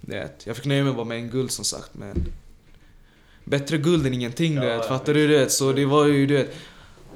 det, 0.01 0.43
jag 0.45 0.57
fick 0.57 0.65
nöja 0.65 0.85
mig 0.85 0.93
bara 0.93 1.05
med 1.05 1.19
en 1.19 1.31
guld 1.31 1.51
som 1.51 1.65
sagt. 1.65 1.91
Men 1.93 2.33
bättre 3.45 3.79
guld 3.79 4.07
än 4.07 4.15
ingenting 4.15 4.55
du 4.55 4.61
vet. 4.61 4.87
Fattar 4.87 5.15
du 5.15 5.29
det? 5.29 5.53
Så 5.53 5.73
det 5.73 5.87
var 5.87 6.07
ju 6.07 6.27
du 6.27 6.35
vet. 6.35 6.57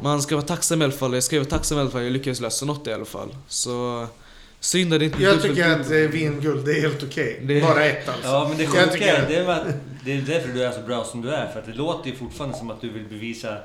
Man 0.03 0.22
ska 0.22 0.34
vara 0.36 0.47
tacksam 0.47 0.82
i 0.82 0.84
alla 0.84 0.93
fall. 0.93 1.14
Jag 1.14 1.22
ska 1.22 1.36
vara 1.38 1.49
tacksam 1.49 1.78
i 1.78 1.80
alla 1.80 1.90
fall. 1.90 2.03
Jag 2.03 2.12
lyckades 2.12 2.40
lösa 2.40 2.66
något 2.66 2.86
i 2.86 2.93
alla 2.93 3.05
fall. 3.05 3.36
Så 3.49 4.07
Synd 4.62 4.94
att 4.94 5.00
det 5.00 5.06
inte 5.06 5.22
Jag 5.22 5.42
tycker 5.42 5.80
att 5.80 5.90
eh, 5.90 5.96
vinguld, 5.96 6.64
det 6.64 6.78
är 6.78 6.80
helt 6.80 7.02
okej. 7.02 7.40
Okay. 7.44 7.60
Bara 7.60 7.84
ett 7.84 8.08
alltså. 8.08 8.28
Ja, 8.28 8.46
men 8.48 8.58
det 8.58 8.66
sjuka 8.66 9.16
är, 9.16 9.28
det, 9.28 9.36
är 9.36 9.72
det 10.04 10.12
är 10.12 10.22
därför 10.22 10.48
du 10.52 10.64
är 10.64 10.72
så 10.72 10.80
bra 10.80 11.04
som 11.04 11.22
du 11.22 11.30
är. 11.30 11.46
För 11.52 11.60
att 11.60 11.66
det 11.66 11.72
låter 11.72 12.10
ju 12.10 12.16
fortfarande 12.16 12.58
som 12.58 12.70
att 12.70 12.80
du 12.80 12.90
vill 12.90 13.04
bevisa... 13.08 13.58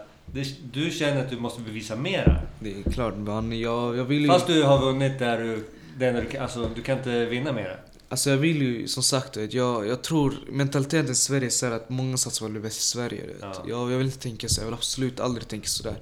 Du 0.72 0.92
känner 0.92 1.22
att 1.22 1.30
du 1.30 1.38
måste 1.38 1.62
bevisa 1.62 1.96
mera. 1.96 2.42
Det 2.60 2.70
är 2.80 2.92
klart, 2.92 3.18
man. 3.18 3.60
Jag, 3.60 3.98
jag 3.98 4.06
vill 4.06 4.22
ju... 4.22 4.28
Fast 4.28 4.48
du 4.48 4.64
har 4.64 4.80
vunnit 4.80 5.20
där 5.20 5.38
du... 5.38 5.64
Där 5.98 6.28
du 6.32 6.38
alltså, 6.38 6.70
du 6.76 6.82
kan 6.82 6.98
inte 6.98 7.26
vinna 7.26 7.52
mera. 7.52 7.74
Alltså 8.10 8.30
jag 8.30 8.38
vill 8.38 8.62
ju, 8.62 8.88
som 8.88 9.04
sagt, 9.04 9.38
jag, 9.50 9.88
jag 9.88 10.02
tror 10.02 10.34
mentaliteten 10.50 11.12
i 11.12 11.16
Sverige 11.16 11.46
är 11.46 11.50
så 11.50 11.66
att 11.66 11.90
många 11.90 12.18
satsar 12.18 12.40
på 12.40 12.46
att 12.46 12.52
bli 12.52 12.62
bäst 12.62 12.80
i 12.80 12.84
Sverige. 12.84 13.24
Ja. 13.42 13.54
Jag, 13.68 13.92
jag 13.92 13.98
vill 13.98 14.08
inte 14.08 14.20
tänka 14.20 14.50
så, 14.50 14.62
jag 14.62 14.66
vill 14.66 14.74
absolut 14.74 15.20
aldrig 15.20 15.48
tänka 15.48 15.68
sådär. 15.68 15.96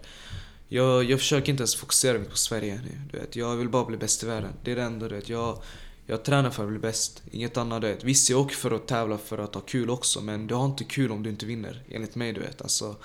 Jag, 0.76 1.04
jag 1.04 1.20
försöker 1.20 1.52
inte 1.52 1.62
ens 1.62 1.76
fokusera 1.76 2.18
mig 2.18 2.30
på 2.30 2.38
Sverige. 2.38 2.82
Du 3.12 3.20
vet. 3.20 3.36
Jag 3.36 3.56
vill 3.56 3.70
bara 3.70 3.86
bli 3.86 3.98
bäst 3.98 4.24
i 4.24 4.26
världen. 4.26 4.54
Det 4.64 4.72
är 4.72 4.76
det 4.76 4.84
enda. 4.84 5.08
Du 5.08 5.16
vet. 5.16 5.30
Jag, 5.30 5.62
jag 6.06 6.24
tränar 6.24 6.50
för 6.50 6.64
att 6.64 6.70
bli 6.70 6.80
bäst. 6.80 7.24
Inget 7.32 7.58
annat. 7.58 7.82
Du 7.82 7.88
vet. 7.88 8.04
Visst, 8.04 8.30
jag 8.30 8.40
åker 8.40 8.56
för 8.56 8.72
att 8.72 8.88
tävla 8.88 9.18
för 9.18 9.38
att 9.38 9.56
ha 9.56 9.62
kul 9.62 9.90
också. 9.90 10.22
Men 10.22 10.48
du 10.48 10.56
har 10.56 10.66
inte 10.66 10.84
kul 10.84 11.12
om 11.12 11.24
du 11.24 11.30
inte 11.30 11.46
vinner. 11.46 11.84
Enligt 11.90 12.16
mig, 12.16 12.34
du 12.34 12.40
vet. 12.42 12.62
Alltså, 12.62 12.96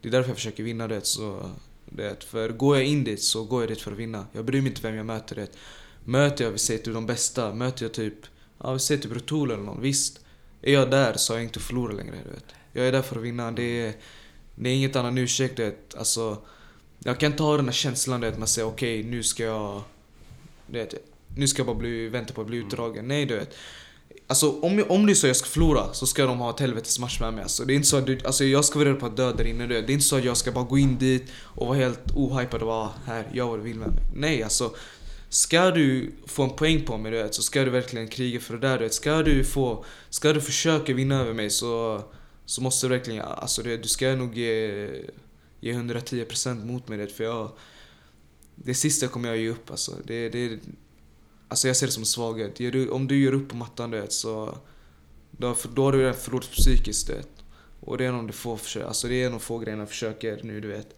det 0.00 0.08
är 0.08 0.12
därför 0.12 0.30
jag 0.30 0.36
försöker 0.36 0.62
vinna. 0.62 0.88
Du 0.88 0.94
vet. 0.94 1.06
Så, 1.06 1.50
du 1.84 2.02
vet. 2.02 2.24
För 2.24 2.48
går 2.48 2.76
jag 2.76 2.86
in 2.86 3.04
dit 3.04 3.22
så 3.22 3.44
går 3.44 3.62
jag 3.62 3.70
dit 3.70 3.80
för 3.80 3.92
att 3.92 3.98
vinna. 3.98 4.26
Jag 4.32 4.44
bryr 4.44 4.60
mig 4.60 4.68
inte 4.70 4.82
vem 4.82 4.94
jag 4.94 5.06
möter. 5.06 5.34
Du 5.34 5.40
vet. 5.40 5.56
Möter 6.04 6.44
jag, 6.44 6.50
vi 6.50 6.58
säger 6.58 6.84
typ 6.84 6.94
de 6.94 7.06
bästa. 7.06 7.54
Möter 7.54 7.84
jag 7.84 7.92
typ, 7.92 8.18
ja 8.58 8.72
vi 8.72 8.78
säger 8.78 9.02
typ 9.02 9.12
Rutul 9.12 9.50
eller 9.50 9.62
någon. 9.62 9.80
Visst, 9.80 10.20
är 10.62 10.72
jag 10.72 10.90
där 10.90 11.14
så 11.16 11.32
har 11.32 11.38
jag 11.38 11.44
inte 11.44 11.60
förlorat 11.60 11.96
längre. 11.96 12.16
Du 12.24 12.30
vet. 12.30 12.46
Jag 12.72 12.88
är 12.88 12.92
där 12.92 13.02
för 13.02 13.16
att 13.16 13.22
vinna. 13.22 13.50
Det 13.50 13.86
är, 13.86 13.94
det 14.54 14.70
är 14.70 14.74
inget 14.74 14.96
annat 14.96 15.18
ursäkt. 15.18 15.56
Du 15.56 15.64
vet. 15.64 15.94
Alltså, 15.94 16.38
jag 17.04 17.20
kan 17.20 17.32
ha 17.32 17.56
den 17.56 17.64
här 17.64 17.72
känslan 17.72 18.20
där 18.20 18.34
man 18.38 18.48
säger 18.48 18.68
okej 18.68 19.00
okay, 19.00 19.10
nu 19.10 19.22
ska 19.22 19.42
jag... 19.42 19.82
vet, 20.66 20.94
nu 21.36 21.48
ska 21.48 21.60
jag 21.60 21.66
bara 21.66 21.76
bli, 21.76 22.08
vänta 22.08 22.34
på 22.34 22.40
att 22.40 22.46
bli 22.46 22.56
mm. 22.56 22.68
utdragen. 22.68 23.08
Nej 23.08 23.26
du 23.26 23.36
vet. 23.36 23.54
Alltså 24.26 24.60
om, 24.60 24.84
om 24.88 25.06
det 25.06 25.12
är 25.12 25.14
så 25.14 25.26
jag 25.26 25.36
ska 25.36 25.48
förlora 25.48 25.92
så 25.92 26.06
ska 26.06 26.26
de 26.26 26.38
ha 26.38 26.50
ett 26.50 26.60
helvetes 26.60 26.98
match 26.98 27.20
med 27.20 27.34
mig. 27.34 27.42
Alltså, 27.42 27.64
det 27.64 27.72
är 27.72 27.74
inte 27.74 27.88
så 27.88 27.96
att 27.96 28.06
du, 28.06 28.18
alltså, 28.24 28.44
jag 28.44 28.64
ska 28.64 28.78
vara 28.78 28.88
redo 28.88 29.00
på 29.00 29.06
att 29.06 29.16
dö 29.16 29.32
där 29.32 29.44
inne. 29.44 29.66
Det 29.66 29.76
är 29.76 29.90
inte 29.90 30.04
så 30.04 30.16
att 30.16 30.24
jag 30.24 30.36
ska 30.36 30.52
bara 30.52 30.64
gå 30.64 30.78
in 30.78 30.98
dit 30.98 31.24
och 31.42 31.66
vara 31.66 31.78
helt 31.78 32.10
ohypad 32.14 32.62
och 32.62 32.68
vara 32.68 32.90
här, 33.06 33.30
gör 33.32 33.46
vad 33.46 33.58
du 33.58 33.62
vill 33.62 33.78
med 33.78 33.88
mig. 33.88 34.02
Nej 34.14 34.42
alltså. 34.42 34.74
Ska 35.28 35.70
du 35.70 36.12
få 36.26 36.42
en 36.42 36.50
poäng 36.50 36.84
på 36.84 36.98
mig 36.98 37.12
du 37.12 37.22
vet, 37.22 37.34
så 37.34 37.42
ska 37.42 37.64
du 37.64 37.70
verkligen 37.70 38.08
kriga 38.08 38.40
för 38.40 38.54
det 38.54 38.68
där. 38.68 38.78
Du 38.78 38.84
vet. 38.84 38.94
Ska 38.94 39.22
du 39.22 39.44
få, 39.44 39.84
ska 40.10 40.32
du 40.32 40.40
försöka 40.40 40.94
vinna 40.94 41.20
över 41.20 41.32
mig 41.32 41.50
så, 41.50 42.02
så 42.46 42.62
måste 42.62 42.86
du 42.86 42.90
verkligen, 42.90 43.22
alltså 43.22 43.62
du, 43.62 43.76
du 43.76 43.88
ska 43.88 44.14
nog 44.14 44.36
ge 44.36 44.88
ge 45.64 45.72
110% 45.72 46.64
mot 46.64 46.88
mig 46.88 46.98
det, 46.98 47.06
för 47.06 47.24
jag... 47.24 47.50
Det 48.54 48.74
sista 48.74 49.08
kommer 49.08 49.28
jag 49.28 49.38
ge 49.38 49.48
upp 49.48 49.70
alltså. 49.70 49.92
Det, 50.04 50.28
det, 50.28 50.58
Alltså 51.48 51.66
jag 51.66 51.76
ser 51.76 51.86
det 51.86 51.92
som 51.92 52.02
en 52.02 52.06
svaghet. 52.06 52.60
Om 52.90 53.06
du 53.06 53.22
gör 53.22 53.32
upp 53.34 53.48
på 53.48 53.56
mattan 53.56 53.90
du 53.90 54.00
vet, 54.00 54.12
så... 54.12 54.58
Då, 55.30 55.56
då 55.74 55.84
har 55.84 55.92
du 55.92 55.98
redan 55.98 56.14
förlorat 56.14 56.50
psykiskt 56.50 57.06
du 57.06 57.12
vet. 57.14 57.28
Och 57.80 57.98
det 57.98 58.04
är 58.04 58.12
nog 58.12 58.26
det 58.26 58.32
få 58.32 58.56
försök, 58.56 58.86
alltså 58.86 59.08
det 59.08 59.22
är 59.22 59.30
nog 59.30 59.42
få 59.42 59.58
grejerna 59.58 59.82
jag 59.82 59.88
försöker 59.88 60.40
nu 60.42 60.60
du 60.60 60.68
vet. 60.68 60.88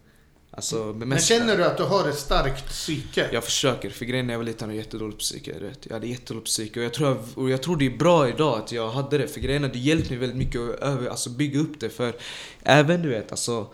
Alltså 0.51 0.85
Men 0.85 0.99
bemästra. 0.99 1.37
känner 1.37 1.57
du 1.57 1.65
att 1.65 1.77
du 1.77 1.83
har 1.83 2.09
ett 2.09 2.17
starkt 2.17 2.65
psyke? 2.65 3.29
Jag 3.31 3.43
försöker, 3.43 3.89
för 3.89 4.05
grejen 4.05 4.27
när 4.27 4.33
jag 4.33 4.39
var 4.39 4.45
liten 4.45 4.61
hade 4.69 4.77
jag 4.77 4.83
jättedåligt 4.85 5.19
psyke. 5.19 5.53
Du 5.59 5.65
vet. 5.67 5.85
Jag 5.85 5.93
hade 5.93 6.07
jättedåligt 6.07 6.45
psyke 6.45 6.79
och 6.79 6.85
jag, 6.85 6.93
tror 6.93 7.09
jag, 7.09 7.17
och 7.35 7.49
jag 7.49 7.61
tror 7.63 7.77
det 7.77 7.85
är 7.85 7.97
bra 7.97 8.29
idag 8.29 8.59
att 8.59 8.71
jag 8.71 8.89
hade 8.89 9.17
det. 9.17 9.27
För 9.27 9.39
grejen 9.39 9.63
är, 9.63 9.69
det 9.69 9.79
hjälpte 9.79 10.09
mig 10.09 10.19
väldigt 10.19 10.37
mycket 10.37 10.61
att 10.61 10.79
över, 10.79 11.09
alltså 11.09 11.29
bygga 11.29 11.59
upp 11.59 11.79
det. 11.79 11.89
För 11.89 12.15
även 12.63 13.01
du 13.01 13.09
vet, 13.09 13.31
alltså 13.31 13.67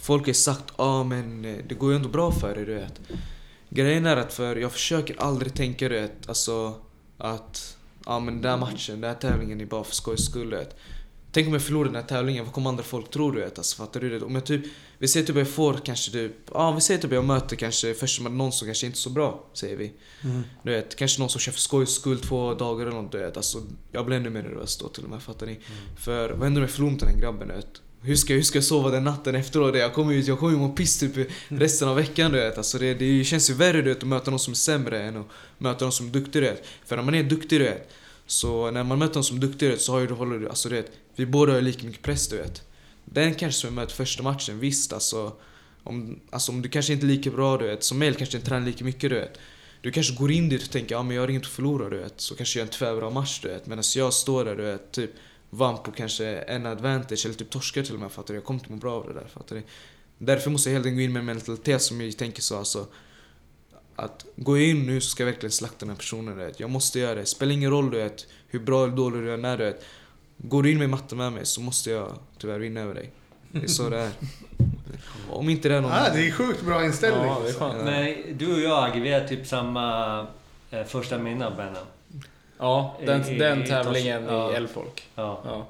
Folk 0.00 0.26
har 0.26 0.32
sagt 0.32 0.64
ah, 0.76 1.04
men 1.04 1.44
eh, 1.44 1.56
det 1.68 1.74
går 1.74 1.90
ju 1.90 1.96
ändå 1.96 2.08
bra 2.08 2.32
för 2.32 2.54
dig 2.54 2.64
du 2.64 2.74
vet. 2.74 3.00
Grejen 3.68 4.06
är 4.06 4.16
att 4.16 4.32
för 4.32 4.56
jag 4.56 4.72
försöker 4.72 5.20
aldrig 5.20 5.54
tänka 5.54 5.88
du 5.88 5.94
vet, 5.94 6.28
alltså 6.28 6.74
att 7.18 7.76
ja 8.04 8.14
ah, 8.14 8.20
men 8.20 8.34
den 8.34 8.42
där 8.42 8.56
matchen, 8.56 9.00
den 9.00 9.10
här 9.10 9.20
tävlingen 9.20 9.60
är 9.60 9.66
bara 9.66 9.84
för 9.84 9.94
skojs 9.94 10.24
skull 10.24 10.50
du 10.50 10.56
vet. 10.56 10.76
Tänk 11.32 11.46
om 11.46 11.52
jag 11.52 11.62
förlorar 11.62 11.84
den 11.84 11.94
här 11.94 12.02
tävlingen, 12.02 12.44
vad 12.44 12.54
kommer 12.54 12.70
andra 12.70 12.82
folk 12.82 13.10
tro 13.10 13.30
du 13.30 13.40
vet? 13.40 13.58
Alltså, 13.58 13.76
fattar 13.76 14.00
du 14.00 14.18
det? 14.18 14.24
Om 14.24 14.34
jag 14.34 14.46
typ, 14.46 14.64
vi 14.98 15.08
säger 15.08 15.26
typ 15.26 15.36
jag 15.36 15.48
får 15.48 15.74
kanske 15.84 16.12
typ, 16.12 16.32
ja 16.54 16.72
vi 16.72 16.80
säger 16.80 17.00
typ 17.00 17.12
jag 17.12 17.24
möter 17.24 17.56
kanske 17.56 17.94
först 17.94 18.20
med 18.20 18.32
någon 18.32 18.52
som 18.52 18.66
kanske 18.66 18.86
inte 18.86 18.96
är 18.96 19.00
så 19.00 19.10
bra, 19.10 19.44
säger 19.52 19.76
vi. 19.76 19.92
Mm. 20.24 20.42
Du 20.62 20.70
vet, 20.70 20.96
kanske 20.96 21.20
någon 21.20 21.30
som 21.30 21.40
kör 21.40 21.52
för 21.52 21.60
skojs 21.60 21.94
skull 21.94 22.20
två 22.20 22.54
dagar 22.54 22.86
eller 22.86 23.02
något 23.02 23.12
du 23.12 23.18
vet. 23.18 23.36
Alltså, 23.36 23.62
jag 23.92 24.06
blir 24.06 24.16
ännu 24.16 24.30
mer 24.30 24.42
nervös 24.42 24.78
då 24.78 24.88
till 24.88 25.04
och 25.04 25.10
med, 25.10 25.22
fattar 25.22 25.46
ni? 25.46 25.60
För 25.96 26.30
vad 26.30 26.42
händer 26.42 26.60
om 26.60 26.62
jag 26.62 26.70
förlorar 26.70 26.92
mot 26.92 27.00
den 27.00 27.08
här 27.08 27.20
grabben 27.20 27.48
du 27.48 27.54
vet? 27.54 27.82
Hur 28.02 28.16
ska, 28.16 28.34
hur 28.34 28.42
ska 28.42 28.56
jag 28.56 28.64
sova 28.64 28.90
den 28.90 29.04
natten 29.04 29.34
efteråt? 29.34 29.76
Jag 29.76 29.94
kommer 29.94 30.12
ju 30.12 30.20
jag 30.20 30.38
kommer 30.38 30.52
ju 30.52 30.58
må 30.58 30.68
piss 30.68 30.98
typ 30.98 31.30
resten 31.48 31.88
av 31.88 31.96
veckan 31.96 32.32
du 32.32 32.38
vet. 32.38 32.58
Alltså, 32.58 32.78
det, 32.78 32.94
det 32.94 33.24
känns 33.24 33.50
ju 33.50 33.54
värre 33.54 33.82
du 33.82 33.88
vet, 33.88 33.98
att 33.98 34.08
möta 34.08 34.30
någon 34.30 34.40
som 34.40 34.52
är 34.52 34.56
sämre 34.56 35.02
än 35.02 35.16
att 35.16 35.26
möta 35.58 35.84
någon 35.84 35.92
som 35.92 36.06
är 36.06 36.10
duktig 36.10 36.42
du 36.42 36.46
vet. 36.46 36.66
För 36.86 36.96
när 36.96 37.02
man 37.02 37.14
är 37.14 37.22
duktig 37.22 37.60
du 37.60 37.64
vet, 37.64 37.90
så 38.26 38.70
när 38.70 38.84
man 38.84 38.98
möter 38.98 39.14
någon 39.14 39.24
som 39.24 39.36
är 39.36 39.40
duktig 39.40 39.68
du 39.68 39.70
vet, 39.70 39.80
så 39.80 39.92
har 39.92 40.00
ju 40.00 40.06
du, 40.06 40.14
håller 40.14 40.38
du, 40.38 40.48
alltså 40.48 40.68
du 40.68 40.74
vet, 40.74 40.92
vi 41.16 41.26
båda 41.26 41.52
har 41.52 41.60
lika 41.60 41.86
mycket 41.86 42.02
press 42.02 42.28
du 42.28 42.36
vet. 42.36 42.62
Den 43.04 43.34
kanske 43.34 43.60
som 43.60 43.68
jag 43.68 43.74
möter 43.74 43.94
första 43.94 44.22
matchen, 44.22 44.58
visst 44.58 44.92
alltså. 44.92 45.32
Om, 45.82 46.20
alltså 46.30 46.52
om 46.52 46.62
du 46.62 46.68
kanske 46.68 46.92
inte 46.92 47.06
är 47.06 47.08
lika 47.08 47.30
bra 47.30 47.56
du 47.56 47.66
vet, 47.66 47.82
som 47.82 47.98
mig 47.98 48.14
kanske 48.14 48.36
inte 48.36 48.48
tränar 48.48 48.66
lika 48.66 48.84
mycket 48.84 49.10
du 49.10 49.16
vet. 49.16 49.38
Du 49.82 49.90
kanske 49.90 50.14
går 50.14 50.30
in 50.30 50.48
dit 50.48 50.62
och 50.62 50.70
tänker 50.70 50.94
ja 50.94 51.02
men 51.02 51.16
jag 51.16 51.22
har 51.22 51.28
inget 51.28 51.42
att 51.42 51.48
förlora 51.48 51.88
du 51.88 51.98
vet. 51.98 52.20
Så 52.20 52.34
kanske 52.34 52.58
jag 52.58 52.66
gör 52.66 52.72
en 52.72 52.78
tvärbra 52.78 53.10
match 53.10 53.40
du 53.42 53.48
vet. 53.48 53.66
Medan 53.66 53.84
jag 53.96 54.12
står 54.12 54.44
där 54.44 54.56
du 54.56 54.62
vet, 54.62 54.92
typ 54.92 55.10
vann 55.50 55.82
på 55.82 55.92
kanske 55.92 56.26
en 56.26 56.66
advantage 56.66 57.26
eller 57.26 57.34
typ 57.34 57.50
torskar 57.50 57.82
till 57.82 57.94
och 57.94 58.00
med 58.00 58.12
fattar 58.12 58.34
du. 58.34 58.34
Jag 58.34 58.44
kommer 58.44 58.60
inte 58.60 58.72
må 58.72 58.78
bra 58.78 58.92
av 58.92 59.06
det 59.06 59.14
där 59.14 59.26
fattar 59.34 59.56
du. 59.56 59.62
Därför 60.18 60.50
måste 60.50 60.68
jag 60.68 60.74
hela 60.74 60.82
tiden 60.82 60.96
gå 60.96 61.02
in 61.02 61.12
med 61.12 61.20
en 61.20 61.26
mentalitet 61.26 61.82
som 61.82 62.00
jag 62.00 62.16
tänker 62.16 62.42
så 62.42 62.58
alltså. 62.58 62.86
Att 63.96 64.26
gå 64.36 64.58
in 64.58 64.86
nu 64.86 65.00
så 65.00 65.10
ska 65.10 65.22
jag 65.22 65.30
verkligen 65.32 65.50
slakta 65.50 65.78
den 65.78 65.88
här 65.88 65.96
personen 65.96 66.38
du 66.38 66.44
vet. 66.44 66.60
Jag 66.60 66.70
måste 66.70 66.98
göra 66.98 67.14
det. 67.14 67.26
Spelar 67.26 67.52
ingen 67.52 67.70
roll 67.70 67.90
du 67.90 67.98
vet 67.98 68.26
hur 68.48 68.60
bra 68.60 68.84
eller 68.84 68.96
dålig 68.96 69.22
du 69.22 69.34
än 69.34 69.44
är 69.44 69.58
du 69.58 69.64
vet. 69.64 69.84
Går 70.36 70.62
du 70.62 70.70
in 70.70 70.78
med 70.78 70.90
matte 70.90 71.14
med 71.14 71.32
mig 71.32 71.46
så 71.46 71.60
måste 71.60 71.90
jag 71.90 72.18
tyvärr 72.38 72.58
vinna 72.58 72.80
över 72.80 72.94
dig. 72.94 73.10
Det 73.52 73.62
är 73.62 73.66
så 73.66 73.88
det 73.88 73.98
är. 73.98 74.10
Om 75.30 75.48
inte 75.48 75.68
det 75.68 75.74
är 75.74 75.80
någon... 75.80 75.92
Ah, 75.92 76.08
det 76.14 76.26
är 76.26 76.30
sjukt 76.30 76.62
bra 76.62 76.84
inställning. 76.84 77.26
Ja, 77.26 77.40
det 77.44 77.48
är 77.48 77.52
skönt. 77.52 77.84
Men 77.84 78.38
du 78.38 78.54
och 78.54 78.60
jag 78.60 78.84
Agge, 78.84 79.00
vi 79.00 79.12
har 79.12 79.20
typ 79.20 79.46
samma 79.46 80.26
eh, 80.70 80.84
första 80.84 81.18
minne 81.18 81.46
av 81.46 81.56
Benham. 81.56 81.86
Ja, 82.60 82.96
den, 83.06 83.24
I- 83.24 83.34
i- 83.34 83.38
den 83.38 83.62
i 83.62 83.66
tävlingen 83.66 84.22
i 84.24 84.26
ja. 84.28 84.52
Elfolk. 84.52 85.08
Ja. 85.14 85.40
Ja. 85.44 85.66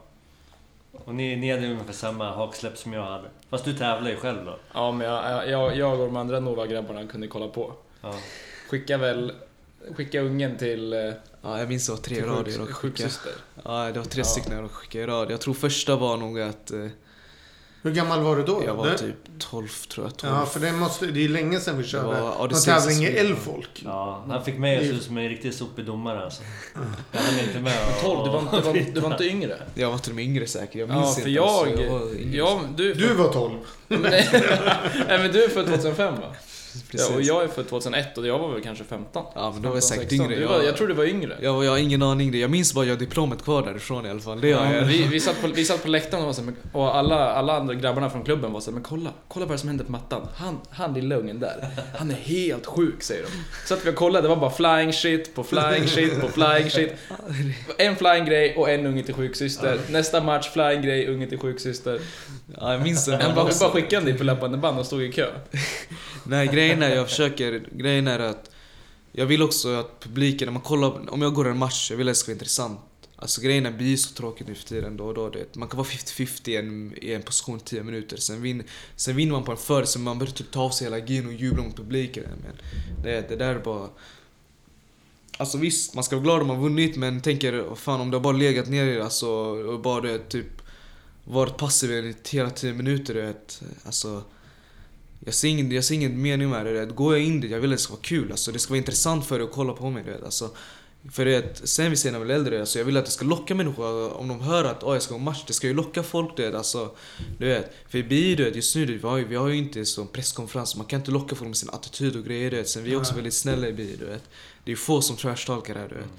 Och 1.05 1.14
ni, 1.14 1.36
ni 1.36 1.51
hade 1.51 1.66
ungefär 1.66 1.93
samma 1.93 2.30
haksläpp 2.34 2.78
som 2.78 2.93
jag 2.93 3.03
hade. 3.05 3.28
Fast 3.51 3.64
du 3.64 3.74
tävlar 3.74 4.11
ju 4.11 4.16
själv 4.16 4.45
då. 4.45 4.57
Ja, 4.74 4.93
men 4.93 5.07
jag, 5.07 5.49
jag, 5.49 5.76
jag 5.76 5.93
och 6.01 6.07
de 6.07 6.16
andra 6.16 6.41
Nova-grabbarna 6.41 7.07
kunde 7.07 7.26
kolla 7.26 7.49
på. 7.49 7.72
Ja. 8.03 8.14
Skicka 8.68 8.97
väl... 8.99 9.32
Skicka 9.97 10.20
ungen 10.20 10.57
till, 10.59 10.93
eh, 10.93 10.99
Ja, 11.43 11.59
jag 11.59 11.68
minns 11.68 11.86
det 11.86 11.93
var 11.93 11.99
tre 12.01 12.20
radier 12.22 12.62
och 12.62 12.68
sjuksyster. 12.70 13.32
Ja, 13.64 13.91
det 13.93 13.99
var 13.99 14.07
tre 14.07 14.20
Ja. 14.20 14.24
stycken 14.24 14.53
jag 14.59 14.70
skickade 14.70 15.05
i 15.05 15.07
rad. 15.07 15.30
Jag 15.30 15.41
tror 15.41 15.55
första 15.55 15.97
var 15.97 16.16
nog 16.16 16.41
att 16.41 16.70
eh, 16.70 16.86
Hur 17.83 17.91
gammal 17.91 18.20
var 18.22 18.37
du 18.37 18.43
då? 18.43 18.62
jag 18.66 18.74
var 18.74 18.87
Det- 18.87 18.99
typ 18.99 19.14
12 19.39 19.68
tror 19.89 20.07
jag. 20.07 20.16
12. 20.16 20.33
Ja, 20.35 20.47
för 20.47 20.61
det, 20.61 20.72
måste, 20.72 21.07
det 21.07 21.24
är 21.24 21.28
länge 21.28 21.61
sedan 21.61 21.78
vi 21.78 21.85
körde 21.85 22.20
någon 22.20 22.49
tävling 22.64 23.03
i. 23.05 23.07
Elfolk. 23.07 23.83
ja, 23.85 24.24
han 24.28 24.45
fick 24.45 24.59
mig 24.59 24.76
att 24.76 24.83
se 24.83 24.89
ut 24.91 25.03
som 25.03 25.18
en 25.18 25.28
riktigt 25.28 25.55
sopig 25.55 25.85
domare 25.87 26.24
alltså. 26.24 26.43
Jag 27.12 27.20
hann 27.20 27.41
inte 27.41 27.59
med 27.61 27.76
och, 27.97 28.03
12, 28.03 28.24
du 28.24 28.31
var, 28.31 28.41
inte- 28.41 28.57
du, 28.57 28.62
var, 28.62 28.93
du 28.95 29.01
var 29.01 29.11
inte 29.12 29.24
yngre? 29.24 29.57
Jag 29.74 29.91
var 29.91 29.99
till 29.99 30.12
och 30.12 30.16
med 30.16 30.24
yngre 30.24 30.47
säkert. 30.47 30.74
Jag 30.76 30.89
minns 30.89 31.01
Ja, 31.05 31.09
inte. 31.11 31.22
för 31.22 31.28
jag... 31.31 31.45
alltså. 31.45 31.83
jag 31.83 31.91
var 31.91 32.14
yngre. 32.14 32.37
Ja, 32.37 32.61
du... 32.76 32.95
Du 32.95 33.14
var 33.14 33.33
12. 33.33 33.53
Nej, 33.89 34.28
nej, 35.09 35.18
men 35.18 35.33
du 35.33 35.45
är 35.45 35.49
född 35.49 35.66
2005 35.66 36.14
va? 36.20 36.35
Precis. 36.91 37.11
Ja, 37.11 37.16
och 37.16 37.23
jag 37.23 37.45
är 37.45 37.49
född 37.49 37.68
2001 37.68 38.18
och 38.18 38.27
jag 38.27 38.39
var 38.39 38.53
väl 38.53 38.62
kanske 38.62 38.85
15. 38.85 39.25
Ja, 39.35 39.51
men 39.53 39.62
då 39.62 39.68
var 39.68 39.77
jag 39.77 39.89
15, 39.89 39.89
säkert 39.89 40.11
16. 40.11 40.27
yngre. 40.27 40.41
Du 40.41 40.47
var, 40.47 40.62
jag 40.62 40.77
tror 40.77 40.89
du 40.89 40.95
var 40.95 41.05
yngre. 41.05 41.37
Jag, 41.43 41.64
jag 41.64 41.71
har 41.71 41.79
ingen 41.79 42.03
aning. 42.03 42.41
Jag 42.41 42.51
minns 42.51 42.75
bara 42.75 42.85
jag 42.85 42.93
har 42.93 42.99
diplomet 42.99 43.43
kvar 43.45 43.62
därifrån 43.62 44.07
i 44.07 44.11
alla 44.11 44.21
fall. 44.21 44.41
Det 44.41 44.49
Ja, 44.49 44.75
jag. 44.75 44.85
vi, 44.85 45.03
vi, 45.03 45.21
satt 45.27 45.41
på, 45.41 45.47
vi 45.49 45.64
satt 45.64 45.83
på 45.83 45.89
läktaren 45.89 46.23
och, 46.23 46.27
var 46.27 46.33
så 46.35 46.43
här, 46.43 46.55
och 46.73 46.97
alla, 46.97 47.33
alla 47.33 47.57
andra 47.57 47.75
grabbarna 47.75 48.11
från 48.11 48.25
klubben 48.25 48.53
var 48.53 48.61
så 48.61 48.71
här, 48.71 48.75
men 48.75 48.83
kolla, 48.83 49.11
kolla 49.29 49.47
vad 49.47 49.61
som 49.61 49.68
händer 49.68 49.85
på 49.85 49.93
mattan. 49.93 50.27
Han, 50.37 50.61
han 50.71 50.95
lilla 50.95 51.16
ungen 51.16 51.41
där, 51.41 51.68
han 51.99 52.11
är 52.11 52.14
helt 52.14 52.66
sjuk 52.66 53.03
säger 53.03 53.23
de. 53.23 53.29
Så 53.68 53.75
att 53.75 53.87
vi 53.87 53.93
kollade, 53.93 54.29
det 54.29 54.29
var 54.35 54.37
bara 54.37 54.51
flying 54.51 54.93
shit 54.93 55.35
på 55.35 55.45
flying 55.45 55.87
shit 55.89 56.21
på 56.21 56.29
flying 56.29 56.71
shit. 56.71 56.93
En 57.79 57.97
flying 57.97 58.25
grej 58.25 58.57
och 58.57 58.71
en 58.71 58.87
unge 58.87 59.03
till 59.03 59.14
sjuksyster. 59.14 59.79
Nästa 59.91 60.21
match, 60.23 60.51
flying 60.53 60.83
grej, 60.83 61.09
unge 61.09 61.27
till 61.27 61.39
sjuksyster. 61.39 62.01
Ja, 62.61 62.73
jag 62.73 62.83
minns 62.83 63.05
det. 63.05 63.16
Han 63.16 63.35
bara, 63.35 63.51
bara 63.61 63.71
skickade 63.71 63.97
en 63.97 64.05
dit 64.05 64.18
på 64.18 64.25
löpande 64.25 64.59
band 64.59 64.79
och 64.79 64.87
stod 64.87 65.03
i 65.03 65.12
kö. 65.12 65.27
Nej, 66.25 66.47
grejen 66.61 66.82
är 66.82 66.96
jag 66.96 67.08
försöker... 67.08 67.62
Grejen 67.72 68.08
är 68.08 68.18
att 68.18 68.50
jag 69.12 69.26
vill 69.26 69.42
också 69.42 69.74
att 69.74 70.00
publiken, 70.00 70.46
när 70.46 70.52
man 70.52 70.62
kollar... 70.62 71.12
Om 71.12 71.22
jag 71.22 71.34
går 71.34 71.48
en 71.48 71.58
match, 71.58 71.90
jag 71.90 71.98
vill 71.98 72.08
att 72.08 72.14
det 72.14 72.18
ska 72.18 72.30
vara 72.30 72.34
intressant. 72.34 72.80
Alltså 73.16 73.40
grejen 73.40 73.66
är, 73.66 73.70
det 73.70 73.76
blir 73.76 73.96
så 73.96 74.14
tråkigt 74.14 74.48
nu 74.48 74.54
för 74.54 74.68
tiden 74.68 74.96
då 74.96 75.04
och 75.04 75.14
då. 75.14 75.28
Det. 75.28 75.56
Man 75.56 75.68
kan 75.68 75.78
vara 75.78 75.88
50-50 75.88 76.48
i 76.48 76.56
en, 76.56 76.94
i 76.96 77.12
en 77.12 77.22
position 77.22 77.56
i 77.56 77.61
10 77.61 77.82
minuter. 77.82 78.16
Sen, 78.16 78.42
vin, 78.42 78.62
sen 78.96 79.16
vinner 79.16 79.32
man 79.32 79.44
på 79.44 79.52
en 79.52 79.58
före, 79.58 79.86
så 79.86 79.98
man 79.98 80.18
börjar 80.18 80.32
typ 80.32 80.50
ta 80.50 80.61
av 80.61 80.70
sig 80.70 80.84
hela 80.84 80.98
gin 81.06 81.26
och 81.26 81.32
jubla 81.32 81.62
mot 81.62 81.76
publiken. 81.76 82.24
Men 82.42 82.52
det, 83.04 83.28
det 83.28 83.36
där 83.36 83.54
är 83.54 83.58
bara... 83.58 83.88
Alltså 85.36 85.58
visst, 85.58 85.94
man 85.94 86.04
ska 86.04 86.16
vara 86.16 86.24
glad 86.24 86.40
om 86.40 86.46
man 86.46 86.61
vunnit 86.61 86.96
men 86.96 87.20
tänker, 87.20 87.74
fan 87.74 88.00
om 88.00 88.11
du 88.11 88.16
har 88.16 88.22
bara 88.22 88.36
legat 88.36 88.68
ner 88.68 88.86
i 88.86 88.94
det 88.94 89.04
alltså, 89.04 89.28
och 89.28 89.80
bara 89.80 90.00
det, 90.00 90.18
typ 90.18 90.62
varit 91.24 91.56
passiv 91.56 91.90
i 91.90 92.14
hela 92.30 92.50
10 92.50 92.72
minuter 92.72 93.14
Det, 93.14 93.22
vet. 93.22 93.62
Alltså, 93.84 94.22
jag 95.25 95.35
ser 95.35 95.49
ingen, 95.49 95.73
jag 95.73 95.85
ser 95.85 95.95
ingen 95.95 96.23
mening 96.23 96.51
med 96.51 96.66
det. 96.66 96.73
vet. 96.73 96.97
Går 96.97 97.16
jag 97.16 97.27
in 97.27 97.41
dit, 97.41 97.51
jag 97.51 97.61
vill 97.61 97.73
att 97.73 97.79
det 97.79 97.83
ska 97.83 97.93
vara 97.93 98.03
kul. 98.03 98.31
Alltså, 98.31 98.53
det 98.53 98.59
ska 98.59 98.71
vara 98.71 98.79
intressant 98.79 99.27
för 99.27 99.39
dig 99.39 99.45
att 99.49 99.53
kolla 99.53 99.73
på 99.73 99.91
mig. 99.91 100.03
vet. 100.03 100.25
Alltså, 100.25 100.51
för 101.12 101.25
det, 101.25 101.61
sen 101.64 101.91
vi 101.91 101.97
ser 101.97 102.12
när 102.12 102.18
vi 102.18 102.25
blir 102.25 102.35
äldre, 102.35 102.61
alltså, 102.61 102.79
jag 102.79 102.87
vill 102.87 102.97
att 102.97 103.05
det 103.05 103.11
ska 103.11 103.25
locka 103.25 103.55
människor. 103.55 104.12
Om 104.12 104.29
de 104.29 104.41
hör 104.41 104.64
att 104.64 104.83
oh, 104.83 104.95
jag 104.95 105.03
ska 105.03 105.14
gå 105.14 105.21
match, 105.21 105.45
det 105.47 105.53
ska 105.53 105.66
ju 105.66 105.75
locka 105.75 106.03
folk. 106.03 106.37
Du 106.37 106.43
vet. 106.43 106.55
Alltså, 106.55 106.91
du 107.39 107.47
vet. 107.47 107.73
För 107.89 107.99
i 107.99 108.03
bio, 108.03 108.37
du 108.37 108.45
vet, 108.45 108.57
just 108.57 108.77
nu, 108.77 108.87
vi 108.87 109.09
har 109.09 109.16
ju, 109.16 109.25
vi 109.25 109.37
har 109.37 109.49
ju 109.49 109.57
inte 109.57 109.85
så 109.85 110.05
presskonferens. 110.05 110.77
Man 110.77 110.87
kan 110.87 111.01
inte 111.01 111.11
locka 111.11 111.35
folk 111.35 111.49
med 111.49 111.57
sin 111.57 111.71
attityd 111.71 112.16
och 112.16 112.25
grejer. 112.25 112.51
Du 112.51 112.57
vet. 112.57 112.68
Sen 112.68 112.85
vi 112.85 112.93
är 112.93 112.97
också 112.97 113.14
väldigt 113.14 113.35
snälla 113.35 113.68
i 113.68 113.73
bio. 113.73 113.97
Du 113.99 114.07
vet. 114.07 114.25
Det 114.64 114.73
är 114.73 114.77
få 114.77 115.03
som 115.03 115.16
trashtalkar 115.16 115.75
här. 115.75 115.89
Du 115.89 115.95
vet. 115.95 116.11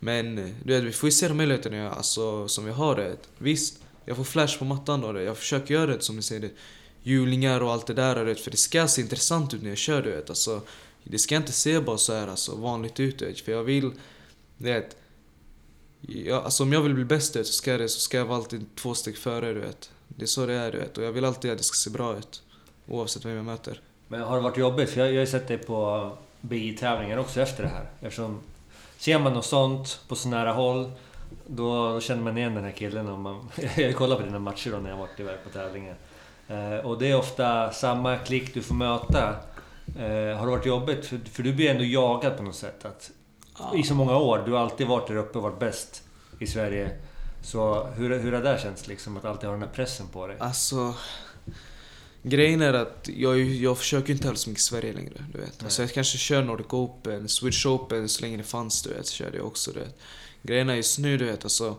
Men 0.00 0.36
du 0.64 0.74
vet, 0.74 0.82
vi 0.82 0.92
får 0.92 1.06
ju 1.06 1.12
se 1.12 1.28
de 1.28 1.36
möjligheterna 1.36 1.90
alltså, 1.90 2.48
som 2.48 2.64
vi 2.64 2.70
har. 2.72 2.96
Det. 2.96 3.16
Visst, 3.38 3.78
jag 4.04 4.16
får 4.16 4.24
flash 4.24 4.58
på 4.58 4.64
mattan 4.64 5.00
då. 5.00 5.12
Det. 5.12 5.22
Jag 5.22 5.38
försöker 5.38 5.74
göra 5.74 5.96
det 5.96 6.02
som 6.02 6.16
ni 6.16 6.22
säger. 6.22 6.40
Det. 6.40 6.50
Hjulingar 7.06 7.60
och 7.60 7.72
allt 7.72 7.86
det 7.86 7.94
där. 7.94 8.14
Du 8.14 8.24
vet, 8.24 8.40
för 8.40 8.50
det 8.50 8.56
ska 8.56 8.88
se 8.88 9.00
intressant 9.00 9.54
ut 9.54 9.62
när 9.62 9.68
jag 9.68 9.78
kör. 9.78 10.02
Du 10.02 10.10
vet. 10.10 10.30
Alltså, 10.30 10.60
det 11.04 11.18
ska 11.18 11.36
inte 11.36 11.52
se 11.52 11.80
bara 11.80 11.98
så 11.98 12.12
här 12.12 12.28
alltså, 12.28 12.56
vanligt 12.56 13.00
ut. 13.00 13.18
Du 13.18 13.26
vet. 13.26 13.40
För 13.40 13.52
jag 13.52 13.62
vill... 13.62 13.90
Du 14.58 14.72
vet, 14.72 14.96
jag, 16.00 16.44
alltså, 16.44 16.62
om 16.62 16.72
jag 16.72 16.80
vill 16.80 16.94
bli 16.94 17.04
bäst 17.04 17.36
vet, 17.36 17.46
så 17.46 17.52
ska, 17.52 17.78
det, 17.78 17.88
så 17.88 18.00
ska 18.00 18.16
jag 18.16 18.24
vara 18.24 18.38
alltid 18.38 18.66
två 18.76 18.94
steg 18.94 19.18
före. 19.18 19.52
Du 19.52 19.60
vet. 19.60 19.90
Det 20.08 20.22
är 20.22 20.26
så 20.26 20.46
det 20.46 20.54
är. 20.54 20.72
Du 20.72 20.78
vet. 20.78 20.98
Och 20.98 21.04
jag 21.04 21.12
vill 21.12 21.24
alltid 21.24 21.50
att 21.50 21.58
det 21.58 21.64
ska 21.64 21.74
se 21.74 21.90
bra 21.90 22.16
ut. 22.16 22.42
Oavsett 22.88 23.24
vem 23.24 23.36
jag 23.36 23.44
möter. 23.44 23.80
Men 24.08 24.20
har 24.20 24.36
det 24.36 24.42
varit 24.42 24.58
jobbigt? 24.58 24.90
För 24.90 25.00
jag, 25.00 25.08
jag 25.08 25.14
har 25.14 25.20
ju 25.20 25.26
sett 25.26 25.48
dig 25.48 25.58
på 25.58 26.10
BI-tävlingar 26.40 27.18
också 27.18 27.40
efter 27.40 27.62
det 27.62 27.68
här. 27.68 27.90
Eftersom 28.00 28.40
ser 28.98 29.18
man 29.18 29.32
något 29.32 29.44
sånt 29.44 30.00
på 30.08 30.16
så 30.16 30.28
nära 30.28 30.52
håll 30.52 30.90
då, 31.46 31.92
då 31.92 32.00
känner 32.00 32.22
man 32.22 32.38
igen 32.38 32.54
den 32.54 32.64
här 32.64 32.72
killen. 32.72 33.08
Om 33.08 33.22
man, 33.22 33.50
jag 33.56 33.68
har 33.68 33.82
ju 33.82 33.92
kollat 33.92 34.18
på 34.18 34.24
dina 34.24 34.38
matcher 34.38 34.70
då 34.70 34.78
när 34.78 34.90
jag 34.90 34.96
varit 34.96 35.20
iväg 35.20 35.36
på 35.44 35.50
tävlingar. 35.50 35.96
Eh, 36.48 36.86
och 36.86 36.98
det 36.98 37.10
är 37.10 37.16
ofta 37.16 37.72
samma 37.72 38.16
klick 38.16 38.54
du 38.54 38.62
får 38.62 38.74
möta. 38.74 39.36
Eh, 39.98 40.36
har 40.38 40.46
det 40.46 40.50
varit 40.50 40.66
jobbigt? 40.66 41.06
För, 41.06 41.20
för 41.32 41.42
du 41.42 41.52
blir 41.52 41.70
ändå 41.70 41.84
jagad 41.84 42.36
på 42.36 42.42
något 42.42 42.56
sätt. 42.56 42.84
Att, 42.84 43.10
I 43.74 43.82
så 43.82 43.94
många 43.94 44.16
år. 44.16 44.42
Du 44.46 44.52
har 44.52 44.58
alltid 44.58 44.86
varit 44.86 45.08
där 45.08 45.16
uppe 45.16 45.38
och 45.38 45.44
varit 45.44 45.58
bäst 45.58 46.02
i 46.38 46.46
Sverige. 46.46 46.90
Så 47.42 47.86
hur, 47.96 48.18
hur 48.18 48.32
har 48.32 48.42
det 48.42 48.48
där 48.50 48.58
känts 48.58 48.88
liksom? 48.88 49.16
Att 49.16 49.24
alltid 49.24 49.44
ha 49.44 49.52
den 49.52 49.62
här 49.62 49.74
pressen 49.74 50.06
på 50.08 50.26
dig? 50.26 50.36
Alltså... 50.40 50.94
Grejen 52.26 52.62
är 52.62 52.72
att 52.72 53.08
jag, 53.16 53.40
jag 53.40 53.78
försöker 53.78 54.12
inte 54.12 54.22
tävla 54.22 54.36
så 54.36 54.50
mycket 54.50 54.60
i 54.60 54.64
Sverige 54.64 54.92
längre. 54.92 55.24
Du 55.32 55.38
vet. 55.38 55.64
Alltså 55.64 55.82
jag 55.82 55.92
kanske 55.92 56.18
kör 56.18 56.42
Nordic 56.42 56.66
Open, 56.70 57.28
Swedish 57.28 57.66
Open 57.66 58.08
så 58.08 58.22
länge 58.22 58.36
det 58.36 58.42
fanns 58.42 58.82
du 58.82 58.90
vet. 58.94 59.06
Så 59.06 59.14
körde 59.14 59.36
jag 59.36 59.46
också 59.46 59.72
du 59.72 59.80
vet. 59.80 59.98
Grejen 60.42 60.68
är 60.68 60.74
just 60.74 60.98
nu 60.98 61.18
du 61.18 61.24
vet 61.24 61.44
alltså. 61.44 61.76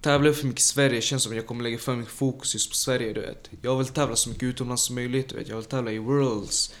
Tävlar 0.00 0.28
jag 0.28 0.36
för 0.36 0.46
mycket 0.46 0.60
i 0.60 0.64
Sverige 0.64 1.00
känns 1.00 1.22
som 1.22 1.32
att 1.32 1.36
jag 1.36 1.46
kommer 1.46 1.62
lägga 1.62 1.78
för 1.78 1.96
mycket 1.96 2.12
fokus 2.12 2.54
just 2.54 2.70
på 2.70 2.76
Sverige 2.76 3.12
du 3.12 3.20
vet. 3.20 3.50
Jag 3.62 3.78
vill 3.78 3.86
tävla 3.86 4.16
så 4.16 4.28
mycket 4.28 4.42
utomlands 4.42 4.82
som 4.82 4.94
möjligt 4.94 5.28
du 5.28 5.36
vet. 5.36 5.48
Jag 5.48 5.56
vill 5.56 5.64
tävla 5.64 5.92
i 5.92 5.98
Worlds, 5.98 6.74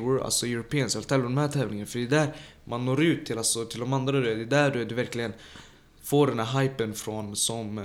World, 0.00 0.22
alltså 0.22 0.46
Europeans. 0.46 0.94
Jag 0.94 1.00
vill 1.00 1.08
tävla 1.08 1.24
i 1.24 1.28
de 1.28 1.36
här 1.36 1.48
tävlingarna 1.48 1.86
för 1.86 1.98
det 1.98 2.04
är 2.04 2.08
där 2.08 2.36
man 2.64 2.84
når 2.84 3.02
ut 3.02 3.26
till, 3.26 3.38
alltså, 3.38 3.64
till 3.64 3.80
de 3.80 3.92
andra. 3.92 4.12
Du 4.12 4.34
vet. 4.34 4.50
Det 4.50 4.56
är 4.56 4.62
där 4.62 4.70
du, 4.70 4.84
du 4.84 4.94
verkligen 4.94 5.32
får 6.02 6.26
den 6.26 6.38
här 6.38 6.60
hypen 6.60 6.94
från 6.94 7.36
som, 7.36 7.78
eh, 7.78 7.84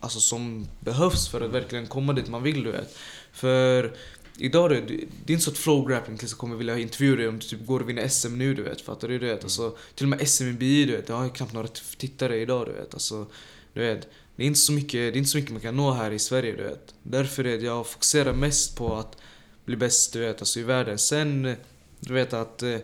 alltså, 0.00 0.20
som 0.20 0.66
behövs 0.80 1.28
för 1.28 1.40
att 1.40 1.50
verkligen 1.50 1.86
komma 1.86 2.12
dit 2.12 2.28
man 2.28 2.42
vill. 2.42 2.64
Du 2.64 2.70
vet. 2.72 2.96
För 3.32 3.96
idag, 4.38 4.70
du, 4.70 4.74
vet, 4.74 4.88
det 5.24 5.32
är 5.32 5.34
inte 5.34 5.44
så 5.44 5.50
att 5.50 5.58
flow 5.58 5.88
grappling 5.88 6.18
kommer 6.18 6.56
vilja 6.56 6.78
intervjua 6.78 7.16
dig 7.16 7.28
om 7.28 7.38
du 7.38 7.46
typ 7.46 7.66
går 7.66 7.80
och 7.80 7.88
vinner 7.88 8.08
SM 8.08 8.38
nu. 8.38 8.54
Du 8.54 8.62
vet, 8.62 8.80
fattar 8.80 9.08
du? 9.08 9.18
du 9.18 9.26
vet? 9.26 9.44
Alltså, 9.44 9.76
till 9.94 10.06
och 10.06 10.10
med 10.10 10.28
SM 10.28 10.44
i 10.44 10.52
BI, 10.52 10.84
du 10.84 10.96
vet, 10.96 11.06
det 11.06 11.12
har 11.12 11.24
ju 11.24 11.30
knappt 11.30 11.52
några 11.52 11.68
tittare 11.96 12.40
idag. 12.40 12.66
Du 12.66 12.72
vet. 12.72 12.94
Alltså, 12.94 13.26
du 13.72 13.80
vet, 13.80 14.08
det 14.36 14.42
är, 14.42 14.46
inte 14.46 14.58
så 14.58 14.72
mycket, 14.72 14.92
det 14.92 15.06
är 15.06 15.16
inte 15.16 15.30
så 15.30 15.38
mycket 15.38 15.52
man 15.52 15.60
kan 15.60 15.76
nå 15.76 15.92
här 15.92 16.10
i 16.10 16.18
Sverige. 16.18 16.56
Du 16.56 16.62
vet. 16.62 16.94
Därför 17.02 17.44
är 17.44 17.58
det 17.58 17.64
jag 17.64 17.86
fokuserar 17.86 18.32
mest 18.32 18.76
på 18.76 18.94
att 18.96 19.16
bli 19.64 19.76
bäst 19.76 20.12
du 20.12 20.20
vet, 20.20 20.40
alltså, 20.40 20.60
i 20.60 20.62
världen. 20.62 20.98
Sen, 20.98 21.56
du 22.00 22.14
vet 22.14 22.32
att 22.32 22.62
eh, 22.62 22.76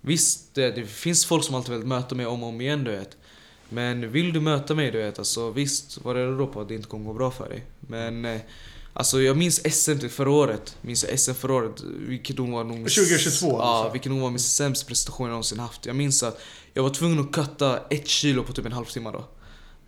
visst, 0.00 0.54
det, 0.54 0.70
det 0.70 0.86
finns 0.86 1.26
folk 1.26 1.44
som 1.44 1.54
alltid 1.54 1.74
vill 1.74 1.86
möta 1.86 2.14
mig 2.14 2.26
om 2.26 2.42
och 2.42 2.48
om 2.48 2.60
igen, 2.60 2.84
du 2.84 2.90
vet. 2.90 3.16
Men 3.68 4.12
vill 4.12 4.32
du 4.32 4.40
möta 4.40 4.74
mig, 4.74 4.90
du 4.90 4.98
vet, 4.98 5.18
alltså 5.18 5.50
visst, 5.50 5.98
vad 6.02 6.16
är 6.16 6.26
det 6.26 6.36
då 6.36 6.46
på 6.46 6.60
att 6.60 6.68
det 6.68 6.74
inte 6.74 6.88
kommer 6.88 7.06
gå 7.06 7.12
bra 7.12 7.30
för 7.30 7.48
dig? 7.48 7.64
Men 7.80 8.24
eh, 8.24 8.40
Alltså 8.96 9.22
jag 9.22 9.36
minns 9.36 9.74
SM 9.74 9.98
till 9.98 10.10
förra 10.10 10.30
året, 10.30 10.76
minns 10.80 11.04
jag 11.04 11.20
SM 11.20 11.32
förra 11.32 11.54
året, 11.54 11.82
vilket 12.08 12.38
nog 12.38 12.50
var 12.50 12.64
nog... 12.64 12.78
2022 12.78 13.46
Ja, 13.46 13.62
alltså. 13.62 13.92
vilket 13.92 14.12
nog 14.12 14.20
var 14.20 14.30
min 14.30 14.38
sämsta 14.38 14.88
prestation 14.88 15.26
jag 15.26 15.30
någonsin 15.30 15.58
haft. 15.58 15.86
Jag 15.86 15.96
minns 15.96 16.22
att 16.22 16.40
jag 16.74 16.82
var 16.82 16.90
tvungen 16.90 17.20
att 17.20 17.32
cutta 17.32 17.80
ett 17.90 18.08
kilo 18.08 18.42
på 18.44 18.52
typ 18.52 18.66
en 18.66 18.72
halvtimme 18.72 19.10
då. 19.10 19.28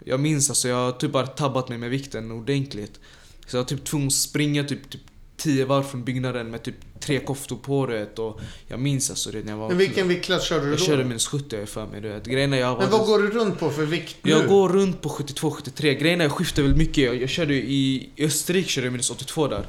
Jag 0.04 0.20
minns 0.20 0.50
alltså, 0.50 0.68
jag 0.68 0.76
har 0.76 0.92
typ 0.92 1.12
bara 1.12 1.26
tabbat 1.26 1.68
mig 1.68 1.78
med 1.78 1.90
vikten 1.90 2.30
ordentligt. 2.30 3.00
Så 3.46 3.56
jag 3.56 3.62
var 3.62 3.68
typ 3.68 3.84
tvungen 3.84 4.06
att 4.06 4.12
springa 4.12 4.64
typ, 4.64 4.90
typ 4.90 5.00
10 5.46 5.64
varv 5.64 5.82
från 5.82 6.04
byggnaden 6.04 6.50
med 6.50 6.62
typ 6.62 6.74
tre 7.00 7.18
koftor 7.18 7.56
på 7.56 7.86
det 7.86 8.18
och 8.18 8.40
jag 8.66 8.80
minns 8.80 9.10
alltså 9.10 9.30
det 9.30 9.44
när 9.44 9.52
jag 9.52 9.58
var... 9.58 9.68
Men 9.68 9.78
vilken 9.78 10.08
viktklass 10.08 10.44
körde 10.48 10.64
du 10.64 10.70
Jag 10.70 10.78
då? 10.78 10.84
körde 10.84 11.04
minus 11.04 11.26
70 11.26 11.56
har 11.56 11.60
jag 11.60 11.68
för 11.68 11.86
mig, 11.86 12.00
du 12.00 12.08
vet. 12.08 12.26
Grejen 12.26 12.52
är 12.52 12.56
jag 12.56 12.78
Men 12.78 12.90
vad 12.90 13.06
går 13.06 13.18
du 13.18 13.30
runt 13.30 13.58
på 13.58 13.70
för 13.70 13.84
vikt 13.84 14.16
nu? 14.22 14.30
jag 14.30 14.48
går 14.48 14.68
runt 14.68 15.02
på 15.02 15.08
72-73. 15.08 15.92
Grejen 15.92 16.20
är 16.20 16.24
jag 16.24 16.32
skiftar 16.32 16.62
väldigt 16.62 16.78
mycket. 16.78 17.04
Jag, 17.04 17.22
jag 17.22 17.28
körde 17.28 17.54
i 17.54 18.10
i 18.16 18.24
Österrike 18.24 18.68
körde 18.68 18.86
jag 18.86 18.92
minus 18.92 19.10
82 19.10 19.48
där. 19.48 19.66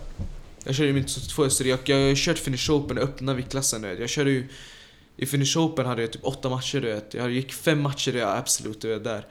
Jag 0.64 0.76
körde 0.76 0.94
minus 0.94 1.18
82 1.18 1.44
i 1.44 1.48
Österrike. 1.48 1.92
Jag, 1.92 2.02
jag 2.02 2.08
har 2.08 2.16
kört 2.16 2.40
Finish 2.40 2.72
Open, 2.72 2.98
öppna 2.98 3.34
viktklassen 3.34 3.82
du 3.82 3.88
vet. 3.88 4.00
Jag 4.00 4.10
körde 4.10 4.32
ju... 4.32 4.48
I 5.18 5.26
Finish 5.26 5.58
Open 5.58 5.86
hade 5.86 6.02
jag 6.02 6.12
typ 6.12 6.26
åtta 6.26 6.50
matcher 6.50 6.82
du 6.82 6.88
vet. 6.88 7.14
Jag 7.14 7.32
gick 7.32 7.54
fem 7.54 7.82
matcher 7.82 8.16
jag 8.16 8.38
absolut 8.38 8.82
du 8.82 8.88
vet, 8.88 9.04
där. 9.04 9.28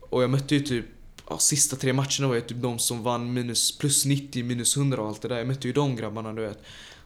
Och 0.00 0.22
jag 0.22 0.30
mötte 0.30 0.54
ju 0.54 0.60
typ... 0.60 0.84
Ja, 1.28 1.38
sista 1.38 1.76
tre 1.76 1.92
matcherna 1.92 2.28
var 2.28 2.34
ju 2.34 2.40
typ 2.40 2.62
de 2.62 2.78
som 2.78 3.02
vann 3.02 3.32
minus 3.32 3.78
plus 3.78 4.04
90, 4.04 4.44
minus 4.44 4.76
100 4.76 5.02
och 5.02 5.08
allt 5.08 5.22
det 5.22 5.28
där. 5.28 5.38
Jag 5.38 5.46
mötte 5.46 5.66
ju 5.66 5.72
de 5.72 5.96
grabbarna 5.96 6.32
du 6.32 6.42
vet. 6.42 6.58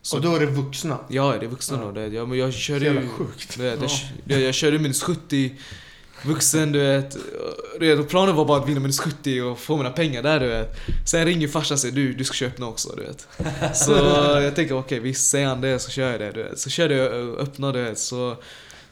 Så, 0.03 0.17
Och 0.17 0.23
då 0.23 0.35
är 0.37 0.41
det 0.41 0.47
vuxna? 0.47 0.99
Ja, 1.09 1.37
det 1.41 1.47
är 1.47 1.51
vuxna 1.51 1.79
Ja. 1.81 1.85
då. 1.85 1.93
Det, 1.93 2.07
jag, 2.07 2.37
jag 2.37 2.53
körde 2.53 2.85
ju... 2.85 3.09
sjukt. 3.09 3.57
Du 3.57 3.63
vet, 3.63 3.81
jag, 3.83 3.91
jag, 4.25 4.41
jag 4.41 4.55
körde 4.55 4.79
minus 4.79 5.03
70 5.03 5.55
Vuxen 6.25 6.73
du 6.73 6.79
vet, 6.79 7.17
du 7.81 7.97
vet 7.97 8.09
planen 8.09 8.37
var 8.37 8.45
bara 8.45 8.61
att 8.63 8.69
vinna 8.69 8.81
minus 8.81 8.99
70 9.01 9.41
och 9.43 9.59
få 9.59 9.77
mina 9.77 9.91
pengar 9.91 10.23
där 10.23 10.41
du 10.41 10.47
vet 10.47 10.77
Sen 11.07 11.25
ringer 11.25 11.49
farsan 11.49 11.75
och 11.75 11.79
säger 11.81 11.95
du, 11.95 12.13
du 12.13 12.25
ska 12.25 12.35
köpa 12.35 12.65
också 12.65 12.95
du 12.97 13.03
vet 13.03 13.29
Så 13.77 13.93
jag 14.43 14.55
tänker 14.55 14.75
okej 14.79 15.01
visst, 15.01 15.31
säger 15.31 15.47
han 15.47 15.61
det 15.61 15.79
så 15.79 15.91
kör 15.91 16.11
jag 16.11 16.21
det 16.21 16.33
du 16.33 16.43
vet 16.43 16.59
Så 16.59 16.71
körde 16.71 16.95
jag 16.95 17.13
öppna 17.39 17.73
du 17.73 17.83
vet 17.83 17.99
så 17.99 18.37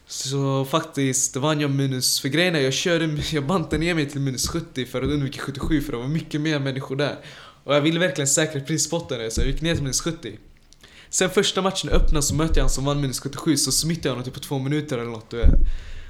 så 0.09 0.65
faktiskt 0.65 1.37
vann 1.37 1.61
jag 1.61 1.71
minus, 1.71 2.21
för 2.21 2.29
grejen 2.29 2.55
är 2.55 2.61
jag 2.61 2.73
körde, 2.73 3.19
jag 3.33 3.47
bantade 3.47 3.79
ner 3.79 3.95
mig 3.95 4.11
till 4.11 4.21
minus 4.21 4.49
70 4.49 4.87
för 4.87 5.03
att 5.03 5.09
undvika 5.09 5.41
77 5.41 5.81
för 5.81 5.93
det 5.93 5.99
var 5.99 6.09
mycket 6.09 6.41
mer 6.41 6.59
människor 6.59 6.97
där. 6.97 7.19
Och 7.65 7.75
jag 7.75 7.81
ville 7.81 8.01
verkligen 8.01 8.29
säkra 8.29 8.61
prisspotten 8.61 9.31
så 9.31 9.41
jag 9.41 9.49
gick 9.49 9.63
ner 9.63 9.75
till 9.75 9.83
minus 9.83 10.01
70. 10.01 10.39
Sen 11.11 11.31
första 11.31 11.63
matchen 11.63 11.91
öppnade 11.91 12.23
så 12.23 12.35
mötte 12.35 12.59
jag 12.59 12.65
han 12.65 12.71
som 12.71 12.85
vann 12.85 13.01
minus 13.01 13.21
77 13.21 13.57
så 13.57 13.73
smittade 13.73 14.09
jag 14.09 14.13
honom 14.13 14.25
typ 14.25 14.35
på 14.35 14.41
två 14.41 14.59
minuter 14.59 14.99
eller 14.99 15.11
något 15.11 15.31
du 15.31 15.37
vet. 15.37 15.51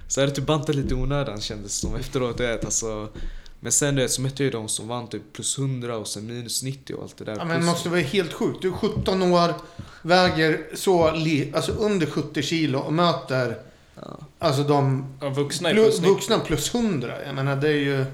Så 0.09 0.20
jag 0.20 0.26
hade 0.26 0.36
typ 0.36 0.46
bantat 0.46 0.76
lite 0.76 0.94
i 0.94 0.96
onödan 0.96 1.40
kändes 1.40 1.74
som 1.78 1.94
efteråt 1.94 2.38
du 2.38 2.46
vet 2.46 2.64
alltså. 2.64 3.09
Men 3.61 3.72
sen 3.72 3.94
du 3.94 4.03
vet, 4.03 4.11
så 4.11 4.22
mötte 4.22 4.42
jag 4.42 4.44
ju 4.44 4.51
de 4.51 4.68
som 4.68 4.88
vann 4.88 5.09
typ 5.09 5.32
plus 5.32 5.59
100 5.59 5.96
och 5.96 6.09
sen 6.09 6.26
minus 6.26 6.62
90 6.62 6.96
och 6.96 7.03
allt 7.03 7.16
det 7.16 7.24
där. 7.24 7.36
Ja, 7.36 7.44
men 7.44 7.61
det 7.61 7.66
måste 7.66 7.88
vara 7.88 8.01
helt 8.01 8.32
sjukt. 8.32 8.62
Du 8.62 8.68
är 8.68 8.72
17 8.72 9.22
år, 9.22 9.55
väger 10.03 10.66
så 10.74 11.09
alltså 11.55 11.72
under 11.72 12.07
70 12.07 12.42
kilo 12.42 12.78
och 12.78 12.92
möter 12.92 13.68
Ja, 14.03 14.18
alltså 14.38 14.62
de 14.62 15.07
Ja, 15.20 15.28
vuxna 15.28 15.70
plus, 15.70 15.84
plus 15.84 16.01
90. 16.01 16.14
vuxna 16.14 16.38
plus 16.38 16.74
100. 16.74 17.24
Jag 17.26 17.34
menar 17.34 17.57
det 17.57 17.68
är 17.68 17.72
ju... 17.72 18.05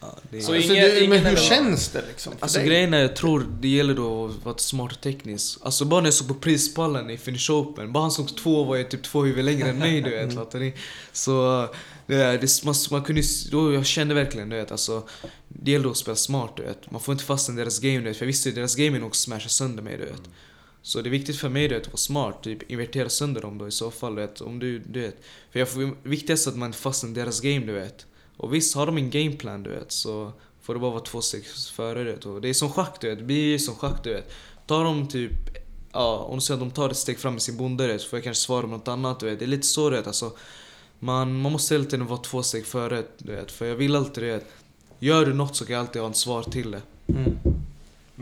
ja, 0.00 0.16
det 0.30 0.36
är... 0.38 0.40
Så 0.42 0.54
alltså, 0.54 0.72
det, 0.72 1.08
men 1.08 1.26
hur 1.26 1.36
känns 1.36 1.88
det 1.88 2.02
liksom 2.08 2.32
Alltså 2.40 2.58
dig? 2.58 2.68
grejen 2.68 2.94
är, 2.94 3.00
jag 3.00 3.16
tror 3.16 3.46
det 3.60 3.68
gäller 3.68 3.94
då 3.94 4.26
att 4.26 4.44
vara 4.44 4.58
smart 4.58 4.92
och 4.92 5.00
teknisk. 5.00 5.58
Alltså 5.62 5.84
bara 5.84 6.00
när 6.00 6.06
jag 6.06 6.14
såg 6.14 6.28
på 6.28 6.34
prispallen 6.34 7.10
i 7.10 7.16
Finish 7.18 7.50
Open, 7.50 7.92
bara 7.92 8.00
han 8.00 8.10
som 8.10 8.26
två 8.26 8.64
var 8.64 8.76
ju 8.76 8.84
typ 8.84 9.02
två 9.02 9.22
huvud 9.22 9.44
längre 9.44 9.68
än 9.68 9.78
mig 9.78 10.00
du 10.00 10.10
vet. 10.10 10.34
fattar 10.34 10.58
ni? 10.58 10.74
Så 11.12 11.66
det, 12.06 12.16
det, 12.40 12.64
man, 12.64 12.74
man 12.90 13.02
kunde 13.02 13.22
då 13.50 13.72
jag 13.72 13.86
kände 13.86 14.14
verkligen 14.14 14.48
du 14.48 14.56
vet 14.56 14.72
alltså, 14.72 15.02
det 15.48 15.70
gäller 15.70 15.90
att 15.90 15.96
spela 15.96 16.16
smart 16.16 16.52
du 16.56 16.62
vet. 16.62 16.90
Man 16.90 17.00
får 17.00 17.12
inte 17.12 17.24
fastna 17.24 17.54
i 17.54 17.56
deras 17.56 17.78
game 17.78 17.98
du 17.98 18.04
vet, 18.04 18.16
för 18.16 18.24
jag 18.24 18.26
visste 18.26 18.48
ju 18.48 18.54
deras 18.54 18.74
game 18.76 18.96
är 18.96 19.00
nog 19.00 19.16
smasha 19.16 19.48
sönder 19.48 19.82
mig 19.82 19.96
du 19.96 20.04
vet. 20.04 20.22
Så 20.82 21.02
det 21.02 21.08
är 21.08 21.10
viktigt 21.10 21.36
för 21.36 21.48
mig 21.48 21.68
du 21.68 21.74
vet, 21.74 21.82
att 21.82 21.92
vara 21.92 21.96
smart, 21.96 22.42
typ 22.42 22.70
invertera 22.70 23.08
sönder 23.08 23.40
dem 23.40 23.58
då 23.58 23.68
i 23.68 23.70
så 23.70 23.90
fall 23.90 24.16
vet. 24.16 24.40
Om 24.40 24.58
du, 24.58 24.78
du 24.78 25.00
vet. 25.00 25.16
För 25.50 25.58
jag 25.58 25.68
får, 25.68 25.96
viktigast 26.02 26.46
är 26.46 26.50
att 26.50 26.56
man 26.56 26.66
inte 26.66 26.78
fastnar 26.78 27.10
i 27.10 27.12
deras 27.12 27.40
game 27.40 27.66
du 27.66 27.72
vet. 27.72 28.06
Och 28.36 28.54
visst, 28.54 28.74
har 28.74 28.86
de 28.86 28.96
en 28.96 29.10
gameplan 29.10 29.62
du 29.62 29.70
vet 29.70 29.92
så 29.92 30.32
får 30.62 30.74
det 30.74 30.80
bara 30.80 30.90
vara 30.90 31.02
två 31.02 31.20
steg 31.20 31.44
före 31.46 32.04
det. 32.04 32.26
Och 32.26 32.40
det 32.40 32.48
är 32.48 32.54
som 32.54 32.70
schack 32.70 33.00
du 33.00 33.08
vet, 33.08 33.18
det 33.18 33.24
blir 33.24 33.58
som 33.58 33.74
schack 33.74 34.04
du 34.04 34.12
vet. 34.12 34.32
Tar 34.66 34.84
de 34.84 35.08
typ, 35.08 35.32
ja 35.92 36.16
om 36.16 36.34
du 36.36 36.40
säger 36.40 36.60
att 36.60 36.68
de 36.68 36.74
tar 36.74 36.90
ett 36.90 36.96
steg 36.96 37.18
fram 37.18 37.32
med 37.32 37.42
sin 37.42 37.56
bonde 37.56 37.86
du 37.86 37.92
vet, 37.92 38.02
så 38.02 38.08
får 38.08 38.16
jag 38.16 38.24
kanske 38.24 38.42
svara 38.42 38.62
med 38.62 38.78
något 38.78 38.88
annat 38.88 39.20
du 39.20 39.26
vet. 39.26 39.38
Det 39.38 39.44
är 39.44 39.46
lite 39.46 39.66
så 39.66 39.90
du 39.90 39.96
vet 39.96 40.06
alltså. 40.06 40.32
Man, 40.98 41.40
man 41.40 41.52
måste 41.52 41.74
hela 41.74 41.84
tiden 41.84 42.06
vara 42.06 42.20
två 42.20 42.42
steg 42.42 42.66
före 42.66 43.04
du 43.18 43.32
vet. 43.32 43.52
För 43.52 43.66
jag 43.66 43.76
vill 43.76 43.96
alltid 43.96 44.24
det. 44.24 44.44
Gör 44.98 45.26
du 45.26 45.34
något 45.34 45.56
så 45.56 45.64
kan 45.64 45.74
jag 45.74 45.80
alltid 45.80 46.02
ha 46.02 46.10
ett 46.10 46.16
svar 46.16 46.42
till 46.42 46.70
det. 46.70 46.82
Mm. 47.08 47.38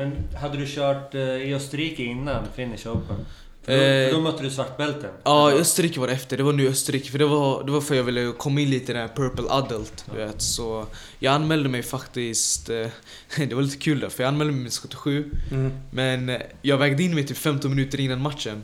Men 0.01 0.13
hade 0.41 0.59
du 0.59 0.67
kört 0.67 1.15
eh, 1.15 1.21
i 1.21 1.55
Österrike 1.55 2.03
innan 2.03 2.45
Finish 2.55 2.87
Open? 2.87 3.17
För 3.63 3.73
då, 3.73 3.83
Eh, 3.83 4.09
för 4.09 4.13
då 4.13 4.21
mötte 4.21 4.43
du 4.43 4.51
svartbälten. 4.51 5.11
Ja, 5.25 5.53
Österrike 5.53 6.01
var 6.01 6.07
det 6.07 6.13
efter. 6.13 6.37
Det 6.37 6.43
var 6.43 6.53
nu 6.53 6.69
Österrike. 6.69 7.11
För 7.11 7.19
det 7.19 7.27
var, 7.27 7.65
det 7.65 7.73
var 7.73 7.81
för 7.81 7.95
jag 7.95 8.05
ville 8.05 8.33
komma 8.39 8.61
in 8.61 8.71
lite 8.71 8.93
i 8.93 8.95
den 8.95 9.09
här 9.09 9.15
Purple 9.17 9.45
Adult, 9.51 10.05
du 10.13 10.17
vet. 10.17 10.43
Så 10.43 10.87
jag 11.19 11.35
anmälde 11.35 11.69
mig 11.69 11.83
faktiskt... 11.83 12.71
eh, 12.71 12.87
Det 13.49 13.55
var 13.55 13.63
lite 13.63 13.77
kul 13.77 14.01
där, 14.01 14.09
för 14.09 14.23
jag 14.23 14.29
anmälde 14.29 14.53
mig 14.53 14.63
med 14.63 14.73
77. 14.73 15.31
Mm. 15.51 15.73
Men 15.91 16.39
jag 16.63 16.79
vägde 16.79 17.03
in 17.03 17.15
mig 17.15 17.27
till 17.27 17.37
15 17.37 17.71
minuter 17.71 18.01
innan 18.01 18.23
matchen. 18.23 18.63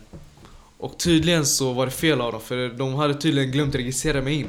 Och 0.78 0.98
tydligen 0.98 1.46
så 1.46 1.72
var 1.72 1.86
det 1.86 1.92
fel 1.92 2.20
av 2.20 2.32
dem, 2.32 2.40
för 2.40 2.68
de 2.68 2.94
hade 2.94 3.14
tydligen 3.14 3.50
glömt 3.50 3.74
registrera 3.74 4.22
mig 4.22 4.34
in. 4.34 4.48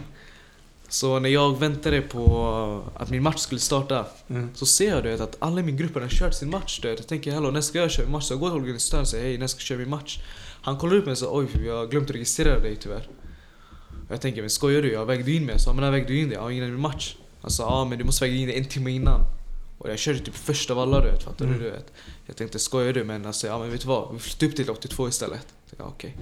Så 0.89 1.19
när 1.19 1.29
jag 1.29 1.59
väntade 1.59 2.01
på 2.01 2.83
att 2.95 3.09
min 3.09 3.23
match 3.23 3.39
skulle 3.39 3.61
starta 3.61 4.05
Mm. 4.29 4.49
så 4.55 4.65
ser 4.65 4.89
jag 4.89 5.03
du 5.03 5.09
vet, 5.09 5.21
att 5.21 5.35
alla 5.39 5.59
i 5.59 5.63
min 5.63 5.77
grupp 5.77 5.93
har 5.95 6.07
kört 6.09 6.33
sin 6.33 6.49
match. 6.49 6.79
Du 6.81 6.87
vet. 6.89 6.99
Jag 6.99 7.07
tänker 7.07 7.31
hallå 7.33 7.51
när 7.51 7.61
ska 7.61 7.77
jag 7.79 7.91
köra 7.91 8.05
min 8.05 8.11
match? 8.11 8.23
Så 8.25 8.33
jag 8.33 8.39
går 8.39 8.49
till 8.49 8.59
organisatören 8.59 9.01
och 9.01 9.07
säger 9.07 9.23
hej 9.23 9.37
när 9.37 9.47
ska 9.47 9.57
jag 9.59 9.65
köra 9.65 9.77
min 9.77 9.89
match? 9.89 10.19
Han 10.61 10.77
kollar 10.77 10.95
upp 10.95 11.05
mig 11.05 11.11
och 11.11 11.17
säger 11.17 11.35
oj 11.35 11.47
jag 11.65 11.77
har 11.77 11.87
glömt 11.87 12.09
registrera 12.11 12.59
dig 12.59 12.75
tyvärr. 12.75 13.07
Jag 14.09 14.21
tänker 14.21 14.41
men 14.41 14.49
skojar 14.49 14.81
du? 14.81 14.91
Jag 14.93 15.05
vägde 15.05 15.31
in 15.31 15.45
mig. 15.45 15.53
Jag 15.53 15.61
sa 15.61 15.73
men 15.73 15.83
när 15.83 15.91
vägde 15.91 16.07
du 16.07 16.19
in 16.19 16.29
dig? 16.29 16.37
Ja 16.41 16.51
innan 16.51 16.69
min 16.71 16.79
match. 16.81 17.15
Han 17.41 17.51
sa 17.51 17.63
ja 17.63 17.85
men 17.85 17.97
du 17.97 18.03
måste 18.03 18.25
väga 18.25 18.35
in 18.37 18.47
dig 18.47 18.57
en 18.57 18.65
timme 18.65 18.91
innan. 18.91 19.21
Och 19.77 19.89
jag 19.89 19.99
körde 19.99 20.19
typ 20.19 20.35
första 20.35 20.73
av 20.73 20.79
alla 20.79 20.99
du 21.01 21.11
vet, 21.11 21.23
fattar 21.23 21.45
Mm. 21.45 21.57
du? 21.57 21.63
du 21.63 21.71
vet. 21.71 21.91
Jag 22.25 22.35
tänkte 22.35 22.59
skojar 22.59 22.93
du? 22.93 23.03
Men 23.03 23.25
alltså 23.25 23.47
ja 23.47 23.59
men 23.59 23.71
vet 23.71 23.81
du 23.81 23.87
vad? 23.87 24.13
Vi 24.13 24.19
flyttar 24.19 24.47
upp 24.47 24.55
till 24.55 24.69
82 24.69 25.07
istället. 25.07 25.47
Ja, 25.77 25.85
okej. 25.85 26.17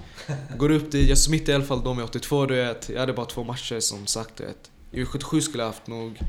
Går 0.57 0.71
upp 0.71 0.91
dit, 0.91 1.09
jag 1.09 1.17
smittade 1.17 1.51
i 1.51 1.55
alla 1.55 1.65
fall 1.65 1.83
de 1.83 1.99
i 1.99 2.03
82 2.03 2.45
du 2.45 2.55
vet. 2.55 2.89
Jag 2.89 2.99
hade 2.99 3.13
bara 3.13 3.25
två 3.25 3.43
matcher 3.43 3.79
som 3.79 4.07
sagt 4.07 4.35
du 4.35 4.43
vet. 4.45 4.71
I 4.91 5.05
77 5.05 5.41
skulle 5.41 5.63
jag 5.63 5.69
haft 5.69 5.87
nog 5.87 6.19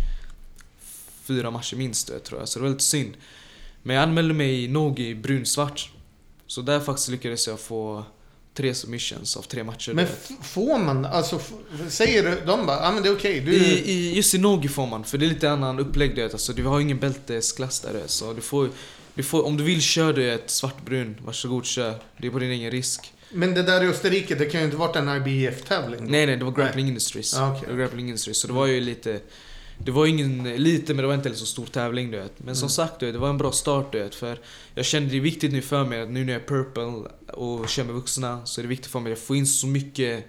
fyra 1.25 1.51
matcher 1.51 1.77
minst 1.77 2.07
du 2.07 2.13
vet, 2.13 2.25
tror 2.25 2.41
jag. 2.41 2.49
Så 2.49 2.59
det 2.59 2.63
var 2.63 2.71
lite 2.71 2.85
synd. 2.85 3.15
Men 3.83 3.97
jag 3.97 4.03
anmälde 4.03 4.35
mig 4.35 4.65
i 4.65 4.69
Nogi 4.69 5.15
brunsvart. 5.15 5.91
Så 6.47 6.61
där 6.61 6.81
faktiskt 6.81 7.09
lyckades 7.09 7.47
jag 7.47 7.61
få 7.61 8.05
tre 8.55 8.75
submissions 8.75 9.37
av 9.37 9.43
tre 9.43 9.65
matcher. 9.65 9.93
Men 9.93 10.07
får 10.43 10.79
man, 10.79 11.05
alltså 11.05 11.41
säger 11.89 12.23
du, 12.23 12.41
de 12.47 12.67
bara, 12.67 12.83
ja 12.83 12.93
men 12.93 13.03
det 13.03 13.09
är 13.09 13.15
okej. 13.17 13.41
Du, 13.41 13.55
I, 13.55 13.91
i, 13.93 14.17
just 14.17 14.35
i 14.35 14.39
Nogi 14.39 14.69
får 14.69 14.87
man, 14.87 15.05
för 15.05 15.19
det 15.19 15.27
är 15.27 15.29
lite 15.29 15.51
annan 15.51 15.79
upplägg 15.79 16.15
du 16.17 16.23
vet. 16.23 16.33
Alltså, 16.33 16.53
du 16.53 16.65
har 16.65 16.81
ingen 16.81 16.99
bältesklass 16.99 17.81
där. 17.81 18.03
Så 18.07 18.33
du 18.33 18.41
får, 18.41 18.71
du 19.17 19.23
får, 19.23 19.47
om 19.47 19.57
du 19.57 19.65
vill 19.65 19.83
kör 19.83 20.13
du 20.13 20.33
ett 20.33 20.51
svartbrun, 20.51 21.17
varsågod 21.25 21.67
kör. 21.67 21.95
Det 22.19 22.27
är 22.27 22.31
på 22.31 22.39
din 22.39 22.51
egen 22.51 22.71
risk. 22.71 23.13
Men 23.31 23.55
det 23.55 23.63
där 23.63 23.85
i 23.85 23.87
Österrike, 23.89 24.35
det 24.35 24.45
kan 24.47 24.61
ju 24.61 24.65
inte 24.65 24.77
varit 24.77 24.97
en 24.97 25.09
IBF-tävling. 25.09 26.05
Nej 26.11 26.27
nej, 26.27 26.37
det 26.37 26.45
var 26.45 26.53
Grappling 26.53 26.89
Industries. 26.89 27.35
Ah, 27.35 27.61
var 27.69 27.77
Grappling 27.77 28.07
Industries, 28.09 28.39
så 28.41 28.47
det 28.47 28.53
var 28.53 28.67
ju 28.67 28.81
lite... 28.81 29.21
Det 29.79 29.91
var 29.91 30.07
ingen 30.07 30.43
lite, 30.57 30.95
men 30.95 31.03
det 31.03 31.07
var 31.07 31.15
inte 31.15 31.29
heller 31.29 31.39
så 31.39 31.47
stor 31.47 31.67
tävling 31.67 32.11
du 32.11 32.19
vet. 32.19 32.33
Men 32.39 32.57
som 32.57 32.67
Mm. 32.67 32.71
sagt 32.71 33.01
du 33.01 33.07
vet, 33.07 33.15
det 33.15 33.19
var 33.19 33.31
en 33.31 33.39
bra 33.39 33.53
start 33.53 33.93
du 33.93 33.99
vet. 33.99 34.15
För 34.15 34.41
jag 34.75 34.85
kände 34.85 35.11
det 35.11 35.17
är 35.17 35.21
viktigt 35.21 35.53
nu 35.53 35.63
för 35.63 35.85
mig 35.85 36.03
att 36.03 36.11
nu 36.11 36.25
när 36.25 36.33
jag 36.33 36.43
är 36.43 36.47
purple 36.47 36.83
och 37.33 37.69
kör 37.69 37.85
med 37.85 37.95
vuxna 37.95 38.47
så 38.47 38.61
är 38.61 38.63
det 38.63 38.69
viktigt 38.69 38.91
för 38.93 39.01
mig 39.01 39.13
att 39.13 39.19
få 39.19 39.37
in 39.37 39.47
så 39.47 39.67
mycket 39.67 40.25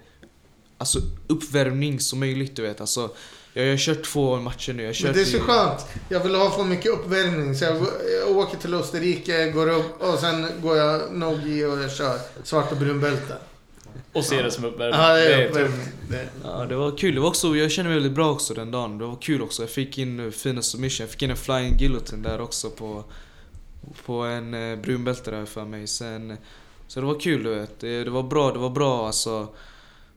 Alltså 0.80 0.98
uppvärmning 1.26 2.00
som 2.00 2.20
möjligt 2.20 2.56
du 2.56 2.62
vet. 2.62 2.80
Alltså, 2.80 3.10
jag, 3.54 3.64
jag 3.66 3.70
har 3.72 3.76
kört 3.78 4.02
två 4.04 4.36
matcher 4.36 4.72
nu. 4.72 4.82
Jag 4.82 4.94
kört 4.94 5.04
Men 5.04 5.14
det 5.14 5.20
är 5.20 5.24
så 5.24 5.36
i- 5.36 5.40
skönt. 5.40 5.86
Jag 6.08 6.20
vill 6.20 6.34
ha 6.34 6.50
för 6.50 6.64
mycket 6.64 6.92
uppvärmning. 6.92 7.54
Så 7.54 7.64
jag, 7.64 7.76
jag 8.26 8.36
åker 8.36 8.56
till 8.58 8.74
Österrike, 8.74 9.50
går 9.50 9.68
upp 9.70 10.02
och 10.02 10.18
sen 10.18 10.46
går 10.62 10.76
jag 10.76 11.12
Nogi 11.12 11.64
och 11.64 11.78
jag 11.78 11.92
kör 11.92 12.18
svart 12.44 12.72
och 12.72 12.78
brun 12.78 13.00
bälte. 13.00 13.34
Och 14.12 14.24
se 14.24 14.42
det 14.42 14.50
som 14.50 14.64
uppvärmning. 14.64 15.00
Ja, 15.00 15.12
det 15.14 15.34
är 15.34 15.38
är 15.40 15.48
uppvärmning. 15.48 15.86
Det- 16.10 16.28
Ja, 16.44 16.66
det 16.68 16.76
var 16.76 16.96
kul. 16.98 17.14
Det 17.14 17.20
var 17.20 17.28
också, 17.28 17.56
jag 17.56 17.70
kände 17.70 17.88
mig 17.88 17.96
väldigt 17.96 18.12
bra 18.12 18.30
också 18.30 18.54
den 18.54 18.70
dagen. 18.70 18.98
Det 18.98 19.04
var 19.04 19.16
kul 19.20 19.42
också. 19.42 19.62
Jag 19.62 19.70
fick 19.70 19.98
in 19.98 20.20
eh, 20.20 20.30
fina 20.30 20.62
submission. 20.62 21.04
Jag 21.04 21.10
fick 21.10 21.22
in 21.22 21.30
en 21.30 21.36
flying 21.36 21.76
guillotine 21.76 22.22
där 22.28 22.40
också 22.40 22.70
på, 22.70 23.04
på 24.06 24.12
en 24.22 24.54
eh, 24.72 24.78
brunbälte 24.78 25.30
där 25.30 25.44
för 25.44 25.64
mig. 25.64 25.86
Sen, 25.86 26.36
så 26.88 27.00
det 27.00 27.06
var 27.06 27.20
kul 27.20 27.42
du 27.42 27.54
vet. 27.54 27.80
Det, 27.80 28.04
det 28.04 28.10
var 28.10 28.22
bra, 28.22 28.52
det 28.52 28.58
var 28.58 28.70
bra 28.70 29.06
alltså. 29.06 29.48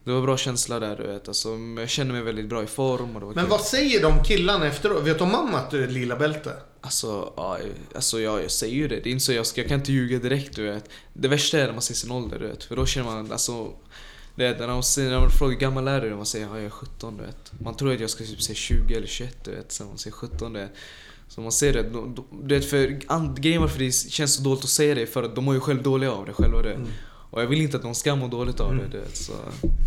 Det 0.04 0.12
var 0.12 0.22
bra 0.22 0.36
känsla 0.36 0.80
där 0.80 0.96
du 0.96 1.02
vet. 1.02 1.28
Alltså, 1.28 1.48
jag 1.78 1.88
kände 1.88 2.12
mig 2.12 2.22
väldigt 2.22 2.46
bra 2.46 2.62
i 2.62 2.66
form 2.66 3.14
och 3.14 3.20
det 3.20 3.26
var 3.26 3.34
Men 3.34 3.44
kul. 3.44 3.50
vad 3.50 3.60
säger 3.60 4.02
de 4.02 4.24
killarna 4.24 4.66
efteråt? 4.66 5.02
Vet 5.02 5.18
de 5.18 5.34
om 5.34 5.54
att 5.54 5.70
du 5.70 5.84
är 5.84 5.88
lila 5.88 6.16
bälte? 6.16 6.52
Alltså, 6.80 7.32
ja, 7.36 7.58
alltså 7.94 8.20
jag, 8.20 8.42
jag 8.42 8.50
säger 8.50 8.74
ju 8.74 8.88
det. 8.88 9.00
Det 9.00 9.08
är 9.08 9.12
inte 9.12 9.24
så 9.24 9.32
jag, 9.32 9.46
ska, 9.46 9.60
jag 9.60 9.68
kan 9.68 9.78
inte 9.78 9.92
ljuga 9.92 10.18
direkt 10.18 10.56
du 10.56 10.62
vet. 10.62 10.84
Det 11.12 11.28
värsta 11.28 11.58
är 11.58 11.66
när 11.66 11.72
man 11.72 11.82
ser 11.82 11.94
sin 11.94 12.10
ålder 12.10 12.38
du 12.38 12.46
vet. 12.46 12.64
För 12.64 12.76
då 12.76 12.86
känner 12.86 13.06
man 13.06 13.32
alltså 13.32 13.72
det 14.34 14.46
är, 14.46 14.58
när 14.58 14.66
man, 14.66 14.82
när 14.96 15.20
man 15.20 15.30
frågar 15.30 15.56
gammal 15.56 15.88
är 15.88 16.00
du? 16.00 16.14
Man 16.16 16.26
säger 16.26 16.46
ja, 16.46 16.56
jag 16.56 16.64
är 16.64 16.70
17 16.70 17.16
du 17.16 17.22
vet. 17.22 17.52
Man 17.60 17.76
tror 17.76 17.92
att 17.94 18.00
jag 18.00 18.10
ska 18.10 18.24
typ 18.24 18.42
säga 18.42 18.56
20 18.56 18.94
eller 18.94 19.06
21 19.06 19.44
du 19.44 19.50
vet. 19.50 19.72
Sen 19.72 19.86
man 19.86 19.98
säger 19.98 20.14
17 20.14 20.52
du 20.52 20.60
vet. 20.60 20.70
Så 21.28 21.40
man 21.40 21.52
ser 21.52 21.72
det. 21.72 21.82
Du 22.42 22.54
vet 22.54 22.70
för 22.70 22.86
grejen 23.40 23.60
varför 23.60 23.78
det 23.78 23.92
känns 23.92 24.34
så 24.34 24.42
dåligt 24.42 24.64
att 24.64 24.70
säga 24.70 24.94
det 24.94 25.06
för 25.06 25.22
att 25.22 25.34
de 25.34 25.44
mår 25.44 25.54
ju 25.54 25.60
själv 25.60 25.82
dåliga 25.82 26.12
av 26.12 26.26
det 26.26 26.32
själva 26.32 26.62
det. 26.62 26.72
Mm. 26.74 26.88
Och 27.32 27.42
jag 27.42 27.46
vill 27.46 27.60
inte 27.60 27.76
att 27.76 27.82
någon 27.82 27.94
ska 27.94 28.16
må 28.16 28.28
dåligt 28.28 28.60
av 28.60 28.70
Mm. 28.72 28.84
det 28.84 28.96
du 28.96 28.98
vet. 29.04 29.16
Så, 29.16 29.32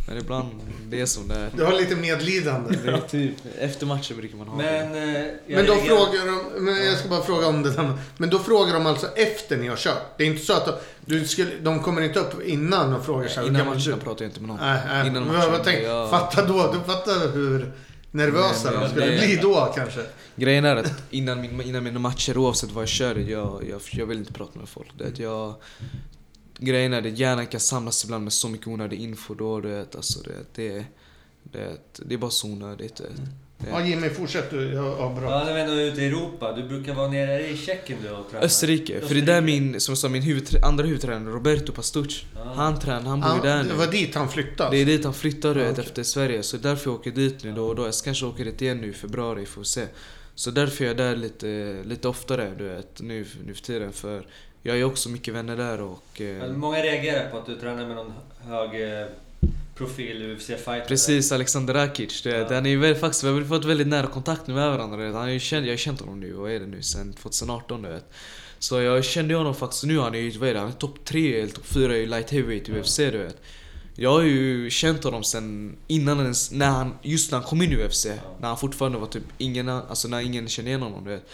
men 0.07 0.17
ibland, 0.17 0.49
det 0.89 1.01
är 1.01 1.05
som 1.05 1.27
det 1.27 1.35
är. 1.35 1.49
Du 1.57 1.63
har 1.65 1.73
lite 1.73 1.95
medlidande. 1.95 2.75
Är 2.91 2.97
typ, 3.09 3.33
efter 3.59 3.85
matchen 3.85 4.17
brukar 4.17 4.37
man 4.37 4.47
ha 4.47 4.57
det. 4.57 4.63
Men... 4.63 5.15
eh, 5.15 5.21
jag 5.21 5.35
Men 5.47 5.65
då 5.65 5.73
reagerar- 5.73 5.85
frågar 5.87 6.25
de, 6.55 6.63
men 6.65 6.85
jag 6.85 6.97
ska 6.97 7.09
bara 7.09 7.21
fråga 7.23 7.47
om 7.47 7.63
det 7.63 7.71
där. 7.71 7.93
Men 8.17 8.29
då 8.29 8.39
frågar 8.39 8.73
de 8.73 8.85
alltså 8.85 9.07
efter 9.15 9.57
ni 9.57 9.67
har 9.67 9.75
kört? 9.75 10.17
Det 10.17 10.23
är 10.23 10.27
inte 10.27 10.45
så 10.45 10.53
att 10.53 10.65
de, 10.65 10.71
du 11.05 11.27
skulle, 11.27 11.49
de 11.63 11.79
kommer 11.83 12.01
inte 12.01 12.19
upp 12.19 12.41
innan 12.45 12.93
och 12.93 13.05
frågar 13.05 13.27
så 13.27 13.39
här, 13.39 13.47
Innan 13.47 13.61
är 13.61 13.65
du? 13.65 13.71
matchen 13.71 13.99
pratar 14.03 14.25
jag 14.25 14.29
inte 14.29 14.39
med 14.39 14.47
någon. 14.49 14.57
Nej, 14.59 14.81
nej. 14.87 15.07
Innan 15.07 15.23
men 15.23 15.33
matchen, 15.35 15.51
jag 15.53 15.63
tänkte, 15.63 15.83
ja. 15.83 16.07
fatta 16.11 16.45
då, 16.45 16.71
du 16.73 16.79
fattar 16.93 17.33
hur 17.33 17.71
nervösa 18.11 18.63
Nej, 18.69 18.73
de 18.73 18.79
men 18.79 18.89
skulle 18.89 19.05
det- 19.05 19.17
bli 19.17 19.35
då 19.41 19.73
kanske. 19.75 19.99
Grejen 20.35 20.65
är 20.65 20.75
att 20.75 20.93
innan, 21.09 21.41
min, 21.41 21.61
innan 21.61 21.83
mina 21.83 21.99
matcher, 21.99 22.37
oavsett 22.37 22.71
vad 22.71 22.81
jag 22.81 22.89
kör, 22.89 23.15
jag, 23.15 23.63
jag, 23.69 23.81
jag 23.91 24.05
vill 24.05 24.17
inte 24.17 24.33
prata 24.33 24.59
med 24.59 24.69
folk. 24.69 24.87
Det, 24.97 25.03
är 25.03 25.07
att 25.07 25.19
jag, 25.19 25.53
grejen 26.57 26.93
är 26.93 27.07
att 27.07 27.17
hjärnan 27.19 27.47
kan 27.47 27.59
samlas 27.59 28.03
ibland 28.03 28.23
med 28.23 28.33
så 28.33 28.49
mycket 28.49 28.67
onödig 28.67 28.99
info 28.99 29.33
då, 29.33 29.61
du 29.61 29.69
vet. 29.69 29.95
Alltså 29.95 30.19
det, 30.19 30.33
det, 30.55 30.85
det, 31.43 31.77
det 32.05 32.13
är 32.13 32.17
bara 32.17 32.31
så 32.31 32.47
onödigt. 32.47 32.95
Det, 32.95 33.03
det. 33.57 33.69
Ja 33.69 33.85
Jimmy, 33.85 34.09
fortsätt 34.09 34.49
du. 34.51 34.73
Ja, 34.73 34.95
ja, 34.99 35.15
bra. 35.19 35.31
Ja, 35.31 35.57
ändå 35.57 35.73
är 35.73 35.81
ute 35.81 36.01
i 36.01 36.05
Europa. 36.07 36.51
Du 36.55 36.63
brukar 36.67 36.93
vara 36.93 37.07
nere 37.07 37.37
det 37.37 37.47
i 37.49 37.57
Tjeckien 37.57 37.99
du 38.03 38.09
och 38.09 38.29
tränar? 38.31 38.45
Österrike, 38.45 39.01
för 39.01 39.15
det 39.15 39.21
är 39.21 39.25
där 39.25 39.41
min, 39.41 39.79
som 39.81 39.91
jag 39.91 39.97
sa, 39.97 40.09
min 40.09 40.21
huvudträ, 40.21 40.61
andra 40.63 40.85
huvudtränare 40.85 41.33
Roberto 41.33 41.71
Pastuc, 41.71 42.23
Ja. 42.35 42.53
han 42.55 42.79
tränar, 42.79 43.01
han 43.09 43.19
bor 43.21 43.27
Han, 43.27 43.41
där 43.41 43.57
det 43.57 43.63
nu. 43.63 43.73
var 43.73 43.87
dit 43.87 44.15
han 44.15 44.29
flyttade. 44.29 44.71
Det 44.75 44.81
är 44.81 44.85
dit 44.85 45.03
han 45.03 45.13
flyttar 45.13 45.53
du 45.55 45.59
Ja, 45.61 45.65
vet, 45.67 45.73
okej. 45.73 45.85
efter 45.87 46.03
Sverige, 46.03 46.43
så 46.43 46.57
därför 46.57 46.89
jag 46.89 46.99
åker 46.99 47.11
dit 47.11 47.43
nu 47.43 47.51
då 47.53 47.65
och 47.67 47.75
då. 47.75 47.85
Jag 47.85 47.93
ska 47.93 48.05
kanske 48.05 48.25
åka 48.25 48.43
dit 48.43 48.61
igen 48.61 48.77
nu 48.77 48.89
i 48.89 48.93
februari, 48.93 49.45
får 49.45 49.63
se. 49.63 49.85
Så 50.35 50.51
därför 50.51 50.83
är 50.83 50.87
jag 50.87 50.97
där 50.97 51.15
lite, 51.15 51.75
lite 51.85 52.07
oftare 52.07 52.51
du 52.57 52.63
vet, 52.67 53.01
nu, 53.01 53.25
nu 53.45 53.53
för 53.53 53.61
tiden. 53.63 53.93
För 53.93 54.27
jag 54.65 54.73
har 54.73 54.77
ju 54.77 54.83
också 54.83 55.09
mycket 55.09 55.33
vänner 55.33 55.57
där 55.57 55.81
och... 55.81 56.21
Eh, 56.21 56.51
Många 56.51 56.83
reagerar 56.83 57.29
på 57.29 57.37
att 57.37 57.45
du 57.45 57.55
tränar 57.59 57.85
med 57.87 57.95
någon 57.95 58.13
hög 58.47 58.99
eh, 58.99 59.07
profil 59.75 60.35
UFC-fighter. 60.37 60.87
precis, 60.87 61.31
Alexander 61.31 61.73
Rakic. 61.73 62.21
Du 62.21 62.31
vet, 62.31 62.49
Ja. 62.49 62.55
Han 62.55 62.65
är 62.65 62.69
ju 62.69 62.95
faktiskt, 62.95 63.23
vi 63.23 63.29
har 63.29 63.41
fått 63.41 63.65
väldigt 63.65 63.87
nära 63.87 64.07
kontakt 64.07 64.47
med 64.47 64.55
varandra. 64.55 65.19
Han 65.19 65.27
är 65.29 65.33
ju 65.33 65.39
känd, 65.39 65.65
jag 65.65 65.71
har 65.71 65.77
känt 65.77 65.99
honom 65.99 66.19
nu, 66.19 66.31
vad 66.33 66.51
är 66.51 66.59
det 66.59 66.65
nu, 66.65 66.81
sen 66.81 67.13
2018 67.13 67.81
du 67.81 67.89
vet. 67.89 68.13
Så 68.59 68.81
jag 68.81 69.05
kände 69.05 69.35
honom 69.35 69.55
faktiskt, 69.55 69.83
nu 69.83 69.99
han 69.99 70.15
är 70.15 70.19
ju, 70.19 70.31
vad 70.31 70.49
är 70.49 70.53
det, 70.53 70.59
han 70.59 70.69
är 70.69 70.73
topp 70.73 71.05
3 71.05 71.39
eller 71.41 71.51
topp 71.53 71.65
4 71.65 71.97
i 71.97 72.05
light 72.05 72.29
heavyweight 72.31 72.69
i 72.69 72.71
UFC 72.71 72.97
du 72.97 73.17
vet. 73.17 73.37
Jag 73.95 74.11
har 74.11 74.21
ju 74.21 74.69
känt 74.69 75.03
honom 75.03 75.23
sen 75.23 75.77
innan 75.87 76.19
ens, 76.19 76.51
när 76.51 76.69
han, 76.69 76.93
just 77.01 77.31
när 77.31 77.39
han 77.39 77.47
kom 77.47 77.61
in 77.61 77.71
i 77.71 77.75
UFC. 77.75 78.05
När 78.39 78.47
han 78.47 78.57
fortfarande 78.57 78.97
var 78.97 79.07
typ 79.07 79.23
ingen, 79.37 79.69
alltså 79.69 80.07
när 80.07 80.21
ingen 80.21 80.47
kände 80.47 80.69
igen 80.71 80.81
honom 80.81 81.03
du 81.03 81.09
vet. 81.09 81.29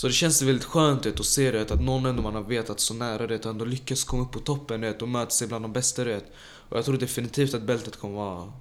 Så 0.00 0.06
det 0.06 0.12
känns 0.12 0.42
väldigt 0.42 0.64
skönt 0.64 1.06
vet, 1.06 1.20
att 1.20 1.26
se 1.26 1.50
det, 1.50 1.70
att 1.70 1.80
någon 1.80 2.06
ändå 2.06 2.22
man 2.22 2.34
har 2.34 2.42
vetat 2.42 2.80
så 2.80 2.94
nära 2.94 3.26
det, 3.26 3.44
ändå 3.44 3.64
lyckas 3.64 4.04
komma 4.04 4.22
upp 4.22 4.32
på 4.32 4.38
toppen 4.38 4.80
vet, 4.80 5.02
och 5.02 5.08
möta 5.08 5.30
sig 5.30 5.48
bland 5.48 5.64
de 5.64 5.72
bästa 5.72 6.04
det. 6.04 6.24
Och 6.68 6.76
jag 6.76 6.84
tror 6.84 6.96
definitivt 6.96 7.54
att 7.54 7.62
bältet 7.62 7.96
kommer 7.96 8.14
vara 8.14 8.52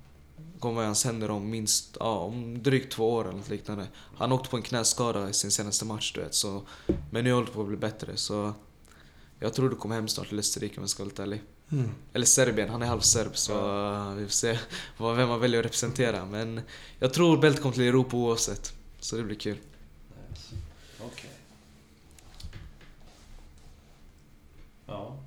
kommer 0.59 0.75
vara 0.75 0.83
i 0.83 0.85
hans 0.85 1.05
händer 1.05 1.31
om 1.31 1.49
minst, 1.49 1.97
ja, 1.99 2.17
om 2.17 2.63
drygt 2.63 2.93
två 2.93 3.13
år 3.13 3.25
eller 3.27 3.37
något 3.37 3.49
liknande. 3.49 3.87
Han 4.17 4.31
åkte 4.31 4.49
på 4.49 4.57
en 4.57 4.63
knäskada 4.63 5.29
i 5.29 5.33
sin 5.33 5.51
senaste 5.51 5.85
match 5.85 6.13
du 6.15 6.21
vet, 6.21 6.35
så, 6.35 6.61
men 7.11 7.23
nu 7.23 7.33
håller 7.33 7.47
det 7.47 7.53
på 7.53 7.61
att 7.61 7.67
bli 7.67 7.77
bättre 7.77 8.17
så 8.17 8.53
jag 9.39 9.53
tror 9.53 9.69
du 9.69 9.75
kommer 9.75 9.95
hem 9.95 10.07
snart 10.07 10.29
till 10.29 10.39
Österrike 10.39 10.77
om 10.77 10.83
jag 10.83 10.89
ska 10.89 11.03
vara 11.03 11.09
lite 11.09 11.23
ärlig. 11.23 11.41
Mm. 11.71 11.89
Eller 12.13 12.25
Serbien, 12.25 12.69
han 12.69 12.81
är 12.81 12.87
halvserb 12.87 13.37
så 13.37 13.53
uh, 13.53 14.13
vi 14.15 14.23
får 14.23 14.31
se 14.31 14.59
vad, 14.97 15.15
vem 15.15 15.29
man 15.29 15.39
väljer 15.39 15.59
att 15.59 15.65
representera. 15.65 16.25
Men 16.25 16.61
jag 16.99 17.13
tror 17.13 17.37
bältet 17.37 17.61
kommer 17.61 17.75
till 17.75 17.83
Europa 17.83 18.17
oavsett. 18.17 18.73
Så 18.99 19.15
det 19.15 19.23
blir 19.23 19.35
kul. 19.35 19.57
Okej. 21.01 21.29
Ja. 24.87 25.17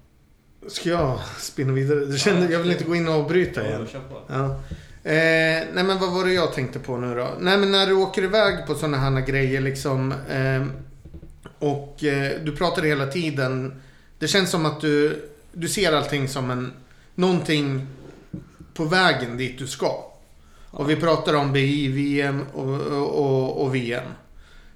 Ska 0.69 0.89
jag 0.89 1.21
spinna 1.39 1.73
vidare? 1.73 2.05
Du 2.05 2.19
känner, 2.19 2.51
jag 2.51 2.59
vill 2.59 2.71
inte 2.71 2.85
gå 2.85 2.95
in 2.95 3.09
och 3.09 3.15
avbryta 3.15 3.67
igen. 3.67 3.89
Ja. 4.27 4.61
Eh, 5.05 5.65
nej 5.73 5.85
men 5.85 5.99
vad 5.99 6.13
var 6.13 6.25
det 6.25 6.33
jag 6.33 6.53
tänkte 6.53 6.79
på 6.79 6.97
nu 6.97 7.15
då? 7.15 7.29
Nej 7.41 7.59
men 7.59 7.71
när 7.71 7.87
du 7.87 7.93
åker 7.93 8.23
iväg 8.23 8.67
på 8.67 8.75
sådana 8.75 8.99
här 8.99 9.21
grejer 9.21 9.61
liksom. 9.61 10.13
Eh, 10.13 10.67
och 11.59 12.05
eh, 12.05 12.41
du 12.43 12.57
pratar 12.57 12.83
hela 12.83 13.07
tiden. 13.07 13.83
Det 14.19 14.29
känns 14.29 14.51
som 14.51 14.67
att 14.67 14.81
du, 14.81 15.25
du 15.53 15.69
ser 15.69 15.93
allting 15.93 16.29
som 16.29 16.51
en, 16.51 16.73
någonting 17.15 17.87
på 18.75 18.85
vägen 18.85 19.37
dit 19.37 19.59
du 19.59 19.67
ska. 19.67 20.05
Och 20.71 20.91
vi 20.91 20.97
pratar 20.97 21.35
om 21.35 21.53
BI, 21.53 21.89
VM 21.89 22.47
och, 22.53 22.81
och, 22.91 23.63
och 23.63 23.75
VM. 23.75 24.05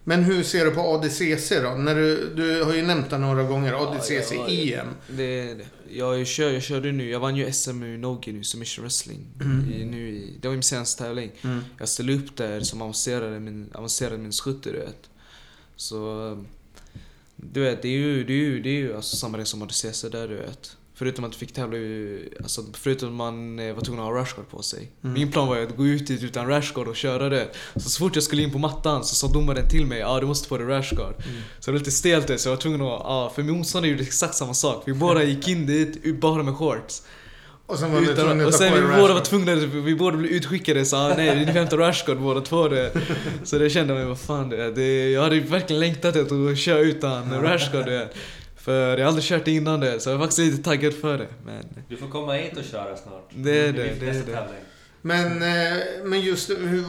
Men 0.08 0.22
hur 0.24 0.42
ser 0.42 0.64
du 0.64 0.70
på 0.70 0.80
ADCC 0.80 1.52
då? 1.62 1.70
När 1.70 1.94
du, 1.94 2.34
du 2.34 2.62
har 2.62 2.74
ju 2.74 2.82
nämnt 2.82 3.10
det 3.10 3.18
några 3.18 3.42
gånger, 3.42 3.72
ADCC 3.72 4.32
ja, 4.32 4.48
EM. 4.48 4.86
Det, 5.08 5.54
det. 5.54 5.66
Jag, 5.90 6.26
kör, 6.26 6.50
jag 6.50 6.62
körde 6.62 6.92
nu, 6.92 7.10
jag 7.10 7.20
vann 7.20 7.36
ju 7.36 7.52
SM 7.52 7.82
i 7.82 7.98
Nogi 7.98 8.32
nu, 8.32 8.44
Submission 8.44 8.82
Wrestling. 8.82 9.26
Mm. 9.40 9.72
I, 9.72 9.84
nu 9.84 10.08
i, 10.08 10.38
det 10.40 10.48
var 10.48 10.54
min 10.54 10.62
senaste 10.62 11.02
tävling. 11.02 11.30
Mm. 11.42 11.60
Jag 11.78 11.88
ställde 11.88 12.14
upp 12.14 12.36
där 12.36 12.60
som 12.60 12.82
avancerade 12.82 13.40
min, 13.40 13.70
avancerade 13.74 14.18
min 14.18 14.32
skytte 14.32 14.72
du 14.72 14.78
vet. 14.78 15.10
Så... 15.76 16.44
Du 17.36 17.60
vet, 17.60 17.82
det 17.82 17.88
är 17.88 17.92
ju, 17.92 18.24
det 18.24 18.32
är 18.32 18.36
ju, 18.36 18.62
det 18.62 18.68
är 18.68 18.78
ju 18.78 18.96
alltså 18.96 19.16
samma 19.16 19.38
sak 19.38 19.46
som 19.46 19.62
ADCC 19.62 20.02
där 20.02 20.28
du 20.28 20.36
vet. 20.36 20.76
Förutom 20.98 21.24
att 21.24 21.32
du 21.32 21.38
fick 21.38 21.52
tävla 21.52 21.78
alltså 22.38 22.64
förutom 22.72 23.08
att 23.08 23.14
man 23.14 23.58
eh, 23.58 23.74
var 23.74 23.82
tvungen 23.82 24.04
att 24.04 24.10
ha 24.10 24.20
rashguard 24.20 24.48
på 24.48 24.62
sig. 24.62 24.90
Mm. 25.04 25.14
Min 25.14 25.32
plan 25.32 25.48
var 25.48 25.58
att 25.58 25.76
gå 25.76 25.86
ut 25.86 26.06
dit 26.06 26.22
utan 26.22 26.48
rashguard 26.48 26.88
och 26.88 26.96
köra 26.96 27.28
det. 27.28 27.48
Så, 27.74 27.90
så 27.90 27.98
fort 27.98 28.14
jag 28.14 28.24
skulle 28.24 28.42
in 28.42 28.52
på 28.52 28.58
mattan 28.58 29.04
så 29.04 29.14
sa 29.14 29.28
domaren 29.28 29.68
till 29.68 29.86
mig 29.86 30.02
ah, 30.02 30.20
du 30.20 30.26
måste 30.26 30.48
få 30.48 30.58
dig 30.58 30.66
rashguard. 30.66 31.14
Mm. 31.14 31.42
Så 31.60 31.70
det 31.70 31.72
var 31.72 31.78
lite 31.78 31.90
stelt 31.90 32.26
det, 32.26 32.38
så 32.38 32.48
jag 32.48 32.54
var 32.54 32.60
tvungen 32.60 32.80
att, 32.80 32.86
ja 32.86 33.32
för 33.34 33.42
min 33.42 33.56
motståndare 33.56 33.90
gjorde 33.90 34.02
exakt 34.02 34.34
samma 34.34 34.54
sak. 34.54 34.82
Vi 34.86 34.92
båda 34.92 35.22
gick 35.22 35.48
in 35.48 35.66
dit 35.66 36.20
bara 36.20 36.42
med 36.42 36.54
shorts. 36.54 37.02
Och 37.66 37.78
sen 37.78 37.92
var 37.92 38.00
Utan, 38.00 38.40
att 38.40 38.46
och 38.46 38.54
sen 38.54 38.74
vi 38.74 38.96
båda 39.00 39.14
var 39.14 39.20
tvungna, 39.20 39.54
vi 39.54 39.94
båda 39.94 40.16
blev 40.16 40.32
utskickade 40.32 40.84
så 40.84 40.96
ah, 40.96 41.14
nej 41.16 41.36
ni 41.36 41.46
får 41.46 41.52
hämta 41.52 41.76
rashguard 41.76 42.18
båda 42.18 42.40
två 42.40 42.68
det. 42.68 42.92
Så 43.44 43.58
det 43.58 43.70
kände 43.70 43.92
jag 43.92 43.98
mig, 43.98 44.08
vad 44.08 44.18
fan 44.18 44.48
det 44.48 44.64
är. 44.64 44.70
Det, 44.70 45.10
jag 45.10 45.22
hade 45.22 45.40
verkligen 45.40 45.80
längtat 45.80 46.16
efter 46.16 46.50
att 46.50 46.58
köra 46.58 46.78
utan 46.78 47.42
rashguard 47.42 47.86
det. 47.86 48.08
För 48.66 48.98
jag 48.98 49.04
har 49.04 49.08
aldrig 49.08 49.24
kört 49.24 49.44
det 49.44 49.50
innan 49.50 49.80
det, 49.80 50.00
så 50.00 50.08
jag 50.08 50.14
är 50.14 50.18
faktiskt 50.18 50.38
lite 50.38 50.62
taggad 50.62 50.94
för 50.94 51.18
det. 51.18 51.28
Men 51.44 51.64
Du 51.88 51.96
får 51.96 52.08
komma 52.08 52.32
hit 52.32 52.56
och 52.56 52.64
köra 52.64 52.96
snart. 52.96 53.30
Det 53.34 53.58
är 53.58 53.66
det, 53.66 53.72
blir 53.72 54.12
det 54.12 54.18
är 54.18 54.24
det. 54.26 54.32
tävling. 54.32 54.60
Men, 55.02 55.42
eh, 55.42 55.82
men 56.04 56.20
just 56.20 56.50
hur, 56.50 56.84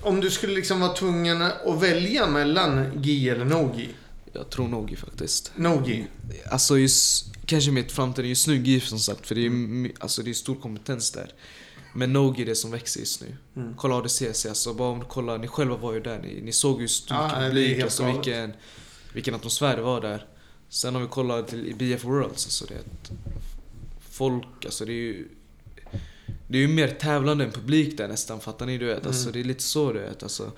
om 0.00 0.20
du 0.20 0.30
skulle 0.30 0.54
liksom 0.54 0.80
vara 0.80 0.92
tvungen 0.92 1.42
att 1.42 1.82
välja 1.82 2.26
mellan 2.26 3.02
GI 3.02 3.28
eller 3.28 3.44
no-GI? 3.44 3.88
jag 4.32 4.50
tror 4.50 4.68
nog 4.68 4.98
faktiskt. 4.98 5.52
No-GI. 5.56 6.04
Alltså 6.50 6.78
just, 6.78 7.26
kanske 7.46 7.70
mitt 7.70 7.92
framtida 7.92 8.28
just 8.28 8.48
nu 8.48 8.56
GIF 8.56 8.88
som 8.88 8.98
sagt, 8.98 9.26
för 9.26 9.34
det 9.34 9.46
är, 9.46 9.92
alltså, 10.02 10.22
det 10.22 10.30
är 10.30 10.34
stor 10.34 10.54
kompetens 10.54 11.10
där. 11.10 11.32
Men 11.94 12.12
Nogi 12.12 12.42
är 12.42 12.46
det 12.46 12.54
som 12.54 12.70
växer 12.70 13.00
just 13.00 13.20
nu. 13.20 13.36
Mm. 13.56 13.74
Kolla 13.76 13.96
ADCC, 13.96 14.46
alltså 14.46 14.74
bara 14.74 14.88
om 14.88 14.98
du 14.98 15.06
kollar, 15.06 15.38
ni 15.38 15.48
själva 15.48 15.76
var 15.76 15.92
ju 15.92 16.00
där, 16.00 16.18
ni, 16.18 16.40
ni 16.40 16.52
såg 16.52 16.80
ju 16.80 16.88
stor 16.88 17.16
Ja, 17.16 17.38
det 17.38 17.46
publik, 17.46 17.82
alltså 17.82 18.12
vilken, 18.12 18.52
vilken 19.12 19.34
atmosfär 19.34 19.76
det 19.76 19.82
var 19.82 20.00
där. 20.00 20.26
Sen 20.70 20.96
om 20.96 21.02
vi 21.02 21.08
kollar 21.08 21.42
till 21.42 21.74
BF 21.78 22.04
Worlds, 22.04 22.46
alltså 22.46 22.64
det 22.68 22.74
är 22.74 22.78
ett, 22.78 23.10
folk, 24.10 24.64
alltså 24.64 24.84
det 24.84 24.92
är 24.92 24.94
ju 24.94 25.28
det 26.48 26.58
är 26.58 26.62
ju 26.62 26.68
mer 26.68 26.88
tävlande 26.88 27.44
än 27.44 27.50
publik 27.52 27.98
där 27.98 28.08
nästan, 28.08 28.40
fattar 28.40 28.66
ni? 28.66 28.78
Du 28.78 28.86
vet, 28.86 29.06
alltså 29.06 29.22
Mm. 29.22 29.32
det 29.32 29.40
är 29.40 29.44
lite 29.44 29.62
så 29.62 29.92
du 29.92 29.98
vet, 29.98 30.22
alltså. 30.22 30.52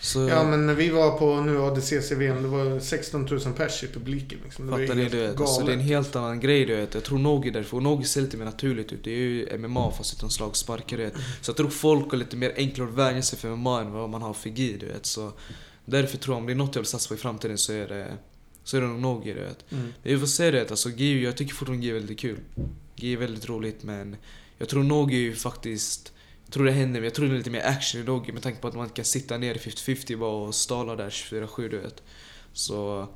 Så, 0.00 0.28
Ja 0.28 0.44
men 0.44 0.66
när 0.66 0.74
vi 0.74 0.88
var 0.88 1.18
på 1.18 1.40
nu 1.40 1.58
ADCC-VM, 1.62 2.42
det 2.42 2.48
var 2.48 2.80
16 2.80 3.26
000 3.30 3.40
pers 3.56 3.84
i 3.84 3.86
publiken. 3.86 4.38
Liksom. 4.44 4.66
Det 4.66 4.72
Fattar 4.72 4.94
ni 4.94 5.08
du 5.08 5.18
vet? 5.18 5.40
Alltså, 5.40 5.64
det 5.64 5.72
är 5.72 5.76
en 5.76 5.80
helt 5.80 6.16
annan 6.16 6.40
grej 6.40 6.64
du 6.64 6.76
vet. 6.76 6.94
Jag 6.94 7.04
tror 7.04 7.18
Nogi 7.18 7.50
därför, 7.50 7.76
och 7.76 7.82
Nogi 7.82 8.04
ser 8.04 8.20
lite 8.20 8.36
mer 8.36 8.44
naturligt 8.44 8.92
ut. 8.92 9.04
Det 9.04 9.10
är 9.10 9.16
ju 9.16 9.58
MMA 9.58 9.90
fast 9.90 10.14
utan 10.14 10.30
slagsparkar 10.30 10.96
du 10.96 11.02
vet. 11.04 11.14
Så 11.40 11.50
jag 11.50 11.56
tror 11.56 11.68
folk 11.70 12.10
har 12.10 12.18
lite 12.18 12.36
mer 12.36 12.52
enklare 12.56 12.88
att 12.88 12.94
vänja 12.94 13.22
sig 13.22 13.38
för 13.38 13.56
MMA 13.56 13.80
än 13.80 13.92
vad 13.92 14.10
man 14.10 14.22
har 14.22 14.32
för 14.34 14.50
GI 14.50 14.76
du 14.80 14.86
vet. 14.86 15.06
Så 15.06 15.32
därför 15.84 16.18
tror 16.18 16.34
jag 16.34 16.40
om 16.40 16.46
det 16.46 16.52
är 16.52 16.54
något 16.54 16.74
jag 16.74 16.82
vill 16.82 16.88
satsa 16.88 17.08
på 17.08 17.14
i 17.14 17.18
framtiden 17.18 17.58
så 17.58 17.72
är 17.72 17.88
det 17.88 18.12
så 18.66 18.76
är 18.76 18.80
det 18.80 18.86
nog 18.86 19.24
du 19.24 19.34
vet. 19.34 19.72
Mm. 19.72 19.92
Vi 20.02 20.18
får 20.18 20.26
se 20.26 20.50
det, 20.50 20.70
alltså 20.70 20.90
GI, 20.90 21.24
jag 21.24 21.36
tycker 21.36 21.54
fortfarande 21.54 21.86
GI 21.86 21.90
är 21.90 21.94
väldigt 21.94 22.18
kul. 22.18 22.38
GI 22.96 23.12
är 23.12 23.16
väldigt 23.16 23.48
roligt 23.48 23.82
men 23.82 24.16
jag 24.58 24.68
tror 24.68 24.82
Nogi 24.82 25.28
är 25.28 25.34
faktiskt 25.34 26.12
jag 26.44 26.52
tror 26.52 26.64
det 26.64 26.72
händer, 26.72 27.00
men 27.00 27.04
jag 27.04 27.14
tror 27.14 27.26
det 27.26 27.34
är 27.34 27.38
lite 27.38 27.50
mer 27.50 27.66
action 27.66 28.00
i 28.00 28.04
Nogi 28.04 28.32
med 28.32 28.42
tanke 28.42 28.60
på 28.60 28.68
att 28.68 28.74
man 28.74 28.88
kan 28.88 29.04
sitta 29.04 29.38
ner 29.38 29.54
i 29.54 29.58
50-50 29.58 30.18
bara 30.18 30.30
och 30.30 30.54
stala 30.54 30.96
där 30.96 31.10
24-7 31.10 31.68
du 31.68 31.78
vet. 31.78 32.02
Så 32.52 33.08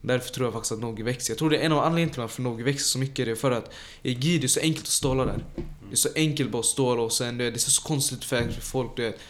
därför 0.00 0.30
tror 0.30 0.46
jag 0.46 0.52
faktiskt 0.52 0.72
att 0.72 0.80
Nogi 0.80 1.02
växer. 1.02 1.32
Jag 1.32 1.38
tror 1.38 1.50
det 1.50 1.58
är 1.58 1.62
en 1.62 1.72
av 1.72 1.78
anledningarna 1.78 2.12
till 2.12 2.20
varför 2.20 2.42
Nogi 2.42 2.62
växer 2.62 2.84
så 2.84 2.98
mycket. 2.98 3.26
Det 3.26 3.30
är 3.30 3.36
för 3.36 3.50
att 3.50 3.72
i 4.02 4.12
GI 4.12 4.38
det 4.38 4.46
är 4.46 4.48
så 4.48 4.60
enkelt 4.60 4.84
att 4.84 4.92
ståla 4.92 5.24
där. 5.24 5.44
Det 5.88 5.92
är 5.92 5.96
så 5.96 6.08
enkelt 6.14 6.50
bara 6.50 6.60
att 6.60 6.66
ståla 6.66 7.02
och 7.02 7.12
sen 7.12 7.38
det 7.38 7.44
är 7.44 7.58
så 7.58 7.82
konstigt 7.82 8.24
för 8.24 8.50
folk 8.60 8.96
du 8.96 9.02
vet. 9.02 9.20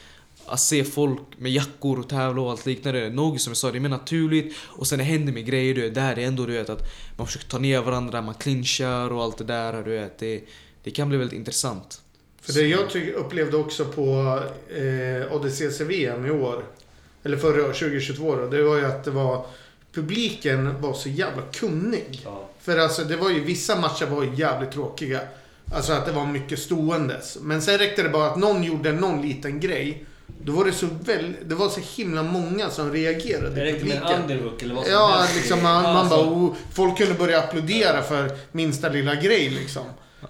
Att 0.47 0.61
se 0.61 0.85
folk 0.85 1.21
med 1.39 1.53
jackor 1.53 1.99
och 1.99 2.09
tävla 2.09 2.43
och 2.43 2.51
allt 2.51 2.67
liknande. 2.67 3.11
Nogi 3.11 3.39
som 3.39 3.51
jag 3.51 3.57
sa, 3.57 3.71
det 3.71 3.79
är 3.79 3.81
mer 3.81 3.89
naturligt. 3.89 4.57
Och 4.59 4.87
sen 4.87 4.99
det 4.99 5.05
händer 5.05 5.33
med 5.33 5.47
grejer 5.47 5.75
du 5.75 5.81
vet. 5.81 5.95
Där 5.95 6.15
det 6.15 6.23
är 6.23 6.27
ändå 6.27 6.47
du 6.47 6.53
vet 6.53 6.71
att 6.71 6.83
man 7.17 7.27
försöker 7.27 7.49
ta 7.49 7.59
ner 7.59 7.81
varandra, 7.81 8.23
man 8.23 8.35
clinchar 8.35 9.13
och 9.13 9.23
allt 9.23 9.39
det 9.39 9.45
där. 9.45 9.83
Du 9.83 9.91
vet. 9.91 10.19
Det, 10.19 10.45
det 10.83 10.91
kan 10.91 11.09
bli 11.09 11.19
väldigt 11.19 11.39
intressant. 11.39 12.01
För 12.41 12.53
det 12.53 12.63
jag 12.63 13.15
upplevde 13.15 13.57
också 13.57 13.85
på 13.85 14.39
eh, 14.69 15.33
ADCC-VM 15.33 16.27
i 16.27 16.31
år, 16.31 16.65
eller 17.23 17.37
förra 17.37 17.65
året, 17.65 17.79
2022 17.79 18.37
då, 18.37 18.47
det 18.47 18.63
var 18.63 18.77
ju 18.77 18.85
att 18.85 19.05
det 19.05 19.11
var 19.11 19.47
publiken 19.93 20.81
var 20.81 20.95
så 20.95 21.09
jävla 21.09 21.43
kunnig. 21.43 22.21
Ja. 22.25 22.49
För 22.61 22.79
alltså 22.79 23.05
det 23.05 23.17
var 23.17 23.31
ju, 23.31 23.45
vissa 23.45 23.81
matcher 23.81 24.07
var 24.07 24.23
ju 24.23 24.35
jävligt 24.35 24.73
tråkiga. 24.73 25.21
Alltså 25.75 25.93
att 25.93 26.07
det 26.07 26.13
var 26.13 26.27
mycket 26.27 26.59
ståendes. 26.59 27.39
Men 27.41 27.63
sen 27.63 27.79
räckte 27.79 28.03
det 28.03 28.09
bara 28.09 28.31
att 28.31 28.39
någon 28.39 28.65
gjorde 28.65 28.93
någon 28.93 29.23
liten 29.23 29.61
grej. 29.61 30.05
Då 30.43 30.53
var 30.53 30.65
det 30.65 30.73
så 30.73 30.87
väl, 31.05 31.33
det 31.47 31.55
var 31.55 31.69
så 31.69 31.81
himla 31.97 32.23
många 32.23 32.71
som 32.71 32.93
reagerade 32.93 33.51
Det 33.55 33.69
i 33.69 33.73
räcker 33.73 33.87
med 33.87 33.97
en 33.97 34.31
eller 34.31 34.75
vad 34.75 34.85
som 34.85 34.93
Ja, 34.93 35.17
helst. 35.19 35.37
liksom 35.37 35.63
man, 35.63 35.83
man 35.83 35.97
Alltså, 35.97 36.17
bara, 36.17 36.27
oh, 36.35 36.55
folk 36.73 36.99
kunde 36.99 37.15
börja 37.15 37.39
applådera 37.39 38.03
för 38.03 38.31
minsta 38.53 38.89
lilla 38.89 39.15
grej 39.15 39.51
liksom. 39.51 39.83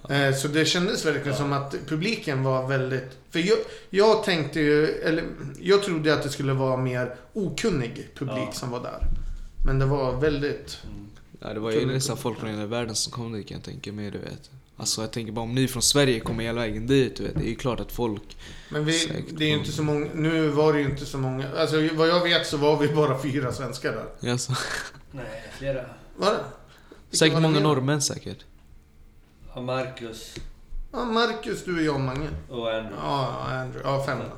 Eh, 0.09 0.35
Så 0.35 0.47
det 0.47 0.65
kändes 0.65 1.05
verkligen 1.05 1.37
som 1.37 1.53
att 1.53 1.75
publiken 1.87 2.43
var 2.43 2.67
väldigt... 2.67 3.17
För 3.29 3.39
jag, 3.39 3.57
jag 3.89 4.23
tänkte 4.23 4.59
ju, 4.59 4.85
eller 4.87 5.23
jag 5.59 5.83
trodde 5.83 6.13
att 6.13 6.23
det 6.23 6.29
skulle 6.29 6.53
vara 6.53 6.77
mer 6.77 7.15
okunnig 7.33 8.09
publik 8.17 8.37
Ja. 8.47 8.51
som 8.53 8.71
var 8.71 8.79
där. 8.79 8.99
Men 9.65 9.79
det 9.79 9.85
var 9.85 10.11
väldigt... 10.19 10.77
mm. 10.83 11.07
Ja, 11.39 11.53
det 11.53 11.59
var 11.59 11.71
ju 11.71 11.85
nästan 11.85 12.17
folk 12.17 12.39
från 12.39 12.49
hela 12.49 12.65
världen 12.65 12.95
som 12.95 13.11
kom 13.11 13.33
dit 13.33 13.47
kan 13.47 13.57
jag 13.57 13.63
tänka 13.65 13.91
mig, 13.91 14.11
du 14.11 14.17
vet. 14.17 14.49
Alltså 14.77 15.01
jag 15.01 15.11
tänker 15.11 15.31
bara 15.31 15.41
om 15.41 15.55
ni 15.55 15.67
från 15.67 15.81
Sverige 15.81 16.19
kommer 16.19 16.43
hela 16.43 16.61
vägen 16.61 16.87
dit, 16.87 17.15
du 17.15 17.23
vet. 17.23 17.35
Det 17.35 17.45
är 17.45 17.49
ju 17.49 17.55
klart 17.55 17.79
att 17.79 17.91
folk... 17.91 18.37
Men 18.69 18.85
vi, 18.85 19.23
det 19.31 19.45
är 19.45 19.49
ju 19.49 19.57
inte 19.57 19.71
så 19.71 19.83
många, 19.83 20.07
nu 20.13 20.47
var 20.47 20.73
det 20.73 20.79
ju 20.79 20.85
inte 20.85 21.05
så 21.05 21.17
många. 21.17 21.45
Alltså 21.57 21.89
vad 21.93 22.07
jag 22.07 22.23
vet 22.23 22.47
så 22.47 22.57
var 22.57 22.77
vi 22.77 22.87
bara 22.87 23.21
fyra 23.21 23.53
svenskar 23.53 24.05
där. 24.19 24.31
Alltså, 24.31 24.53
Nej, 25.11 25.43
flera. 25.57 25.85
Var 26.17 26.31
det? 26.31 27.17
Säkert 27.17 27.33
var 27.33 27.41
det 27.41 27.47
många 27.47 27.59
norrmän 27.59 28.01
säkert. 28.01 28.45
Ja, 29.55 29.61
Marcus 29.61 30.35
Ja, 30.91 31.05
Marcus, 31.05 31.63
du, 31.63 31.85
jag 31.85 31.95
och 31.95 32.01
Mange. 32.01 32.27
och 32.49 32.73
Andrew. 32.73 32.95
Ja, 33.01 33.45
Andrew. 33.47 33.89
Ja, 33.89 34.05
fem 34.05 34.17
då. 34.19 34.35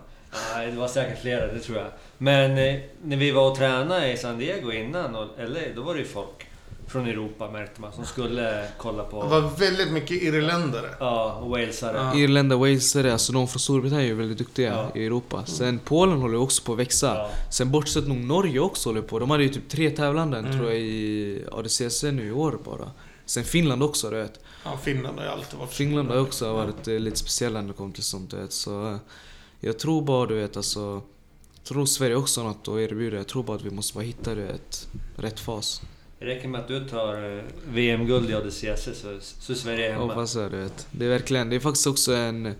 Nej, 0.55 0.71
det 0.71 0.77
var 0.77 0.87
säkert 0.87 1.21
flera, 1.21 1.53
det 1.53 1.59
tror 1.59 1.77
jag. 1.77 1.87
Men 2.17 2.57
eh, 2.57 2.81
när 3.03 3.17
vi 3.17 3.31
var 3.31 3.51
och 3.51 3.57
tränade 3.57 4.11
i 4.11 4.17
San 4.17 4.37
Diego 4.37 4.71
innan, 4.71 5.15
och 5.15 5.27
LA, 5.37 5.59
då 5.75 5.81
var 5.81 5.93
det 5.93 5.99
ju 5.99 6.05
folk 6.05 6.46
från 6.87 7.07
Europa 7.07 7.51
märkte 7.51 7.81
man, 7.81 7.93
som 7.93 8.05
skulle 8.05 8.67
kolla 8.77 9.03
på... 9.03 9.23
Det 9.23 9.29
var 9.29 9.41
väldigt 9.57 9.91
mycket 9.91 10.21
irländare. 10.23 10.89
Ja, 10.99 11.33
och 11.33 11.49
walesare. 11.49 11.97
Ja. 11.97 12.15
Irländare, 12.15 12.59
walesare, 12.59 13.11
alltså 13.13 13.33
de 13.33 13.47
från 13.47 13.59
Storbritannien 13.59 14.09
är 14.11 14.13
väldigt 14.13 14.37
duktiga 14.37 14.73
Ja. 14.93 14.99
i 14.99 15.05
Europa. 15.05 15.45
Sen 15.45 15.79
Polen 15.85 16.17
håller 16.21 16.37
också 16.37 16.63
på 16.63 16.73
att 16.73 16.79
växa. 16.79 17.07
Ja. 17.15 17.29
Sen 17.51 17.71
bortsett 17.71 18.07
nog 18.07 18.17
Norge 18.17 18.59
också 18.59 18.89
håller 18.89 19.01
på. 19.01 19.19
De 19.19 19.29
hade 19.29 19.43
ju 19.43 19.49
typ 19.49 19.69
tre 19.69 19.89
tävlanden 19.89 20.45
Mm. 20.45 20.57
tror 20.57 20.71
jag 20.71 20.79
i 20.79 21.43
ADCC 21.51 22.03
nu 22.11 22.27
i 22.27 22.31
år 22.31 22.59
bara. 22.65 22.91
Sen 23.25 23.43
Finland 23.43 23.83
också 23.83 24.09
du 24.09 24.15
vet. 24.15 24.39
Ja, 24.65 24.77
Finland 24.83 25.17
har 25.17 25.25
ju 25.25 25.31
alltid 25.31 25.59
varit 25.59 25.73
Finland 25.73 26.09
har 26.09 26.19
också 26.19 26.53
varit 26.53 26.87
eh, 26.87 26.99
lite 26.99 27.17
speciella 27.17 27.61
när 27.61 27.67
det 27.67 27.73
kommer 27.73 27.93
till 27.93 28.03
sånt 28.03 28.31
du 28.31 28.37
vet. 28.37 28.51
Så 28.53 28.87
eh, 28.91 28.97
jag 29.59 29.79
tror 29.79 30.01
bara 30.01 30.25
du 30.25 30.35
vet 30.35 30.57
alltså. 30.57 31.01
Jag 31.55 31.63
tror 31.63 31.85
Sverige 31.85 32.15
också 32.15 32.41
har 32.41 32.47
något 32.47 32.67
att 32.67 32.77
erbjuda. 32.77 33.17
Jag 33.17 33.27
tror 33.27 33.43
bara 33.43 33.57
att 33.57 33.63
vi 33.63 33.69
måste 33.69 33.93
bara 33.93 34.03
hitta 34.03 34.35
du 34.35 34.41
vet, 34.41 34.87
rätt 35.15 35.39
fas. 35.39 35.81
Det 36.19 36.25
räcker 36.25 36.47
med 36.47 36.61
att 36.61 36.67
du 36.67 36.85
tar 36.89 37.37
eh, 37.37 37.43
VM-guld 37.69 38.29
i 38.29 38.33
ADCC 38.33 38.65
så, 38.93 39.17
så 39.21 39.51
är 39.51 39.55
Sverige 39.55 39.91
hemma. 39.91 40.05
Hoppas 40.05 40.35
jag 40.35 40.51
du 40.51 40.57
vet. 40.57 40.87
Det 40.91 41.05
är 41.05 41.09
verkligen, 41.09 41.49
det 41.49 41.55
är 41.55 41.59
faktiskt 41.59 41.87
också 41.87 42.13
en... 42.15 42.53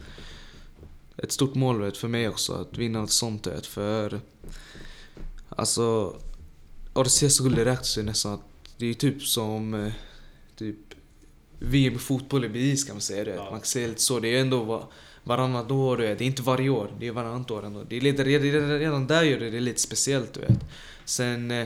Ett 1.18 1.32
stort 1.32 1.56
mål 1.56 1.82
vet, 1.82 1.98
för 1.98 2.08
mig 2.08 2.30
också, 2.30 2.54
att 2.54 2.78
vinna 2.78 3.00
något 3.02 3.12
sånt 3.12 3.48
vet. 3.48 3.66
För... 3.66 4.20
Alltså... 5.50 6.16
ADCC-guld 6.94 7.58
räknas 7.58 7.98
ju 7.98 8.04
nästan 8.04 8.34
att... 8.34 8.42
Det 8.78 8.86
är 8.86 8.94
typ 8.94 9.24
som... 9.24 9.74
eh, 9.74 9.92
Typ... 10.58 10.76
VM 11.60 11.94
i 11.96 11.98
fotboll 11.98 12.46
i 12.46 12.50
BIS 12.50 12.84
kan 12.84 12.96
man 12.96 13.02
säga 13.02 13.24
du 13.24 13.32
vet. 13.32 13.40
Ja. 13.40 13.44
Man 13.52 13.60
kan 13.60 13.66
säga 13.68 13.88
lite 13.88 14.02
så. 14.02 14.20
Det 14.20 14.28
är 14.38 14.42
ändå 14.42 14.64
va- 14.64 14.88
varannat 15.24 15.72
år. 15.72 15.98
Det 15.98 16.08
är 16.08 16.22
inte 16.22 16.42
varje 16.42 16.70
år. 16.70 16.92
Det 17.00 17.08
är 17.08 17.12
varannat 17.12 17.52
år 17.52 17.66
ändå. 17.66 17.84
Det 17.90 17.98
är 17.98 18.02
lite, 18.02 18.24
redan, 18.24 18.80
redan 18.80 19.08
där 19.08 19.24
gör 19.24 19.40
det 19.40 19.50
det 19.50 19.60
lite 19.60 19.82
speciellt 19.82 20.34
du 20.34 20.40
vet. 20.40 20.60
Sen... 21.06 21.66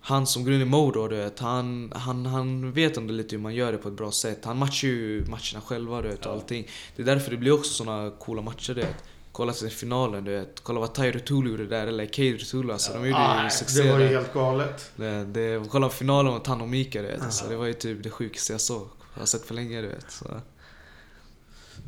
han 0.00 0.26
som 0.26 0.44
Gruni 0.44 0.64
Mo 0.64 0.90
då, 0.90 1.08
du 1.08 1.16
vet, 1.16 1.38
han, 1.38 1.92
han, 1.96 2.26
han 2.26 2.72
vet 2.72 2.96
ändå 2.96 3.12
lite 3.12 3.36
hur 3.36 3.42
man 3.42 3.54
gör 3.54 3.72
det 3.72 3.78
på 3.78 3.88
ett 3.88 3.94
bra 3.94 4.12
sätt. 4.12 4.44
Han 4.44 4.58
matchar 4.58 4.88
ju 4.88 5.24
matcherna 5.26 5.60
själva 5.64 6.02
du 6.02 6.08
vet, 6.08 6.26
och 6.26 6.32
allting. 6.32 6.68
Det 6.96 7.02
är 7.02 7.06
därför 7.06 7.30
det 7.30 7.36
blir 7.36 7.52
också 7.52 7.72
såna 7.72 8.10
coola 8.10 8.42
matcher 8.42 8.74
du 8.74 8.80
vet. 8.80 9.04
Kolla 9.32 9.52
till 9.52 9.70
finalen 9.70 10.24
du 10.24 10.30
vet. 10.30 10.60
Kolla 10.62 10.80
vad 10.80 10.94
Tyro 10.94 11.18
Tulu 11.18 11.50
gjorde 11.50 11.66
där, 11.66 11.86
eller 11.86 12.06
Cade 12.06 12.38
Tulu 12.38 12.72
alltså. 12.72 12.92
De 12.92 13.06
gjorde 13.06 13.18
Ah, 13.18 13.44
ju 13.44 13.50
succé 13.50 13.82
det 13.82 13.92
var 13.92 13.98
ju 14.00 14.06
helt 14.06 14.32
galet. 14.34 14.90
Det, 14.96 15.24
det, 15.24 15.68
kolla 15.70 15.90
finalen 15.90 16.32
mot 16.32 16.46
han 16.46 16.60
och 16.60 16.68
Mika 16.68 17.02
du 17.02 17.08
vet. 17.08 17.22
Alltså, 17.22 17.48
det 17.48 17.56
var 17.56 17.66
ju 17.66 17.72
typ 17.72 18.02
det 18.02 18.10
sjukaste 18.10 18.52
jag 18.52 18.60
såg. 18.60 18.88
Jag 19.14 19.20
har 19.20 19.26
sett 19.26 19.44
för 19.44 19.54
länge 19.54 19.80
du 19.82 19.88
vet. 19.88 20.10
Så. 20.10 20.24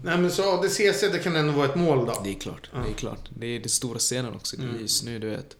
Nej 0.04 0.18
men 0.18 0.30
så 0.30 0.58
ADCC, 0.58 1.00
det 1.12 1.18
kan 1.24 1.36
ändå 1.36 1.52
vara 1.52 1.66
ett 1.68 1.74
mål 1.76 2.06
då. 2.06 2.20
Det 2.24 2.30
är 2.30 2.40
klart, 2.40 2.70
det 2.84 2.90
är 2.90 2.94
klart. 2.94 3.30
Det 3.38 3.46
är 3.46 3.60
den 3.60 3.68
stora 3.68 3.98
scenen 3.98 4.34
också 4.34 4.56
Mm. 4.56 4.80
just 4.80 5.04
nu 5.04 5.18
du 5.18 5.30
vet. 5.30 5.56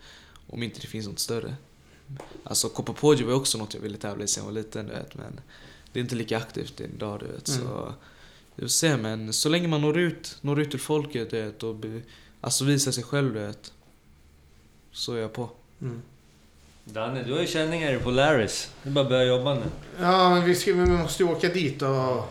Om 0.47 0.63
inte 0.63 0.81
det 0.81 0.87
finns 0.87 1.07
något 1.07 1.19
större. 1.19 1.55
Alltså 2.45 2.69
Copa 2.69 2.93
Poggio 2.93 3.27
var 3.27 3.35
också 3.35 3.59
något 3.59 3.75
jag 3.75 3.81
ville 3.81 3.97
tävla 3.99 4.25
i 4.25 4.29
sen 4.29 4.45
jag 4.45 4.53
var 4.53 4.59
liten 4.61 4.87
du 4.87 4.93
vet. 4.93 5.15
Men 5.15 5.41
det 5.93 5.99
är 5.99 6.03
inte 6.03 6.15
lika 6.15 6.37
aktivt 6.37 6.81
idag 6.81 7.21
du 7.21 7.27
vet. 7.27 7.49
Mm. 7.49 7.61
Så 7.61 7.93
vi 8.55 8.63
får 8.63 8.69
se 8.69 8.97
men 8.97 9.33
så 9.33 9.49
länge 9.49 9.69
man 9.69 9.81
når 9.81 9.99
ut, 9.99 10.39
når 10.41 10.61
ut 10.61 10.71
till 10.71 10.81
folket 10.81 11.31
du 11.31 11.43
vet. 11.43 11.63
Och 11.63 11.75
be, 11.75 12.01
alltså 12.41 12.65
visar 12.65 12.93
sig 12.93 13.05
själv 13.05 13.35
du 13.35 13.41
vet. 13.41 13.73
Så 14.93 15.15
är 15.15 15.19
jag 15.21 15.33
på. 15.33 15.51
Mm. 15.81 16.03
Danne, 16.85 17.23
du 17.23 17.33
har 17.33 17.41
ju 17.41 17.47
känningar 17.47 17.93
i 17.93 17.99
Polaris. 17.99 18.71
Du 18.83 18.91
bara 18.91 19.05
börja 19.05 19.25
jobba 19.25 19.55
nu. 19.55 19.63
Ja, 20.01 20.31
men 20.31 20.45
vi, 20.45 20.55
ska, 20.55 20.73
vi 20.73 20.87
måste 20.87 21.23
ju 21.23 21.29
åka 21.29 21.49
dit 21.49 21.83
och, 21.83 22.29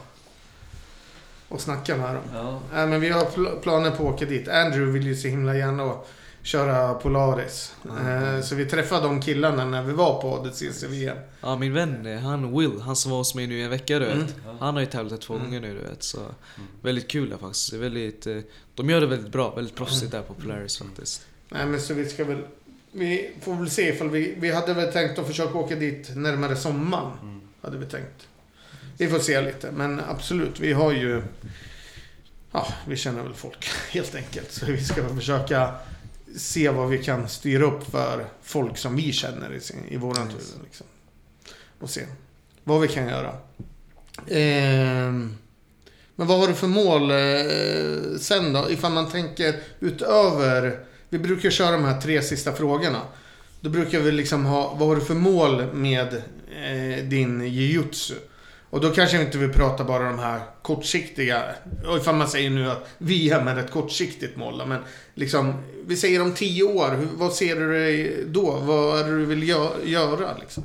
och 1.47 1.61
snacka 1.61 1.97
med 1.97 2.15
dem. 2.15 2.23
Ja. 2.33 2.61
Nej, 2.73 2.87
men 2.87 3.01
vi 3.01 3.09
har 3.09 3.25
pl- 3.25 3.59
planer 3.59 3.91
på 3.91 4.07
att 4.09 4.15
åka 4.15 4.25
dit. 4.25 4.47
Andrew 4.47 4.91
vill 4.91 5.07
ju 5.07 5.15
så 5.15 5.27
himla 5.27 5.55
gärna 5.55 5.83
att 5.83 6.07
köra 6.43 6.93
Polaris. 6.93 7.75
Mm. 7.89 8.43
Så 8.43 8.55
vi 8.55 8.65
träffade 8.65 9.07
de 9.07 9.21
killarna 9.21 9.65
när 9.65 9.83
vi 9.83 9.93
var 9.93 10.21
på 10.21 10.35
ADCC-VM. 10.35 11.17
Ja 11.41 11.57
min 11.57 11.73
vän, 11.73 12.05
eh, 12.05 12.19
han 12.19 12.57
Will, 12.59 12.81
han 12.81 12.95
som 12.95 13.11
var 13.11 13.17
hos 13.17 13.35
mig 13.35 13.47
nu 13.47 13.59
i 13.59 13.63
en 13.63 13.69
vecka 13.69 13.99
du 13.99 14.05
vet. 14.05 14.15
Mm. 14.15 14.57
Han 14.59 14.73
har 14.73 14.79
ju 14.81 14.85
tävlat 14.87 15.21
två 15.21 15.33
Mm. 15.33 15.45
gånger 15.45 15.61
nu 15.61 15.73
du 15.73 15.89
vet. 15.89 16.03
Så 16.03 16.19
väldigt 16.81 17.07
kul 17.07 17.29
där 17.29 17.37
faktiskt. 17.37 17.71
Det 17.71 17.77
väldigt, 17.77 18.27
eh, 18.27 18.37
de 18.75 18.89
gör 18.89 19.01
det 19.01 19.07
väldigt 19.07 19.31
bra, 19.31 19.55
väldigt 19.55 19.75
proffsigt 19.75 20.11
där 20.11 20.21
på 20.21 20.33
Polaris 20.33 20.77
faktiskt. 20.77 21.25
Nej, 21.49 21.65
men 21.65 21.81
så 21.81 21.93
vi 21.93 22.09
ska 22.09 22.23
väl... 22.23 22.41
Vi 22.91 23.31
får 23.41 23.55
väl 23.55 23.69
se 23.69 23.89
ifall 23.89 24.09
vi... 24.09 24.35
Vi 24.37 24.51
hade 24.51 24.73
väl 24.73 24.91
tänkt 24.93 25.19
att 25.19 25.27
försöka 25.27 25.57
åka 25.57 25.75
dit 25.75 26.15
närmare 26.15 26.55
sommaren. 26.55 27.11
Mm. 27.21 27.41
Hade 27.61 27.77
vi 27.77 27.85
tänkt. 27.85 28.27
Vi 28.97 29.07
får 29.07 29.19
se 29.19 29.41
lite, 29.41 29.71
men 29.71 30.01
absolut. 30.09 30.59
Vi 30.59 30.73
har 30.73 30.91
ju... 30.91 31.21
Ja, 32.51 32.67
vi 32.87 32.95
känner 32.97 33.23
väl 33.23 33.33
folk 33.33 33.69
helt 33.91 34.15
enkelt. 34.15 34.51
Så 34.51 34.65
vi 34.65 34.83
ska 34.83 35.09
försöka 35.15 35.73
se 36.37 36.69
vad 36.69 36.89
vi 36.89 36.97
kan 37.03 37.29
styra 37.29 37.65
upp 37.65 37.91
för 37.91 38.25
folk 38.43 38.77
som 38.77 38.95
vi 38.95 39.11
känner 39.13 39.53
i, 39.53 39.59
sin, 39.59 39.85
i 39.89 39.97
våran 39.97 40.27
Yes. 40.27 40.51
tur. 40.51 40.63
Liksom. 40.63 40.85
Och 41.79 41.89
se 41.89 42.01
vad 42.63 42.81
vi 42.81 42.87
kan 42.87 43.07
göra. 43.07 43.35
Ehm, 44.27 45.35
men 46.15 46.27
vad 46.27 46.39
har 46.39 46.47
du 46.47 46.53
för 46.53 46.67
mål 46.67 47.11
eh, 47.11 48.19
sen 48.19 48.53
då? 48.53 48.69
Ifall 48.69 48.91
man 48.91 49.09
tänker 49.11 49.55
utöver... 49.79 50.79
Vi 51.09 51.19
brukar 51.19 51.49
köra 51.49 51.71
de 51.71 51.83
här 51.83 52.01
tre 52.01 52.21
sista 52.21 52.53
frågorna. 52.53 53.01
Då 53.61 53.69
brukar 53.69 53.99
vi 53.99 54.11
liksom 54.11 54.45
ha, 54.45 54.73
vad 54.73 54.87
har 54.87 54.95
du 54.95 55.01
för 55.01 55.13
mål 55.13 55.73
med 55.73 56.13
eh, 56.63 57.03
din 57.05 57.41
jujutsu? 57.47 58.13
Och 58.71 58.81
då 58.81 58.89
kanske 58.91 59.17
vi 59.17 59.23
inte 59.25 59.37
vill 59.37 59.53
prata 59.53 59.83
bara 59.83 60.09
de 60.09 60.19
här 60.19 60.41
kortsiktiga, 60.61 61.43
och 61.87 61.97
ifall 61.97 62.15
man 62.15 62.27
säger 62.27 62.49
nu 62.49 62.71
att 62.71 62.87
VM 62.97 63.47
är 63.47 63.57
ett 63.59 63.71
kortsiktigt 63.71 64.37
mål 64.37 64.57
då, 64.57 64.65
men 64.65 64.81
liksom, 65.15 65.53
vi 65.85 65.97
säger 65.97 66.21
om 66.21 66.33
tio 66.33 66.63
år, 66.63 67.07
vad 67.17 67.33
ser 67.33 67.55
du 67.55 67.71
dig 67.73 68.23
då? 68.27 68.51
Vad 68.59 68.99
är 68.99 69.03
det 69.03 69.17
du 69.17 69.25
vill 69.25 69.43
gö- 69.43 69.85
göra 69.85 70.37
liksom? 70.39 70.63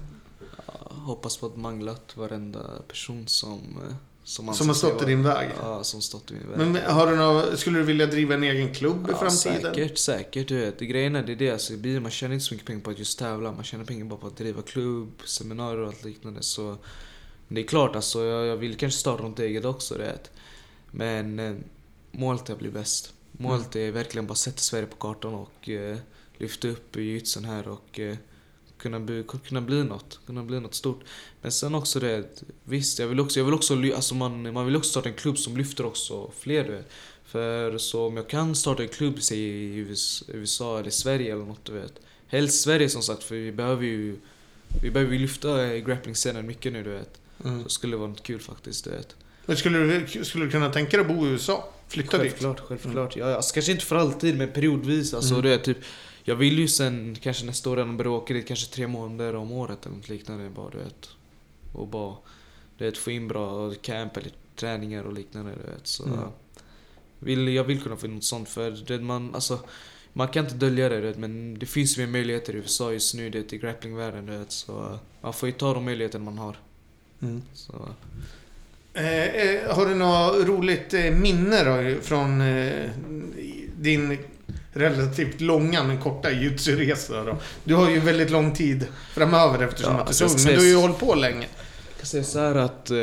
Hoppas 0.88 1.36
på 1.36 1.46
att 1.46 1.56
manglat 1.56 2.16
varenda 2.16 2.60
person 2.88 3.24
som... 3.28 3.60
eh, 3.88 3.94
Som, 4.24 4.54
Som 4.54 4.68
har 4.68 4.74
stått 4.74 5.02
i 5.02 5.04
din 5.04 5.22
väg? 5.22 5.48
Ja, 5.62 5.84
som 5.84 6.00
stått 6.02 6.30
i 6.30 6.34
min 6.34 6.48
väg. 6.50 6.58
Men 6.58 6.92
har 6.94 7.06
du 7.10 7.16
något, 7.16 7.58
skulle 7.58 7.78
du 7.78 7.84
vilja 7.84 8.06
driva 8.06 8.34
en 8.34 8.42
egen 8.42 8.74
klubb 8.74 9.06
i 9.08 9.12
Ja, 9.12 9.18
framtiden? 9.18 9.62
säkert, 9.74 9.98
säkert. 9.98 10.48
Du 10.48 10.56
vet, 10.58 10.80
grejen 10.80 11.16
är 11.16 11.22
det 11.22 11.32
är 11.32 11.36
det. 11.36 11.50
Alltså, 11.50 11.72
i 11.72 12.00
man 12.00 12.10
tjänar 12.10 12.34
inte 12.34 12.44
så 12.46 12.54
mycket 12.54 12.66
pengar 12.66 12.80
på 12.80 12.90
att 12.90 12.98
just 12.98 13.18
tävla. 13.18 13.52
Man 13.52 13.64
tjänar 13.64 13.84
pengar 13.84 14.04
bara 14.04 14.20
på 14.20 14.26
att 14.26 14.36
driva 14.36 14.62
klubb, 14.62 15.12
seminarier 15.24 15.80
och 15.82 15.88
allt 15.88 16.04
liknande. 16.04 16.42
Så 16.42 16.76
Det 17.48 17.60
är 17.60 17.66
klart 17.66 17.96
alltså, 17.96 18.24
jag, 18.24 18.46
jag 18.46 18.56
vill 18.56 18.76
kanske 18.76 18.98
starta 19.00 19.22
något 19.22 19.38
eget 19.38 19.64
också, 19.64 19.94
du 19.94 20.00
vet. 20.00 20.30
Men 20.90 21.38
eh, 21.38 21.54
målet 22.10 22.48
är 22.48 22.52
att 22.52 22.58
bli 22.58 22.70
bäst. 22.70 23.12
Målet 23.32 23.76
är 23.76 23.90
verkligen 23.90 24.26
bara 24.26 24.34
sätta 24.34 24.58
Sverige 24.58 24.86
på 24.86 24.96
kartan 24.96 25.34
och 25.34 25.68
eh, 25.68 25.96
lyfta 26.38 26.68
upp 26.68 26.96
jujutsun 26.96 27.44
här 27.44 27.68
och 27.68 28.00
eh, 28.00 28.16
kunna, 28.78 29.00
bli, 29.00 29.24
kunna 29.48 29.60
bli 29.60 29.84
något. 29.84 30.20
Kunna 30.26 30.42
bli 30.42 30.60
något 30.60 30.74
stort. 30.74 31.00
Men 31.42 31.52
sen 31.52 31.74
också 31.74 32.00
det, 32.00 32.42
visst 32.64 32.98
jag 32.98 33.06
vill 33.06 33.20
också, 33.20 33.40
jag 33.40 33.44
vill 33.44 33.54
också 33.54 33.74
alltså 33.94 34.14
man, 34.14 34.52
man 34.52 34.66
vill 34.66 34.76
också 34.76 34.90
starta 34.90 35.08
en 35.08 35.14
klubb 35.14 35.38
som 35.38 35.56
lyfter 35.56 35.86
också 35.86 36.30
fler 36.38 36.64
du 36.64 36.70
vet. 36.72 36.90
För 37.24 37.78
så 37.78 38.06
om 38.06 38.16
jag 38.16 38.28
kan 38.28 38.54
starta 38.54 38.82
en 38.82 38.88
klubb 38.88 39.22
säg, 39.22 39.38
i 39.38 39.76
US- 39.76 40.24
USA 40.28 40.78
eller 40.78 40.90
Sverige 40.90 41.32
eller 41.32 41.44
något 41.44 41.64
du 41.64 41.72
vet. 41.72 41.92
Helst 42.26 42.60
Sverige 42.62 42.88
som 42.88 43.02
sagt 43.02 43.22
för 43.24 43.34
vi 43.34 43.52
behöver 43.52 43.84
ju 43.84 44.16
vi 44.82 44.90
behöver 44.90 45.12
ju 45.12 45.18
lyfta 45.18 45.66
eh, 45.66 45.84
grappling-scenen 45.84 46.46
mycket 46.46 46.72
nu 46.72 46.82
du 46.82 46.90
vet. 46.90 47.20
Mm. 47.44 47.62
Så 47.62 47.68
skulle 47.68 47.92
det 47.92 47.98
vara 47.98 48.08
något 48.08 48.22
kul 48.22 48.40
faktiskt 48.40 48.84
du 48.84 48.90
vet. 48.90 49.16
Men 49.46 49.56
skulle 49.56 49.78
du, 49.78 50.24
skulle 50.24 50.44
du 50.44 50.50
kunna 50.50 50.70
tänka 50.72 50.96
dig 50.96 51.06
att 51.06 51.16
bo 51.16 51.26
i 51.26 51.30
USA? 51.30 51.64
Flytta 51.88 52.18
dit? 52.18 52.30
Självklart, 52.32 52.60
självklart. 52.60 53.16
Ja, 53.16 53.34
alltså, 53.34 53.54
kanske 53.54 53.72
inte 53.72 53.84
för 53.84 53.96
alltid 53.96 54.38
men 54.38 54.52
periodvis. 54.52 55.14
Alltså, 55.14 55.34
Mm. 55.34 55.42
det 55.46 55.54
är 55.54 55.58
typ, 55.58 55.78
jag 56.24 56.36
vill 56.36 56.58
ju 56.58 56.68
sen 56.68 57.16
kanske 57.20 57.44
nästa 57.46 57.70
år 57.70 57.76
redan 57.76 57.96
börja 57.96 58.10
åka 58.10 58.34
dit 58.34 58.46
kanske 58.48 58.74
tre 58.74 58.86
månader 58.86 59.34
om 59.34 59.52
året 59.52 59.86
eller 59.86 59.96
något 59.96 60.08
liknande 60.08 60.50
bara 60.50 60.70
du 60.70 60.78
vet. 60.78 61.08
Och 61.72 61.88
bara 61.88 62.16
du 62.78 62.84
vet, 62.84 62.98
få 62.98 63.10
in 63.10 63.28
bra 63.28 63.74
camp 63.82 64.16
eller 64.16 64.30
träningar 64.56 65.02
och 65.02 65.12
liknande 65.12 65.50
du 65.64 65.70
vet. 65.70 65.86
Så, 65.86 66.04
Mm. 66.04 66.18
vill, 67.18 67.48
jag 67.48 67.64
vill 67.64 67.82
kunna 67.82 67.96
få 67.96 68.06
in 68.06 68.14
något 68.14 68.24
sånt 68.24 68.48
för 68.48 68.70
det, 68.70 68.98
man, 68.98 69.34
alltså, 69.34 69.58
man 70.12 70.28
kan 70.28 70.44
inte 70.44 70.56
dölja 70.56 70.88
det 70.88 70.96
du 71.00 71.06
vet, 71.06 71.18
men 71.18 71.58
det 71.58 71.66
finns 71.66 71.98
ju 71.98 72.02
mer 72.06 72.12
möjligheter 72.12 72.54
i 72.54 72.56
USA 72.56 72.92
just 72.92 73.14
nu 73.14 73.30
det, 73.30 73.52
i 73.52 73.58
grapplingvärlden 73.58 74.26
du 74.26 74.38
vet. 74.38 74.52
Så 74.52 74.98
man 75.20 75.32
får 75.32 75.48
ju 75.48 75.52
ta 75.52 75.74
de 75.74 75.84
möjligheter 75.84 76.18
man 76.18 76.38
har. 76.38 76.56
Mm. 77.22 77.42
Så, 77.54 77.88
Eh, 78.96 79.24
eh, 79.24 79.74
har 79.76 79.86
du 79.86 79.94
något 79.94 80.46
roligt 80.46 80.94
eh, 80.94 81.10
minne 81.10 81.64
då 81.64 82.00
från 82.02 82.40
eh, 82.40 82.90
din 83.76 84.18
relativt 84.72 85.40
långa 85.40 85.84
men 85.84 86.00
korta 86.00 86.30
jutsu-resa 86.30 87.24
då? 87.24 87.36
Du 87.64 87.74
har 87.74 87.90
ju 87.90 88.00
väldigt 88.00 88.30
lång 88.30 88.54
tid 88.54 88.86
framöver 89.14 89.64
eftersom 89.64 89.94
Ja, 89.94 90.00
att 90.00 90.06
du 90.06 90.24
är 90.24 90.28
så 90.28 90.34
ung, 90.36 90.44
men 90.44 90.52
du 90.54 90.58
har 90.58 90.66
ju 90.66 90.76
hållit 90.76 90.98
på 90.98 91.14
länge. 91.14 91.46
Jag 91.88 91.98
kan 91.98 92.06
säga 92.06 92.24
så 92.24 92.38
här 92.38 92.54
att, 92.54 92.90
eh, 92.90 92.98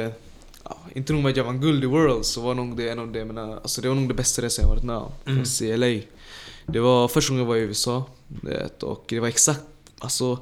ja, 0.64 0.77
inte 0.94 1.14
nog 1.14 1.23
med 1.23 1.30
att 1.30 1.38
jag 1.38 1.44
vann 1.44 1.61
guld 1.61 1.84
i 1.84 1.88
World 1.88 2.26
så 2.26 2.41
var 2.41 2.53
nog 2.56 2.77
det 2.77 2.90
en 2.90 2.99
av 2.99 3.11
det, 3.11 3.26
men, 3.26 3.38
alltså 3.38 3.81
det 3.81 3.88
var 3.88 3.95
nog 3.95 4.07
det 4.07 4.14
bästa 4.14 4.41
resan 4.41 4.64
jag 4.64 4.69
varit 4.69 4.84
med 4.84 4.95
om. 4.95 5.11
Mm. 5.26 5.44
Mm. 5.61 5.72
I 5.72 5.77
LA. 5.77 6.06
Det 6.65 6.80
var 6.80 7.07
första 7.07 7.30
gången 7.30 7.41
jag 7.45 7.48
var 7.48 7.56
i 7.56 7.60
USA. 7.60 8.03
vet, 8.27 8.84
Och 8.84 9.06
det 9.10 9.19
var 9.19 9.27
exakt, 9.27 9.61
alltså 9.99 10.40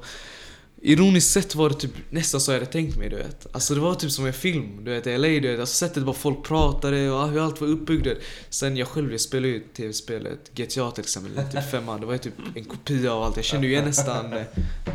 Ironiskt 0.84 1.30
sett 1.30 1.54
var 1.54 1.68
det 1.68 1.74
typ 1.74 1.90
nästan 2.10 2.40
så 2.40 2.52
jag 2.52 2.58
hade 2.58 2.72
tänkt 2.72 2.96
mig 2.96 3.08
du 3.08 3.16
vet. 3.16 3.46
Alltså 3.52 3.74
det 3.74 3.80
var 3.80 3.94
typ 3.94 4.10
som 4.10 4.26
en 4.26 4.32
film, 4.32 4.84
du 4.84 4.90
vet 4.90 5.06
i 5.06 5.18
LA 5.18 5.28
du 5.28 5.40
vet. 5.40 5.60
Alltså 5.60 5.74
sättet 5.74 6.02
bara 6.02 6.16
folk 6.16 6.44
pratade 6.44 7.10
och 7.10 7.28
hur 7.28 7.44
allt 7.44 7.60
var 7.60 7.68
uppbyggt. 7.68 8.08
Sen 8.50 8.76
jag 8.76 8.88
själv 8.88 9.12
jag 9.12 9.20
spelade 9.20 9.48
ju 9.48 9.60
tv-spelet 9.60 10.50
GTA 10.54 10.90
till 10.90 11.04
exempel, 11.04 11.44
typ 11.52 11.70
femman. 11.70 12.00
Det 12.00 12.06
var 12.06 12.12
ju 12.12 12.18
typ 12.18 12.34
en 12.54 12.64
kopia 12.64 13.12
av 13.12 13.22
allt. 13.22 13.36
Jag 13.36 13.44
kände 13.44 13.66
ju 13.66 13.72
igen 13.72 13.84
nästan, 13.84 14.34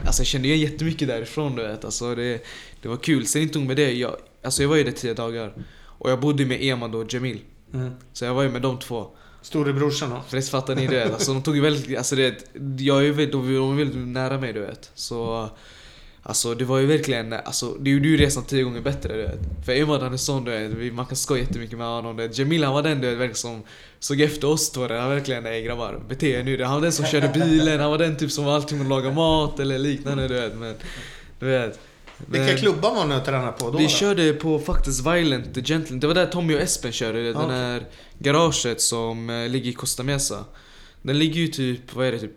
alltså 0.05 0.21
jag 0.21 0.27
kände 0.27 0.47
igen 0.47 0.59
jättemycket 0.59 1.07
därifrån 1.07 1.55
du 1.55 1.67
vet. 1.67 1.85
Alltså 1.85 2.15
det, 2.15 2.45
det 2.81 2.89
var 2.89 2.97
kul. 2.97 3.27
Sen 3.27 3.41
inte 3.41 3.59
nog 3.59 3.67
med 3.67 3.77
det, 3.77 3.91
jag, 3.91 4.15
alltså 4.43 4.61
jag 4.61 4.69
var 4.69 4.75
ju 4.75 4.83
där 4.83 4.91
tio 4.91 5.13
dagar. 5.13 5.53
Och 5.83 6.11
jag 6.11 6.19
bodde 6.19 6.45
med 6.45 6.63
Eman 6.63 6.95
och 6.95 7.13
Jamil. 7.13 7.39
Mm. 7.73 7.91
Så 8.13 8.25
jag 8.25 8.33
var 8.33 8.43
ju 8.43 8.49
med 8.49 8.61
de 8.61 8.79
två. 8.79 9.07
Storebrorsan 9.41 10.09
då? 10.09 10.23
Förresten 10.29 10.61
fattar 10.61 10.75
ni 10.75 10.87
det? 10.87 11.13
Alltså 11.13 11.33
de 11.33 11.43
tog 11.43 11.55
ju 11.55 11.61
väldigt, 11.61 11.97
alltså 11.97 12.15
det, 12.15 12.35
jag 12.79 12.97
är 12.97 13.01
ju 13.01 13.11
väldigt, 13.11 13.31
de 13.31 13.71
är 13.71 13.77
väldigt 13.77 14.07
nära 14.07 14.37
mig 14.39 14.53
du 14.53 14.59
vet. 14.59 14.91
Så 14.95 15.49
Alltså 16.29 16.53
det 16.53 16.65
var 16.65 16.77
ju 16.77 16.85
verkligen, 16.85 17.33
alltså 17.33 17.73
det 17.79 17.89
gjorde 17.89 18.07
ju 18.07 18.17
resan 18.17 18.43
tio 18.43 18.63
gånger 18.63 18.81
bättre 18.81 19.15
du 19.15 19.21
vet. 19.21 19.39
För 19.65 19.71
Emad 19.71 20.01
han 20.01 20.13
är 20.13 20.17
sån 20.17 20.43
du 20.45 20.67
vet, 20.67 20.93
man 20.93 21.05
kan 21.05 21.15
skoja 21.17 21.41
jättemycket 21.41 21.77
med 21.77 21.87
honom. 21.87 22.17
du 22.17 22.27
vet. 22.27 22.37
Jamil 22.37 22.63
han 22.63 22.73
var 22.73 22.83
den 22.83 23.01
du 23.01 23.07
vet, 23.07 23.17
verkligen 23.17 23.35
som 23.35 23.63
såg 23.99 24.21
efter 24.21 24.47
oss 24.47 24.71
två. 24.71 24.81
Han 24.81 25.09
verkligen, 25.09 25.43
nej 25.43 25.63
grabbar, 25.63 26.01
bete 26.09 26.27
er 26.27 26.43
nu. 26.43 26.63
Han 26.63 26.73
var 26.73 26.81
den 26.81 26.91
som 26.91 27.05
körde 27.05 27.29
bilen, 27.33 27.79
han 27.79 27.91
var 27.91 27.97
den 27.97 28.17
typ 28.17 28.31
som 28.31 28.45
var 28.45 28.55
alltid 28.55 28.77
med 28.77 28.85
att 28.85 28.89
laga 28.89 29.11
mat 29.11 29.59
eller 29.59 29.79
liknande 29.79 30.27
du 30.27 30.33
vet. 30.33 30.55
Men, 30.55 30.75
du 31.39 31.45
vet. 31.45 31.79
Vilka 32.17 32.45
Men- 32.45 32.57
klubbar 32.57 32.95
var 32.95 33.05
ni 33.05 33.15
och 33.15 33.25
tränade 33.25 33.51
på 33.51 33.71
då? 33.71 33.77
vi 33.77 33.83
då? 33.83 33.89
körde 33.89 34.33
på 34.33 34.59
faktiskt 34.59 35.05
Violent 35.07 35.53
the 35.53 35.61
Gentleman. 35.61 35.99
Det 35.99 36.07
var 36.07 36.13
där 36.15 36.25
Tommy 36.25 36.55
och 36.55 36.61
Espen 36.61 36.91
körde. 36.91 37.23
Det 37.23 37.33
den 37.33 37.41
okej. 37.45 37.57
här 37.57 37.85
garaget 38.19 38.81
som 38.81 39.29
eh, 39.29 39.49
ligger 39.49 39.69
i 39.69 39.73
Costa 39.73 40.03
Mesa. 40.03 40.45
Den 41.01 41.19
ligger 41.19 41.41
ju 41.41 41.47
typ, 41.47 41.93
vad 41.95 42.07
är 42.07 42.11
det, 42.11 42.19
typ 42.19 42.31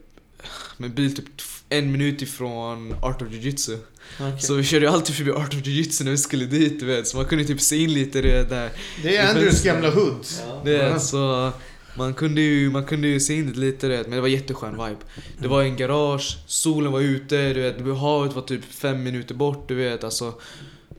med 0.76 0.90
bil 0.90 1.16
typ 1.16 1.26
en 1.70 1.92
minut 1.92 2.22
ifrån 2.22 2.94
Art 3.02 3.22
of 3.22 3.28
Jiu-Jitsu. 3.28 3.78
Okej. 4.20 4.40
Så 4.40 4.54
vi 4.54 4.64
körde 4.64 4.86
ju 4.86 4.92
alltid 4.92 5.14
förbi 5.16 5.30
Art 5.30 5.54
of 5.54 5.60
Jiu-Jitsu 5.60 6.04
när 6.04 6.10
vi 6.10 6.18
skulle 6.18 6.44
dit 6.44 6.80
du 6.80 6.86
vet. 6.86 7.06
Så 7.08 7.16
man 7.16 7.26
kunde 7.26 7.44
typ 7.44 7.60
se 7.60 7.76
in 7.76 7.92
lite 7.94 8.20
det 8.20 8.48
där. 8.48 8.70
Det 9.02 9.16
är 9.16 9.28
Andrews 9.30 9.62
gamla 9.62 9.90
hoods. 9.90 10.42
Det, 10.64 10.72
Ja. 10.72 10.98
så 10.98 11.52
man 11.96 12.14
kunde, 12.14 12.40
ju, 12.40 12.70
man 12.70 12.84
kunde 12.84 13.08
ju 13.08 13.20
se 13.20 13.34
in 13.34 13.52
det 13.52 13.58
lite 13.60 13.86
du 13.88 13.96
vet, 13.96 14.06
men 14.06 14.16
det 14.16 14.20
var 14.20 14.28
jätteskön 14.28 14.72
vibe. 14.72 15.00
Det 15.38 15.48
var 15.48 15.62
en 15.62 15.76
garage, 15.76 16.38
solen 16.46 16.92
var 16.92 17.00
ute, 17.00 17.52
du 17.52 17.60
vet, 17.62 17.98
havet 17.98 18.34
var 18.34 18.42
typ 18.42 18.64
fem 18.64 19.02
minuter 19.02 19.34
bort, 19.34 19.68
du 19.68 19.74
vet 19.74 20.04
alltså. 20.04 20.34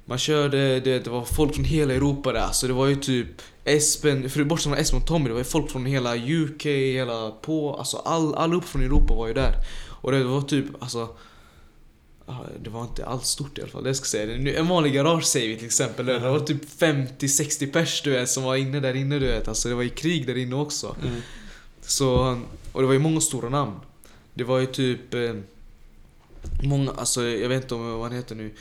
Man 0.05 0.17
körde, 0.17 0.79
det, 0.79 0.99
det 0.99 1.07
var 1.09 1.25
folk 1.25 1.55
från 1.55 1.65
hela 1.65 1.93
Europa 1.93 2.31
där, 2.31 2.39
alltså 2.39 2.67
det 2.67 2.73
var 2.73 2.87
ju 2.87 2.95
typ 2.95 3.27
Espen, 3.65 4.29
för 4.29 4.43
bortsett 4.43 4.63
från 4.69 4.77
Espen 4.77 4.99
och 4.99 5.07
Tommy, 5.07 5.25
det 5.25 5.31
var 5.31 5.39
ju 5.39 5.43
folk 5.43 5.71
från 5.71 5.85
hela 5.85 6.15
UK, 6.15 6.65
hela 6.65 7.31
på, 7.31 7.75
alltså 7.75 7.97
all, 7.97 8.35
allihop 8.35 8.65
från 8.65 8.83
Europa 8.83 9.13
var 9.13 9.27
ju 9.27 9.33
där. 9.33 9.55
Och 10.01 10.11
det 10.11 10.23
var 10.23 10.41
typ, 10.41 10.65
alltså 10.79 11.09
Det 12.63 12.69
var 12.69 12.81
inte 12.83 13.05
alls 13.05 13.27
stort 13.27 13.57
i 13.57 13.61
alla 13.61 13.71
fall, 13.71 13.83
det 13.83 13.95
ska 13.95 14.03
jag 14.17 14.27
säga. 14.27 14.37
Nu- 14.37 14.55
En 14.55 14.67
vanlig 14.67 14.93
garage 14.93 15.23
säger 15.25 15.47
vi 15.47 15.55
till 15.55 15.65
exempel. 15.65 16.05
Det 16.05 16.19
var 16.19 16.39
typ 16.39 16.65
50-60 16.79 17.71
pers 17.71 18.01
du 18.03 18.11
vet, 18.11 18.29
som 18.29 18.43
var 18.43 18.55
inne 18.55 18.79
där 18.79 18.93
inne 18.95 19.19
du 19.19 19.27
vet. 19.27 19.47
Alltså 19.47 19.69
det 19.69 19.75
var 19.75 19.83
ju 19.83 19.89
krig 19.89 20.27
där 20.27 20.37
inne 20.37 20.55
också. 20.55 20.95
Mm. 21.03 21.21
Så, 21.81 22.39
och 22.71 22.81
det 22.81 22.87
var 22.87 22.93
ju 22.93 22.99
många 22.99 23.21
stora 23.21 23.49
namn. 23.49 23.75
Det 24.33 24.43
var 24.43 24.59
ju 24.59 24.65
typ 24.65 25.13
eh, 25.13 25.33
Många, 26.63 26.91
alltså 26.91 27.23
jag 27.23 27.49
vet 27.49 27.63
inte 27.63 27.75
om 27.75 27.91
vad 27.91 28.01
han 28.01 28.11
heter 28.17 28.35
nu 28.35 28.51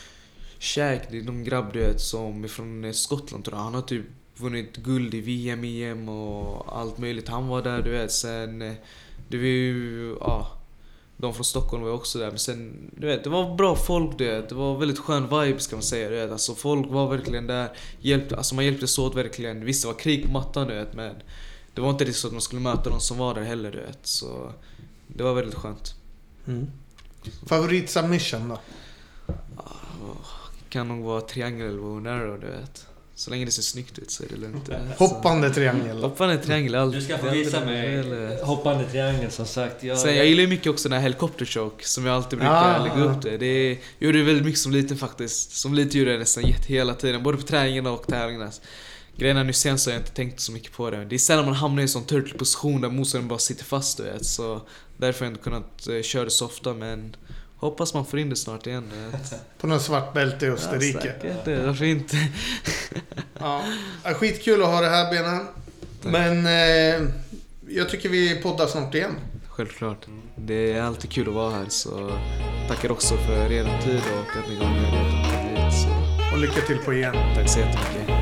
Shaq, 0.58 1.00
det 1.10 1.18
är 1.18 1.22
någon 1.22 1.44
grabb 1.44 1.72
du 1.72 1.78
vet 1.78 2.00
som 2.00 2.44
är 2.44 2.48
från 2.48 2.84
eh, 2.84 2.92
Skottland 2.92 3.44
tror 3.44 3.56
jag. 3.56 3.64
Han 3.64 3.74
har 3.74 3.82
typ 3.82 4.04
vunnit 4.36 4.76
guld 4.76 5.14
i 5.14 5.20
VM, 5.20 5.64
EM 5.64 6.08
och 6.08 6.78
allt 6.80 6.98
möjligt. 6.98 7.28
Han 7.28 7.48
var 7.48 7.62
där 7.62 7.82
du 7.82 7.90
vet. 7.90 8.12
Sen, 8.12 8.62
eh, 8.62 8.72
det 9.28 9.36
var 9.36 9.44
ju, 9.44 10.16
ja 10.20 10.56
de 11.20 11.34
från 11.34 11.44
Stockholm 11.44 11.82
var 11.82 11.90
också 11.90 12.18
där. 12.18 12.28
Men 12.28 12.38
sen, 12.38 12.90
du 12.96 13.06
vet, 13.06 13.24
det 13.24 13.30
var 13.30 13.54
bra 13.54 13.76
folk 13.76 14.18
du 14.18 14.24
vet. 14.24 14.48
Det 14.48 14.54
var 14.54 14.78
väldigt 14.78 14.98
skön 14.98 15.22
vibe 15.22 15.60
ska 15.60 15.76
man 15.76 15.82
säga. 15.82 16.08
Du 16.08 16.16
vet. 16.16 16.32
Alltså 16.32 16.54
folk 16.54 16.90
var 16.90 17.08
verkligen 17.08 17.46
där. 17.46 17.68
Hjälpte, 18.00 18.36
alltså 18.36 18.54
man 18.54 18.64
hjälptes 18.64 18.98
åt 18.98 19.14
verkligen. 19.16 19.64
Visst 19.64 19.82
det 19.82 19.88
var 19.88 19.98
krig 19.98 20.26
på 20.26 20.32
mattan 20.32 20.68
du 20.68 20.74
vet 20.74 20.94
men 20.94 21.14
det 21.74 21.80
var 21.80 21.90
inte 21.90 22.04
riktigt 22.04 22.20
så 22.20 22.26
att 22.26 22.32
man 22.32 22.42
skulle 22.42 22.60
möta 22.60 22.90
de 22.90 23.00
som 23.00 23.18
var 23.18 23.34
där 23.34 23.42
heller 23.42 23.70
du 23.72 23.80
vet. 23.80 23.98
Så 24.02 24.52
det 25.06 25.22
var 25.22 25.34
väldigt 25.34 25.54
skönt. 25.54 25.94
Mm. 26.46 26.66
Favorit 27.46 27.90
submission 27.90 28.48
då? 28.48 28.58
Kan 30.68 30.88
nog 30.88 31.04
vara 31.04 31.20
triangel 31.20 31.66
eller 31.66 31.78
bow 31.78 31.96
and 31.96 32.08
arrow, 32.08 32.40
du 32.40 32.46
vet. 32.46 32.86
Så 33.20 33.30
länge 33.30 33.44
det 33.44 33.50
ser 33.50 33.62
snyggt 33.62 33.98
ut 33.98 34.10
så 34.10 34.22
är 34.22 34.28
det 34.28 34.36
lugnt. 34.36 34.70
Hoppande 34.96 35.50
triangel. 35.54 35.96
Så, 36.00 36.02
hoppande 36.08 36.38
triangel 36.38 36.74
är 36.74 36.78
allt. 36.78 36.92
Du 36.94 37.00
ska 37.00 37.18
få 37.18 37.30
visa 37.30 37.56
alltid 37.56 37.72
mig 37.72 38.42
hoppande 38.42 38.84
triangeln 38.90 39.30
som 39.30 39.46
sagt. 39.46 39.82
Jag, 39.84 39.98
Sen 39.98 40.16
jag 40.16 40.26
gillar 40.26 40.40
ju 40.40 40.46
mycket 40.46 40.66
också 40.66 40.88
den 40.88 40.96
här 40.96 41.02
helikopterchoke 41.02 41.88
som 41.88 42.06
jag 42.06 42.14
alltid 42.14 42.38
brukar 42.38 42.80
Ah. 42.80 42.84
lägga 42.84 43.04
upp 43.04 43.22
det. 43.22 43.36
Det 43.36 43.78
gjorde 43.98 44.18
jag 44.18 44.24
väldigt 44.24 44.44
mycket 44.44 44.60
som 44.60 44.72
liten 44.72 44.96
faktiskt. 44.96 45.56
Som 45.56 45.74
liten 45.74 45.98
gjorde 45.98 46.10
jag 46.10 46.20
nästan 46.20 46.44
jätte- 46.46 46.68
hela 46.72 46.94
tiden, 46.94 47.22
både 47.22 47.36
på 47.36 47.42
träningarna 47.42 47.90
och 47.90 48.06
tävlingarna. 48.06 48.50
Grejen 49.16 49.36
är 49.36 49.44
nu 49.44 49.52
senast 49.52 49.86
har 49.86 49.92
jag 49.92 50.00
inte 50.00 50.12
tänkt 50.12 50.40
så 50.40 50.52
mycket 50.52 50.72
på 50.72 50.90
det. 50.90 51.04
Det 51.04 51.16
är 51.16 51.18
sällan 51.18 51.44
man 51.44 51.54
hamnar 51.54 51.80
i 51.80 51.82
en 51.82 51.88
sån 51.88 52.04
turtle 52.04 52.38
position 52.38 52.80
där 52.80 52.88
motståndaren 52.88 53.28
bara 53.28 53.38
sitter 53.38 53.64
fast 53.64 53.96
du 53.96 54.02
vet. 54.02 54.26
Så 54.26 54.60
därför 54.96 55.20
har 55.20 55.26
jag 55.26 55.32
inte 55.32 55.44
kunnat 55.44 55.88
eh, 55.88 56.02
köra 56.02 56.24
det 56.24 56.30
så 56.30 56.44
ofta 56.46 56.74
men 56.74 57.16
hoppas 57.60 57.94
man 57.94 58.06
får 58.06 58.18
in 58.18 58.30
det 58.30 58.36
snart 58.36 58.66
igen. 58.66 58.90
vet. 59.12 59.34
På 59.60 59.66
något 59.66 59.82
svart 59.82 60.12
bälte 60.14 60.44
i 60.46 60.48
Ja, 60.48 60.54
Österrike. 60.54 60.98
säkert, 61.00 61.44
det, 61.44 61.66
varför 61.66 61.84
inte? 61.84 62.16
Ja. 63.40 63.62
Ja, 64.04 64.14
Skitkul 64.14 64.62
att 64.62 64.68
ha 64.68 64.80
det 64.80 64.88
här 64.88 65.10
benen. 65.10 65.46
Men 66.02 66.46
eh, 66.46 67.08
jag 67.68 67.88
tycker 67.88 68.08
vi 68.08 68.42
poddar 68.42 68.66
snart 68.66 68.94
igen. 68.94 69.14
Självklart. 69.48 70.06
Det 70.36 70.72
är 70.72 70.82
alltid 70.82 71.10
kul 71.10 71.28
att 71.28 71.34
vara 71.34 71.50
här 71.50 71.66
så 71.68 72.18
tackar 72.68 72.92
också 72.92 73.16
för 73.16 73.52
er 73.52 73.80
tid 73.84 74.00
och 74.14 74.38
att 74.42 74.48
ni 74.50 74.56
gav 74.56 74.70
mig 74.70 74.80
möjligheten 74.82 75.20
att 75.20 75.30
komma 75.30 75.70
hit. 75.70 75.86
Och 76.32 76.38
lycka 76.38 76.60
till 76.66 76.78
på 76.78 76.92
igen. 76.92 77.14
tack 77.34 77.48
så 77.48 77.58
jättemycket. 77.58 78.19